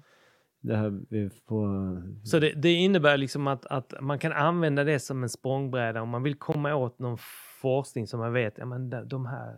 Det 0.61 0.75
här, 0.75 0.99
vi 1.09 1.29
får... 1.47 2.03
Så 2.25 2.39
det, 2.39 2.53
det 2.53 2.71
innebär 2.73 3.17
liksom 3.17 3.47
att, 3.47 3.65
att 3.65 3.93
man 4.01 4.19
kan 4.19 4.31
använda 4.31 4.83
det 4.83 4.99
som 4.99 5.23
en 5.23 5.29
språngbräda 5.29 6.01
om 6.01 6.09
man 6.09 6.23
vill 6.23 6.35
komma 6.35 6.75
åt 6.75 6.99
någon 6.99 7.17
forskning 7.61 8.07
som 8.07 8.19
man 8.19 8.33
vet, 8.33 8.57
ja 8.57 8.65
men 8.65 9.07
de, 9.07 9.25
här 9.25 9.55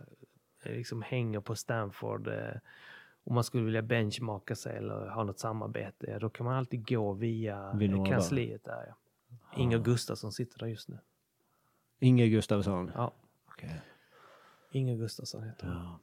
liksom 0.72 1.02
hänger 1.02 1.40
på 1.40 1.54
Stanford. 1.54 2.28
Eh, 2.28 2.56
om 3.24 3.34
man 3.34 3.44
skulle 3.44 3.64
vilja 3.64 3.82
benchmarka 3.82 4.54
sig 4.54 4.76
eller 4.76 5.08
ha 5.08 5.24
något 5.24 5.38
samarbete, 5.38 6.18
då 6.18 6.30
kan 6.30 6.46
man 6.46 6.54
alltid 6.54 6.88
gå 6.88 7.12
via 7.12 7.56
eh, 7.72 7.76
Vinnova. 7.76 8.06
kansliet 8.06 8.64
där. 8.64 8.84
Ja. 8.88 8.94
Inger 9.56 9.78
Gustafsson 9.78 10.32
sitter 10.32 10.58
där 10.58 10.66
just 10.66 10.88
nu. 10.88 10.98
Inger 11.98 12.26
Gustafsson. 12.26 12.90
Ja, 12.94 13.12
Okej. 13.46 13.80
Inger 14.72 14.96
Gustafsson 14.96 15.42
heter 15.42 15.66
hon. 15.66 15.74
Ja. 15.76 15.98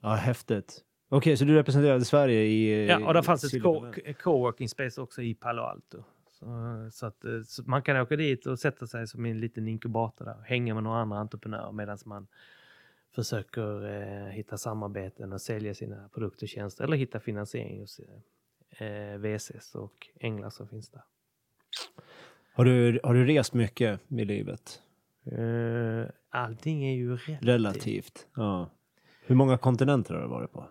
ja, 0.00 0.14
häftigt. 0.14 0.84
Okej, 1.08 1.36
så 1.36 1.44
du 1.44 1.54
representerade 1.54 2.04
Sverige 2.04 2.40
i... 2.42 2.86
Ja, 2.88 3.06
och 3.06 3.14
där 3.14 3.22
fanns 3.22 3.44
ett 3.54 3.62
co- 3.62 3.92
coworking 4.22 4.68
space 4.68 5.00
också 5.00 5.22
i 5.22 5.34
Palo 5.34 5.62
Alto. 5.62 6.04
Så, 6.30 6.46
så 6.92 7.06
att 7.06 7.24
eh, 7.24 7.42
så 7.46 7.62
man 7.62 7.82
kan 7.82 7.96
åka 7.96 8.16
dit 8.16 8.46
och 8.46 8.58
sätta 8.58 8.86
sig 8.86 9.06
som 9.06 9.26
i 9.26 9.30
en 9.30 9.40
liten 9.40 9.68
inkubator 9.68 10.24
där 10.24 10.36
och 10.38 10.44
hänga 10.44 10.74
med 10.74 10.82
några 10.82 10.98
andra 10.98 11.18
entreprenörer 11.18 11.72
medan 11.72 11.98
man 12.04 12.26
försöker 13.14 13.84
eh, 13.84 14.26
hitta 14.26 14.58
samarbeten 14.58 15.32
och 15.32 15.40
sälja 15.40 15.74
sina 15.74 16.08
produkter 16.08 16.44
och 16.44 16.48
tjänster 16.48 16.84
eller 16.84 16.96
hitta 16.96 17.20
finansiering 17.20 17.80
hos 17.80 18.00
eh, 18.78 19.18
VCs 19.18 19.74
och 19.74 20.08
änglar 20.20 20.50
som 20.50 20.68
finns 20.68 20.90
där. 20.90 21.02
Har 22.54 22.64
du, 22.64 23.00
har 23.02 23.14
du 23.14 23.26
rest 23.26 23.54
mycket 23.54 24.00
i 24.08 24.24
livet? 24.24 24.82
Eh, 25.24 26.06
allting 26.30 26.84
är 26.84 26.94
ju 26.94 27.16
relativt. 27.16 27.44
Relativt. 27.44 28.26
Ja. 28.36 28.70
Hur 29.26 29.34
många 29.34 29.58
kontinenter 29.58 30.14
har 30.14 30.22
du 30.22 30.28
varit 30.28 30.52
på? 30.52 30.68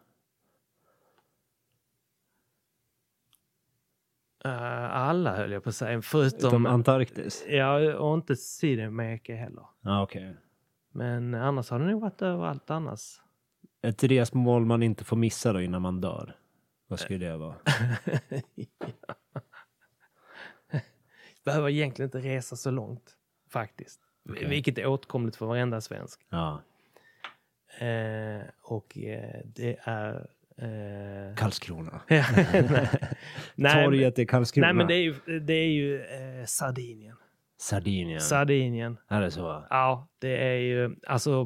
Eh, 4.46 4.96
alla 4.96 5.36
höll 5.36 5.52
jag 5.52 5.64
på 5.64 5.70
att 5.70 5.76
säga, 5.76 6.02
förutom... 6.02 6.48
Utom 6.48 6.66
Antarktis? 6.66 7.46
Ja, 7.48 7.98
och 7.98 8.16
inte 8.16 8.36
Sydamerika 8.36 9.36
heller. 9.36 9.66
Ja, 9.82 10.04
okej. 10.04 10.36
Men 10.96 11.34
annars 11.34 11.70
har 11.70 11.80
det 11.80 11.86
nog 11.86 12.02
varit 12.02 12.22
överallt 12.22 12.70
annars. 12.70 13.22
Ett 13.82 14.04
resmål 14.04 14.66
man 14.66 14.84
inte 14.84 15.04
får 15.04 15.18
missa 15.18 15.54
då 15.54 15.62
innan 15.62 15.82
man 15.82 16.02
dör. 16.02 16.36
Vad 16.88 17.00
skulle 17.00 17.26
det 17.26 17.38
vara? 17.38 17.56
Behöver 21.46 21.70
egentligen 21.70 22.08
inte 22.08 22.20
resa 22.20 22.56
så 22.56 22.72
långt 22.72 23.16
faktiskt. 23.50 24.00
Okej. 24.30 24.50
Vilket 24.50 24.78
är 24.78 24.86
åtkomligt 24.86 25.36
för 25.36 25.46
varenda 25.46 25.82
svensk. 25.82 26.22
Ja. 26.30 26.62
Eh, 27.80 28.42
och 28.62 28.98
eh, 28.98 29.42
det 29.46 29.78
är... 29.82 30.30
Eh, 30.58 31.36
Karlskrona. 31.36 32.02
nej, 33.56 33.86
Torget 33.86 34.20
i 34.20 34.26
Karlskrona. 34.26 34.68
nej, 34.68 34.74
men 34.74 34.88
det 34.88 34.94
är 34.96 35.02
ju, 35.02 35.40
det 35.40 35.54
är 35.54 35.70
ju 35.70 36.02
eh, 36.02 36.46
Sardinien. 36.46 37.18
Sardinien. 37.58 38.22
Sardinien. 38.22 38.98
är 39.08 39.22
det 39.22 39.32
så? 39.32 39.66
Ja, 39.70 40.08
det 40.20 40.38
är 40.54 40.58
ju... 40.58 40.96
Alltså, 41.08 41.46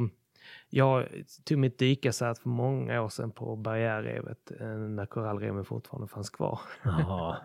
jag 0.70 1.08
tog 1.46 1.58
mitt 1.58 1.78
dykarsätt 1.80 2.40
för 2.40 2.50
många 2.50 3.02
år 3.02 3.10
sedan 3.10 3.32
på 3.32 3.56
barriärrevet 3.56 4.52
eh, 4.60 4.68
när 4.68 5.06
korallreven 5.06 5.66
fortfarande 5.66 6.08
fanns 6.08 6.30
kvar. 6.30 6.60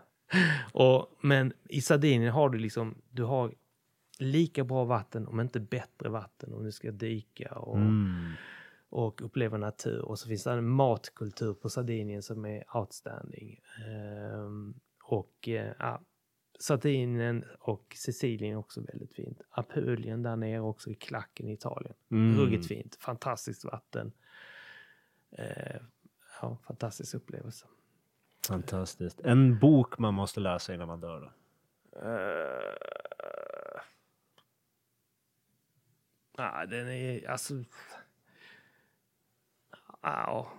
Och, 0.72 1.08
men 1.20 1.52
i 1.68 1.80
Sardinien 1.80 2.32
har 2.32 2.48
du 2.48 2.58
liksom, 2.58 2.94
du 3.10 3.22
har 3.24 3.54
lika 4.18 4.64
bra 4.64 4.84
vatten, 4.84 5.26
om 5.28 5.40
inte 5.40 5.60
bättre 5.60 6.08
vatten, 6.08 6.54
om 6.54 6.64
du 6.64 6.72
ska 6.72 6.90
dyka 6.90 7.54
och, 7.54 7.76
Mm. 7.76 8.32
och 8.90 9.22
uppleva 9.22 9.56
natur. 9.58 10.02
Och 10.04 10.18
så 10.18 10.28
finns 10.28 10.44
det 10.44 10.52
en 10.52 10.68
matkultur 10.68 11.54
på 11.54 11.68
Sardinien 11.70 12.22
som 12.22 12.44
är 12.44 12.76
outstanding. 12.76 13.60
Ehm, 13.86 14.74
och 15.04 15.48
eh, 15.48 15.72
ja, 15.78 16.00
Sardinien 16.64 17.44
och 17.58 17.94
Sicilien 17.96 18.52
är 18.52 18.56
också 18.58 18.80
väldigt 18.80 19.14
fint. 19.14 19.40
Apulien 19.50 20.22
där 20.22 20.36
nere 20.36 20.60
också 20.60 20.90
i 20.90 20.94
klacken 20.94 21.48
i 21.48 21.52
Italien. 21.52 21.94
Mm. 22.10 22.38
Ruggigt 22.40 22.66
fint, 22.66 22.96
fantastiskt 23.00 23.64
vatten. 23.64 24.12
Eh, 25.30 25.76
ja, 26.40 26.58
fantastisk 26.66 27.14
upplevelse. 27.14 27.66
Fantastiskt. 28.48 29.20
En 29.20 29.58
bok 29.58 29.98
man 29.98 30.14
måste 30.14 30.40
läsa 30.40 30.74
innan 30.74 30.88
man 30.88 31.00
dör 31.00 31.20
då? 31.20 31.30
Eh, 31.98 32.74
Ja, 36.36 36.66
den 36.66 36.88
är 36.88 37.30
alltså... 37.30 37.54
Ja. 40.02 40.52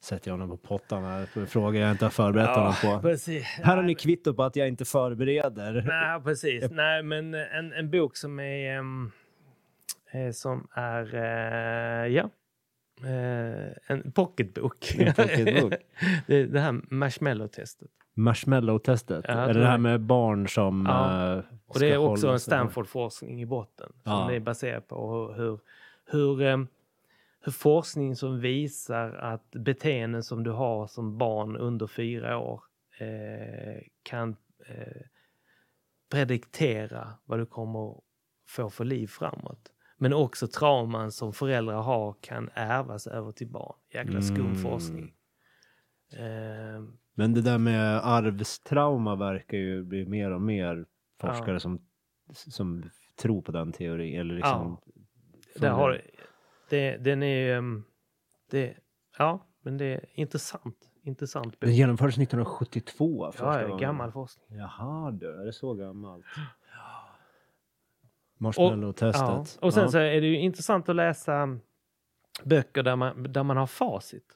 Sätter 0.00 0.28
jag 0.30 0.32
honom 0.32 0.48
på 0.48 0.56
pottan 0.56 1.04
här. 1.04 1.46
Frågor 1.46 1.76
jag 1.80 1.90
inte 1.90 2.04
har 2.04 2.10
förberett 2.10 2.46
Ja, 2.48 2.74
honom 2.82 3.00
på. 3.02 3.08
precis. 3.08 3.44
Här 3.44 3.76
har 3.76 3.82
ni 3.82 3.94
kvitto 3.94 4.34
på 4.34 4.42
att 4.44 4.56
jag 4.56 4.68
inte 4.68 4.84
förbereder. 4.84 5.82
Nej, 5.86 6.20
precis. 6.22 6.70
Nej, 6.70 7.02
men 7.02 7.34
en, 7.34 7.72
en 7.72 7.90
bok 7.90 8.16
som 8.16 8.40
är... 8.40 8.78
eh, 10.12 10.30
som 10.32 10.68
är... 10.74 11.14
eh, 11.14 12.06
ja. 12.14 12.30
Eh, 13.04 13.72
en 13.86 14.12
pocketbok. 14.12 14.94
En 14.98 15.14
pocketbok. 15.14 15.72
det, 16.26 16.46
det 16.46 16.60
här 16.60 16.72
marshmallow-testet. 16.72 17.88
Marshmallow-testet. 18.14 19.24
Ja, 19.28 19.32
är 19.34 19.54
det 19.54 19.60
det 19.60 19.66
här 19.66 19.78
med 19.78 20.00
barn 20.00 20.48
som 20.48 20.86
Ja. 20.88 21.32
eh, 21.36 21.42
Och 21.66 21.80
det 21.80 21.90
är 21.92 21.96
också 21.98 22.28
en 22.28 22.40
Stanford-forskning 22.40 23.42
i 23.42 23.46
botten. 23.46 23.92
Som 24.02 24.12
Ja. 24.12 24.26
det 24.30 24.36
är 24.36 24.40
baserat 24.40 24.88
på 24.88 25.12
hur, 25.36 25.42
hur, 25.42 25.58
hur, 26.10 26.36
hur 26.36 26.66
forskning 27.46 28.16
som 28.16 28.40
visar 28.40 29.12
att 29.12 29.50
beteenden 29.50 30.22
som 30.22 30.44
du 30.44 30.50
har 30.50 30.86
som 30.86 31.18
barn 31.18 31.56
under 31.56 31.86
fyra 31.86 32.38
år 32.38 32.62
eh, 33.00 33.82
kan 34.02 34.36
eh, 34.68 35.02
prediktera 36.10 37.14
vad 37.24 37.38
du 37.38 37.46
kommer 37.46 38.00
få 38.48 38.70
för 38.70 38.84
liv 38.84 39.06
framåt. 39.06 39.72
Men 39.96 40.12
också 40.12 40.46
trauman 40.48 41.12
som 41.12 41.32
föräldrar 41.32 41.82
har 41.82 42.16
kan 42.20 42.50
ärvas 42.54 43.06
över 43.06 43.32
till 43.32 43.48
barn. 43.48 43.76
Jäkla 43.94 44.22
skum 44.22 44.46
Mm. 44.46 44.56
forskning. 44.62 45.14
Eh, 46.12 46.82
Men 47.14 47.34
det 47.34 47.42
där 47.42 47.58
med 47.58 48.00
arvstrauma 48.06 49.16
verkar 49.16 49.58
ju 49.58 49.84
bli 49.84 50.06
mer 50.06 50.30
och 50.30 50.42
mer 50.42 50.86
forskare 51.20 51.52
Ja. 51.54 51.58
som, 51.60 51.80
som 52.32 52.90
tror 53.22 53.42
på 53.42 53.52
den 53.52 53.72
teorin. 53.72 54.20
Eller 54.20 54.34
liksom, 54.34 54.80
Där 55.56 55.70
har, 55.70 56.00
det, 56.68 56.96
den 56.96 57.22
är... 57.22 57.56
ehm, 57.56 57.84
Det, 58.50 58.74
ja, 59.18 59.46
men 59.62 59.78
det 59.78 59.84
är 59.84 60.04
intressant. 60.14 60.76
Intressant 61.02 61.56
Den 61.60 61.74
genomfördes 61.74 62.14
1972. 62.18 63.30
första 63.32 63.44
Ja, 63.46 63.60
ja, 63.60 63.66
gången. 63.68 63.80
gammal 63.82 64.12
forskning. 64.12 64.58
Jaha 64.58 65.10
du, 65.10 65.40
är 65.40 65.44
det 65.44 65.52
så 65.52 65.74
gammalt? 65.74 66.24
Och, 68.36 68.42
Marshmallow-testet. 68.42 69.58
ja. 69.60 69.66
och 69.66 69.74
sen 69.74 69.82
Ja. 69.82 69.88
så 69.88 69.98
är 69.98 70.20
det 70.20 70.26
ju 70.26 70.38
intressant 70.38 70.88
att 70.88 70.96
läsa 70.96 71.58
böcker 72.44 72.82
där 72.82 72.96
man, 72.96 73.32
där 73.32 73.42
man 73.42 73.56
har 73.56 73.66
facit. 73.66 74.34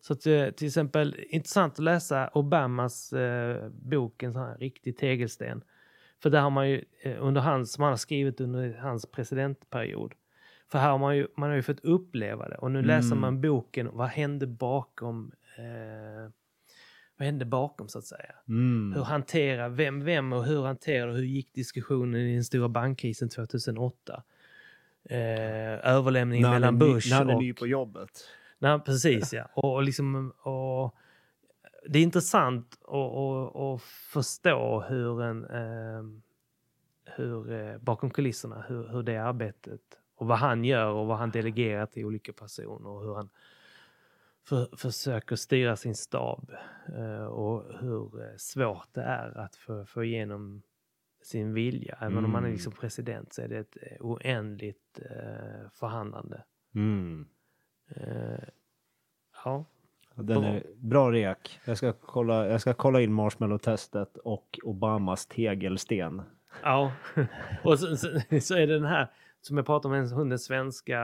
Så 0.00 0.12
att, 0.12 0.26
eh, 0.26 0.50
till 0.50 0.66
exempel 0.66 1.16
intressant 1.28 1.72
att 1.72 1.78
läsa 1.84 2.28
Obamas 2.34 3.12
eh, 3.12 3.68
bok, 3.68 4.22
en 4.22 4.32
sån 4.32 4.42
här 4.42 4.58
riktig 4.58 4.96
tegelsten. 4.96 5.64
För 6.22 6.30
där 6.30 6.40
har 6.40 6.50
man 6.50 6.70
ju 6.70 6.84
eh, 7.02 7.16
under 7.24 7.40
hans, 7.40 7.72
som 7.72 7.82
han 7.82 7.92
har 7.92 7.96
skrivit 7.96 8.40
under 8.40 8.78
hans 8.78 9.06
presidentperiod. 9.06 10.14
För 10.72 10.78
här 10.78 10.90
har 10.90 10.98
man 10.98 11.16
ju, 11.16 11.26
man 11.36 11.48
har 11.48 11.56
ju 11.56 11.62
fått 11.62 11.80
uppleva 11.80 12.48
det 12.48 12.56
och 12.56 12.70
nu 12.70 12.82
läser 12.82 13.06
Mm. 13.06 13.20
man 13.20 13.40
boken, 13.40 13.88
vad 13.92 14.08
hände 14.08 14.46
bakom 14.46 15.32
eh, 15.58 16.30
vad 17.16 17.26
hände 17.26 17.44
bakom 17.44 17.88
så 17.88 17.98
att 17.98 18.04
säga? 18.04 18.34
Mm. 18.48 18.92
Hur 18.96 19.02
hanterar, 19.02 19.68
vem, 19.68 20.04
vem 20.04 20.32
och 20.32 20.44
hur 20.44 20.62
hanterar 20.62 21.12
hur 21.12 21.22
gick 21.22 21.54
diskussionen 21.54 22.20
i 22.20 22.34
den 22.34 22.44
stora 22.44 22.68
bankkrisen 22.68 23.28
2008? 23.28 24.22
Eh, 25.10 25.18
överlämningen 25.94 26.50
När 26.50 26.52
mellan 26.52 26.78
Bush 26.78 27.10
När 27.10 27.16
han 27.16 27.30
är 27.30 27.34
och... 27.34 27.42
ny 27.42 27.52
på 27.52 27.66
jobbet. 27.66 28.10
Nej, 28.58 28.80
precis 28.80 29.32
ja. 29.32 29.48
Och, 29.54 29.74
och 29.74 29.82
liksom, 29.82 30.30
och, 30.30 30.94
det 31.88 31.98
är 31.98 32.02
intressant 32.02 32.78
att 32.84 33.82
förstå 33.82 34.84
hur 34.88 35.22
en... 35.22 35.44
Eh, 35.44 36.02
hur, 37.16 37.52
eh, 37.52 37.78
bakom 37.78 38.10
kulisserna, 38.10 38.64
hur, 38.68 38.88
hur 38.88 39.02
det 39.02 39.16
arbetet 39.16 39.80
och 40.14 40.26
vad 40.26 40.38
han 40.38 40.64
gör 40.64 40.92
och 40.92 41.06
vad 41.06 41.18
han 41.18 41.30
delegerar 41.30 41.86
till 41.86 42.04
olika 42.04 42.32
personer 42.32 42.88
och 42.88 43.02
hur 43.02 43.14
han 43.14 43.28
för, 44.48 44.76
försöker 44.76 45.36
styra 45.36 45.76
sin 45.76 45.94
stab 45.94 46.50
eh, 46.96 47.24
och 47.24 47.78
hur 47.80 48.22
eh, 48.22 48.36
svårt 48.36 48.88
det 48.92 49.02
är 49.02 49.38
att 49.38 49.56
få, 49.56 49.86
få 49.86 50.04
igenom 50.04 50.62
sin 51.22 51.54
vilja. 51.54 51.98
Även 52.00 52.24
om 52.24 52.30
man 52.30 52.42
är 52.42 52.48
Mm. 52.48 52.52
liksom 52.52 52.72
president 52.72 53.32
så 53.32 53.42
är 53.42 53.48
det 53.48 53.58
ett 53.58 53.76
eh, 53.82 53.96
oändligt 54.00 55.00
eh, 55.10 55.70
förhandlande. 55.72 56.44
Mm. 56.74 57.26
Eh, 57.96 58.44
ja. 59.44 59.64
Den 60.14 60.44
är 60.44 60.62
bra 60.76 61.12
rek. 61.12 61.60
Jag 61.64 61.76
ska 61.78 61.92
kolla, 61.92 62.46
jag 62.48 62.60
ska 62.60 62.74
kolla 62.74 63.00
in 63.00 63.12
marshmallow-testet 63.12 64.16
och 64.16 64.58
Obamas 64.62 65.26
tegelsten. 65.26 66.22
Ja, 66.62 66.92
och 67.64 67.78
så, 67.78 67.96
så, 67.96 68.20
så 68.40 68.54
är 68.54 68.66
det 68.66 68.74
den 68.74 68.84
här 68.84 69.08
som 69.46 69.56
jag 69.56 69.66
pratade 69.66 69.98
om, 69.98 70.20
en- 70.20 70.28
den 70.28 70.38
svenska 70.38 71.00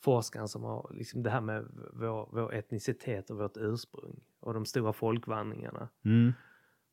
forskaren 0.00 0.48
som 0.48 0.64
har 0.64 0.90
liksom 0.94 1.22
det 1.22 1.30
här 1.30 1.40
med 1.40 1.64
vår, 1.92 2.28
vår 2.32 2.54
etnicitet 2.54 3.30
och 3.30 3.36
vårt 3.38 3.56
ursprung 3.56 4.20
och 4.40 4.54
de 4.54 4.66
stora 4.66 4.92
folkvandringarna. 4.92 5.88
Mm. 6.04 6.32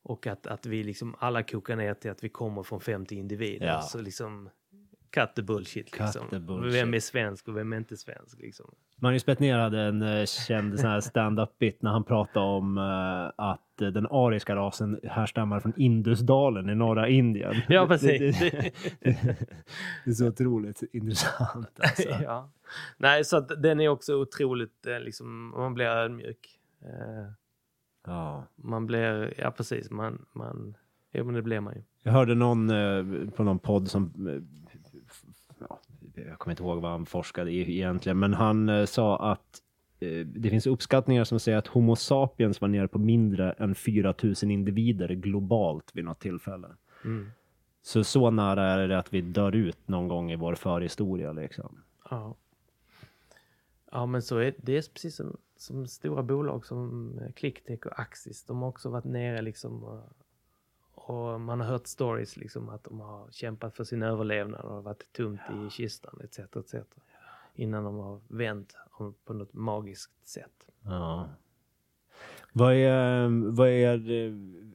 Och 0.02 0.26
att, 0.26 0.46
att 0.46 0.66
vi 0.66 0.84
liksom 0.84 1.14
alla 1.18 1.42
kokar 1.42 1.76
ner 1.76 1.94
till 1.94 2.10
att 2.10 2.24
vi 2.24 2.28
kommer 2.28 2.62
från 2.62 2.80
50 2.80 3.14
individer. 3.16 3.66
Ja. 3.66 3.82
Så 3.82 4.00
liksom 4.00 4.50
cut 5.20 5.34
the 5.34 5.42
bullshit. 5.42 5.90
Cut 5.90 6.00
Liksom. 6.00 6.28
the 6.30 6.38
bullshit. 6.38 6.74
Vem 6.74 6.94
är 6.94 7.00
svensk 7.00 7.48
och 7.48 7.56
vem 7.56 7.72
är 7.72 7.76
inte 7.76 7.96
svensk? 7.96 8.38
Liksom. 8.40 8.74
Magnus 8.96 9.26
Bettner 9.26 9.58
hade 9.58 9.80
en 9.80 10.02
eh, 10.02 10.26
känd 10.26 10.80
sån 10.80 10.90
här 10.90 11.00
stand-up 11.00 11.58
bit 11.58 11.82
när 11.82 11.90
han 11.90 12.04
pratade 12.04 12.46
om 12.46 12.78
eh, 12.78 13.44
att 13.46 13.80
eh, 13.80 13.88
den 13.88 14.06
ariska 14.06 14.56
rasen 14.56 15.00
härstammar 15.04 15.60
från 15.60 15.72
Indusdalen 15.76 16.70
i 16.70 16.74
norra 16.74 17.08
Indien. 17.08 17.54
Ja, 17.68 17.86
precis. 17.86 18.38
Det, 18.38 18.50
det, 18.50 18.72
det, 19.00 19.36
det 20.04 20.10
är 20.10 20.14
så 20.14 20.26
otroligt 20.26 20.82
intressant. 20.92 21.70
Alltså. 21.78 22.08
ja. 22.22 22.50
Nej, 22.96 23.24
så 23.24 23.36
att 23.36 23.62
den 23.62 23.80
är 23.80 23.88
också 23.88 24.14
otroligt, 24.14 24.86
liksom, 25.00 25.48
man 25.48 25.74
blir 25.74 25.86
ödmjuk. 25.86 26.58
Ja. 28.06 28.44
Man 28.56 28.86
blir, 28.86 29.34
ja 29.40 29.50
precis, 29.50 29.90
man, 29.90 30.26
man, 30.32 30.76
ja 31.12 31.24
men 31.24 31.34
det 31.34 31.42
blir 31.42 31.60
man 31.60 31.74
ju. 31.74 31.82
Jag 32.02 32.12
hörde 32.12 32.34
någon 32.34 32.68
på 33.36 33.44
någon 33.44 33.58
podd 33.58 33.90
som, 33.90 34.12
jag 36.16 36.38
kommer 36.38 36.52
inte 36.52 36.62
ihåg 36.62 36.82
vad 36.82 36.90
han 36.90 37.06
forskade 37.06 37.50
i 37.50 37.76
egentligen, 37.76 38.18
men 38.18 38.34
han 38.34 38.68
eh, 38.68 38.84
sa 38.84 39.32
att 39.32 39.62
eh, 40.00 40.26
det 40.26 40.50
finns 40.50 40.66
uppskattningar 40.66 41.24
som 41.24 41.40
säger 41.40 41.58
att 41.58 41.66
Homo 41.66 41.96
sapiens 41.96 42.60
var 42.60 42.68
nere 42.68 42.88
på 42.88 42.98
mindre 42.98 43.52
än 43.52 43.74
4000 43.74 44.50
individer 44.50 45.08
globalt 45.08 45.90
vid 45.94 46.04
något 46.04 46.20
tillfälle. 46.20 46.68
Mm. 47.04 47.30
Så 47.82 48.04
så 48.04 48.30
nära 48.30 48.64
är 48.64 48.88
det 48.88 48.98
att 48.98 49.12
vi 49.12 49.20
dör 49.20 49.54
ut 49.54 49.88
någon 49.88 50.08
gång 50.08 50.32
i 50.32 50.36
vår 50.36 50.54
förhistoria 50.54 51.32
liksom. 51.32 51.82
Ja. 52.10 52.34
Ja 53.92 54.06
men 54.06 54.22
så 54.22 54.38
är 54.38 54.54
det 54.58 54.76
är 54.76 54.92
precis 54.92 55.16
som, 55.16 55.36
som 55.56 55.86
stora 55.86 56.22
bolag 56.22 56.66
som 56.66 57.10
eh, 57.18 57.32
Clicktech 57.32 57.86
och 57.86 58.00
Axis. 58.00 58.44
De 58.44 58.62
har 58.62 58.68
också 58.68 58.90
varit 58.90 59.04
nere 59.04 59.42
liksom 59.42 60.02
och, 61.06 61.40
man 61.40 61.60
har 61.60 61.66
hört 61.66 61.86
stories 61.86 62.36
liksom 62.36 62.68
att 62.68 62.84
de 62.84 63.00
har 63.00 63.30
kämpat 63.30 63.76
för 63.76 63.84
sin 63.84 64.02
överlevnad 64.02 64.60
och 64.60 64.84
varit 64.84 65.12
tomt 65.12 65.40
i 65.50 65.70
kistan 65.70 66.20
etc. 66.24 66.38
etc. 66.38 66.74
Innan 67.54 67.84
de 67.84 67.96
har 67.96 68.20
vänt 68.28 68.76
på 69.24 69.34
något 69.34 69.52
magiskt 69.52 70.28
sätt. 70.28 70.64
Ja. 70.82 71.28
Vad 72.52 72.74
är, 72.74 73.28
vad 73.50 73.68
är 73.68 73.98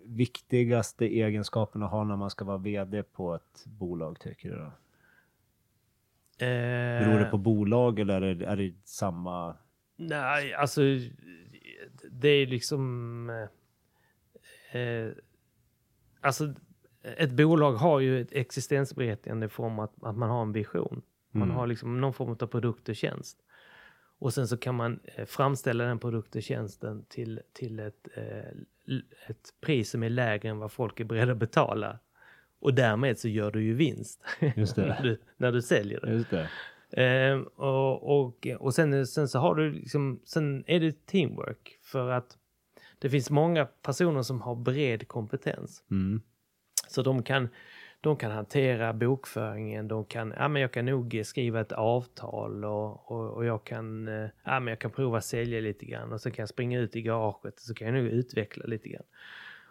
viktigaste 0.05 1.05
egenskapen 1.05 1.83
att 1.83 1.91
ha 1.91 2.03
när 2.03 2.15
man 2.15 2.29
ska 2.29 2.45
vara 2.45 2.57
vd 2.57 3.03
på 3.03 3.35
ett 3.35 3.65
bolag 3.65 4.19
tycker 4.19 4.49
du? 4.49 4.55
Då? 4.55 4.71
Eh, 6.45 7.05
Beror 7.05 7.19
det 7.19 7.25
på 7.31 7.37
bolag 7.37 7.99
eller 7.99 8.21
är 8.21 8.35
det, 8.35 8.45
är 8.45 8.55
det 8.55 8.73
samma? 8.83 9.57
Nej, 9.95 10.53
alltså 10.53 10.81
det 12.11 12.29
är 12.29 12.47
liksom... 12.47 13.29
Eh, 13.29 14.81
eh, 14.81 15.11
alltså 16.21 16.53
ett 17.17 17.31
bolag 17.31 17.73
har 17.73 17.99
ju 17.99 18.21
ett 18.21 18.31
existensberättigande 18.31 19.45
i 19.45 19.49
form 19.49 19.79
att, 19.79 19.93
att 20.03 20.17
man 20.17 20.29
har 20.29 20.41
en 20.41 20.51
vision. 20.51 21.01
Man 21.31 21.43
Mm. 21.43 21.55
har 21.55 21.67
liksom 21.67 22.01
någon 22.01 22.13
form 22.13 22.37
av 22.41 22.47
produkt 22.47 22.89
och 22.89 22.95
tjänst. 22.95 23.37
Och 24.19 24.33
sen 24.33 24.47
så 24.47 24.57
kan 24.57 24.75
man 24.75 24.99
eh, 25.03 25.25
framställa 25.25 25.83
den 25.83 25.99
produkt 25.99 26.35
och 26.35 26.43
tjänsten 26.43 27.05
till, 27.09 27.41
till 27.53 27.79
ett, 27.79 28.07
eh, 28.15 28.97
ett 29.27 29.53
pris 29.61 29.89
som 29.89 30.03
är 30.03 30.09
lägre 30.09 30.49
än 30.49 30.57
vad 30.57 30.71
folk 30.71 30.99
är 30.99 31.03
beredda 31.03 31.31
att 31.31 31.37
betala. 31.37 31.99
Och 32.59 32.73
därmed 32.73 33.19
så 33.19 33.27
gör 33.27 33.51
du 33.51 33.63
ju 33.63 33.73
vinst 33.73 34.23
när, 34.39 35.01
du, 35.03 35.21
när 35.37 35.51
du 35.51 35.61
säljer 35.61 35.99
det. 36.01 36.11
Just 36.13 36.29
det. 36.29 36.49
Eh, 37.03 37.37
och 37.39 38.19
och, 38.19 38.47
och 38.59 38.73
sen, 38.73 39.07
sen 39.07 39.27
så 39.27 39.39
har 39.39 39.55
du 39.55 39.71
liksom, 39.71 40.19
sen 40.25 40.63
är 40.67 40.79
det 40.79 41.05
teamwork 41.05 41.77
för 41.81 42.09
att 42.09 42.37
det 43.01 43.09
finns 43.09 43.29
många 43.29 43.65
personer 43.65 44.21
som 44.21 44.41
har 44.41 44.55
bred 44.55 45.07
kompetens. 45.07 45.83
Mm. 45.91 46.21
Så 46.87 47.01
de 47.01 47.23
kan, 47.23 47.49
de 48.01 48.17
kan 48.17 48.31
hantera 48.31 48.93
bokföringen, 48.93 49.87
de 49.87 50.05
kan, 50.05 50.33
ja 50.37 50.47
men 50.47 50.61
jag 50.61 50.71
kan 50.71 50.85
nog 50.85 51.21
skriva 51.23 51.61
ett 51.61 51.71
avtal 51.71 52.65
och, 52.65 53.11
och, 53.11 53.29
och 53.29 53.45
jag 53.45 53.63
kan, 53.63 54.07
eh, 54.07 54.29
ja 54.43 54.59
men 54.59 54.67
jag 54.67 54.79
kan 54.79 54.91
prova 54.91 55.21
sälja 55.21 55.61
lite 55.61 55.85
grann 55.85 56.13
och 56.13 56.21
så 56.21 56.31
kan 56.31 56.43
jag 56.43 56.49
springa 56.49 56.79
ut 56.79 56.95
i 56.95 57.01
garaget 57.01 57.53
och 57.53 57.61
så 57.61 57.73
kan 57.73 57.87
jag 57.87 58.03
nog 58.03 58.05
utveckla 58.05 58.65
lite 58.65 58.89
grann. 58.89 59.05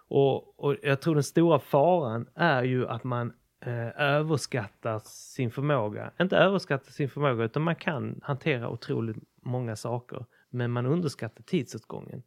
Och, 0.09 0.61
och 0.65 0.77
jag 0.83 1.01
tror 1.01 1.15
den 1.15 1.25
stora 1.25 1.59
faran 1.59 2.27
är 2.35 2.63
ju 2.63 2.89
att 2.89 3.05
man 3.05 3.33
eh, 3.61 4.01
överskattar 4.01 4.99
sin 5.05 5.51
förmåga. 5.51 6.11
Inte 6.21 6.37
överskattar 6.37 6.91
sin 6.93 7.09
förmåga 7.09 7.45
utan 7.45 7.63
man 7.63 7.77
kan 7.77 8.21
hantera 8.23 8.69
otroligt 8.69 9.17
många 9.43 9.77
saker. 9.77 10.25
Men 10.51 10.71
man 10.71 10.87
underskattar 10.87 11.43
tidsåtgången. 11.43 12.23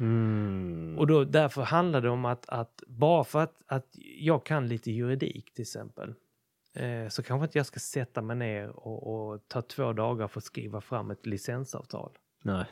Mm. 0.00 0.98
Och 0.98 1.06
då, 1.06 1.24
därför 1.24 1.62
handlar 1.62 2.00
det 2.00 2.10
om 2.10 2.24
att, 2.24 2.48
att 2.48 2.82
bara 2.86 3.24
för 3.24 3.42
att, 3.42 3.62
att 3.66 3.86
jag 4.18 4.44
kan 4.46 4.68
lite 4.68 4.90
juridik 4.90 5.54
till 5.54 5.62
exempel. 5.62 6.14
Eh, 6.74 7.08
så 7.08 7.22
kanske 7.22 7.44
inte 7.44 7.58
jag 7.58 7.66
ska 7.66 7.80
sätta 7.80 8.22
mig 8.22 8.36
ner 8.36 8.68
och, 8.68 9.30
och, 9.30 9.48
ta 9.48 9.62
två 9.62 9.92
dagar 9.92 10.28
för 10.28 10.40
att 10.40 10.44
skriva 10.44 10.80
fram 10.80 11.10
ett 11.10 11.26
licensavtal. 11.26 12.18
Nej. 12.42 12.64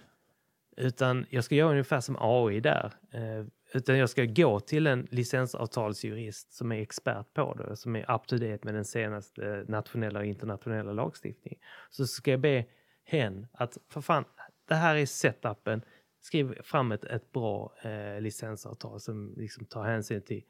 Utan 0.77 1.27
jag 1.31 1.44
ska 1.44 1.55
göra 1.55 1.70
ungefär 1.70 2.01
som 2.01 2.16
AI 2.20 2.61
där. 2.61 2.93
Eh, 3.12 3.47
utan 3.74 3.98
jag 3.98 4.11
ska 4.11 4.24
gå 4.24 4.61
till 4.61 4.86
en 4.86 5.09
licensavtalsjurist 5.11 6.53
som 6.53 6.73
är 6.73 6.81
expert 6.81 7.35
på 7.35 7.55
det, 7.55 7.77
som 7.77 7.97
är 7.97 8.15
up 8.15 8.27
to 8.27 8.36
date 8.36 8.59
med 8.62 8.74
den 8.74 8.85
senaste 8.85 9.65
nationella 9.69 10.19
och 10.19 10.24
internationella 10.24 10.93
lagstiftningen. 10.93 11.61
Så 11.90 12.07
ska 12.07 12.31
jag 12.31 12.40
be 12.40 12.65
hen 13.05 13.47
att, 13.53 13.78
för 13.89 14.01
fan, 14.01 14.24
det 14.69 14.74
här 14.74 14.97
är 14.97 15.07
setupen, 15.07 15.82
skriv 16.27 16.62
fram 16.62 16.93
ett, 16.93 17.05
ett 17.05 17.32
bra 17.32 17.73
eh, 17.82 18.20
licensavtal 18.20 19.01
som 19.01 19.35
liksom 19.36 19.65
tar 19.65 19.85
hänsyn 19.85 20.23
till 20.23 20.44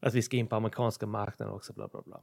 att 0.00 0.14
vi 0.14 0.22
ska 0.22 0.36
in 0.36 0.46
på 0.46 0.56
amerikanska 0.56 1.06
marknaden 1.06 1.54
också, 1.54 1.72
bla 1.72 1.88
bla 1.88 2.02
bla. 2.02 2.20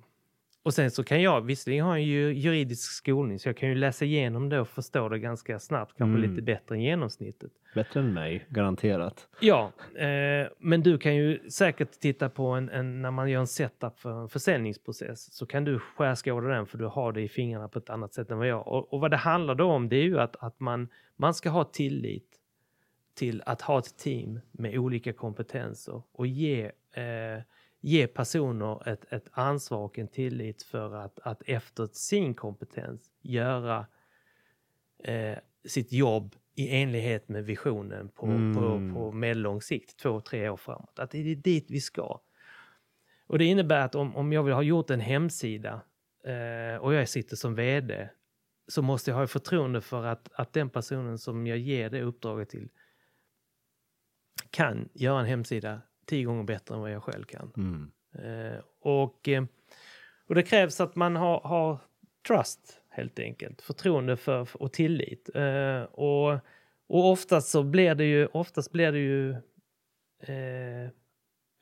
Och 0.64 0.74
sen 0.74 0.92
så 0.92 1.04
kan 1.04 1.22
jag, 1.22 1.42
visserligen 1.42 1.86
har 1.86 1.98
jag 1.98 2.06
ju 2.06 2.34
juridisk 2.34 2.92
skolning, 2.92 3.40
så 3.40 3.50
jag 3.50 3.58
kan 3.58 3.70
ju 3.70 3.76
läsa 3.76 4.06
igenom 4.06 4.50
det 4.50 4.60
och 4.60 4.68
förstå 4.68 5.10
det 5.10 5.20
ganska 5.20 5.60
snabbt, 5.60 5.98
kanske 5.98 6.18
mm. 6.18 6.30
lite 6.30 6.42
bättre 6.42 6.76
än 6.76 6.82
genomsnittet. 6.82 7.52
Bättre 7.76 8.00
än 8.00 8.14
mig, 8.14 8.46
garanterat. 8.50 9.28
Ja, 9.40 9.72
eh, 9.96 10.48
men 10.58 10.84
du 10.84 10.98
kan 10.98 11.16
ju 11.16 11.50
säkert 11.50 11.92
titta 11.92 12.30
på 12.30 12.48
en, 12.48 12.70
en, 12.70 13.02
när 13.02 13.12
man 13.12 13.30
gör 13.30 13.40
en 13.40 13.48
setup 13.48 14.00
för 14.00 14.22
en 14.22 14.30
försäljningsprocess, 14.30 15.34
så 15.34 15.46
kan 15.46 15.64
du 15.64 15.80
skärskåda 15.80 16.48
den 16.48 16.66
för 16.66 16.78
du 16.78 16.86
har 16.86 17.12
det 17.12 17.22
i 17.22 17.30
fingrarna 17.30 17.68
på 17.68 17.80
ett 17.80 17.90
annat 17.90 18.14
sätt 18.14 18.32
än 18.32 18.38
vad 18.38 18.48
jag 18.48 18.68
och, 18.68 18.94
och 18.94 19.00
vad 19.00 19.12
det 19.12 19.18
handlar 19.18 19.56
då 19.56 19.66
om, 19.66 19.90
det 19.90 19.96
är 19.96 20.04
ju 20.04 20.20
att, 20.20 20.36
att 20.36 20.60
man, 20.60 20.88
man 21.16 21.34
ska 21.34 21.50
ha 21.50 21.64
tillit 21.64 22.29
till 23.20 23.44
att 23.46 23.62
ha 23.62 23.80
ett 23.80 23.98
team 23.98 24.40
med 24.52 24.78
olika 24.78 25.14
kompetenser 25.14 26.02
och 26.12 26.28
ge 26.28 26.72
eh, 26.94 27.44
ge 27.82 28.08
personer 28.08 28.90
ett, 28.90 29.14
ett 29.14 29.28
ansvar 29.32 29.78
och 29.78 30.00
en 30.00 30.08
tillit 30.08 30.64
för 30.64 30.96
att, 30.96 31.20
att 31.20 31.42
efter 31.46 31.90
sin 31.92 32.34
kompetens 32.34 33.12
göra 33.22 33.86
eh, 35.04 35.38
sitt 35.66 35.92
jobb 35.92 36.36
i 36.56 36.82
enlighet 36.82 37.30
med 37.30 37.46
visionen 37.46 38.10
på, 38.10 38.26
mm. 38.26 38.56
på, 38.56 39.00
på 39.00 39.12
medellång 39.12 39.62
sikt, 39.62 39.98
två, 39.98 40.22
tre 40.22 40.50
år 40.50 40.58
framåt. 40.58 41.00
Att 41.00 41.12
det 41.12 41.32
är 41.32 41.36
dit 41.36 41.66
vi 41.70 41.82
ska. 41.82 42.20
Och 43.28 43.38
det 43.40 43.46
innebär 43.46 43.86
att 43.86 43.96
om, 43.96 44.16
om 44.16 44.34
jag 44.34 44.44
vill 44.44 44.54
ha 44.54 44.64
gjort 44.64 44.90
en 44.90 45.00
hemsida 45.00 45.82
eh, 46.24 46.82
och 46.82 46.94
jag 46.94 47.10
sitter 47.10 47.36
som 47.36 47.56
vd 47.56 48.10
så 48.68 48.82
måste 48.82 49.12
jag 49.12 49.18
ha 49.18 49.28
förtroende 49.28 49.82
för 49.82 50.06
att, 50.06 50.30
att 50.34 50.54
den 50.54 50.70
personen 50.70 51.18
som 51.18 51.48
jag 51.48 51.58
ger 51.58 51.90
det 51.90 52.02
uppdraget 52.02 52.50
till 52.50 52.70
kan 54.52 54.90
göra 54.94 55.20
en 55.20 55.26
hemsida 55.26 55.82
tio 56.06 56.26
gånger 56.26 56.44
bättre 56.44 56.76
än 56.76 56.82
vad 56.82 56.92
jag 56.92 57.04
själv 57.04 57.24
kan. 57.24 57.52
Mm. 57.58 57.92
Eh, 58.14 58.60
och, 58.82 59.28
eh, 59.28 59.44
och 60.28 60.36
det 60.36 60.44
krävs 60.44 60.82
att 60.82 60.96
man 60.96 61.16
har, 61.16 61.40
har 61.40 61.78
trust 62.28 62.82
helt 62.90 63.20
enkelt, 63.20 63.62
förtroende 63.62 64.18
för, 64.18 64.48
och 64.54 64.74
tillit. 64.74 65.30
Eh, 65.36 65.82
och, 65.82 66.32
och 66.88 67.12
oftast 67.12 67.50
så 67.50 67.64
blir 67.64 67.96
det 67.96 68.06
ju, 68.06 68.26
oftast 68.26 68.72
blir 68.72 68.92
det 68.92 69.00
ju 69.00 69.32
eh, 70.20 70.90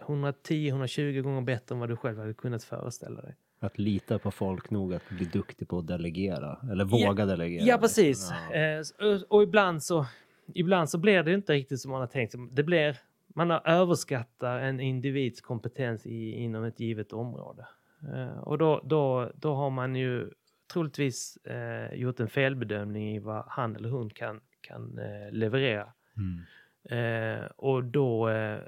110-120 0.06 1.22
gånger 1.22 1.42
bättre 1.42 1.76
än 1.76 1.80
vad 1.80 1.90
du 1.90 1.96
själv 1.96 2.20
hade 2.20 2.34
kunnat 2.34 2.64
föreställa 2.64 3.22
dig. 3.22 3.36
Att 3.60 3.78
lita 3.78 4.20
på 4.20 4.32
folk 4.32 4.70
nog 4.70 4.94
att 4.94 5.10
bli 5.10 5.26
duktig 5.26 5.68
på 5.68 5.80
att 5.80 5.88
delegera, 5.88 6.60
eller 6.72 6.86
våga 6.86 7.22
ja, 7.22 7.26
delegera. 7.26 7.66
Ja, 7.66 7.78
precis. 7.78 8.32
Ja. 8.52 8.56
Eh, 8.56 8.80
och, 8.80 9.32
och 9.36 9.44
ibland 9.44 9.84
så, 9.84 10.06
ibland 10.54 10.90
så 10.90 10.98
blir 10.98 11.24
det 11.24 11.34
inte 11.34 11.54
riktigt 11.54 11.82
som 11.82 11.92
man 11.92 12.00
har 12.00 12.08
tänkt. 12.08 12.36
Det 12.52 12.64
blir, 12.64 12.98
man 13.28 13.50
har 13.50 13.62
överskattar 13.66 14.60
en 14.60 14.80
individs 14.80 15.42
kompetens 15.42 16.06
i, 16.06 16.32
inom 16.32 16.64
ett 16.64 16.80
givet 16.80 17.14
område. 17.14 17.68
Eh, 18.14 18.40
och 18.40 18.58
då, 18.58 18.82
då, 18.84 19.32
då 19.36 19.56
har 19.56 19.70
man 19.70 19.96
ju 19.96 20.30
troligtvis 20.74 21.38
eh, 21.38 21.94
gjort 21.94 22.20
en 22.20 22.28
felbedömning 22.28 23.16
i 23.16 23.20
vad 23.20 23.44
han 23.48 23.76
eller 23.76 23.90
hon 23.90 24.10
kan, 24.10 24.40
kan 24.62 25.00
eh, 25.00 25.32
leverera. 25.32 25.94
Mm. 26.18 26.44
Eh, 26.90 27.46
och 27.46 27.84
då 27.84 28.30
eh, 28.30 28.60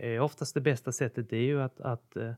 är 0.00 0.20
oftast 0.20 0.54
det 0.54 0.60
bästa 0.60 0.92
sättet 0.92 1.30
det 1.30 1.36
är 1.36 1.44
ju 1.44 1.62
att, 1.62 1.80
att 1.80 2.16
eh, 2.16 2.32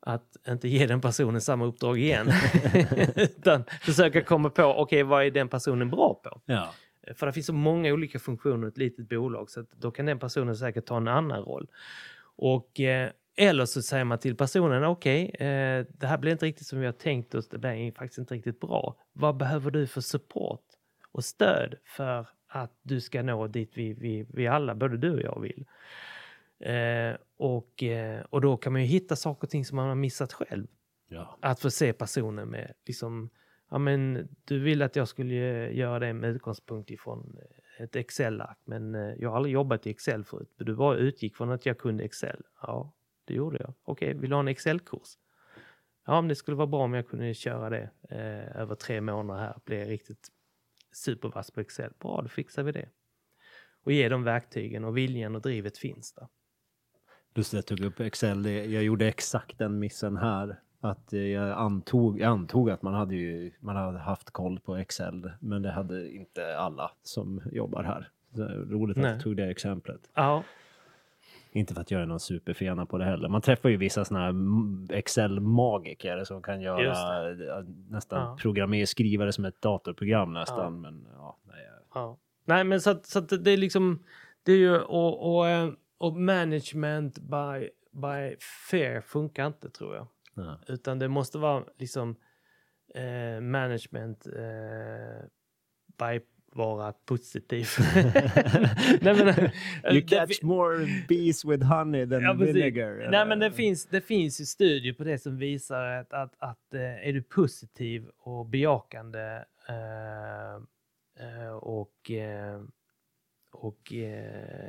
att 0.00 0.36
inte 0.48 0.68
ge 0.68 0.86
den 0.86 1.00
personen 1.00 1.40
samma 1.40 1.64
uppdrag 1.64 1.98
igen. 1.98 2.30
Utan 3.16 3.64
försöka 3.80 4.22
komma 4.22 4.50
på, 4.50 4.62
okej 4.62 4.82
okay, 4.82 5.02
vad 5.02 5.24
är 5.24 5.30
den 5.30 5.48
personen 5.48 5.90
bra 5.90 6.14
på? 6.14 6.40
Ja. 6.44 6.74
För 7.14 7.26
det 7.26 7.32
finns 7.32 7.46
så 7.46 7.52
många 7.52 7.92
olika 7.92 8.18
funktioner 8.18 8.66
i 8.66 8.68
ett 8.68 8.78
litet 8.78 9.08
bolag 9.08 9.50
så 9.50 9.64
då 9.70 9.90
kan 9.90 10.06
den 10.06 10.18
personen 10.18 10.56
säkert 10.56 10.86
ta 10.86 10.96
en 10.96 11.08
annan 11.08 11.42
roll. 11.42 11.70
Och, 12.36 12.80
eh, 12.80 13.10
eller 13.36 13.64
så 13.64 13.82
säger 13.82 14.04
man 14.04 14.18
till 14.18 14.36
personen, 14.36 14.84
okej, 14.84 15.30
okay, 15.34 15.46
eh, 15.46 15.86
det 15.88 16.06
här 16.06 16.18
blir 16.18 16.32
inte 16.32 16.46
riktigt 16.46 16.66
som 16.66 16.80
vi 16.80 16.86
har 16.86 16.92
tänkt 16.92 17.34
oss, 17.34 17.48
det 17.48 17.58
blir 17.58 17.92
faktiskt 17.92 18.18
inte 18.18 18.34
riktigt 18.34 18.60
bra. 18.60 18.96
Vad 19.12 19.36
behöver 19.36 19.70
du 19.70 19.86
för 19.86 20.00
support 20.00 20.64
och 21.12 21.24
stöd 21.24 21.74
för 21.84 22.26
att 22.46 22.72
du 22.82 23.00
ska 23.00 23.22
nå 23.22 23.46
dit 23.46 23.70
vi, 23.74 23.92
vi, 23.92 24.26
vi 24.28 24.46
alla, 24.46 24.74
både 24.74 24.96
du 24.96 25.14
och 25.14 25.20
jag, 25.20 25.40
vill? 25.40 25.66
Eh, 26.60 27.16
och, 27.36 27.82
och 28.30 28.40
då 28.40 28.56
kan 28.56 28.72
man 28.72 28.82
ju 28.82 28.88
hitta 28.88 29.16
saker 29.16 29.46
och 29.46 29.50
ting 29.50 29.64
som 29.64 29.76
man 29.76 29.88
har 29.88 29.94
missat 29.94 30.32
själv. 30.32 30.66
Ja. 31.08 31.38
Att 31.40 31.60
få 31.60 31.70
se 31.70 31.92
personen 31.92 32.48
med 32.48 32.72
liksom, 32.86 33.30
ja 33.70 33.78
men 33.78 34.28
du 34.44 34.58
ville 34.58 34.84
att 34.84 34.96
jag 34.96 35.08
skulle 35.08 35.34
göra 35.72 35.98
det 35.98 36.12
med 36.12 36.30
utgångspunkt 36.30 36.90
ifrån 36.90 37.36
eh, 37.38 37.84
ett 37.84 37.96
Excel-ark, 37.96 38.58
men 38.64 38.94
eh, 38.94 39.14
jag 39.18 39.28
har 39.28 39.36
aldrig 39.36 39.54
jobbat 39.54 39.86
i 39.86 39.90
Excel 39.90 40.24
förut. 40.24 40.52
Du 40.56 40.74
bara 40.74 40.96
utgick 40.96 41.36
från 41.36 41.50
att 41.50 41.66
jag 41.66 41.78
kunde 41.78 42.04
Excel. 42.04 42.42
Ja, 42.62 42.92
det 43.24 43.34
gjorde 43.34 43.58
jag. 43.60 43.74
Okej, 43.82 44.14
vill 44.14 44.30
du 44.30 44.36
ha 44.36 44.40
en 44.40 44.48
Excel-kurs? 44.48 45.18
Ja, 46.06 46.20
men 46.20 46.28
det 46.28 46.34
skulle 46.34 46.56
vara 46.56 46.66
bra 46.66 46.84
om 46.84 46.94
jag 46.94 47.08
kunde 47.08 47.34
köra 47.34 47.70
det 47.70 47.90
eh, 48.08 48.60
över 48.60 48.74
tre 48.74 49.00
månader 49.00 49.40
här, 49.40 49.58
bli 49.64 49.84
riktigt 49.84 50.28
supervass 50.92 51.50
på 51.50 51.60
Excel. 51.60 51.92
Bra, 51.98 52.22
då 52.22 52.28
fixar 52.28 52.62
vi 52.62 52.72
det. 52.72 52.88
Och 53.84 53.92
ge 53.92 54.08
dem 54.08 54.24
verktygen 54.24 54.84
och 54.84 54.96
viljan 54.96 55.36
och 55.36 55.42
drivet 55.42 55.78
finns 55.78 56.12
där. 56.12 56.28
Just 57.34 57.50
det, 57.50 57.56
jag 57.56 57.66
tog 57.66 57.80
upp 57.80 58.00
Excel. 58.00 58.46
Jag 58.46 58.82
gjorde 58.82 59.08
exakt 59.08 59.58
den 59.58 59.78
missen 59.78 60.16
här 60.16 60.60
att 60.80 61.12
jag 61.12 61.50
antog, 61.50 62.20
jag 62.20 62.30
antog 62.30 62.70
att 62.70 62.82
man 62.82 62.94
hade, 62.94 63.14
ju, 63.14 63.52
man 63.60 63.76
hade 63.76 63.98
haft 63.98 64.30
koll 64.30 64.60
på 64.60 64.76
Excel, 64.76 65.30
men 65.40 65.62
det 65.62 65.70
hade 65.70 66.12
inte 66.12 66.58
alla 66.58 66.90
som 67.02 67.42
jobbar 67.52 67.82
här. 67.82 68.08
Så 68.34 68.44
roligt 68.44 68.96
Nej. 68.96 69.10
att 69.10 69.18
du 69.18 69.22
tog 69.22 69.36
det 69.36 69.50
exemplet. 69.50 70.00
Ja. 70.14 70.42
Inte 71.52 71.74
för 71.74 71.80
att 71.80 71.90
jag 71.90 72.02
är 72.02 72.06
någon 72.06 72.20
superfena 72.20 72.86
på 72.86 72.98
det 72.98 73.04
heller. 73.04 73.28
Man 73.28 73.40
träffar 73.40 73.68
ju 73.68 73.76
vissa 73.76 74.04
sådana 74.04 74.24
här 74.24 74.34
Excel-magiker 74.96 76.24
som 76.24 76.42
kan 76.42 76.60
göra 76.60 77.64
nästan 77.88 78.20
ja. 78.20 78.36
programmera, 78.40 78.86
skriva 78.86 79.24
det 79.24 79.32
som 79.32 79.44
ett 79.44 79.62
datorprogram 79.62 80.32
nästan. 80.32 80.74
Ja. 80.74 80.80
Men, 80.80 81.06
ja, 81.14 81.36
nej. 81.44 81.66
Ja. 81.94 82.18
nej, 82.44 82.64
men 82.64 82.80
så 82.80 82.90
att, 82.90 83.06
så 83.06 83.18
att 83.18 83.44
det 83.44 83.50
är 83.50 83.56
liksom, 83.56 84.04
det 84.42 84.52
är 84.52 84.56
ju, 84.56 84.78
och, 84.78 85.36
och, 85.36 85.48
eh, 85.48 85.70
och 85.98 86.16
management 86.16 87.18
by, 87.18 87.68
by 87.92 88.36
fear 88.70 89.00
funkar 89.00 89.46
inte 89.46 89.70
tror 89.70 89.94
jag. 89.94 90.06
Utan 90.66 90.98
det 90.98 91.08
måste 91.08 91.38
vara 91.38 91.64
liksom 91.78 92.16
eh, 92.94 93.40
management 93.40 94.26
eh, 94.26 95.24
by 95.98 96.20
vara 96.52 96.92
positiv. 96.92 97.66
Nej, 99.00 99.14
men, 99.14 99.28
eh, 99.28 99.50
you 99.92 100.02
catch 100.06 100.42
more 100.42 101.04
bees 101.08 101.44
with 101.44 101.64
honey 101.64 102.06
than 102.06 102.22
ja, 102.22 102.32
vinegar. 102.32 103.10
Nej, 103.10 103.26
men 103.26 103.38
det 103.38 103.52
finns, 103.52 103.86
det 103.86 104.00
finns 104.00 104.40
ju 104.40 104.44
studier 104.44 104.92
på 104.92 105.04
det 105.04 105.18
som 105.18 105.36
visar 105.36 105.84
att, 105.84 106.12
att, 106.12 106.34
att 106.38 106.74
eh, 106.74 107.08
är 107.08 107.12
du 107.12 107.22
positiv 107.22 108.08
och 108.18 108.46
bejakande 108.46 109.44
eh, 109.68 110.54
eh 111.26 111.52
och, 111.52 112.10
eh, 112.10 112.62
och 113.52 113.92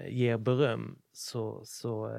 ger 0.08 0.38
beröm 0.38 1.00
så, 1.12 1.62
så 1.66 2.12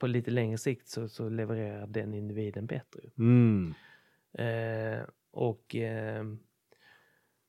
på 0.00 0.06
lite 0.06 0.30
längre 0.30 0.58
sikt 0.58 0.88
så, 0.88 1.08
så 1.08 1.28
levererar 1.28 1.86
den 1.86 2.14
individen 2.14 2.66
bättre. 2.66 3.00
Mm. 3.18 3.74
Eh, 4.32 5.04
och 5.30 5.76
eh, 5.76 6.24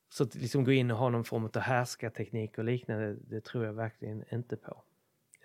så 0.08 0.24
att 0.24 0.34
liksom 0.34 0.64
gå 0.64 0.72
in 0.72 0.90
och 0.90 0.98
ha 0.98 1.08
någon 1.08 1.24
form 1.24 1.44
av 1.44 1.58
härskarteknik 1.58 2.58
och 2.58 2.64
liknande, 2.64 3.14
det 3.14 3.40
tror 3.40 3.64
jag 3.64 3.72
verkligen 3.72 4.24
inte 4.32 4.56
på. 4.56 4.82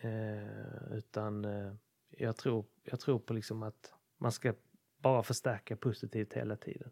Eh, 0.01 0.97
utan 0.97 1.45
eh, 1.45 1.73
jag, 2.09 2.37
tror, 2.37 2.65
jag 2.83 2.99
tror 2.99 3.19
på 3.19 3.33
liksom 3.33 3.63
att 3.63 3.93
man 4.17 4.31
ska 4.31 4.53
bara 4.97 5.23
förstärka 5.23 5.75
positivt 5.75 6.33
hela 6.33 6.55
tiden. 6.55 6.89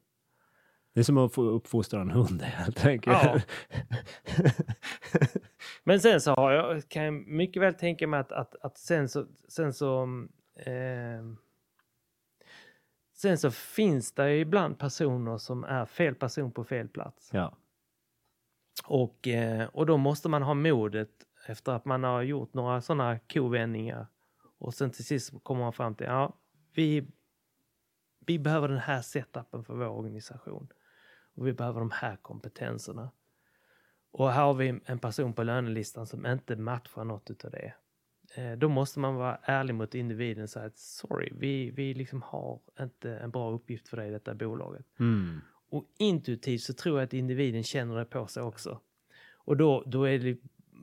Det 0.93 0.99
är 0.99 1.03
som 1.03 1.17
att 1.17 1.33
få 1.33 1.43
uppfostra 1.43 2.01
en 2.01 2.11
hund 2.11 2.41
helt 2.41 2.85
enkelt. 2.85 3.17
Ja. 3.23 3.41
Men 5.87 5.99
sen 5.99 6.21
så 6.21 6.31
har 6.31 6.51
jag, 6.51 6.89
kan 6.89 7.03
jag 7.03 7.13
mycket 7.13 7.61
väl 7.61 7.73
tänka 7.73 8.07
mig 8.07 8.19
att, 8.19 8.31
att, 8.31 8.55
att 8.61 8.77
sen 8.77 9.09
så, 9.09 9.25
sen 9.47 9.73
så 9.73 10.03
eh, 10.55 11.23
sen 13.13 13.37
så 13.37 13.51
finns 13.51 14.11
det 14.11 14.37
ibland 14.37 14.79
personer 14.79 15.37
som 15.37 15.63
är 15.63 15.85
fel 15.85 16.15
person 16.15 16.51
på 16.51 16.63
fel 16.63 16.87
plats. 16.87 17.29
Ja. 17.33 17.57
Och, 18.85 19.27
eh, 19.27 19.67
och 19.67 19.85
då 19.85 19.97
måste 19.97 20.29
man 20.29 20.43
ha 20.43 20.53
modet 20.53 21.09
efter 21.47 21.71
att 21.71 21.85
man 21.85 22.03
har 22.03 22.21
gjort 22.21 22.53
några 22.53 22.81
sådana 22.81 23.19
kovändningar. 23.19 24.07
Och 24.57 24.73
sen 24.73 24.91
till 24.91 25.05
sist 25.05 25.33
kommer 25.43 25.61
man 25.61 25.73
fram 25.73 25.95
till, 25.95 26.05
ja, 26.05 26.33
vi, 26.73 27.07
vi 28.25 28.39
behöver 28.39 28.67
den 28.67 28.77
här 28.77 29.01
setupen 29.01 29.63
för 29.63 29.73
vår 29.73 29.87
organisation. 29.87 30.67
Och 31.35 31.47
vi 31.47 31.53
behöver 31.53 31.79
de 31.79 31.91
här 31.91 32.15
kompetenserna. 32.15 33.11
Och 34.17 34.31
här 34.31 34.43
har 34.43 34.53
vi 34.53 34.79
en 34.85 34.99
person 34.99 35.33
på 35.33 35.43
lönelistan 35.43 36.07
som 36.07 36.25
inte 36.25 36.55
matchar 36.55 37.03
något 37.03 37.45
av 37.45 37.51
det. 37.51 37.73
Eh, 38.35 38.51
då 38.51 38.69
måste 38.69 38.99
man 38.99 39.15
vara 39.15 39.39
ärlig 39.43 39.75
mot 39.75 39.95
individen 39.95 40.43
och 40.43 40.49
säga 40.49 40.65
att 40.65 40.77
sorry, 40.77 41.31
vi, 41.37 41.71
vi 41.71 41.93
liksom 41.93 42.21
har 42.21 42.59
inte 42.79 43.17
en 43.17 43.31
bra 43.31 43.51
uppgift 43.51 43.87
för 43.87 43.97
dig 43.97 44.07
i 44.07 44.11
detta 44.11 44.33
bolaget. 44.33 44.85
Mm. 44.99 45.41
Och 45.69 45.85
intuitivt 45.97 46.61
så 46.61 46.73
tror 46.73 46.99
jag 46.99 47.05
att 47.05 47.13
individen 47.13 47.63
känner 47.63 47.95
det 47.95 48.05
på 48.05 48.27
sig 48.27 48.43
också. 48.43 48.79
Och 49.33 49.57
då, 49.57 49.83
då 49.85 50.03
är 50.03 50.19
det 50.19 50.37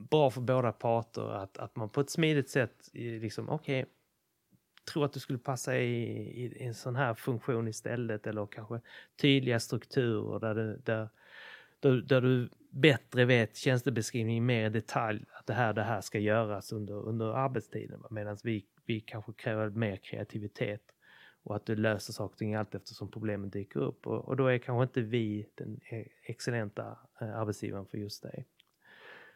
bra 0.09 0.29
för 0.29 0.41
båda 0.41 0.71
parter 0.71 1.31
att, 1.31 1.57
att 1.57 1.75
man 1.75 1.89
på 1.89 2.01
ett 2.01 2.09
smidigt 2.09 2.49
sätt 2.49 2.89
liksom, 2.93 3.49
okej, 3.49 3.81
okay, 3.81 3.93
tror 4.93 5.05
att 5.05 5.13
du 5.13 5.19
skulle 5.19 5.39
passa 5.39 5.77
i, 5.77 6.03
i, 6.43 6.63
en 6.63 6.73
sån 6.73 6.95
här 6.95 7.13
funktion 7.13 7.67
istället 7.67 8.27
eller 8.27 8.45
kanske 8.45 8.81
tydliga 9.21 9.59
strukturer 9.59 10.39
där 10.39 10.55
du, 10.55 10.81
där, 10.83 11.09
där, 11.79 12.01
där 12.01 12.21
du 12.21 12.49
bättre 12.73 13.25
vet 13.25 13.55
tjänstebeskrivningen 13.55 14.45
mer 14.45 14.65
i 14.65 14.69
detalj 14.69 15.25
att 15.39 15.47
det 15.47 15.53
här, 15.53 15.73
det 15.73 15.83
här 15.83 16.01
ska 16.01 16.19
göras 16.19 16.71
under, 16.71 16.93
under 16.93 17.25
arbetstiden. 17.25 18.03
Medan 18.09 18.37
vi, 18.43 18.65
vi 18.85 18.99
kanske 18.99 19.33
kräver 19.33 19.69
mer 19.69 19.95
kreativitet 19.95 20.81
och 21.43 21.55
att 21.55 21.65
du 21.65 21.75
löser 21.75 22.13
saker 22.13 22.33
och 22.33 22.37
ting 22.37 22.55
allt 22.55 22.75
eftersom 22.75 23.11
problemen 23.11 23.49
dyker 23.49 23.79
upp. 23.79 24.07
Och, 24.07 24.27
och 24.27 24.37
då 24.37 24.47
är 24.47 24.57
kanske 24.57 24.83
inte 24.83 25.01
vi 25.01 25.49
den 25.55 25.79
e-, 25.91 26.07
excellenta 26.23 26.97
eh, 27.21 27.39
arbetsgivaren 27.39 27.85
för 27.85 27.97
just 27.97 28.23
dig. 28.23 28.45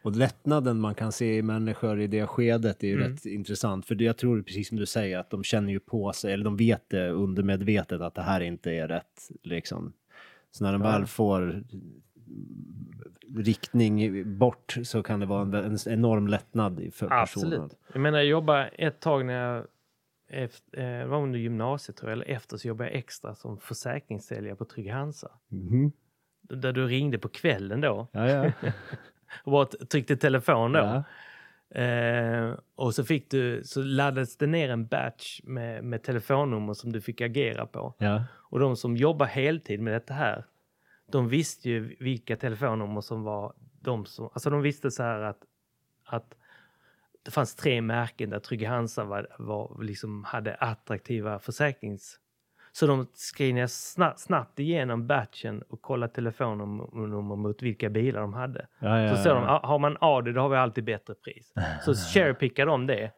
Och 0.02 0.16
lättnaden 0.16 0.80
man 0.80 0.94
kan 0.94 1.12
se 1.12 1.36
i 1.36 1.42
människor 1.42 2.00
i 2.00 2.06
det 2.06 2.26
skedet 2.26 2.82
är 2.82 2.88
ju 2.88 2.94
mm. 2.94 3.10
rätt 3.10 3.26
intressant. 3.26 3.86
För 3.86 4.02
jag 4.02 4.16
tror 4.16 4.42
precis 4.42 4.68
som 4.68 4.76
du 4.76 4.86
säger 4.86 5.18
att 5.18 5.30
de 5.30 5.44
känner 5.44 5.72
ju 5.72 5.80
på 5.80 6.12
sig, 6.12 6.32
eller 6.32 6.44
de 6.44 6.56
vet 6.56 6.90
det 6.90 7.10
undermedvetet 7.10 8.00
att 8.00 8.14
det 8.14 8.22
här 8.22 8.40
inte 8.40 8.72
är 8.72 8.88
rätt. 8.88 9.30
Liksom. 9.42 9.92
Så 10.50 10.64
när 10.64 10.72
de 10.72 10.82
ja. 10.82 10.90
väl 10.90 11.06
får 11.06 11.64
riktning 13.36 14.22
bort 14.38 14.76
så 14.84 15.02
kan 15.02 15.20
det 15.20 15.26
vara 15.26 15.42
en, 15.42 15.54
en 15.54 15.78
enorm 15.86 16.28
lättnad 16.28 16.90
för 16.92 17.12
Absolut. 17.12 17.52
personen. 17.52 17.70
Jag 17.92 18.00
menar, 18.00 18.18
jag 18.18 18.26
jobbade 18.26 18.68
ett 18.68 19.00
tag 19.00 19.26
när 19.26 19.34
jag 19.34 19.66
efter, 20.28 21.00
eh, 21.00 21.06
var 21.06 21.22
under 21.22 21.38
gymnasiet 21.38 21.96
tror 21.96 22.10
jag, 22.10 22.16
eller 22.16 22.36
efter 22.36 22.56
så 22.56 22.68
jobbade 22.68 22.90
jag 22.90 22.98
extra 22.98 23.34
som 23.34 23.58
försäkringssäljare 23.58 24.56
på 24.56 24.64
Trygg 24.64 24.90
Hansa. 24.90 25.30
Mm. 25.52 25.92
Där 26.42 26.72
du 26.72 26.86
ringde 26.86 27.18
på 27.18 27.28
kvällen 27.28 27.80
då. 27.80 28.08
Ja, 28.12 28.28
ja. 28.28 28.52
och 29.44 29.52
bara 29.52 29.66
tryckte 29.66 30.16
telefon 30.16 30.72
då. 30.72 30.78
Ja. 30.78 31.04
Eh, 31.80 32.54
och 32.74 32.94
så, 32.94 33.04
fick 33.04 33.30
du, 33.30 33.62
så 33.64 33.82
laddades 33.82 34.36
det 34.36 34.46
ner 34.46 34.68
en 34.68 34.86
batch 34.86 35.40
med, 35.44 35.84
med 35.84 36.02
telefonnummer 36.02 36.74
som 36.74 36.92
du 36.92 37.00
fick 37.00 37.20
agera 37.20 37.66
på. 37.66 37.94
Ja. 37.98 38.24
Och 38.32 38.60
de 38.60 38.76
som 38.76 38.96
jobbar 38.96 39.26
heltid 39.26 39.80
med 39.80 39.92
detta 39.92 40.14
här, 40.14 40.44
de 41.12 41.28
visste 41.28 41.70
ju 41.70 41.96
vilka 42.00 42.36
telefonnummer 42.36 43.00
som 43.00 43.22
var 43.22 43.52
de 43.80 44.06
som... 44.06 44.30
Alltså 44.32 44.50
de 44.50 44.62
visste 44.62 44.90
så 44.90 45.02
här 45.02 45.20
att, 45.20 45.42
att 46.04 46.34
det 47.22 47.30
fanns 47.30 47.54
tre 47.54 47.80
märken 47.80 48.30
där 48.30 48.38
Trygg 48.38 48.66
Hansa 48.66 49.04
var, 49.04 49.28
var, 49.38 49.82
liksom 49.82 50.24
hade 50.24 50.54
attraktiva 50.54 51.38
försäkrings... 51.38 52.20
Så 52.72 52.86
de 52.86 53.06
skrev 53.14 53.66
snabbt, 53.66 54.20
snabbt 54.20 54.58
igenom 54.58 55.06
batchen 55.06 55.62
och 55.62 55.82
kollade 55.82 56.12
telefonnummer 56.12 57.36
mot 57.36 57.62
vilka 57.62 57.90
bilar 57.90 58.20
de 58.20 58.32
hade. 58.32 58.66
Ja, 58.78 59.00
ja, 59.00 59.16
så 59.16 59.22
såg 59.22 59.34
de, 59.34 59.44
har 59.62 59.78
man 59.78 59.96
Audi 60.00 60.32
då 60.32 60.40
har 60.40 60.48
vi 60.48 60.56
alltid 60.56 60.84
bättre 60.84 61.14
pris. 61.14 61.52
Så 61.84 61.94
sharepickar 62.14 62.66
de 62.66 62.86
det. 62.86 63.12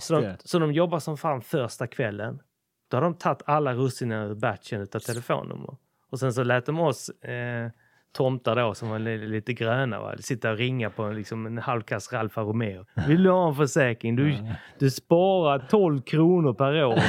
Så 0.00 0.20
de, 0.20 0.36
så 0.40 0.58
de 0.58 0.72
jobbar 0.72 0.98
som 0.98 1.16
fan 1.16 1.42
första 1.42 1.86
kvällen. 1.86 2.40
Då 2.88 2.96
har 2.96 3.02
de 3.02 3.14
tagit 3.14 3.42
alla 3.46 3.74
russinen 3.74 4.30
ur 4.30 4.34
batchen 4.34 4.80
av 4.80 4.98
telefonnummer. 4.98 5.76
Och 6.14 6.20
sen 6.20 6.32
så 6.32 6.42
lät 6.42 6.66
de 6.66 6.80
oss 6.80 7.08
eh, 7.08 7.70
tomtar 8.12 8.56
då 8.56 8.74
som 8.74 8.88
var 8.88 8.98
lite 8.98 9.52
gröna 9.52 10.00
va? 10.00 10.14
sitta 10.18 10.50
och 10.50 10.58
ringa 10.58 10.90
på 10.90 11.08
liksom 11.08 11.46
en 11.46 11.58
halvkass 11.58 12.12
Ralfa 12.12 12.40
Romeo. 12.40 12.86
Vill 13.08 13.22
du 13.22 13.30
ha 13.30 13.48
en 13.48 13.54
försäkring? 13.54 14.16
Du, 14.16 14.36
du 14.78 14.90
sparar 14.90 15.66
12 15.70 16.02
kronor 16.02 16.54
per 16.54 16.84
år. 16.84 17.00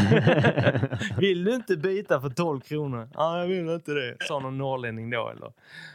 vill 1.22 1.44
du 1.44 1.56
inte 1.56 1.77
byta 1.77 2.22
för 2.22 2.30
12 2.30 2.60
kronor? 2.60 3.10
Ja, 3.14 3.40
jag 3.40 3.48
vill 3.48 3.69
inte 3.69 3.91
det. 3.91 4.18
Sa 4.19 4.40
någon 4.40 4.57
norrlänning 4.57 5.10
då 5.10 5.30
eller 5.30 5.52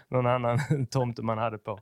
någon 0.09 0.27
annan 0.27 0.59
tomte 0.91 1.23
man 1.23 1.39
hade 1.39 1.59
på. 1.59 1.81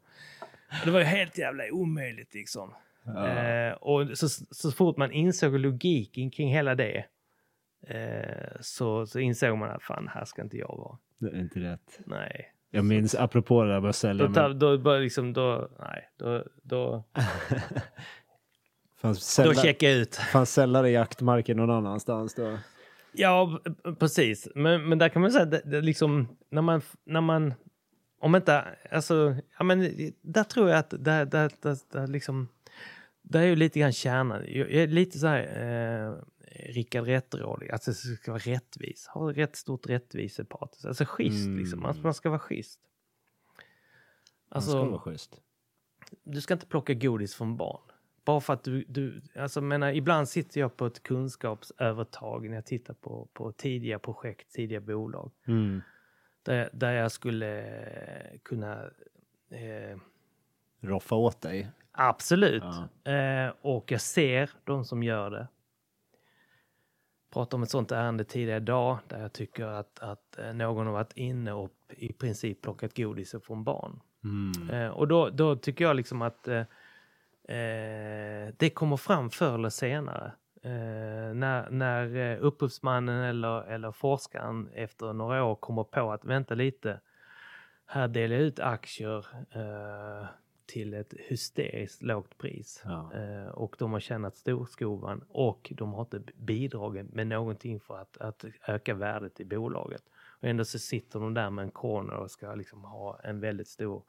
Det 0.84 0.90
var 0.90 0.98
ju 0.98 1.04
helt 1.04 1.38
jävla 1.38 1.64
omöjligt 1.72 2.34
liksom. 2.34 2.74
Ja. 3.04 3.26
Eh, 3.26 3.72
och 3.72 4.18
så, 4.18 4.28
så 4.50 4.72
fort 4.72 4.96
man 4.96 5.12
insåg 5.12 5.58
logiken 5.58 6.30
kring 6.30 6.52
hela 6.52 6.74
det 6.74 7.04
eh, 7.86 8.56
så, 8.60 9.06
så 9.06 9.18
insåg 9.18 9.58
man 9.58 9.70
att 9.70 9.82
fan, 9.82 10.10
här 10.14 10.24
ska 10.24 10.42
inte 10.42 10.56
jag 10.56 10.76
vara. 10.78 10.98
Det 11.18 11.28
är 11.28 11.40
inte 11.40 11.60
rätt. 11.60 12.00
Nej. 12.06 12.52
Jag 12.70 12.84
minns, 12.84 13.14
apropå 13.14 13.62
det 13.62 13.72
där 13.72 13.80
med 13.80 13.90
att 13.90 13.96
sälja. 13.96 14.26
Då, 14.26 14.34
tar, 14.34 14.54
då, 14.54 14.76
då, 14.76 14.98
liksom, 14.98 15.32
då, 15.32 15.68
nej, 15.78 16.08
då, 16.16 16.44
då, 16.62 17.04
fanns 19.00 19.24
sälla, 19.24 19.52
då 19.52 19.60
checkar 19.60 19.88
jag 19.88 19.96
ut. 19.96 20.16
Fanns 20.16 20.52
säljare 20.52 20.90
i 20.90 20.92
jaktmarken 20.92 21.56
någon 21.56 21.70
annanstans 21.70 22.34
då? 22.34 22.58
Ja, 23.12 23.60
precis. 23.98 24.48
Men, 24.54 24.88
men 24.88 24.98
där 24.98 25.08
kan 25.08 25.22
man 25.22 25.32
säga, 25.32 25.44
det, 25.44 25.62
det 25.64 25.80
liksom, 25.80 26.28
när 26.50 26.62
man, 26.62 26.80
när 27.04 27.20
man, 27.20 27.54
om 28.20 28.36
inte, 28.36 28.64
alltså, 28.90 29.36
ja 29.58 29.64
men 29.64 29.80
där 30.22 30.44
tror 30.44 30.68
jag 30.68 30.78
att 30.78 30.90
det, 30.90 30.98
där, 30.98 31.24
där, 31.26 31.50
där 31.92 32.06
liksom, 32.06 32.48
där 33.22 33.40
är 33.40 33.46
ju 33.46 33.56
lite 33.56 33.78
grann 33.80 33.92
kärnan. 33.92 34.42
Jag 34.46 34.70
är 34.72 34.86
lite 34.86 35.18
så 35.18 35.26
här, 35.26 35.40
eh, 35.42 36.14
Rickard 36.50 37.04
Rättrådig, 37.04 37.70
alltså 37.70 37.90
det 37.90 37.96
ska 37.96 38.32
vara 38.32 38.42
rättvis, 38.42 39.06
ha 39.06 39.32
rätt 39.32 39.56
stort 39.56 39.86
rättvisepatos, 39.86 40.84
alltså 40.84 41.04
schysst 41.04 41.46
mm. 41.46 41.58
liksom, 41.58 41.84
alltså, 41.84 42.02
man 42.02 42.14
ska 42.14 42.28
vara 42.28 42.38
schysst. 42.38 42.80
Alltså, 44.48 44.76
man 44.76 44.84
ska 44.84 44.90
vara 44.90 45.00
schysst. 45.00 45.40
Du 46.24 46.40
ska 46.40 46.54
inte 46.54 46.66
plocka 46.66 46.94
godis 46.94 47.34
från 47.34 47.56
barn. 47.56 47.82
Bara 48.24 48.40
för 48.40 48.52
att 48.52 48.64
du, 48.64 48.84
du 48.88 49.22
alltså 49.36 49.60
menar, 49.60 49.92
ibland 49.92 50.28
sitter 50.28 50.60
jag 50.60 50.76
på 50.76 50.86
ett 50.86 51.02
kunskapsövertag 51.02 52.48
när 52.48 52.54
jag 52.54 52.66
tittar 52.66 52.94
på, 52.94 53.28
på 53.32 53.52
tidiga 53.52 53.98
projekt, 53.98 54.52
tidiga 54.52 54.80
bolag. 54.80 55.30
Mm. 55.46 55.82
Där, 56.42 56.70
där 56.72 56.92
jag 56.92 57.12
skulle 57.12 57.78
kunna... 58.42 58.82
Eh, 59.50 59.98
Roffa 60.80 61.14
åt 61.14 61.40
dig? 61.40 61.70
Absolut. 61.92 62.62
Ja. 63.04 63.12
Eh, 63.12 63.52
och 63.60 63.92
jag 63.92 64.00
ser 64.00 64.50
de 64.64 64.84
som 64.84 65.02
gör 65.02 65.30
det 65.30 65.48
pratade 67.30 67.56
om 67.56 67.62
ett 67.62 67.70
sånt 67.70 67.92
ärende 67.92 68.24
tidigare 68.24 68.56
idag 68.56 68.98
där 69.08 69.20
jag 69.20 69.32
tycker 69.32 69.64
att, 69.66 69.98
att 69.98 70.38
eh, 70.38 70.52
någon 70.52 70.86
har 70.86 70.92
varit 70.92 71.12
inne 71.16 71.52
och 71.52 71.70
i 71.88 72.12
princip 72.12 72.62
plockat 72.62 72.96
godis 72.96 73.34
från 73.46 73.64
barn. 73.64 74.00
Mm. 74.24 74.70
Eh, 74.70 74.88
och 74.88 75.08
då, 75.08 75.28
då 75.28 75.56
tycker 75.56 75.84
jag 75.84 75.96
liksom 75.96 76.22
att 76.22 76.48
eh, 76.48 76.58
eh 77.48 78.54
det 78.56 78.70
kommer 78.74 78.96
fram 78.96 79.30
förr 79.30 79.54
eller 79.54 79.70
senare. 79.70 80.32
Eh, 80.62 81.34
när 81.34 81.70
när 81.70 82.16
eh, 82.16 82.38
upphovsmannen 82.40 83.24
eller, 83.24 83.62
eller 83.62 83.92
forskaren 83.92 84.68
efter 84.74 85.12
några 85.12 85.44
år 85.44 85.54
kommer 85.54 85.84
på 85.84 86.12
att 86.12 86.24
vänta 86.24 86.54
lite, 86.54 87.00
här 87.86 88.08
delar 88.08 88.36
jag 88.36 88.44
ut 88.44 88.60
aktier 88.60 89.26
till 90.68 90.94
ett 90.94 91.14
hysteriskt 91.18 92.02
lågt 92.02 92.38
pris. 92.38 92.82
Ja. 92.84 93.12
Eh, 93.14 93.48
och 93.48 93.76
de 93.78 93.92
har 93.92 94.00
tjänat 94.00 94.36
storskovan 94.36 95.24
och 95.28 95.72
de 95.76 95.92
har 95.92 96.00
inte 96.00 96.22
bidragit 96.36 97.14
med 97.14 97.26
någonting 97.26 97.80
för 97.80 97.98
att, 97.98 98.16
att 98.16 98.44
öka 98.66 98.94
värdet 98.94 99.40
i 99.40 99.44
bolaget. 99.44 100.02
Och 100.40 100.48
ändå 100.48 100.64
så 100.64 100.78
sitter 100.78 101.20
de 101.20 101.34
där 101.34 101.50
med 101.50 101.62
en 101.62 101.70
corner 101.70 102.14
och 102.14 102.30
ska 102.30 102.54
liksom 102.54 102.84
ha 102.84 103.20
en 103.20 103.40
väldigt 103.40 103.68
stor 103.68 104.02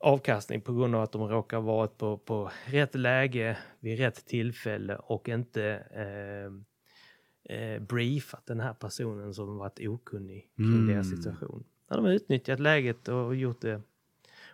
avkastning 0.00 0.60
på 0.60 0.72
grund 0.72 0.94
av 0.94 1.02
att 1.02 1.12
de 1.12 1.28
råkar 1.28 1.60
varit 1.60 1.98
på, 1.98 2.18
på 2.18 2.50
rätt 2.66 2.94
läge 2.94 3.58
vid 3.80 3.98
rätt 3.98 4.26
tillfälle 4.26 4.96
och 4.96 5.28
inte 5.28 5.64
eh, 5.90 7.56
eh, 7.56 7.82
briefat 7.82 8.46
den 8.46 8.60
här 8.60 8.74
personen 8.74 9.34
som 9.34 9.56
varit 9.56 9.80
okunnig 9.80 10.50
kring 10.56 10.66
mm. 10.66 10.86
deras 10.86 11.10
situation. 11.10 11.64
När 11.90 11.96
de 11.96 12.04
har 12.06 12.12
utnyttjat 12.12 12.60
läget 12.60 13.08
och 13.08 13.36
gjort 13.36 13.60
det 13.60 13.82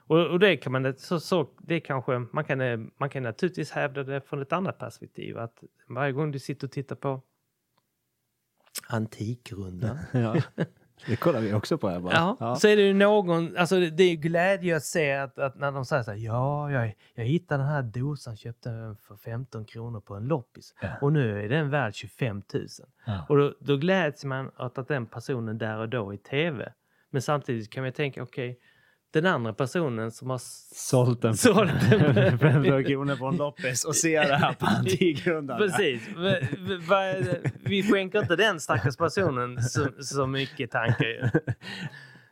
och, 0.06 0.26
och 0.26 0.38
det 0.38 0.56
kan 0.56 0.72
man, 0.72 0.94
så, 0.96 1.20
så, 1.20 1.48
det 1.58 1.80
kanske, 1.80 2.18
man 2.18 2.44
kan, 2.44 2.90
man 2.96 3.10
kan 3.10 3.22
naturligtvis 3.22 3.70
hävda 3.70 4.02
det 4.02 4.20
från 4.20 4.42
ett 4.42 4.52
annat 4.52 4.78
perspektiv. 4.78 5.38
Att 5.38 5.62
varje 5.88 6.12
gång 6.12 6.30
du 6.30 6.38
sitter 6.38 6.66
och 6.66 6.72
tittar 6.72 6.96
på 6.96 7.22
Antikrundan. 8.88 9.98
ja. 10.12 10.36
Det 11.06 11.16
kollar 11.16 11.40
vi 11.40 11.52
också 11.52 11.78
på 11.78 11.88
här 11.88 12.00
bara. 12.00 12.14
Ja, 12.14 12.36
ja. 12.40 12.56
så 12.56 12.68
är 12.68 12.76
det 12.76 12.82
ju 12.82 12.94
någon, 12.94 13.56
alltså 13.56 13.80
det 13.80 14.02
är 14.02 14.16
glädje 14.16 14.76
att 14.76 14.84
se 14.84 15.12
att, 15.12 15.38
att 15.38 15.56
när 15.56 15.72
de 15.72 15.84
säger 15.84 16.02
så 16.02 16.10
här, 16.10 16.18
ja, 16.18 16.70
jag, 16.70 16.94
jag 17.14 17.24
hittade 17.24 17.62
den 17.62 17.70
här 17.70 17.82
dosan, 17.82 18.36
köpte 18.36 18.70
den 18.70 18.96
för 18.96 19.16
15 19.16 19.64
kronor 19.64 20.00
på 20.00 20.14
en 20.14 20.24
loppis 20.24 20.74
ja. 20.80 20.88
och 21.00 21.12
nu 21.12 21.44
är 21.44 21.48
den 21.48 21.70
värd 21.70 21.94
25 21.94 22.42
000. 22.54 22.66
Ja. 23.06 23.26
Och 23.28 23.36
då, 23.36 23.54
då 23.60 23.76
gläds 23.76 24.24
man 24.24 24.50
åt 24.58 24.78
att 24.78 24.88
den 24.88 25.06
personen 25.06 25.58
där 25.58 25.78
och 25.78 25.88
då 25.88 26.14
i 26.14 26.18
tv. 26.18 26.72
Men 27.10 27.22
samtidigt 27.22 27.70
kan 27.70 27.82
man 27.82 27.92
tänka, 27.92 28.22
okej, 28.22 28.50
okay, 28.50 28.60
den 29.14 29.26
andra 29.26 29.52
personen 29.52 30.10
som 30.10 30.30
har 30.30 30.40
sålt 30.74 31.22
den 31.22 31.34
för 31.34 31.66
500 32.36 32.82
kronor 32.84 33.16
på 33.16 33.26
en 33.26 33.36
loppis 33.36 33.84
och 33.84 33.96
ser 33.96 34.28
det 34.28 34.36
här 34.36 34.52
på 34.52 34.66
Antikrundan. 34.66 35.58
Precis. 35.58 36.02
Vi 37.64 37.82
skänker 37.82 38.18
inte 38.18 38.36
den 38.36 38.60
stackars 38.60 38.96
personen 38.96 39.62
så, 39.62 39.88
så 40.00 40.26
mycket 40.26 40.70
tankar. 40.70 41.30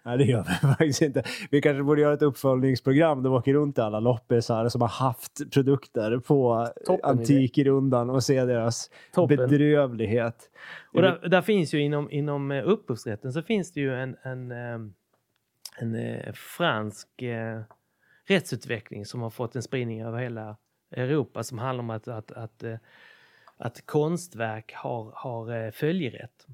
Nej, 0.04 0.18
det 0.18 0.24
gör 0.24 0.42
vi 0.42 0.68
faktiskt 0.68 1.02
inte. 1.02 1.22
Vi 1.50 1.60
kanske 1.60 1.82
borde 1.82 2.00
göra 2.00 2.14
ett 2.14 2.22
uppföljningsprogram 2.22 3.22
där 3.22 3.30
vi 3.30 3.36
åker 3.36 3.54
runt 3.54 3.78
i 3.78 3.80
alla 3.80 4.00
loppisar 4.00 4.68
som 4.68 4.80
har 4.80 4.88
haft 4.88 5.50
produkter 5.52 6.18
på 6.18 6.68
Antikrundan 7.02 8.10
och 8.10 8.22
se 8.24 8.44
deras 8.44 8.90
Toppen. 9.14 9.36
bedrövlighet. 9.36 10.50
Och 10.92 11.02
där, 11.02 11.28
där, 11.28 11.42
finns 11.42 11.74
ju 11.74 11.80
inom, 11.80 12.10
inom 12.10 12.50
eh, 12.50 12.68
upphovsrätten 12.68 13.32
så 13.32 13.42
finns 13.42 13.72
det 13.72 13.80
ju 13.80 13.94
en, 13.94 14.16
en 14.22 14.52
um 14.52 14.94
en 15.76 15.94
eh, 15.94 16.32
fransk 16.32 17.22
eh, 17.22 17.62
rättsutveckling 18.24 19.06
som 19.06 19.22
har 19.22 19.30
fått 19.30 19.56
en 19.56 19.62
spridning 19.62 20.02
över 20.02 20.18
hela 20.18 20.56
Europa 20.90 21.42
som 21.42 21.58
handlar 21.58 21.82
om 21.82 21.90
att, 21.90 22.08
att, 22.08 22.32
att, 22.32 22.62
eh, 22.62 22.76
att 23.56 23.86
konstverk 23.86 24.72
har, 24.74 25.12
har 25.14 25.56
eh, 25.56 25.70
följerätt. 25.70 26.46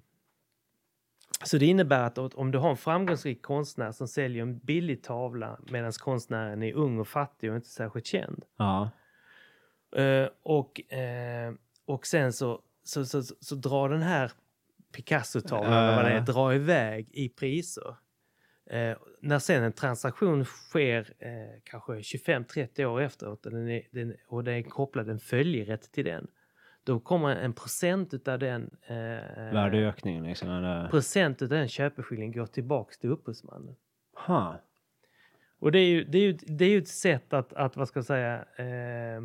Så 1.45 1.59
det 1.59 1.67
innebär 1.67 2.03
att 2.03 2.19
om 2.19 2.51
du 2.51 2.59
har 2.59 2.71
en 2.71 2.77
framgångsrik 2.77 3.43
konstnär 3.43 3.93
som 3.93 4.09
säljer 4.09 4.43
en 4.43 4.59
billig 4.59 5.03
tavla 5.03 5.59
medan 5.71 5.93
konstnären 5.93 6.63
är 6.63 6.73
ung 6.73 6.99
och 6.99 7.09
fattig 7.09 7.51
och 7.51 7.57
inte 7.57 7.69
särskilt 7.69 8.07
känd. 8.07 8.45
Ja. 8.57 8.91
Uh, 9.99 10.29
och, 10.43 10.81
uh, 10.93 11.55
och 11.85 12.07
sen 12.07 12.33
så, 12.33 12.63
så, 12.85 13.05
så, 13.05 13.23
så, 13.23 13.35
så 13.41 13.55
drar 13.55 13.89
den 13.89 14.03
här 14.03 14.33
Picasso-tavlan, 14.93 15.89
uh. 15.89 15.97
vad 15.97 16.05
det 16.05 16.11
är, 16.11 16.21
drar 16.21 16.53
iväg 16.53 17.09
i 17.13 17.29
priser. 17.29 17.97
Eh, 18.71 18.97
när 19.21 19.39
sen 19.39 19.63
en 19.63 19.73
transaktion 19.73 20.45
sker 20.45 21.15
eh, 21.19 21.61
kanske 21.65 21.93
25-30 21.93 22.85
år 22.85 23.01
efteråt 23.01 23.47
och 23.47 23.53
den, 23.53 23.69
är, 23.69 23.83
den, 23.91 24.15
och 24.29 24.45
det 24.45 24.53
är 24.53 24.63
kopplad 24.63 25.09
en 25.09 25.21
följerätt 25.21 25.93
till 25.93 26.05
den. 26.05 26.27
Då 26.85 27.01
kommer 27.01 27.37
en 27.37 27.53
procent 27.53 28.15
utav 28.15 28.39
den 28.39 28.77
eh, 28.87 28.97
värdeökningen. 29.53 30.25
Liksom, 30.25 30.51
eller? 30.51 30.89
Procent 30.89 31.43
utav 31.43 31.59
den 31.59 31.69
köpeskillingen 31.69 32.33
går 32.33 32.47
tillbaks 32.47 32.99
till 32.99 33.11
upphovsmannen. 33.11 33.77
Huh. 34.27 34.55
Och 35.59 35.73
det 35.73 35.79
är 35.79 35.89
ju, 35.89 36.05
det 36.05 36.19
är 36.19 36.23
ju, 36.23 36.33
det 36.33 36.65
är 36.65 36.71
ju 36.71 36.79
ett 36.79 36.89
sätt 36.89 37.33
att, 37.33 37.53
att 37.53 37.77
vad 37.77 37.89
ska 37.89 37.99
jag 37.99 38.07
säga, 38.07 38.37
eh, 38.37 39.21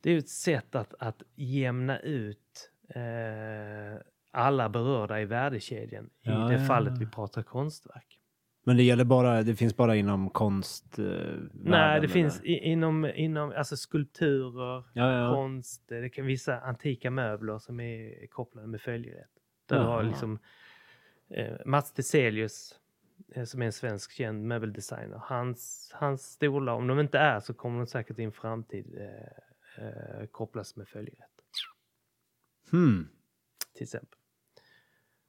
det 0.00 0.10
är 0.10 0.12
ju 0.12 0.18
ett 0.18 0.28
sätt 0.28 0.74
att, 0.74 0.94
att 0.98 1.22
jämna 1.34 2.00
ut 2.00 2.70
eh, 2.88 4.00
alla 4.30 4.68
berörda 4.68 5.20
i 5.20 5.24
värdekedjan 5.24 6.10
ja, 6.22 6.52
i 6.52 6.54
det 6.54 6.60
ja, 6.60 6.66
fallet 6.66 6.98
vi 6.98 7.06
pratar 7.06 7.42
konstverk. 7.42 8.20
Men 8.64 8.76
det 8.76 8.82
gäller 8.82 9.04
bara, 9.04 9.42
det 9.42 9.56
finns 9.56 9.76
bara 9.76 9.96
inom 9.96 10.30
konst? 10.30 10.98
Eh, 10.98 11.04
Nej, 11.52 12.00
det 12.00 12.08
finns 12.08 12.44
i, 12.44 12.58
inom, 12.58 13.04
inom 13.04 13.52
alltså 13.56 13.76
skulpturer, 13.76 14.84
konst, 15.34 15.88
det 15.88 16.08
kan 16.08 16.26
vissa 16.26 16.60
antika 16.60 17.10
möbler 17.10 17.58
som 17.58 17.80
är 17.80 18.26
kopplade 18.26 18.66
med 18.66 18.80
följerätt. 18.80 19.30
Där 19.66 19.78
du 19.78 19.84
har 19.84 20.02
liksom 20.02 20.38
eh, 21.30 21.56
Mats 21.66 21.92
Teselius 21.92 22.74
eh, 23.34 23.44
som 23.44 23.62
är 23.62 23.66
en 23.66 23.72
svensk 23.72 24.12
känd 24.12 24.46
möbeldesigner. 24.46 25.22
Hans, 25.24 25.90
hans 25.94 26.22
stolar, 26.22 26.72
om 26.72 26.86
de 26.86 27.00
inte 27.00 27.18
är 27.18 27.40
så 27.40 27.54
kommer 27.54 27.78
de 27.78 27.86
säkert 27.86 28.18
i 28.18 28.22
en 28.22 28.32
framtid 28.32 28.98
eh, 28.98 29.86
eh, 29.86 30.26
kopplas 30.26 30.76
med 30.76 30.88
följerätt. 30.88 31.30
Hmm. 32.70 33.08
Till 33.74 33.82
exempel. 33.82 34.19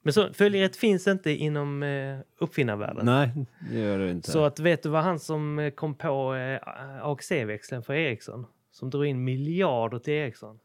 Men 0.01 0.13
så, 0.13 0.33
följerätt 0.33 0.75
finns 0.75 1.07
inte 1.07 1.31
inom 1.31 1.83
eh, 1.83 2.19
uppfinnarvärlden. 2.37 3.05
Nej, 3.05 3.31
det 3.71 3.79
gör 3.79 3.99
det 3.99 4.11
inte. 4.11 4.31
Så 4.31 4.43
att 4.43 4.59
vet 4.59 4.83
du 4.83 4.89
vad 4.89 5.03
han 5.03 5.19
som 5.19 5.59
eh, 5.59 5.71
kom 5.71 5.95
på 5.95 6.35
eh, 6.35 6.59
AXE-växeln 7.01 7.83
för 7.83 7.93
Ericsson, 7.93 8.45
som 8.71 8.89
drog 8.89 9.05
in 9.05 9.23
miljarder 9.23 9.99
till 9.99 10.13
Ericsson, 10.13 10.59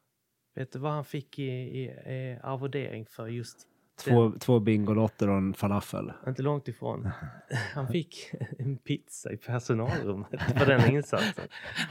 vet 0.54 0.72
du 0.72 0.78
vad 0.78 0.92
han 0.92 1.04
fick 1.04 1.38
i, 1.38 1.44
i, 1.44 1.84
i 1.84 2.38
arvodering 2.42 3.06
för 3.06 3.26
just 3.26 3.58
Två, 4.04 4.32
två 4.40 4.60
Bingolotter 4.60 5.28
och 5.28 5.36
en 5.36 5.54
falafel. 5.54 6.12
Inte 6.26 6.42
långt 6.42 6.68
ifrån. 6.68 7.08
Han 7.74 7.88
fick 7.88 8.32
en 8.58 8.76
pizza 8.76 9.32
i 9.32 9.36
personalrummet 9.36 10.42
för 10.58 10.66
den 10.66 10.90
insatsen. 10.90 11.44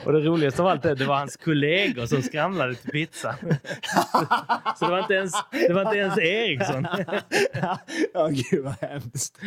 Och 0.06 0.14
det 0.14 0.19
roligaste 0.19 0.61
av 0.61 0.68
allt 0.68 0.86
är 0.86 0.95
det 0.95 1.06
var 1.06 1.18
hans 1.18 1.38
kollegor 1.38 2.06
som 2.06 2.22
skramlade 2.22 2.76
till 2.76 2.91
pizzan. 2.91 3.36
Så 4.80 4.86
det 4.86 4.91
var 4.91 4.99
inte 4.99 5.14
ens, 5.14 5.34
det 5.68 5.73
var 5.73 5.82
inte 5.82 5.98
ens 5.98 6.18
Eriksson. 6.18 6.88
Åh, 8.14 8.30
gud 8.30 8.64
vad 8.64 8.76
hemskt. 8.82 9.40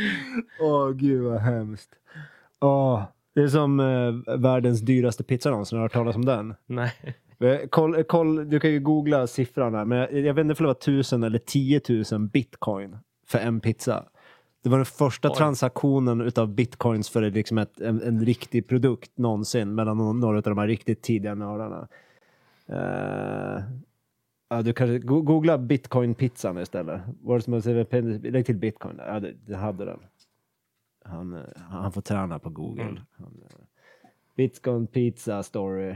Åh, 0.60 0.90
gud 0.90 1.22
vad 1.22 1.40
hemskt. 1.40 1.90
Åh, 2.60 3.04
det 3.34 3.42
är 3.42 3.48
som 3.48 3.80
eh, 3.80 4.36
världens 4.38 4.80
dyraste 4.80 5.24
pizza 5.24 5.50
någonsin. 5.50 5.78
Har 5.78 5.82
du 5.82 5.84
hört 5.84 5.92
talas 5.92 6.16
om 6.16 6.24
den? 6.24 6.54
Nej. 6.66 6.92
Eh, 7.40 7.68
koll, 7.68 8.04
koll, 8.04 8.50
du 8.50 8.60
kan 8.60 8.70
ju 8.70 8.80
googla 8.80 9.26
siffran 9.26 9.74
här, 9.74 9.84
men 9.84 9.98
jag, 9.98 10.12
jag 10.12 10.34
vet 10.34 10.44
inte 10.44 10.62
om 10.62 10.64
det 10.64 10.66
var 10.66 10.74
tusen 10.74 11.22
eller 11.22 11.38
10 11.38 11.80
000 12.12 12.20
bitcoin 12.28 12.96
för 13.26 13.38
en 13.38 13.60
pizza. 13.60 14.04
Det 14.62 14.68
var 14.68 14.78
den 14.78 14.86
första 14.86 15.30
Oj. 15.30 15.36
transaktionen 15.36 16.20
utav 16.20 16.54
bitcoins 16.54 17.10
för 17.10 17.30
liksom 17.30 17.58
ett, 17.58 17.80
en, 17.80 18.02
en, 18.02 18.24
riktig 18.24 18.68
produkt 18.68 19.18
någonsin 19.18 19.74
mellan 19.74 20.20
några 20.20 20.36
av 20.36 20.42
de 20.42 20.58
här 20.58 20.66
riktigt 20.66 21.02
tidiga 21.02 21.34
nördarna. 21.34 21.88
Uh, 22.70 23.62
ja, 24.48 24.62
du 24.62 24.72
kan 24.72 25.06
googla 25.06 25.58
bitcoin-pizzan 25.58 26.58
istället. 26.58 27.00
Var 27.22 27.40
som 27.40 27.54
lägg 28.22 28.46
till 28.46 28.56
bitcoin. 28.56 29.00
Ja, 29.06 29.20
det, 29.20 29.34
det 29.46 29.56
hade 29.56 29.84
den. 29.84 30.00
Han, 31.04 31.34
eh, 31.34 31.42
han 31.56 31.92
får 31.92 32.00
träna 32.00 32.38
på 32.38 32.50
Google. 32.50 32.82
Mm. 32.82 33.00
Han, 33.16 33.42
bitcoin 34.36 34.86
pizza 34.86 35.42
story. 35.42 35.94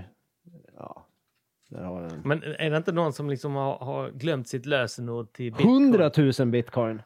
Ja, 0.77 1.07
men 2.25 2.43
är 2.43 2.71
det 2.71 2.77
inte 2.77 2.93
någon 2.93 3.13
som 3.13 3.31
liksom 3.31 3.55
har, 3.55 3.79
har 3.79 4.11
glömt 4.11 4.49
sitt 4.49 4.67
lösenord 4.67 5.33
till 5.33 5.53
bitcoin? 5.53 5.95
100 5.95 6.11
000 6.39 6.49
bitcoin. 6.49 7.03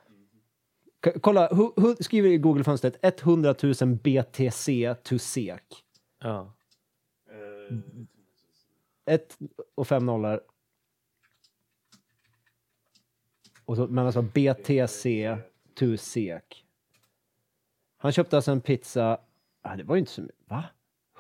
K 1.05 1.11
kolla, 1.21 1.55
hu, 1.55 1.71
hu, 1.77 1.97
skriver 2.01 2.29
i 2.29 2.39
Google-fönstret 2.39 2.99
100 3.03 3.55
000 3.63 3.75
BTC 3.95 4.95
to 5.03 5.19
SEK. 5.19 5.85
Ja. 6.19 6.53
Ett 9.05 9.39
och 9.75 9.89
fem 9.89 10.07
nollor. 10.07 10.41
Och 13.65 13.77
så, 13.77 13.87
men 13.87 14.07
alltså 14.07 14.23
BTC 14.23 15.37
to 15.75 15.97
SEK. 15.97 16.65
Han 17.97 18.13
köpte 18.13 18.37
alltså 18.37 18.53
en 18.53 18.61
pizza. 18.61 19.21
Ah, 19.63 19.77
det 19.77 19.85
var 19.85 19.95
ju 19.95 20.01
inte 20.01 20.13
så 20.13 20.23
mycket. 20.23 20.37
Va? 20.49 20.65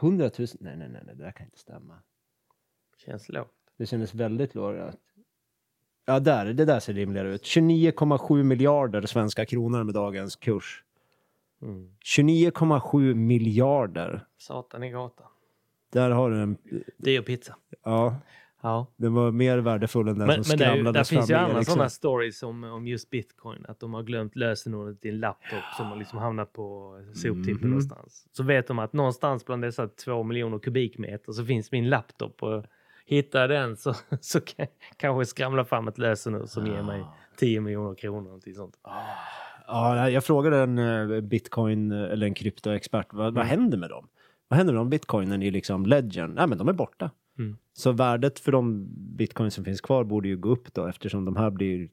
100 0.00 0.30
000? 0.38 0.48
Nej, 0.60 0.76
nej, 0.76 0.88
nej, 0.88 1.02
det 1.06 1.14
där 1.14 1.32
kan 1.32 1.46
inte 1.46 1.58
stämma. 1.58 2.02
Känns 2.96 3.28
lågt. 3.28 3.52
Det 3.78 3.86
kändes 3.86 4.14
väldigt 4.14 4.54
lågt. 4.54 4.96
Ja, 6.06 6.20
där, 6.20 6.46
det 6.46 6.64
där 6.64 6.80
ser 6.80 6.94
rimligare 6.94 7.34
ut. 7.34 7.42
29,7 7.42 8.42
miljarder 8.42 9.02
svenska 9.02 9.46
kronor 9.46 9.84
med 9.84 9.94
dagens 9.94 10.36
kurs. 10.36 10.82
Mm. 11.62 11.90
29,7 12.16 13.14
miljarder. 13.14 14.26
Satan 14.38 14.82
i 14.82 14.90
gatan. 14.90 15.26
Där 15.92 16.10
har 16.10 16.30
du 16.30 16.42
en... 16.42 16.56
Det 16.96 17.16
är 17.16 17.22
pizza. 17.22 17.56
Ja. 17.84 18.16
Ja. 18.62 18.86
Den 18.96 19.14
var 19.14 19.30
mer 19.30 19.58
värdefull 19.58 20.08
än 20.08 20.18
den 20.18 20.26
men, 20.26 20.44
som 20.44 20.58
men 20.58 20.58
skramlades 20.58 21.08
fram. 21.08 21.16
Det 21.16 21.20
finns 21.20 21.30
ju 21.30 21.34
andra 21.34 21.64
sådana 21.64 21.88
stories 21.88 22.42
om, 22.42 22.64
om 22.64 22.86
just 22.86 23.10
bitcoin. 23.10 23.66
Att 23.68 23.80
de 23.80 23.94
har 23.94 24.02
glömt 24.02 24.36
lösenordet 24.36 25.04
i 25.04 25.08
en 25.08 25.20
laptop 25.20 25.64
som 25.76 25.86
har 25.86 25.96
liksom 25.96 26.18
hamnat 26.18 26.52
på 26.52 26.98
soptippen 27.14 27.44
mm 27.44 27.58
-hmm. 27.58 27.66
någonstans. 27.66 28.28
Så 28.32 28.42
vet 28.42 28.66
de 28.66 28.78
att 28.78 28.92
någonstans 28.92 29.46
bland 29.46 29.62
dessa 29.62 29.88
två 29.88 30.22
miljoner 30.22 30.58
kubikmeter 30.58 31.32
så 31.32 31.44
finns 31.44 31.72
min 31.72 31.88
laptop. 31.88 32.42
Och 32.42 32.64
hittar 33.06 33.48
den 33.48 33.76
så, 33.76 33.94
så 34.20 34.40
kan 34.40 34.66
kanske 34.96 35.26
skramla 35.26 35.64
fram 35.64 35.88
ett 35.88 35.98
lösenord 35.98 36.48
som 36.48 36.66
ger 36.66 36.82
mig 36.82 37.04
10 37.36 37.60
miljoner 37.60 37.94
kronor. 37.94 38.54
sånt. 38.54 38.76
Ja, 39.66 40.10
jag 40.10 40.24
frågade 40.24 40.58
en 40.58 40.78
eh, 40.78 41.20
bitcoin 41.20 41.92
eller 41.92 42.26
en 42.26 42.34
kryptoexpert, 42.34 43.06
vad, 43.12 43.26
mm. 43.26 43.34
vad 43.34 43.46
händer 43.46 43.78
med 43.78 43.90
dem? 43.90 44.08
Vad 44.48 44.56
händer 44.56 44.74
med 44.74 44.80
de 44.80 44.90
bitcoinen 44.90 45.42
i 45.42 45.50
liksom 45.50 45.86
legend? 45.86 46.34
Nej, 46.34 46.46
men 46.46 46.58
de 46.58 46.68
är 46.68 46.72
borta. 46.72 47.10
Mm. 47.38 47.56
Så 47.72 47.92
värdet 47.92 48.38
för 48.38 48.52
de 48.52 48.86
bitcoin 49.16 49.50
som 49.50 49.64
finns 49.64 49.80
kvar 49.80 50.04
borde 50.04 50.28
ju 50.28 50.36
gå 50.36 50.48
upp 50.48 50.74
då 50.74 50.86
eftersom 50.86 51.24
de 51.24 51.36
här 51.36 51.50
blir 51.50 51.88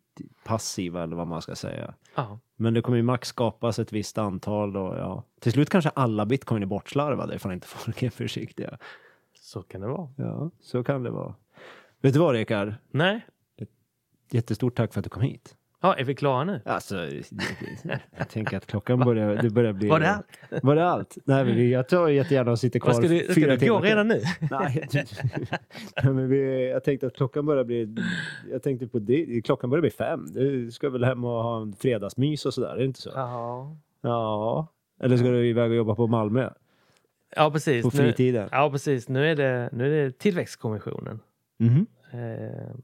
passiva 0.45 1.03
eller 1.03 1.15
vad 1.15 1.27
man 1.27 1.41
ska 1.41 1.55
säga. 1.55 1.93
Aha. 2.15 2.39
Men 2.55 2.73
det 2.73 2.81
kommer 2.81 2.97
ju 2.97 3.03
max 3.03 3.27
skapas 3.27 3.79
ett 3.79 3.93
visst 3.93 4.17
antal 4.17 4.77
och 4.77 4.95
ja, 4.97 5.23
till 5.39 5.51
slut 5.51 5.69
kanske 5.69 5.89
alla 5.89 6.25
bitcoin 6.25 6.63
är 6.63 6.67
bortslarvade 6.67 7.35
ifall 7.35 7.51
inte 7.51 7.67
folk 7.85 8.03
är 8.03 8.09
försiktiga. 8.09 8.77
Så 9.43 9.61
kan 9.61 9.81
det 9.81 9.87
vara. 9.87 10.09
Ja, 10.17 10.51
så 10.59 10.83
kan 10.83 11.03
det 11.03 11.09
vara. 11.09 11.35
Vet 12.01 12.13
du 12.13 12.19
vad 12.19 12.35
Rickard? 12.35 12.73
Nej. 12.91 13.25
Jättestort 14.31 14.75
tack 14.75 14.93
för 14.93 14.99
att 14.99 15.03
du 15.03 15.09
kom 15.09 15.21
hit. 15.21 15.55
Ja, 15.81 15.95
är 15.95 16.03
vi 16.03 16.15
klara 16.15 16.43
nu? 16.43 16.61
Alltså, 16.65 16.95
jag 18.17 18.29
tänker 18.29 18.57
att 18.57 18.65
klockan 18.65 18.99
börjar, 18.99 19.35
det 19.35 19.49
börjar 19.49 19.73
bli... 19.73 19.89
Var 19.89 19.99
det 19.99 20.09
allt? 20.09 20.39
Var 20.63 20.75
det 20.75 20.89
allt? 20.89 21.17
Nej, 21.25 21.45
men 21.45 21.55
vi, 21.55 21.71
jag 21.71 21.89
tar 21.89 22.07
jättegärna 22.07 22.51
och 22.51 22.59
sitter 22.59 22.79
kvar 22.79 22.93
ska 22.93 23.07
du, 23.07 23.19
ska 23.19 23.33
fyra 23.33 23.55
du 23.55 23.67
gå 23.67 23.79
redan 23.79 24.07
nu? 24.07 24.21
Nej, 24.51 24.87
Nej, 26.03 26.13
men 26.13 26.29
vi, 26.29 26.69
jag 26.69 26.83
tänkte 26.83 27.07
att 27.07 27.15
klockan 27.15 27.45
börjar 27.45 27.63
bli... 27.63 27.95
Jag 28.51 28.63
tänkte 28.63 28.87
på 28.87 28.99
det, 28.99 29.41
klockan 29.45 29.69
börjar 29.69 29.81
bli 29.81 29.91
fem. 29.91 30.25
Du 30.33 30.71
ska 30.71 30.89
väl 30.89 31.03
hem 31.03 31.23
och 31.23 31.43
ha 31.43 31.61
en 31.61 31.73
fredagsmys 31.73 32.45
och 32.45 32.53
sådär, 32.53 32.69
är 32.69 32.77
det 32.77 32.85
inte 32.85 33.01
så? 33.01 33.11
Ja. 33.15 33.77
Ja. 34.01 34.67
Eller 35.01 35.17
ska 35.17 35.27
du 35.27 35.47
iväg 35.47 35.71
och 35.71 35.77
jobba 35.77 35.95
på 35.95 36.07
Malmö? 36.07 36.49
Ja, 37.35 37.51
precis. 37.51 37.83
På 37.83 37.91
fritiden? 37.91 38.43
Nu, 38.43 38.49
ja, 38.51 38.71
precis. 38.71 39.09
Nu 39.09 39.31
är 39.31 39.35
det, 39.35 39.69
nu 39.71 39.85
är 39.85 40.05
det 40.05 40.19
tillväxtkommissionen. 40.19 41.19
Mhm. 41.57 41.85
Eh, 42.11 42.75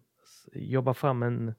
jobbar 0.54 0.94
fram 0.94 1.24
en, 1.24 1.54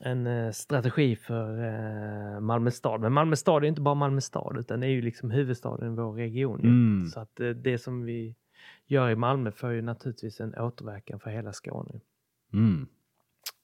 en 0.00 0.26
eh, 0.26 0.50
strategi 0.52 1.16
för 1.16 1.64
eh, 1.64 2.40
Malmö 2.40 2.70
stad. 2.70 3.00
Men 3.00 3.12
Malmö 3.12 3.36
stad 3.36 3.64
är 3.64 3.68
inte 3.68 3.80
bara 3.80 3.94
Malmö 3.94 4.20
stad 4.20 4.56
utan 4.58 4.80
det 4.80 4.86
är 4.86 4.90
ju 4.90 5.02
liksom 5.02 5.30
huvudstaden 5.30 5.92
i 5.92 5.96
vår 5.96 6.12
region. 6.12 6.60
Mm. 6.60 7.06
Så 7.06 7.20
att 7.20 7.40
eh, 7.40 7.48
det 7.48 7.78
som 7.78 8.04
vi 8.04 8.34
gör 8.86 9.10
i 9.10 9.16
Malmö 9.16 9.50
får 9.50 9.72
ju 9.72 9.82
naturligtvis 9.82 10.40
en 10.40 10.54
återverkan 10.54 11.20
för 11.20 11.30
hela 11.30 11.52
Skåne. 11.52 12.00
Mm. 12.52 12.86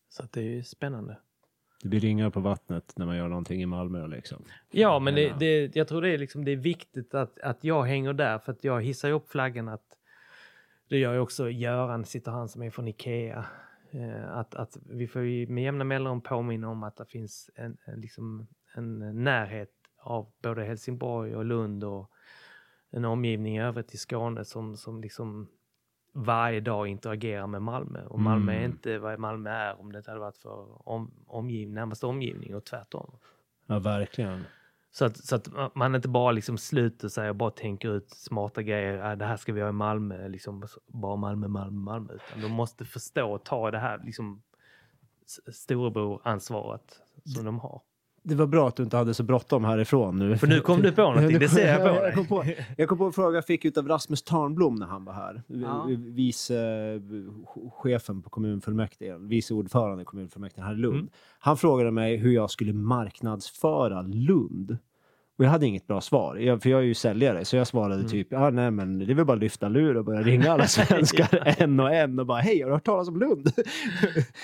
Så 0.08 0.22
att 0.22 0.32
det 0.32 0.40
är 0.40 0.44
ju 0.44 0.62
spännande. 0.62 1.18
Det 1.84 1.88
blir 1.88 2.00
ringar 2.00 2.30
på 2.30 2.40
vattnet 2.40 2.92
när 2.96 3.06
man 3.06 3.16
gör 3.16 3.28
någonting 3.28 3.62
i 3.62 3.66
Malmö 3.66 4.06
liksom. 4.06 4.44
Ja, 4.70 4.98
men 4.98 5.14
det, 5.14 5.34
det, 5.38 5.76
jag 5.76 5.88
tror 5.88 6.02
det 6.02 6.08
är, 6.08 6.18
liksom, 6.18 6.44
det 6.44 6.52
är 6.52 6.56
viktigt 6.56 7.14
att, 7.14 7.38
att 7.38 7.64
jag 7.64 7.82
hänger 7.82 8.12
där 8.12 8.38
för 8.38 8.52
att 8.52 8.64
jag 8.64 8.82
hissar 8.82 9.10
upp 9.10 9.28
flaggan 9.28 9.68
att 9.68 9.98
det 10.88 10.98
gör 10.98 11.12
ju 11.12 11.18
också 11.18 11.50
Göran, 11.50 12.04
sitter 12.04 12.30
han 12.30 12.48
som 12.48 12.62
är 12.62 12.70
från 12.70 12.88
Ikea. 12.88 13.46
Eh, 13.90 14.36
att, 14.36 14.54
att 14.54 14.76
vi 14.90 15.06
får 15.06 15.22
ju 15.22 15.46
med 15.46 15.64
jämna 15.64 15.84
mellanrum 15.84 16.20
påminna 16.20 16.68
om 16.68 16.82
att 16.82 16.96
det 16.96 17.06
finns 17.06 17.50
en, 17.54 17.76
en, 17.84 18.00
liksom, 18.00 18.46
en 18.74 19.24
närhet 19.24 19.72
av 19.98 20.32
både 20.42 20.64
Helsingborg 20.64 21.36
och 21.36 21.44
Lund 21.44 21.84
och 21.84 22.10
en 22.90 23.04
omgivning 23.04 23.56
i 23.56 23.62
övrigt 23.62 23.94
i 23.94 23.96
Skåne 23.96 24.44
som, 24.44 24.76
som 24.76 25.00
liksom 25.00 25.48
varje 26.16 26.60
dag 26.60 26.88
interagerar 26.88 27.46
med 27.46 27.62
Malmö. 27.62 28.04
Och 28.06 28.20
Malmö 28.20 28.52
är 28.52 28.56
Mm. 28.58 28.70
inte 28.70 28.98
vad 28.98 29.18
Malmö 29.18 29.50
är 29.50 29.80
om 29.80 29.92
det 29.92 29.98
inte 29.98 30.10
hade 30.10 30.20
varit 30.20 30.36
för 30.38 30.88
om, 30.88 31.10
omgivning, 31.26 31.74
närmaste 31.74 32.06
omgivning 32.06 32.54
och 32.54 32.64
tvärtom. 32.64 33.16
Ja, 33.66 33.78
verkligen. 33.78 34.44
Så 34.90 35.04
att, 35.04 35.16
så 35.16 35.36
att 35.36 35.48
man 35.74 35.94
inte 35.94 36.08
bara 36.08 36.32
liksom 36.32 36.58
sluter 36.58 37.08
sig 37.08 37.28
och 37.30 37.36
bara 37.36 37.50
tänker 37.50 37.88
ut 37.96 38.10
smarta 38.10 38.62
grejer. 38.62 39.10
Äh, 39.10 39.16
det 39.16 39.24
här 39.24 39.36
ska 39.36 39.52
vi 39.52 39.60
ha 39.60 39.68
i 39.68 39.72
Malmö, 39.72 40.28
liksom 40.28 40.62
bara 40.86 41.16
Malmö, 41.16 41.48
Malmö, 41.48 41.80
Malmö. 41.80 42.12
Utan 42.12 42.42
de 42.42 42.52
måste 42.52 42.84
förstå 42.84 43.32
och 43.32 43.44
ta 43.44 43.70
det 43.70 43.78
här 43.78 44.00
liksom 44.04 44.42
storebror-ansvaret 45.52 47.00
som 47.24 47.44
de 47.44 47.58
har. 47.58 47.80
Det 48.26 48.34
var 48.34 48.46
bra 48.46 48.68
att 48.68 48.76
du 48.76 48.82
inte 48.82 48.96
hade 48.96 49.14
så 49.14 49.22
bråttom 49.22 49.64
härifrån 49.64 50.18
nu. 50.18 50.38
För 50.38 50.46
nu 50.46 50.60
kom 50.60 50.82
du 50.82 50.92
på 50.92 51.02
någonting, 51.12 51.38
det 51.38 51.48
ser 51.48 51.68
jag 51.68 51.80
på 51.82 52.04
jag, 52.04 52.14
kom 52.14 52.22
dig. 52.46 52.56
på, 52.56 52.62
jag 52.76 52.88
kom 52.88 52.98
på 52.98 53.04
en 53.04 53.12
fråga 53.12 53.34
jag 53.36 53.46
fick 53.46 53.78
av 53.78 53.88
Rasmus 53.88 54.22
Tarnblom 54.22 54.74
när 54.74 54.86
han 54.86 55.04
var 55.04 55.12
här. 55.12 55.42
Ja. 55.46 55.86
Vice 55.98 56.56
eh, 56.58 57.00
chefen 57.72 58.22
på 58.22 58.30
kommunfullmäktige, 58.30 59.16
vice 59.18 59.54
ordförande 59.54 60.02
i 60.02 60.04
kommunfullmäktige 60.04 60.62
här 60.64 60.72
i 60.74 60.76
Lund. 60.78 60.94
Mm. 60.96 61.08
Han 61.38 61.56
frågade 61.56 61.90
mig 61.90 62.16
hur 62.16 62.32
jag 62.32 62.50
skulle 62.50 62.72
marknadsföra 62.72 64.02
Lund. 64.02 64.76
Och 65.38 65.44
jag 65.44 65.50
hade 65.50 65.66
inget 65.66 65.86
bra 65.86 66.00
svar, 66.00 66.36
jag, 66.36 66.62
för 66.62 66.70
jag 66.70 66.80
är 66.80 66.84
ju 66.84 66.94
säljare, 66.94 67.44
så 67.44 67.56
jag 67.56 67.66
svarade 67.66 67.94
Mm. 67.94 68.08
typ, 68.08 68.26
ja 68.30 68.50
nej 68.50 68.70
men 68.70 68.98
det 68.98 69.12
är 69.12 69.14
väl 69.14 69.24
bara 69.24 69.32
att 69.32 69.38
lyfta 69.38 69.68
lur 69.68 69.96
och 69.96 70.04
börja 70.04 70.22
ringa 70.22 70.52
alla 70.52 70.66
svenskar 70.66 71.54
en 71.58 71.80
och 71.80 71.94
en 71.94 72.18
och 72.18 72.26
bara, 72.26 72.40
hej 72.40 72.60
har 72.60 72.68
du 72.68 72.74
hört 72.74 72.84
talas 72.84 73.08
om 73.08 73.16
Lund? 73.20 73.52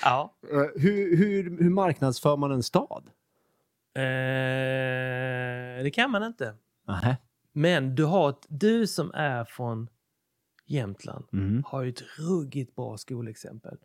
Ja. 0.03 0.33
Eh, 0.51 0.81
hur, 0.81 1.17
hur, 1.17 1.57
hur 1.63 1.69
marknadsför 1.69 2.37
man 2.37 2.51
en 2.51 2.63
stad? 2.63 3.03
Eh, 3.93 5.83
det 5.83 5.91
kan 5.93 6.11
man 6.11 6.23
inte. 6.23 6.55
Nähä. 6.87 7.17
Men 7.53 7.95
du, 7.95 8.03
har 8.05 8.29
ett, 8.29 8.45
du 8.49 8.87
som 8.87 9.11
är 9.13 9.43
från 9.45 9.89
Jämtland 10.65 11.25
Mm. 11.33 11.63
har 11.67 11.81
ju 11.83 11.89
ett 11.89 12.01
ruggigt 12.19 12.75
bra 12.75 12.97
skolexempel. 12.97 13.77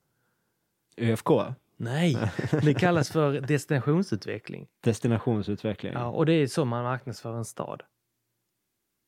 ÖFK? 0.96 1.28
Nej, 1.76 2.16
det 2.62 2.74
kallas 2.74 3.10
för 3.10 3.40
destinationsutveckling. 3.40 4.68
Destinationsutveckling. 4.80 5.92
Ja, 5.92 6.06
och 6.06 6.26
det 6.26 6.32
är 6.32 6.46
så 6.46 6.64
man 6.64 6.84
marknadsför 6.84 7.36
en 7.36 7.44
stad. 7.44 7.82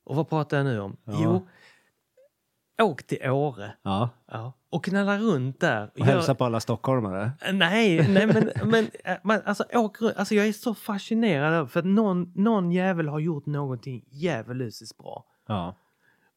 Och 0.04 0.16
vad 0.16 0.28
pratar 0.28 0.56
jag 0.56 0.66
nu 0.66 0.80
om? 0.80 0.96
Ja. 1.04 1.20
Jo, 1.22 1.48
åk 2.82 3.02
till 3.02 3.30
Åre 3.30 3.72
Ja. 3.82 4.10
ja, 4.26 4.52
och 4.70 4.84
knalla 4.84 5.18
runt 5.18 5.60
där. 5.60 5.90
Och 5.98 6.06
hälsa 6.06 6.34
på 6.34 6.44
alla 6.44 6.60
stockholmare. 6.60 7.32
Nej, 7.52 8.08
nej 8.08 8.26
men, 8.26 8.50
men 8.70 8.90
äh, 9.04 9.16
man, 9.24 9.40
alltså, 9.44 9.64
åk 9.74 10.00
runt. 10.00 10.16
Alltså, 10.16 10.34
jag 10.34 10.46
är 10.46 10.52
så 10.52 10.74
fascinerad 10.74 11.54
över 11.54 11.66
för 11.66 11.80
att 11.80 11.86
någon, 11.86 12.32
någon 12.34 12.72
jävel 12.72 13.08
har 13.08 13.18
gjort 13.18 13.46
någonting 13.46 14.04
djävulusiskt 14.10 14.98
bra. 14.98 15.24
Ja. 15.46 15.76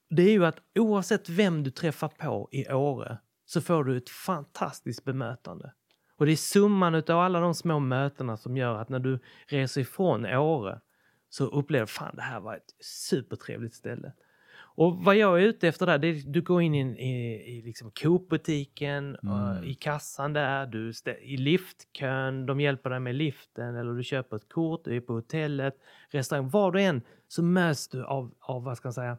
Det 0.10 0.22
är 0.22 0.32
ju 0.32 0.46
att 0.46 0.58
oavsett 0.80 1.30
vem 1.30 1.64
du 1.64 1.72
träffar 1.72 2.08
på 2.08 2.50
i 2.52 2.72
Åre 2.74 3.18
så 3.46 3.62
får 3.62 3.84
du 3.84 3.98
ett 3.98 4.10
fantastiskt 4.10 5.04
bemötande. 5.04 5.74
Och 6.18 6.26
det 6.26 6.32
är 6.32 6.36
summan 6.36 6.96
av 6.96 7.20
alla 7.20 7.40
de 7.40 7.54
små 7.54 7.80
mötena 7.80 8.38
som 8.38 8.58
gör 8.58 8.78
att 8.78 8.90
när 8.90 9.00
du 9.00 9.20
reser 9.48 9.82
ifrån 9.82 10.26
Åre 10.26 10.80
så 11.30 11.46
upplever 11.46 11.86
du 11.86 11.92
fan 11.92 12.16
det 12.16 12.22
här 12.22 12.40
var 12.40 12.56
ett 12.56 12.76
supertrevligt 13.10 13.76
ställe. 13.76 14.14
Och 14.76 14.98
vad 14.98 15.15
jag 15.15 15.38
är 15.41 15.43
ute 15.43 15.68
efter 15.68 15.85
där, 15.85 15.98
det 15.98 16.07
är 16.07 16.14
du 16.26 16.41
går 16.41 16.61
in 16.61 16.76
i, 16.76 16.80
i, 16.80 17.57
i 17.57 17.61
liksom 17.61 17.91
Coop-butiken, 17.91 19.18
Mm. 19.23 19.57
eh, 19.64 19.69
i 19.69 19.73
kassan 19.73 20.34
där, 20.34 20.65
du 20.65 20.91
i 21.22 21.38
liftkön, 21.38 22.45
de 22.45 22.60
hjälper 22.61 22.89
dig 22.89 22.99
med 22.99 23.15
liften 23.15 23.76
eller 23.76 23.93
du 23.93 24.03
köper 24.03 24.35
ett 24.35 24.49
kort, 24.49 24.85
du 24.85 24.95
är 24.95 25.02
på 25.02 25.14
hotellet, 25.14 25.76
restaurang, 26.10 26.49
var 26.49 26.72
du 26.72 26.81
än 26.81 27.02
så 27.27 27.43
möts 27.43 27.88
du 27.88 28.03
av, 28.06 28.34
av 28.39 28.64
vad 28.64 28.77
ska 28.77 28.88
man 28.88 28.93
säga, 28.93 29.18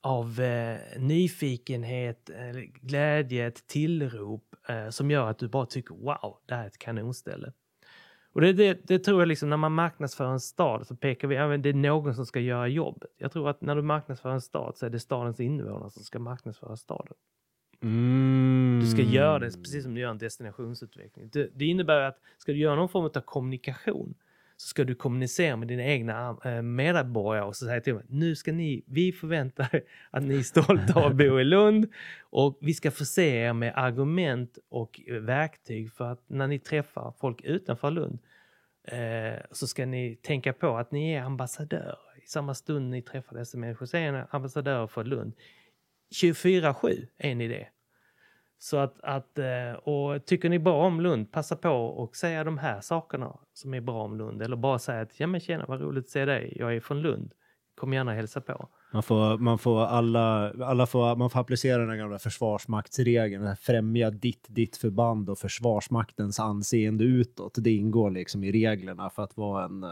av 0.00 0.40
eh, 0.40 0.78
nyfikenhet, 0.98 2.30
eh, 2.30 2.60
glädje, 2.82 3.46
ett 3.46 3.66
tillrop 3.66 4.54
eh, 4.68 4.88
som 4.88 5.10
gör 5.10 5.30
att 5.30 5.38
du 5.38 5.48
bara 5.48 5.66
tycker 5.66 5.94
wow, 5.94 6.38
det 6.46 6.54
här 6.54 6.62
är 6.62 6.66
ett 6.66 6.78
kanonställe. 6.78 7.52
Och 8.36 8.42
det, 8.42 8.52
det, 8.52 8.80
det 8.82 8.98
tror 8.98 9.20
jag 9.20 9.28
liksom 9.28 9.50
när 9.50 9.56
man 9.56 9.72
marknadsför 9.72 10.24
en 10.24 10.40
stad 10.40 10.86
så 10.86 10.96
pekar 10.96 11.28
vi, 11.28 11.34
ja, 11.34 11.56
det 11.56 11.68
är 11.68 11.74
någon 11.74 12.14
som 12.14 12.26
ska 12.26 12.40
göra 12.40 12.68
jobbet. 12.68 13.10
Jag 13.18 13.32
tror 13.32 13.50
att 13.50 13.60
när 13.60 13.76
du 13.76 13.82
marknadsför 13.82 14.30
en 14.30 14.40
stad 14.40 14.76
så 14.76 14.86
är 14.86 14.90
det 14.90 15.00
stadens 15.00 15.40
invånare 15.40 15.90
som 15.90 16.02
ska 16.02 16.18
marknadsföra 16.18 16.76
staden. 16.76 17.14
Mm. 17.82 18.80
Du 18.80 18.86
ska 18.86 19.02
göra 19.02 19.38
det 19.38 19.46
precis 19.46 19.84
som 19.84 19.94
du 19.94 20.00
gör 20.00 20.10
en 20.10 20.18
destinationsutveckling. 20.18 21.28
Det, 21.32 21.50
det 21.54 21.64
innebär 21.64 22.00
att 22.00 22.18
ska 22.38 22.52
du 22.52 22.58
göra 22.58 22.74
någon 22.74 22.88
form 22.88 23.04
av 23.04 23.20
kommunikation 23.20 24.14
så 24.56 24.68
ska 24.68 24.84
du 24.84 24.94
kommunicera 24.94 25.56
med 25.56 25.68
dina 25.68 25.84
egna 25.84 26.36
eh, 26.44 26.62
medborgare 26.62 27.44
och 27.44 27.56
så 27.56 27.66
säga 27.66 27.80
till 27.80 27.92
dem 27.92 28.02
nu 28.08 28.36
ska 28.36 28.52
ni, 28.52 28.84
vi 28.86 29.12
förväntar 29.12 29.82
att 30.10 30.22
ni 30.22 30.38
är 30.38 30.42
stolta 30.42 31.00
av 31.00 31.04
att 31.04 31.16
bo 31.16 31.40
i 31.40 31.44
Lund 31.44 31.92
och 32.20 32.58
vi 32.60 32.74
ska 32.74 32.90
förse 32.90 33.22
er 33.22 33.52
med 33.52 33.72
argument 33.76 34.58
och 34.68 35.00
eh, 35.06 35.14
verktyg 35.14 35.92
för 35.92 36.12
att 36.12 36.24
när 36.26 36.46
ni 36.46 36.58
träffar 36.58 37.14
folk 37.20 37.40
utanför 37.40 37.90
Lund 37.90 38.18
eh, 38.84 39.42
så 39.50 39.66
ska 39.66 39.86
ni 39.86 40.16
tänka 40.16 40.52
på 40.52 40.76
att 40.76 40.90
ni 40.90 41.12
är 41.12 41.22
ambassadörer. 41.22 41.98
I 42.24 42.26
samma 42.26 42.54
stund 42.54 42.90
ni 42.90 43.02
träffar 43.02 43.36
dessa 43.36 43.58
människor 43.58 43.86
så 43.86 43.96
är 43.96 44.12
ni 44.12 44.22
ambassadörer 44.30 44.86
för 44.86 45.04
Lund. 45.04 45.32
24-7 46.22 47.06
är 47.18 47.34
ni 47.34 47.48
det. 47.48 47.68
Så 48.58 48.76
att, 48.76 49.00
att, 49.02 49.38
eh, 49.38 49.72
och 49.72 50.26
tycker 50.26 50.48
ni 50.48 50.58
bra 50.58 50.86
om 50.86 51.00
Lund, 51.00 51.32
passa 51.32 51.56
på 51.56 51.70
och 51.70 52.16
säga 52.16 52.44
de 52.44 52.58
här 52.58 52.80
sakerna 52.80 53.38
som 53.52 53.74
är 53.74 53.80
bra 53.80 54.02
om 54.02 54.18
Lund. 54.18 54.42
Eller 54.42 54.56
bara 54.56 54.78
säga 54.78 55.00
att 55.00 55.20
ja 55.20 55.26
men 55.26 55.40
tjena 55.40 55.64
vad 55.68 55.80
roligt 55.80 56.04
att 56.04 56.10
se 56.10 56.24
dig, 56.24 56.52
jag 56.56 56.76
är 56.76 56.80
från 56.80 57.02
Lund. 57.02 57.32
Kom 57.76 57.92
gärna 57.92 58.10
och 58.10 58.16
hälsa 58.16 58.40
på. 58.40 58.68
Man 58.92 59.02
får, 59.02 59.38
man 59.38 59.58
får 59.58 59.84
alla, 59.84 60.52
alla 60.64 60.86
får, 60.86 61.16
man 61.16 61.30
får 61.30 61.40
applicera 61.40 61.78
den 61.78 61.90
här 61.90 61.96
gamla 61.96 62.18
försvarsmaktsregeln, 62.18 63.42
den 63.42 63.48
här 63.48 63.56
främja 63.56 64.10
ditt, 64.10 64.46
ditt 64.48 64.76
förband 64.76 65.30
och 65.30 65.38
försvarsmaktens 65.38 66.40
anseende 66.40 67.04
utåt. 67.04 67.54
Det 67.58 67.70
ingår 67.70 68.10
liksom 68.10 68.44
i 68.44 68.52
reglerna 68.52 69.10
för 69.10 69.22
att 69.22 69.36
vara 69.36 69.64
en 69.64 69.82
eh, 69.82 69.90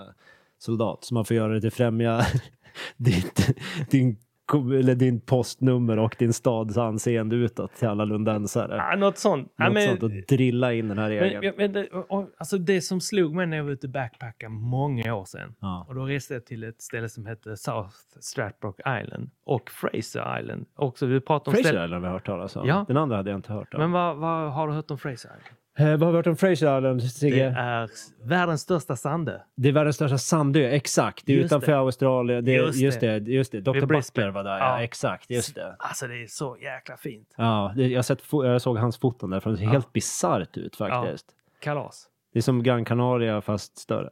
soldat. 0.58 1.04
Så 1.04 1.14
man 1.14 1.24
får 1.24 1.36
göra 1.36 1.52
det 1.52 1.60
till 1.60 1.72
främja 1.72 2.26
ditt, 2.96 3.56
din, 3.90 4.16
eller 4.52 4.94
din 4.94 5.20
postnummer 5.20 5.98
och 5.98 6.16
din 6.18 6.32
stads 6.32 6.78
anseende 6.78 7.36
utåt 7.36 7.74
till 7.74 7.88
alla 7.88 8.04
lundensare. 8.04 8.82
Ah, 8.82 8.96
något 8.96 9.18
sånt. 9.18 9.52
Ja, 9.56 9.64
Något 9.64 9.74
men- 9.74 9.88
sånt 9.88 10.02
och 10.02 10.10
drilla 10.28 10.72
in 10.72 10.88
den 10.88 10.98
här 10.98 11.08
regeln. 11.10 11.40
Men, 11.44 11.54
men 11.56 11.72
det, 11.72 11.88
och, 12.08 12.30
alltså 12.38 12.58
det 12.58 12.80
som 12.80 13.00
slog 13.00 13.34
mig 13.34 13.46
när 13.46 13.56
jag 13.56 13.64
var 13.64 13.70
ute 13.70 13.86
och 13.86 13.92
backpackade 13.92 14.52
många 14.52 15.14
år 15.14 15.24
sedan. 15.24 15.54
Ja. 15.60 15.86
Och 15.88 15.94
då 15.94 16.04
reste 16.04 16.34
jag 16.34 16.46
till 16.46 16.64
ett 16.64 16.82
ställe 16.82 17.08
som 17.08 17.26
hette 17.26 17.56
South 17.56 17.94
Stratbroke 18.20 19.00
Island 19.02 19.30
och 19.44 19.70
Fraser 19.70 20.40
Island. 20.40 20.66
Också, 20.76 21.06
vi 21.06 21.20
pratade 21.20 21.56
om 21.56 21.62
Fraser 21.62 21.84
Island 21.84 21.92
har 21.92 22.00
vi 22.00 22.06
hört 22.08 22.26
talas 22.26 22.56
om. 22.56 22.66
Ja. 22.68 22.84
Den 22.88 22.96
andra 22.96 23.16
hade 23.16 23.30
jag 23.30 23.38
inte 23.38 23.52
hört 23.52 23.74
om. 23.74 23.80
Men 23.80 23.92
vad, 23.92 24.16
vad 24.16 24.52
har 24.52 24.68
du 24.68 24.74
hört 24.74 24.90
om 24.90 24.98
Fraser 24.98 25.12
Island? 25.28 25.42
Eh, 25.78 25.86
vad 25.90 26.00
har 26.02 26.10
vi 26.10 26.16
hört 26.16 26.26
om 26.26 26.36
Fraser 26.36 26.52
Island, 26.78 27.00
Det 27.00 27.08
Sigge? 27.08 27.54
är 27.56 27.90
världens 28.24 28.60
största 28.60 28.96
sandö. 28.96 29.38
Det 29.56 29.68
är 29.68 29.72
världens 29.72 29.96
största 29.96 30.18
sandö, 30.18 30.60
exakt. 30.68 31.26
Det 31.26 31.32
är 31.32 31.36
Just 31.36 31.46
utanför 31.52 31.72
det. 31.72 31.78
Australien. 31.78 32.44
Det, 32.44 32.52
Just 32.52 32.78
just, 32.80 33.00
det. 33.00 33.18
det. 33.20 33.32
just 33.32 33.52
det. 33.52 33.60
Dr. 33.60 33.72
Vid. 33.72 33.88
Butler 33.88 34.28
var 34.30 34.44
där, 34.44 34.58
ja. 34.58 34.78
Ja. 34.78 34.82
Exakt, 34.84 35.30
just 35.30 35.54
det. 35.54 35.76
Alltså 35.78 36.06
det 36.06 36.22
är 36.22 36.26
så 36.26 36.56
jäkla 36.60 36.96
fint. 36.96 37.34
Ja, 37.36 37.72
det, 37.76 37.86
jag, 37.88 38.04
sett, 38.04 38.22
jag 38.32 38.62
såg 38.62 38.78
hans 38.78 38.98
foton 38.98 39.30
där, 39.30 39.42
det 39.50 39.56
ser 39.56 39.64
Ja. 39.64 39.70
helt 39.70 39.92
bisarrt 39.92 40.56
ut 40.56 40.76
faktiskt. 40.76 41.26
Kalas. 41.60 42.06
Det 42.32 42.38
är 42.38 42.42
som 42.42 42.62
Gran 42.62 42.84
Canaria 42.84 43.40
fast 43.40 43.78
större. 43.78 44.10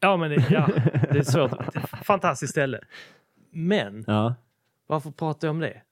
Ja, 0.00 0.16
men 0.16 0.30
det, 0.30 0.46
ja, 0.50 0.68
det 1.12 1.18
är 1.18 1.22
svårt. 1.22 1.50
Fantastiskt 2.04 2.50
ställe. 2.50 2.80
Men 3.50 4.04
Ja, 4.06 4.34
varför 4.86 5.10
pratar 5.10 5.48
jag 5.48 5.50
om 5.52 5.60
det? 5.60 5.82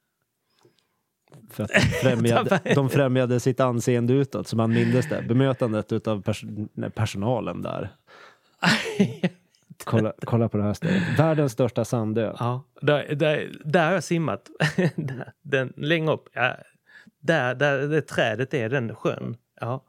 För 1.51 1.65
att 1.65 1.71
de 1.71 1.81
främjade, 2.03 2.61
de 2.75 2.91
främjade 2.91 3.41
sitt 3.41 3.61
anseende 3.61 4.13
utåt, 4.13 4.49
så 4.49 4.57
man 4.57 4.71
mindes 4.71 5.09
det. 5.09 5.25
Bemötandet 5.29 6.07
av 6.07 6.23
pers 6.23 6.45
personalen 6.95 7.63
där. 7.63 7.91
Kolla, 9.85 10.13
kolla 10.21 10.49
på 10.49 10.57
det 10.57 10.63
här 10.63 10.75
stället. 10.75 11.19
Världens 11.19 11.53
största 11.53 11.85
sandö. 11.85 12.35
Ja, 12.39 12.65
där, 12.81 13.15
där, 13.15 13.53
där 13.65 13.87
har 13.87 13.93
jag 13.93 14.05
simmat. 14.05 14.51
Där, 14.97 15.33
den, 15.43 15.73
längre 15.77 16.13
upp. 16.13 16.29
Ja, 16.33 16.57
där, 17.21 17.55
där 17.55 17.89
det 17.89 18.03
trädet 18.03 18.55
är, 18.55 18.69
den 18.69 18.95
sjön. 18.95 19.37
Ja. 19.61 19.85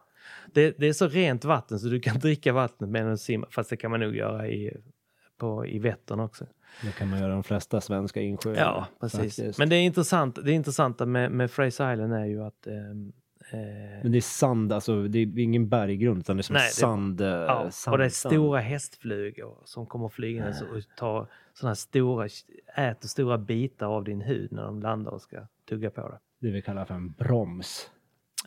Det, 0.54 0.76
det 0.80 0.88
är 0.88 0.94
så 0.94 1.08
rent 1.08 1.46
vatten 1.46 1.80
så 1.80 1.88
du 1.88 2.00
kan 2.00 2.20
dricka 2.20 2.54
vattnet 2.54 2.90
medan 2.90 3.12
du 3.12 3.18
simmar. 3.18 3.50
Fast 3.52 3.70
det 3.70 3.78
kan 3.78 3.92
man 3.92 4.00
nog 4.00 4.16
göra 4.16 4.48
i, 4.48 4.78
på, 5.38 5.66
i 5.66 5.80
Vättern 5.80 6.20
också. 6.20 6.46
Det 6.82 6.92
kan 6.92 7.10
man 7.10 7.20
göra 7.20 7.32
de 7.34 7.44
flesta 7.44 7.82
svenska 7.82 8.22
insjöar. 8.22 8.56
Ja, 8.56 8.88
precis. 9.00 9.20
faktiskt. 9.20 9.60
Men 9.60 9.70
det 9.70 9.76
är 9.76 9.82
intressant. 9.82 10.40
Det 10.46 10.52
intressanta 10.52 11.06
med, 11.06 11.32
med 11.32 11.52
Fraser 11.52 11.94
Island 11.94 12.14
är 12.14 12.26
ju 12.26 12.44
att 12.44 12.68
ehm, 12.68 13.14
eh, 13.52 13.60
Men 14.04 14.12
det 14.12 14.18
är 14.18 14.22
sand, 14.22 14.74
alltså 14.74 15.04
det 15.08 15.20
är 15.20 15.40
ingen 15.40 15.70
berggrund 15.70 16.20
utan 16.20 16.38
det 16.38 16.42
är 16.42 16.44
som 16.44 16.54
Nej, 16.54 16.68
det- 16.68 16.74
sand. 16.74 17.22
eh, 17.22 17.28
Ja, 17.28 17.72
sand 17.72 17.94
och 17.94 17.98
det 17.98 18.06
är 18.06 18.10
sand. 18.10 18.34
stora 18.34 18.60
hästflugor 18.60 19.58
som 19.66 19.86
kommer 19.86 20.10
flygandes 20.10 20.62
och 20.62 20.68
tar 20.98 21.28
här 21.64 21.74
stora, 21.74 22.26
äter 22.76 23.08
stora 23.08 23.38
bitar 23.38 23.88
av 23.88 24.04
din 24.04 24.22
hud 24.22 24.52
när 24.52 24.64
de 24.64 24.80
landar 24.82 25.12
och 25.12 25.22
ska 25.22 25.48
tugga 25.70 25.90
på 25.90 26.10
dig. 26.10 26.20
Det 26.42 26.52
vi 26.52 26.62
kallar 26.62 26.86
för 26.86 26.94
en 26.96 27.12
broms. 27.12 27.90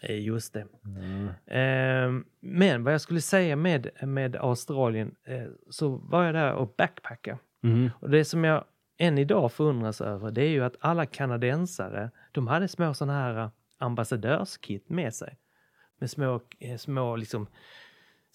Eh, 0.03 0.21
Just 0.25 0.53
det. 0.53 0.67
Mm. 0.85 1.29
Ehm, 1.47 2.25
Men 2.41 2.85
vad 2.85 2.93
jag 2.95 3.01
skulle 3.01 3.21
säga 3.21 3.57
med, 3.57 3.89
med 4.03 4.37
Australien 4.37 5.15
eh, 5.25 5.43
så 5.71 5.89
var 5.89 6.25
jag 6.25 6.35
där 6.35 6.53
och 6.55 6.75
backpackade. 6.79 7.39
Mhm. 7.63 7.91
Och 8.01 8.11
det 8.11 8.25
som 8.25 8.45
jag 8.45 8.65
än 8.99 9.19
idag 9.19 9.53
förundras 9.53 10.01
över 10.01 10.31
det 10.31 10.43
är 10.43 10.49
ju 10.49 10.65
att 10.65 10.77
alla 10.81 11.07
kanadensare 11.07 12.11
de 12.33 12.47
hade 12.47 12.69
små 12.69 12.95
sådana 12.95 13.13
här 13.13 13.39
eh, 13.39 13.51
ambassadörskit 13.79 14.89
med 14.89 15.15
sig. 15.15 15.39
Med 15.99 16.11
små, 16.11 16.41
eh, 16.61 16.77
små 16.77 17.17
liksom 17.17 17.47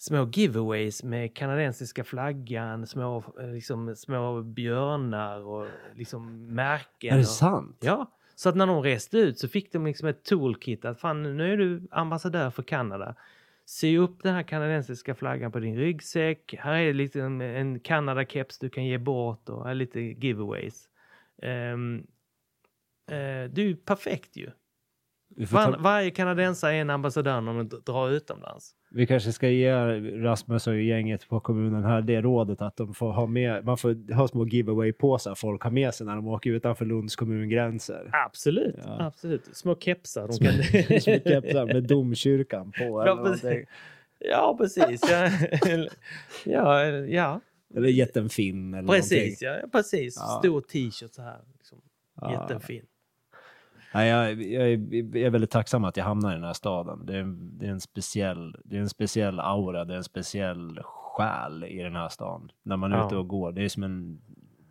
små 0.02 0.28
giveaways 0.32 1.02
med 1.02 1.36
kanadensiska 1.36 2.04
flaggan, 2.04 2.86
små, 2.86 3.24
eh, 3.40 3.52
liksom, 3.52 3.96
små 3.96 4.42
björnar 4.42 5.40
och 5.40 5.66
liksom 5.94 6.46
märken. 6.54 7.12
Är 7.12 7.16
det 7.16 7.22
och, 7.22 7.28
sant? 7.28 7.76
Ja, 7.80 8.10
så 8.34 8.48
att 8.48 8.56
när 8.56 8.66
de 8.66 8.82
reste 8.82 9.18
ut 9.18 9.38
så 9.38 9.48
fick 9.48 9.72
de 9.72 9.86
liksom 9.86 10.08
ett 10.08 10.24
toolkit 10.24 10.84
att 10.84 11.00
fan 11.00 11.36
nu 11.36 11.52
är 11.52 11.56
du 11.56 11.88
ambassadör 11.90 12.50
för 12.50 12.62
Kanada. 12.62 13.14
Sy 13.64 13.98
upp 13.98 14.22
den 14.22 14.34
här 14.34 14.42
kanadensiska 14.42 15.14
flaggan 15.14 15.52
på 15.52 15.58
din 15.58 15.76
ryggsäck. 15.76 16.54
Här 16.58 16.74
är 16.74 16.94
lite 16.94 17.22
en, 17.22 17.40
en 17.40 17.80
Kanada-keps 17.80 18.58
du 18.60 18.70
kan 18.70 18.84
ge 18.84 18.98
bort 18.98 19.48
och 19.48 19.64
här 19.64 19.70
är 19.70 19.74
lite 19.74 20.00
giveaways. 20.00 20.88
Um, 21.42 22.06
det 23.06 23.58
är 23.58 23.58
ju 23.58 23.76
perfekt 23.76 24.36
ju. 24.36 24.50
Var, 25.36 25.78
varje 25.78 26.10
kanadensare 26.10 26.74
är 26.74 26.80
en 26.80 26.90
ambassadör 26.90 27.40
när 27.40 27.52
de 27.52 27.68
drar 27.68 28.10
utomlands. 28.10 28.74
Vi 28.94 29.06
kanske 29.06 29.32
ska 29.32 29.48
ge 29.48 29.72
Rasmus 30.22 30.66
och 30.66 30.80
gänget 30.80 31.28
på 31.28 31.40
kommunen 31.40 31.84
här 31.84 32.00
det 32.02 32.20
rådet 32.20 32.62
att 32.62 32.76
de 32.76 32.94
får 32.94 33.12
ha 33.12 33.26
med, 33.26 33.64
man 33.64 33.78
får 33.78 34.14
ha 34.14 34.28
små 34.28 34.46
giveaway-påsar 34.46 35.34
folk 35.34 35.62
har 35.62 35.70
med 35.70 35.94
sig 35.94 36.06
när 36.06 36.16
de 36.16 36.26
åker 36.28 36.50
utanför 36.50 36.84
Lunds 36.84 37.16
kommungränser. 37.16 38.10
Absolut, 38.26 38.74
Ja. 38.84 39.02
absolut. 39.06 39.48
Små 39.52 39.76
kepsar. 39.76 40.26
De 40.26 40.32
Små, 40.32 40.46
kan... 40.46 41.00
små 41.00 41.30
kepsar 41.30 41.66
med 41.66 41.82
domkyrkan 41.82 42.72
på. 42.78 43.04
Ja, 43.06 43.22
precis. 43.24 43.68
ja, 44.18 44.56
precis. 44.58 45.00
Ja, 45.10 45.28
ja, 46.44 46.86
ja 46.90 47.40
eller 47.76 47.88
jättefin 47.88 48.74
eller 48.74 48.88
precis. 48.88 49.42
Ja, 49.42 49.56
precis. 49.72 50.16
Ja. 50.16 50.38
Stor 50.44 50.60
t-shirt 50.60 51.14
så 51.14 51.22
här. 51.22 51.40
Liksom. 51.58 51.78
någonting. 52.20 52.60
Ja. 52.60 52.60
Nej, 53.94 54.08
jag, 54.08 54.42
jag, 54.42 54.72
är- 54.72 55.16
jag 55.16 55.26
är 55.26 55.30
väldigt 55.30 55.50
tacksam 55.50 55.84
att 55.84 55.96
jag 55.96 56.04
hamnar 56.04 56.30
i 56.32 56.34
den 56.34 56.44
här 56.44 56.52
staden. 56.52 57.06
Det 57.06 57.16
är, 57.16 57.24
det 57.58 57.66
är, 57.66 57.70
en, 57.70 57.80
speciell, 57.80 58.56
det 58.64 58.76
är 58.76 58.80
en 58.80 58.88
speciell 58.88 59.40
aura, 59.40 59.84
det 59.84 59.92
är 59.94 59.96
en 59.98 60.04
speciell 60.04 60.80
själ 60.84 61.64
i 61.64 61.82
den 61.82 61.96
här 61.96 62.08
stan. 62.08 62.50
När 62.62 62.76
man 62.76 62.92
är 62.92 62.96
Ja. 62.96 63.06
ute 63.06 63.16
och 63.16 63.28
går, 63.28 63.52
det 63.52 63.64
är 63.64 63.68
som 63.68 63.82
en, 63.82 64.20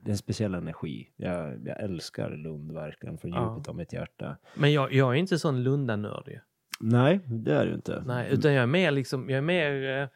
det 0.03 0.09
är 0.09 0.11
en 0.11 0.17
speciell 0.17 0.53
energi. 0.55 1.09
Jag, 1.15 1.67
jag 1.67 1.79
älskar 1.83 2.29
Lund 2.29 2.71
verkligen 2.71 3.17
från 3.17 3.31
Ja. 3.31 3.53
djupet 3.55 3.69
av 3.69 3.75
mitt 3.75 3.93
hjärta. 3.93 4.37
Men 4.55 4.73
jag, 4.73 4.93
jag 4.93 5.09
är 5.15 5.19
inte 5.19 5.39
sån 5.39 5.63
Lundanörd 5.63 6.27
ju. 6.27 6.39
Nej, 6.79 7.19
det 7.25 7.53
är 7.55 7.65
du 7.65 7.73
inte. 7.73 8.03
Nej, 8.05 8.27
utan 8.31 8.53
jag 8.53 8.63
är 8.63 8.67
mer 8.67 8.91
liksom, 8.91 9.29
jag 9.29 9.37
är 9.37 9.41
mer... 9.41 9.71
eh, 9.71 9.79
jag 9.79 9.99
är 9.99 10.09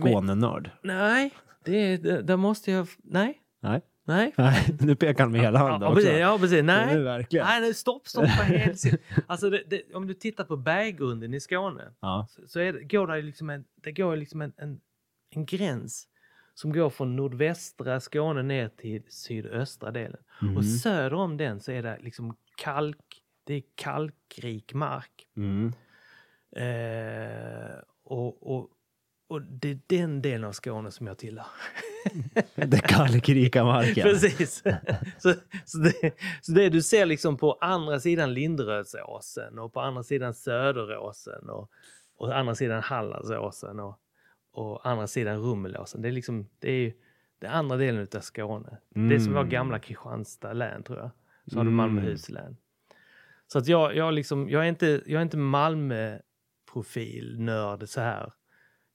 mer- 0.00 0.12
Skånenörd. 0.12 0.70
Nej, 0.82 1.30
det, 1.64 1.96
det, 1.96 2.22
där 2.22 2.36
måste 2.36 2.70
jag... 2.72 2.86
Nej, 3.02 3.40
Nej. 3.60 3.80
Nej. 4.06 4.34
Nej, 4.38 4.76
nu 4.80 4.94
pekar 4.96 5.24
han 5.24 5.32
med 5.32 5.40
hela 5.40 5.58
handen 5.58 5.80
ja, 5.80 5.88
också. 5.88 5.94
precis, 5.94 6.20
ja, 6.20 6.38
precis. 6.40 6.64
Nej. 6.64 6.98
verkligen. 6.98 7.46
Nej, 7.46 7.60
nej, 7.60 7.74
stopp, 7.74 8.08
stopp. 8.08 8.28
Alltså, 9.26 9.50
det, 9.50 9.62
det, 9.66 9.94
om 9.94 10.06
du 10.06 10.14
tittar 10.14 10.44
på 10.44 10.56
berggrunden 10.56 11.34
i 11.34 11.40
Skåne 11.40 11.92
Ja. 12.00 12.26
så, 12.30 12.42
så 12.46 12.58
det, 12.58 12.72
går 12.72 13.06
det 13.06 13.22
liksom, 13.22 13.50
en, 13.50 13.64
det 13.82 13.92
går 13.92 14.16
liksom 14.16 14.40
en, 14.40 14.52
en, 14.56 14.80
en 15.30 15.46
gräns 15.46 16.08
som 16.54 16.72
går 16.72 16.90
från 16.90 17.16
nordvästra 17.16 18.00
Skåne 18.00 18.42
ner 18.42 18.68
till 18.68 19.02
sydöstra 19.08 19.90
delen. 19.90 20.20
Mhm. 20.42 20.56
Och 20.56 20.64
söder 20.64 21.14
om 21.14 21.36
den 21.36 21.60
så 21.60 21.72
är 21.72 21.82
det 21.82 21.98
liksom 22.00 22.36
kalk, 22.56 23.22
det 23.44 23.54
är 23.54 23.62
kalkrik 23.74 24.74
mark. 24.74 25.26
Mm. 25.36 25.72
Eh, 26.56 27.76
och, 28.04 28.56
och, 28.56 28.70
och 29.28 29.42
det 29.42 29.70
är 29.70 29.78
den 29.86 30.22
delen 30.22 30.44
av 30.44 30.52
Skåne 30.52 30.90
som 30.90 31.06
jag 31.06 31.18
tillhör. 31.18 31.46
Det 32.54 32.78
kalkrika 32.78 33.64
marken. 33.64 34.02
Precis. 34.02 34.62
så, 35.18 35.34
så, 35.64 35.78
det, 35.78 36.12
så 36.40 36.52
det 36.52 36.68
du 36.68 36.82
ser 36.82 37.06
liksom 37.06 37.36
på 37.36 37.58
andra 37.60 38.00
sidan 38.00 38.34
Linderödsåsen 38.34 39.58
och 39.58 39.72
på 39.72 39.80
andra 39.80 40.02
sidan 40.02 40.34
Söderåsen 40.34 41.50
och, 41.50 41.70
och 42.16 42.36
andra 42.38 42.54
sidan 42.54 42.82
Hallandsåsen 42.82 43.80
och, 43.80 43.98
och 44.52 44.86
andra 44.86 45.06
sidan 45.06 45.38
Rummelåsen. 45.40 46.02
Det 46.02 46.08
är 46.08 46.12
liksom, 46.12 46.48
det 46.58 46.70
är 46.70 46.80
ju 46.80 46.92
den 47.38 47.50
andra 47.50 47.76
delen 47.76 48.06
av 48.16 48.20
Skåne. 48.20 48.78
Det 48.88 49.14
är 49.14 49.18
som 49.18 49.32
var 49.32 49.40
Mm. 49.40 49.50
gamla 49.50 49.78
Kristianstad 49.78 50.52
län 50.52 50.82
tror 50.82 50.98
jag. 50.98 51.10
Så 51.46 51.56
har 51.56 51.64
du 51.64 51.68
Mm. 51.70 51.76
Malmöhus 51.76 52.28
län. 52.28 52.56
Så 53.46 53.58
att 53.58 53.66
jag, 53.66 53.96
jag, 53.96 54.14
liksom, 54.14 54.48
jag 54.50 54.64
är 54.64 54.68
inte, 54.68 55.02
jag 55.06 55.18
är 55.18 55.22
inte 55.22 55.36
Malmö-profil, 55.36 57.36
nörd 57.40 57.88
så 57.88 58.00
här. 58.00 58.32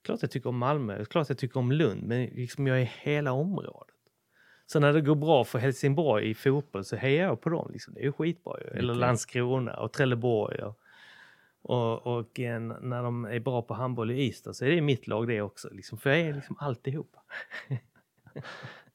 Klart 0.03 0.21
jag 0.21 0.31
tycker 0.31 0.49
om 0.49 0.57
Malmö, 0.57 1.05
klart 1.05 1.29
jag 1.29 1.37
tycker 1.37 1.59
om 1.59 1.71
Lund, 1.71 2.03
men 2.03 2.25
liksom 2.25 2.67
jag 2.67 2.81
är 2.81 2.91
hela 3.01 3.31
området. 3.31 3.95
Så 4.65 4.79
när 4.79 4.93
det 4.93 5.01
går 5.01 5.15
bra 5.15 5.43
för 5.43 5.59
Helsingborg 5.59 6.29
i 6.29 6.33
fotboll 6.33 6.85
så 6.85 6.95
hejar 6.95 7.25
jag 7.27 7.41
på 7.41 7.49
dem. 7.49 7.69
Liksom. 7.71 7.93
Det 7.93 7.99
är 7.99 8.03
ju 8.03 8.11
skitbra 8.11 8.53
ju. 8.61 8.79
Eller. 8.79 8.93
Landskrona 8.93 9.73
och 9.73 9.93
Trelleborg. 9.93 10.61
Och, 10.63 10.79
och, 11.61 12.07
och 12.17 12.39
eh, 12.39 12.59
när 12.61 13.03
de 13.03 13.25
är 13.25 13.39
bra 13.39 13.61
på 13.61 13.73
handboll 13.73 14.11
i 14.11 14.27
Ystad 14.27 14.53
så 14.53 14.65
är 14.65 14.69
det 14.69 14.81
mitt 14.81 15.07
lag 15.07 15.27
det 15.27 15.41
också. 15.41 15.69
Liksom. 15.71 15.97
För 15.97 16.09
jag 16.09 16.19
är 16.19 16.33
liksom 16.33 16.55
alltihopa. 16.59 17.19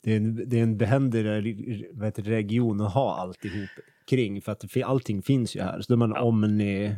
Det 0.01 0.13
är 0.13 0.17
en, 0.17 0.49
det 0.49 0.59
är 0.59 0.63
en 0.63 0.77
behändig 0.79 1.25
det, 1.25 1.41
region 2.23 2.81
att 2.81 2.95
ha 2.95 3.17
alltihop 3.17 3.69
kring. 4.11 4.43
För 4.43 4.53
att 4.53 4.83
allting 4.85 5.23
finns 5.23 5.57
ju 5.57 5.61
här. 5.61 5.81
Så 5.81 5.93
då 5.93 5.95
är 5.95 5.99
man 6.09 6.13
Ja. 6.17 6.23
omni, 6.23 6.95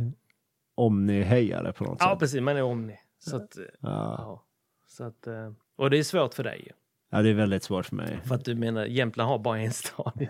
omni-hejare 0.75 1.73
på 1.73 1.85
något 1.85 1.97
Ja, 2.01 2.11
sätt. 2.11 2.19
precis. 2.19 2.41
Man 2.41 2.57
är 2.57 2.63
omni. 2.63 2.99
Så 3.19 3.37
att, 3.37 3.57
eh, 3.59 3.65
Ja. 3.81 4.15
ja. 4.19 4.45
Så 4.87 5.05
att, 5.05 5.27
eh, 5.27 5.53
och 5.77 5.91
det 5.91 5.99
är 5.99 6.03
svårt 6.03 6.35
för 6.35 6.45
dig 6.45 6.71
ja, 7.11 7.23
det 7.23 7.31
är 7.31 7.35
väldigt 7.35 7.63
svårt 7.63 7.87
för 7.87 7.97
mig. 7.97 8.21
För 8.25 8.35
att 8.35 8.45
du 8.45 8.55
menar 8.55 8.85
Jämtland 8.87 9.31
har 9.31 9.39
bara 9.39 9.59
en 9.59 9.73
stad. 9.73 10.13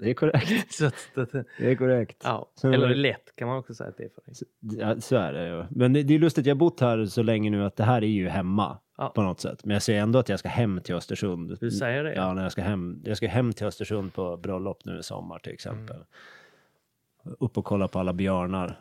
Det 0.00 0.10
är 0.10 0.14
korrekt. 0.14 0.72
så 0.74 0.86
att, 0.86 0.94
att, 1.18 1.32
Det 1.32 1.70
är 1.70 1.74
korrekt. 1.74 2.22
ja. 2.24 2.50
Så- 2.54 2.72
Eller 2.72 2.94
lätt 2.94 3.36
kan 3.36 3.48
man 3.48 3.58
också 3.58 3.74
säga 3.74 3.88
att 3.90 3.96
det 3.96 4.04
är 4.04 4.08
för 4.08 4.22
dig. 4.26 4.78
Ja, 4.80 5.00
så 5.00 5.16
är 5.16 5.32
det 5.32 5.48
ju. 5.48 5.64
Men 5.70 5.92
det, 5.92 6.02
det 6.02 6.14
är 6.14 6.18
lustigt, 6.18 6.46
jag 6.46 6.54
har 6.54 6.58
bott 6.58 6.80
här 6.80 7.04
så 7.06 7.22
länge 7.22 7.50
nu 7.50 7.64
att 7.64 7.76
det 7.76 7.84
här 7.84 8.02
är 8.02 8.06
ju 8.06 8.28
hemma 8.28 8.78
Ja. 8.96 9.08
på 9.08 9.22
något 9.22 9.40
sätt. 9.40 9.64
Men 9.64 9.74
jag 9.74 9.82
säger 9.82 10.02
ändå 10.02 10.18
att 10.18 10.28
jag 10.28 10.38
ska 10.38 10.48
hem 10.48 10.80
till 10.80 10.94
Östersund. 10.94 11.56
Du 11.60 11.70
säger 11.70 12.04
det? 12.04 12.14
Ja, 12.14 12.34
när 12.34 12.42
jag 12.42 12.52
ska 12.52 12.62
hem. 12.62 13.02
Jag 13.04 13.16
ska 13.16 13.28
hem 13.28 13.52
till 13.52 13.66
Östersund 13.66 14.14
på 14.14 14.36
bröllop 14.36 14.84
nu 14.84 14.98
i 14.98 15.02
sommar 15.02 15.38
till 15.38 15.52
exempel. 15.52 15.96
Mm. 17.24 17.36
Upp 17.40 17.58
och 17.58 17.64
kolla 17.64 17.88
på 17.88 17.98
alla 17.98 18.12
björnar 18.12 18.68
eh, 18.68 18.74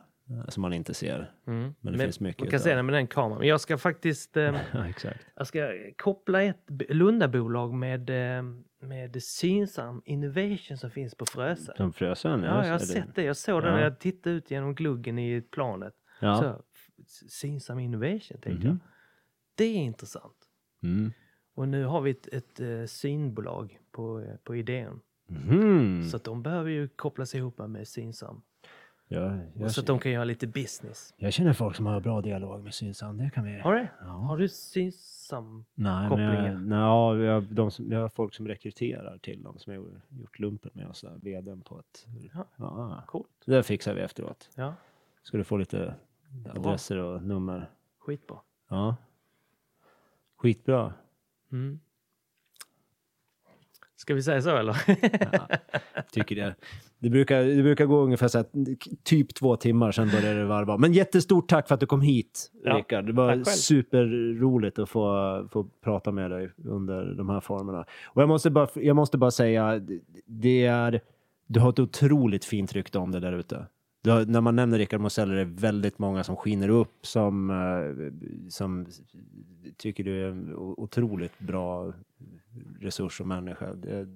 som 0.48 0.62
man 0.62 0.74
inte 0.74 0.94
ser. 0.94 1.32
Mm. 1.48 1.74
Men 1.82 1.94
det 1.94 2.00
finns 2.00 2.20
mycket 2.20 2.40
Man 2.42 2.50
kan 2.50 2.56
utav- 2.60 2.64
se 2.64 2.76
det 2.76 2.84
med 2.84 2.94
den 2.96 3.08
kameran. 3.08 3.40
Men 3.40 3.48
jag 3.48 3.62
ska 3.62 3.78
faktiskt 3.78 4.38
eh, 4.38 4.44
Ja, 4.74 4.86
jag 5.36 5.48
ska 5.48 5.74
koppla 5.98 6.42
ett 6.44 6.64
Lundabolag 6.90 7.74
med, 7.74 8.10
eh, 8.38 8.44
med 8.82 9.24
Synsam 9.24 10.02
Innovation 10.06 10.78
som 10.78 10.90
finns 10.92 11.16
på 11.16 11.26
Frösön. 11.26 11.76
Som 11.78 11.94
Frösön? 11.94 12.44
Ja, 12.44 12.66
jag 12.66 12.72
har 12.72 12.80
sett 12.80 13.16
det. 13.16 13.24
Jag 13.24 13.38
såg 13.38 13.62
det 13.64 13.68
Ja. 13.70 13.76
när 13.76 13.84
jag 13.84 14.00
tittade 14.00 14.36
ut 14.36 14.52
genom 14.52 14.76
gluggen 14.76 15.20
i 15.20 15.42
planet. 15.42 15.94
Ja. 16.20 16.36
Så, 16.42 16.62
Synsam 17.30 17.80
Innovation 17.80 18.38
tänkte 18.42 18.50
jag. 18.68 18.74
Mhm. 18.74 18.80
Det 19.56 19.64
är 19.64 19.76
intressant. 19.76 20.36
Mm. 20.84 21.12
Och 21.56 21.68
nu 21.68 21.86
har 21.86 22.02
vi 22.02 22.12
ett, 22.12 22.28
ett 22.28 22.60
eh, 22.60 22.86
synbolag 22.86 23.80
på, 23.92 24.20
eh, 24.20 24.36
på 24.44 24.56
idén. 24.56 25.00
Mhm. 25.30 26.04
Så 26.04 26.18
de 26.18 26.44
behöver 26.44 26.70
ju 26.70 26.88
kopplas 26.88 27.36
ihop 27.36 27.58
med 27.68 27.88
Synsam. 27.88 28.42
Ja, 29.14 29.38
jag, 29.54 29.72
så 29.72 29.82
att 29.82 29.88
de 29.88 30.00
kan 30.00 30.12
göra 30.12 30.24
lite 30.24 30.48
business. 30.48 31.14
jag 31.18 31.34
känner 31.34 31.54
folk 31.54 31.76
som 31.76 31.86
har 31.86 32.00
bra 32.00 32.22
dialog 32.22 32.64
med 32.64 32.74
Synsam. 32.74 33.18
Det 33.18 33.30
kan 33.30 33.44
vi... 33.44 33.60
Har 33.60 33.74
du? 33.76 33.88
Ja. 34.02 34.06
Har 34.06 34.38
du 34.38 34.50
Synsam? 34.50 35.66
Nej, 35.76 36.10
men 36.10 36.20
jag, 36.20 36.62
nej, 36.62 36.80
ja, 36.80 37.12
vi 37.12 37.28
har, 37.28 37.42
de 37.42 37.72
som, 37.72 37.92
jag 37.92 38.00
har 38.02 38.10
folk 38.10 38.34
som 38.34 38.48
rekryterar 38.48 39.18
till 39.18 39.44
dem 39.44 39.58
som 39.58 39.74
jag 39.74 39.82
har 39.82 39.90
gjort 40.20 40.40
lumpen 40.40 40.72
med 40.74 40.88
och 40.88 40.96
sådär. 40.96 41.16
Vdn 41.22 41.62
på 41.62 41.80
ett... 41.80 42.08
Ja. 42.34 42.46
Ja, 42.58 43.04
Coolt. 43.08 43.28
det 43.46 43.64
fixar 43.64 43.94
vi 43.94 44.02
efteråt. 44.02 44.50
Ja, 44.56 44.74
Ska 45.24 45.38
du 45.38 45.44
få 45.44 45.58
lite 45.58 45.96
adresser 46.56 46.98
och 46.98 47.24
nummer. 47.24 47.70
skitbra. 48.00 48.38
Ja. 48.70 48.96
Skitbra. 50.38 50.94
Mm. 51.52 51.80
Ska 53.96 54.14
vi 54.14 54.24
säga 54.24 54.42
så 54.42 54.58
eller? 54.58 54.78
Tycker 56.12 56.36
det. 56.36 56.56
Det 57.00 57.10
brukar, 57.10 57.44
det 57.44 57.64
brukar 57.64 57.86
gå 57.86 58.02
ungefär 58.02 58.28
så 58.28 58.38
här, 58.38 58.46
typ 59.04 59.34
två 59.36 59.56
timmar, 59.56 59.92
sen 59.92 60.10
börjar 60.10 60.36
det 60.36 60.46
varva. 60.46 60.78
Men 60.78 60.94
jättestort 60.94 61.50
tack 61.50 61.68
för 61.68 61.74
att 61.74 61.80
du 61.80 61.86
kom 61.86 62.02
hit, 62.02 62.52
Ja, 62.64 62.78
Rickard. 62.78 63.06
Det 63.06 63.14
var 63.14 63.44
superroligt 63.44 64.80
att 64.80 64.90
få, 64.90 65.48
få 65.52 65.64
prata 65.64 66.12
med 66.12 66.32
dig 66.32 66.50
under 66.66 67.06
de 67.06 67.30
här 67.30 67.40
formerna. 67.40 67.86
Och 68.06 68.22
jag 68.22 68.30
måste 68.30 68.50
bara, 68.50 68.68
jag 68.76 68.96
måste 68.96 69.18
bara 69.18 69.32
säga, 69.32 69.82
det 70.26 70.66
är, 70.66 71.02
du 71.48 71.60
har 71.60 71.70
ett 71.70 71.80
otroligt 71.80 72.46
fint 72.46 72.74
rykte 72.74 73.00
om 73.00 73.12
det 73.12 73.20
där 73.20 73.34
ute. 73.34 73.66
Har, 74.08 74.26
när 74.26 74.42
man 74.42 74.56
nämner 74.56 74.78
Rickard 74.78 75.02
Mosell 75.02 75.32
är 75.32 75.36
det 75.36 75.46
väldigt 75.46 76.00
många 76.00 76.24
som 76.24 76.36
skiner 76.36 76.70
upp, 76.70 77.06
som, 77.06 77.50
eh, 77.50 78.50
som 78.50 78.86
tycker 79.78 80.04
du 80.04 80.24
är 80.24 80.28
en 80.30 80.56
otroligt 80.56 81.40
bra 81.40 81.94
resurs 82.82 83.22
och 83.22 83.28
människa. 83.28 83.74
Det, 83.74 84.08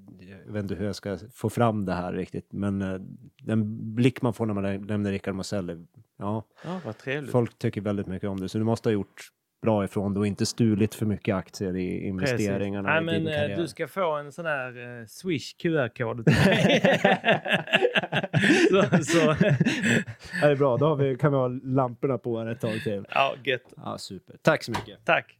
jag 0.45 0.53
vet 0.53 0.63
inte 0.63 0.75
hur 0.75 0.85
jag 0.85 0.95
ska 0.95 1.17
få 1.33 1.49
fram 1.49 1.85
det 1.85 1.93
här 1.93 2.13
riktigt, 2.13 2.47
men 2.53 2.81
eh, 2.81 2.99
den 3.43 3.95
blick 3.95 4.21
man 4.21 4.33
får 4.33 4.45
när 4.45 4.53
man 4.53 4.85
nämner 4.85 5.11
Rickard 5.11 5.35
Mosell, 5.35 5.85
ja, 6.17 6.43
Ja, 6.65 6.79
vad 6.85 6.97
trevligt. 6.97 7.31
folk 7.31 7.57
tycker 7.57 7.81
väldigt 7.81 8.07
mycket 8.07 8.29
om 8.29 8.39
det. 8.39 8.49
Så 8.49 8.57
du 8.57 8.63
måste 8.63 8.89
ha 8.89 8.93
gjort 8.93 9.21
bra 9.61 9.83
ifrån 9.85 10.13
det 10.13 10.19
och 10.19 10.27
inte 10.27 10.45
stulit 10.45 10.95
för 10.95 11.05
mycket 11.05 11.35
aktier 11.35 11.75
i 11.75 12.07
investeringarna 12.07 12.99
Nej, 12.99 13.17
i 13.17 13.23
men 13.23 13.51
eh, 13.51 13.57
du 13.57 13.67
ska 13.67 13.87
få 13.87 14.15
en 14.15 14.31
sån 14.31 14.45
här 14.45 14.99
eh, 14.99 15.05
Swish 15.05 15.55
QR-kod 15.57 16.25
till 16.25 16.35
mig. 16.45 16.81
så, 18.71 19.03
så. 19.03 19.17
Ja, 20.41 20.47
det 20.47 20.51
är 20.51 20.55
bra, 20.55 20.77
då 20.77 20.85
har 20.85 20.95
vi, 20.95 21.15
kan 21.15 21.31
vi 21.31 21.37
ha 21.37 21.47
lamporna 21.47 22.17
på 22.17 22.39
här 22.39 22.47
ett 22.47 22.59
tag 22.61 22.81
till. 22.83 23.05
Ja, 23.09 23.35
gött. 23.43 23.73
Ja, 23.75 23.97
super. 23.97 24.35
Tack 24.41 24.63
så 24.63 24.71
mycket. 24.71 25.05
Tack. 25.05 25.37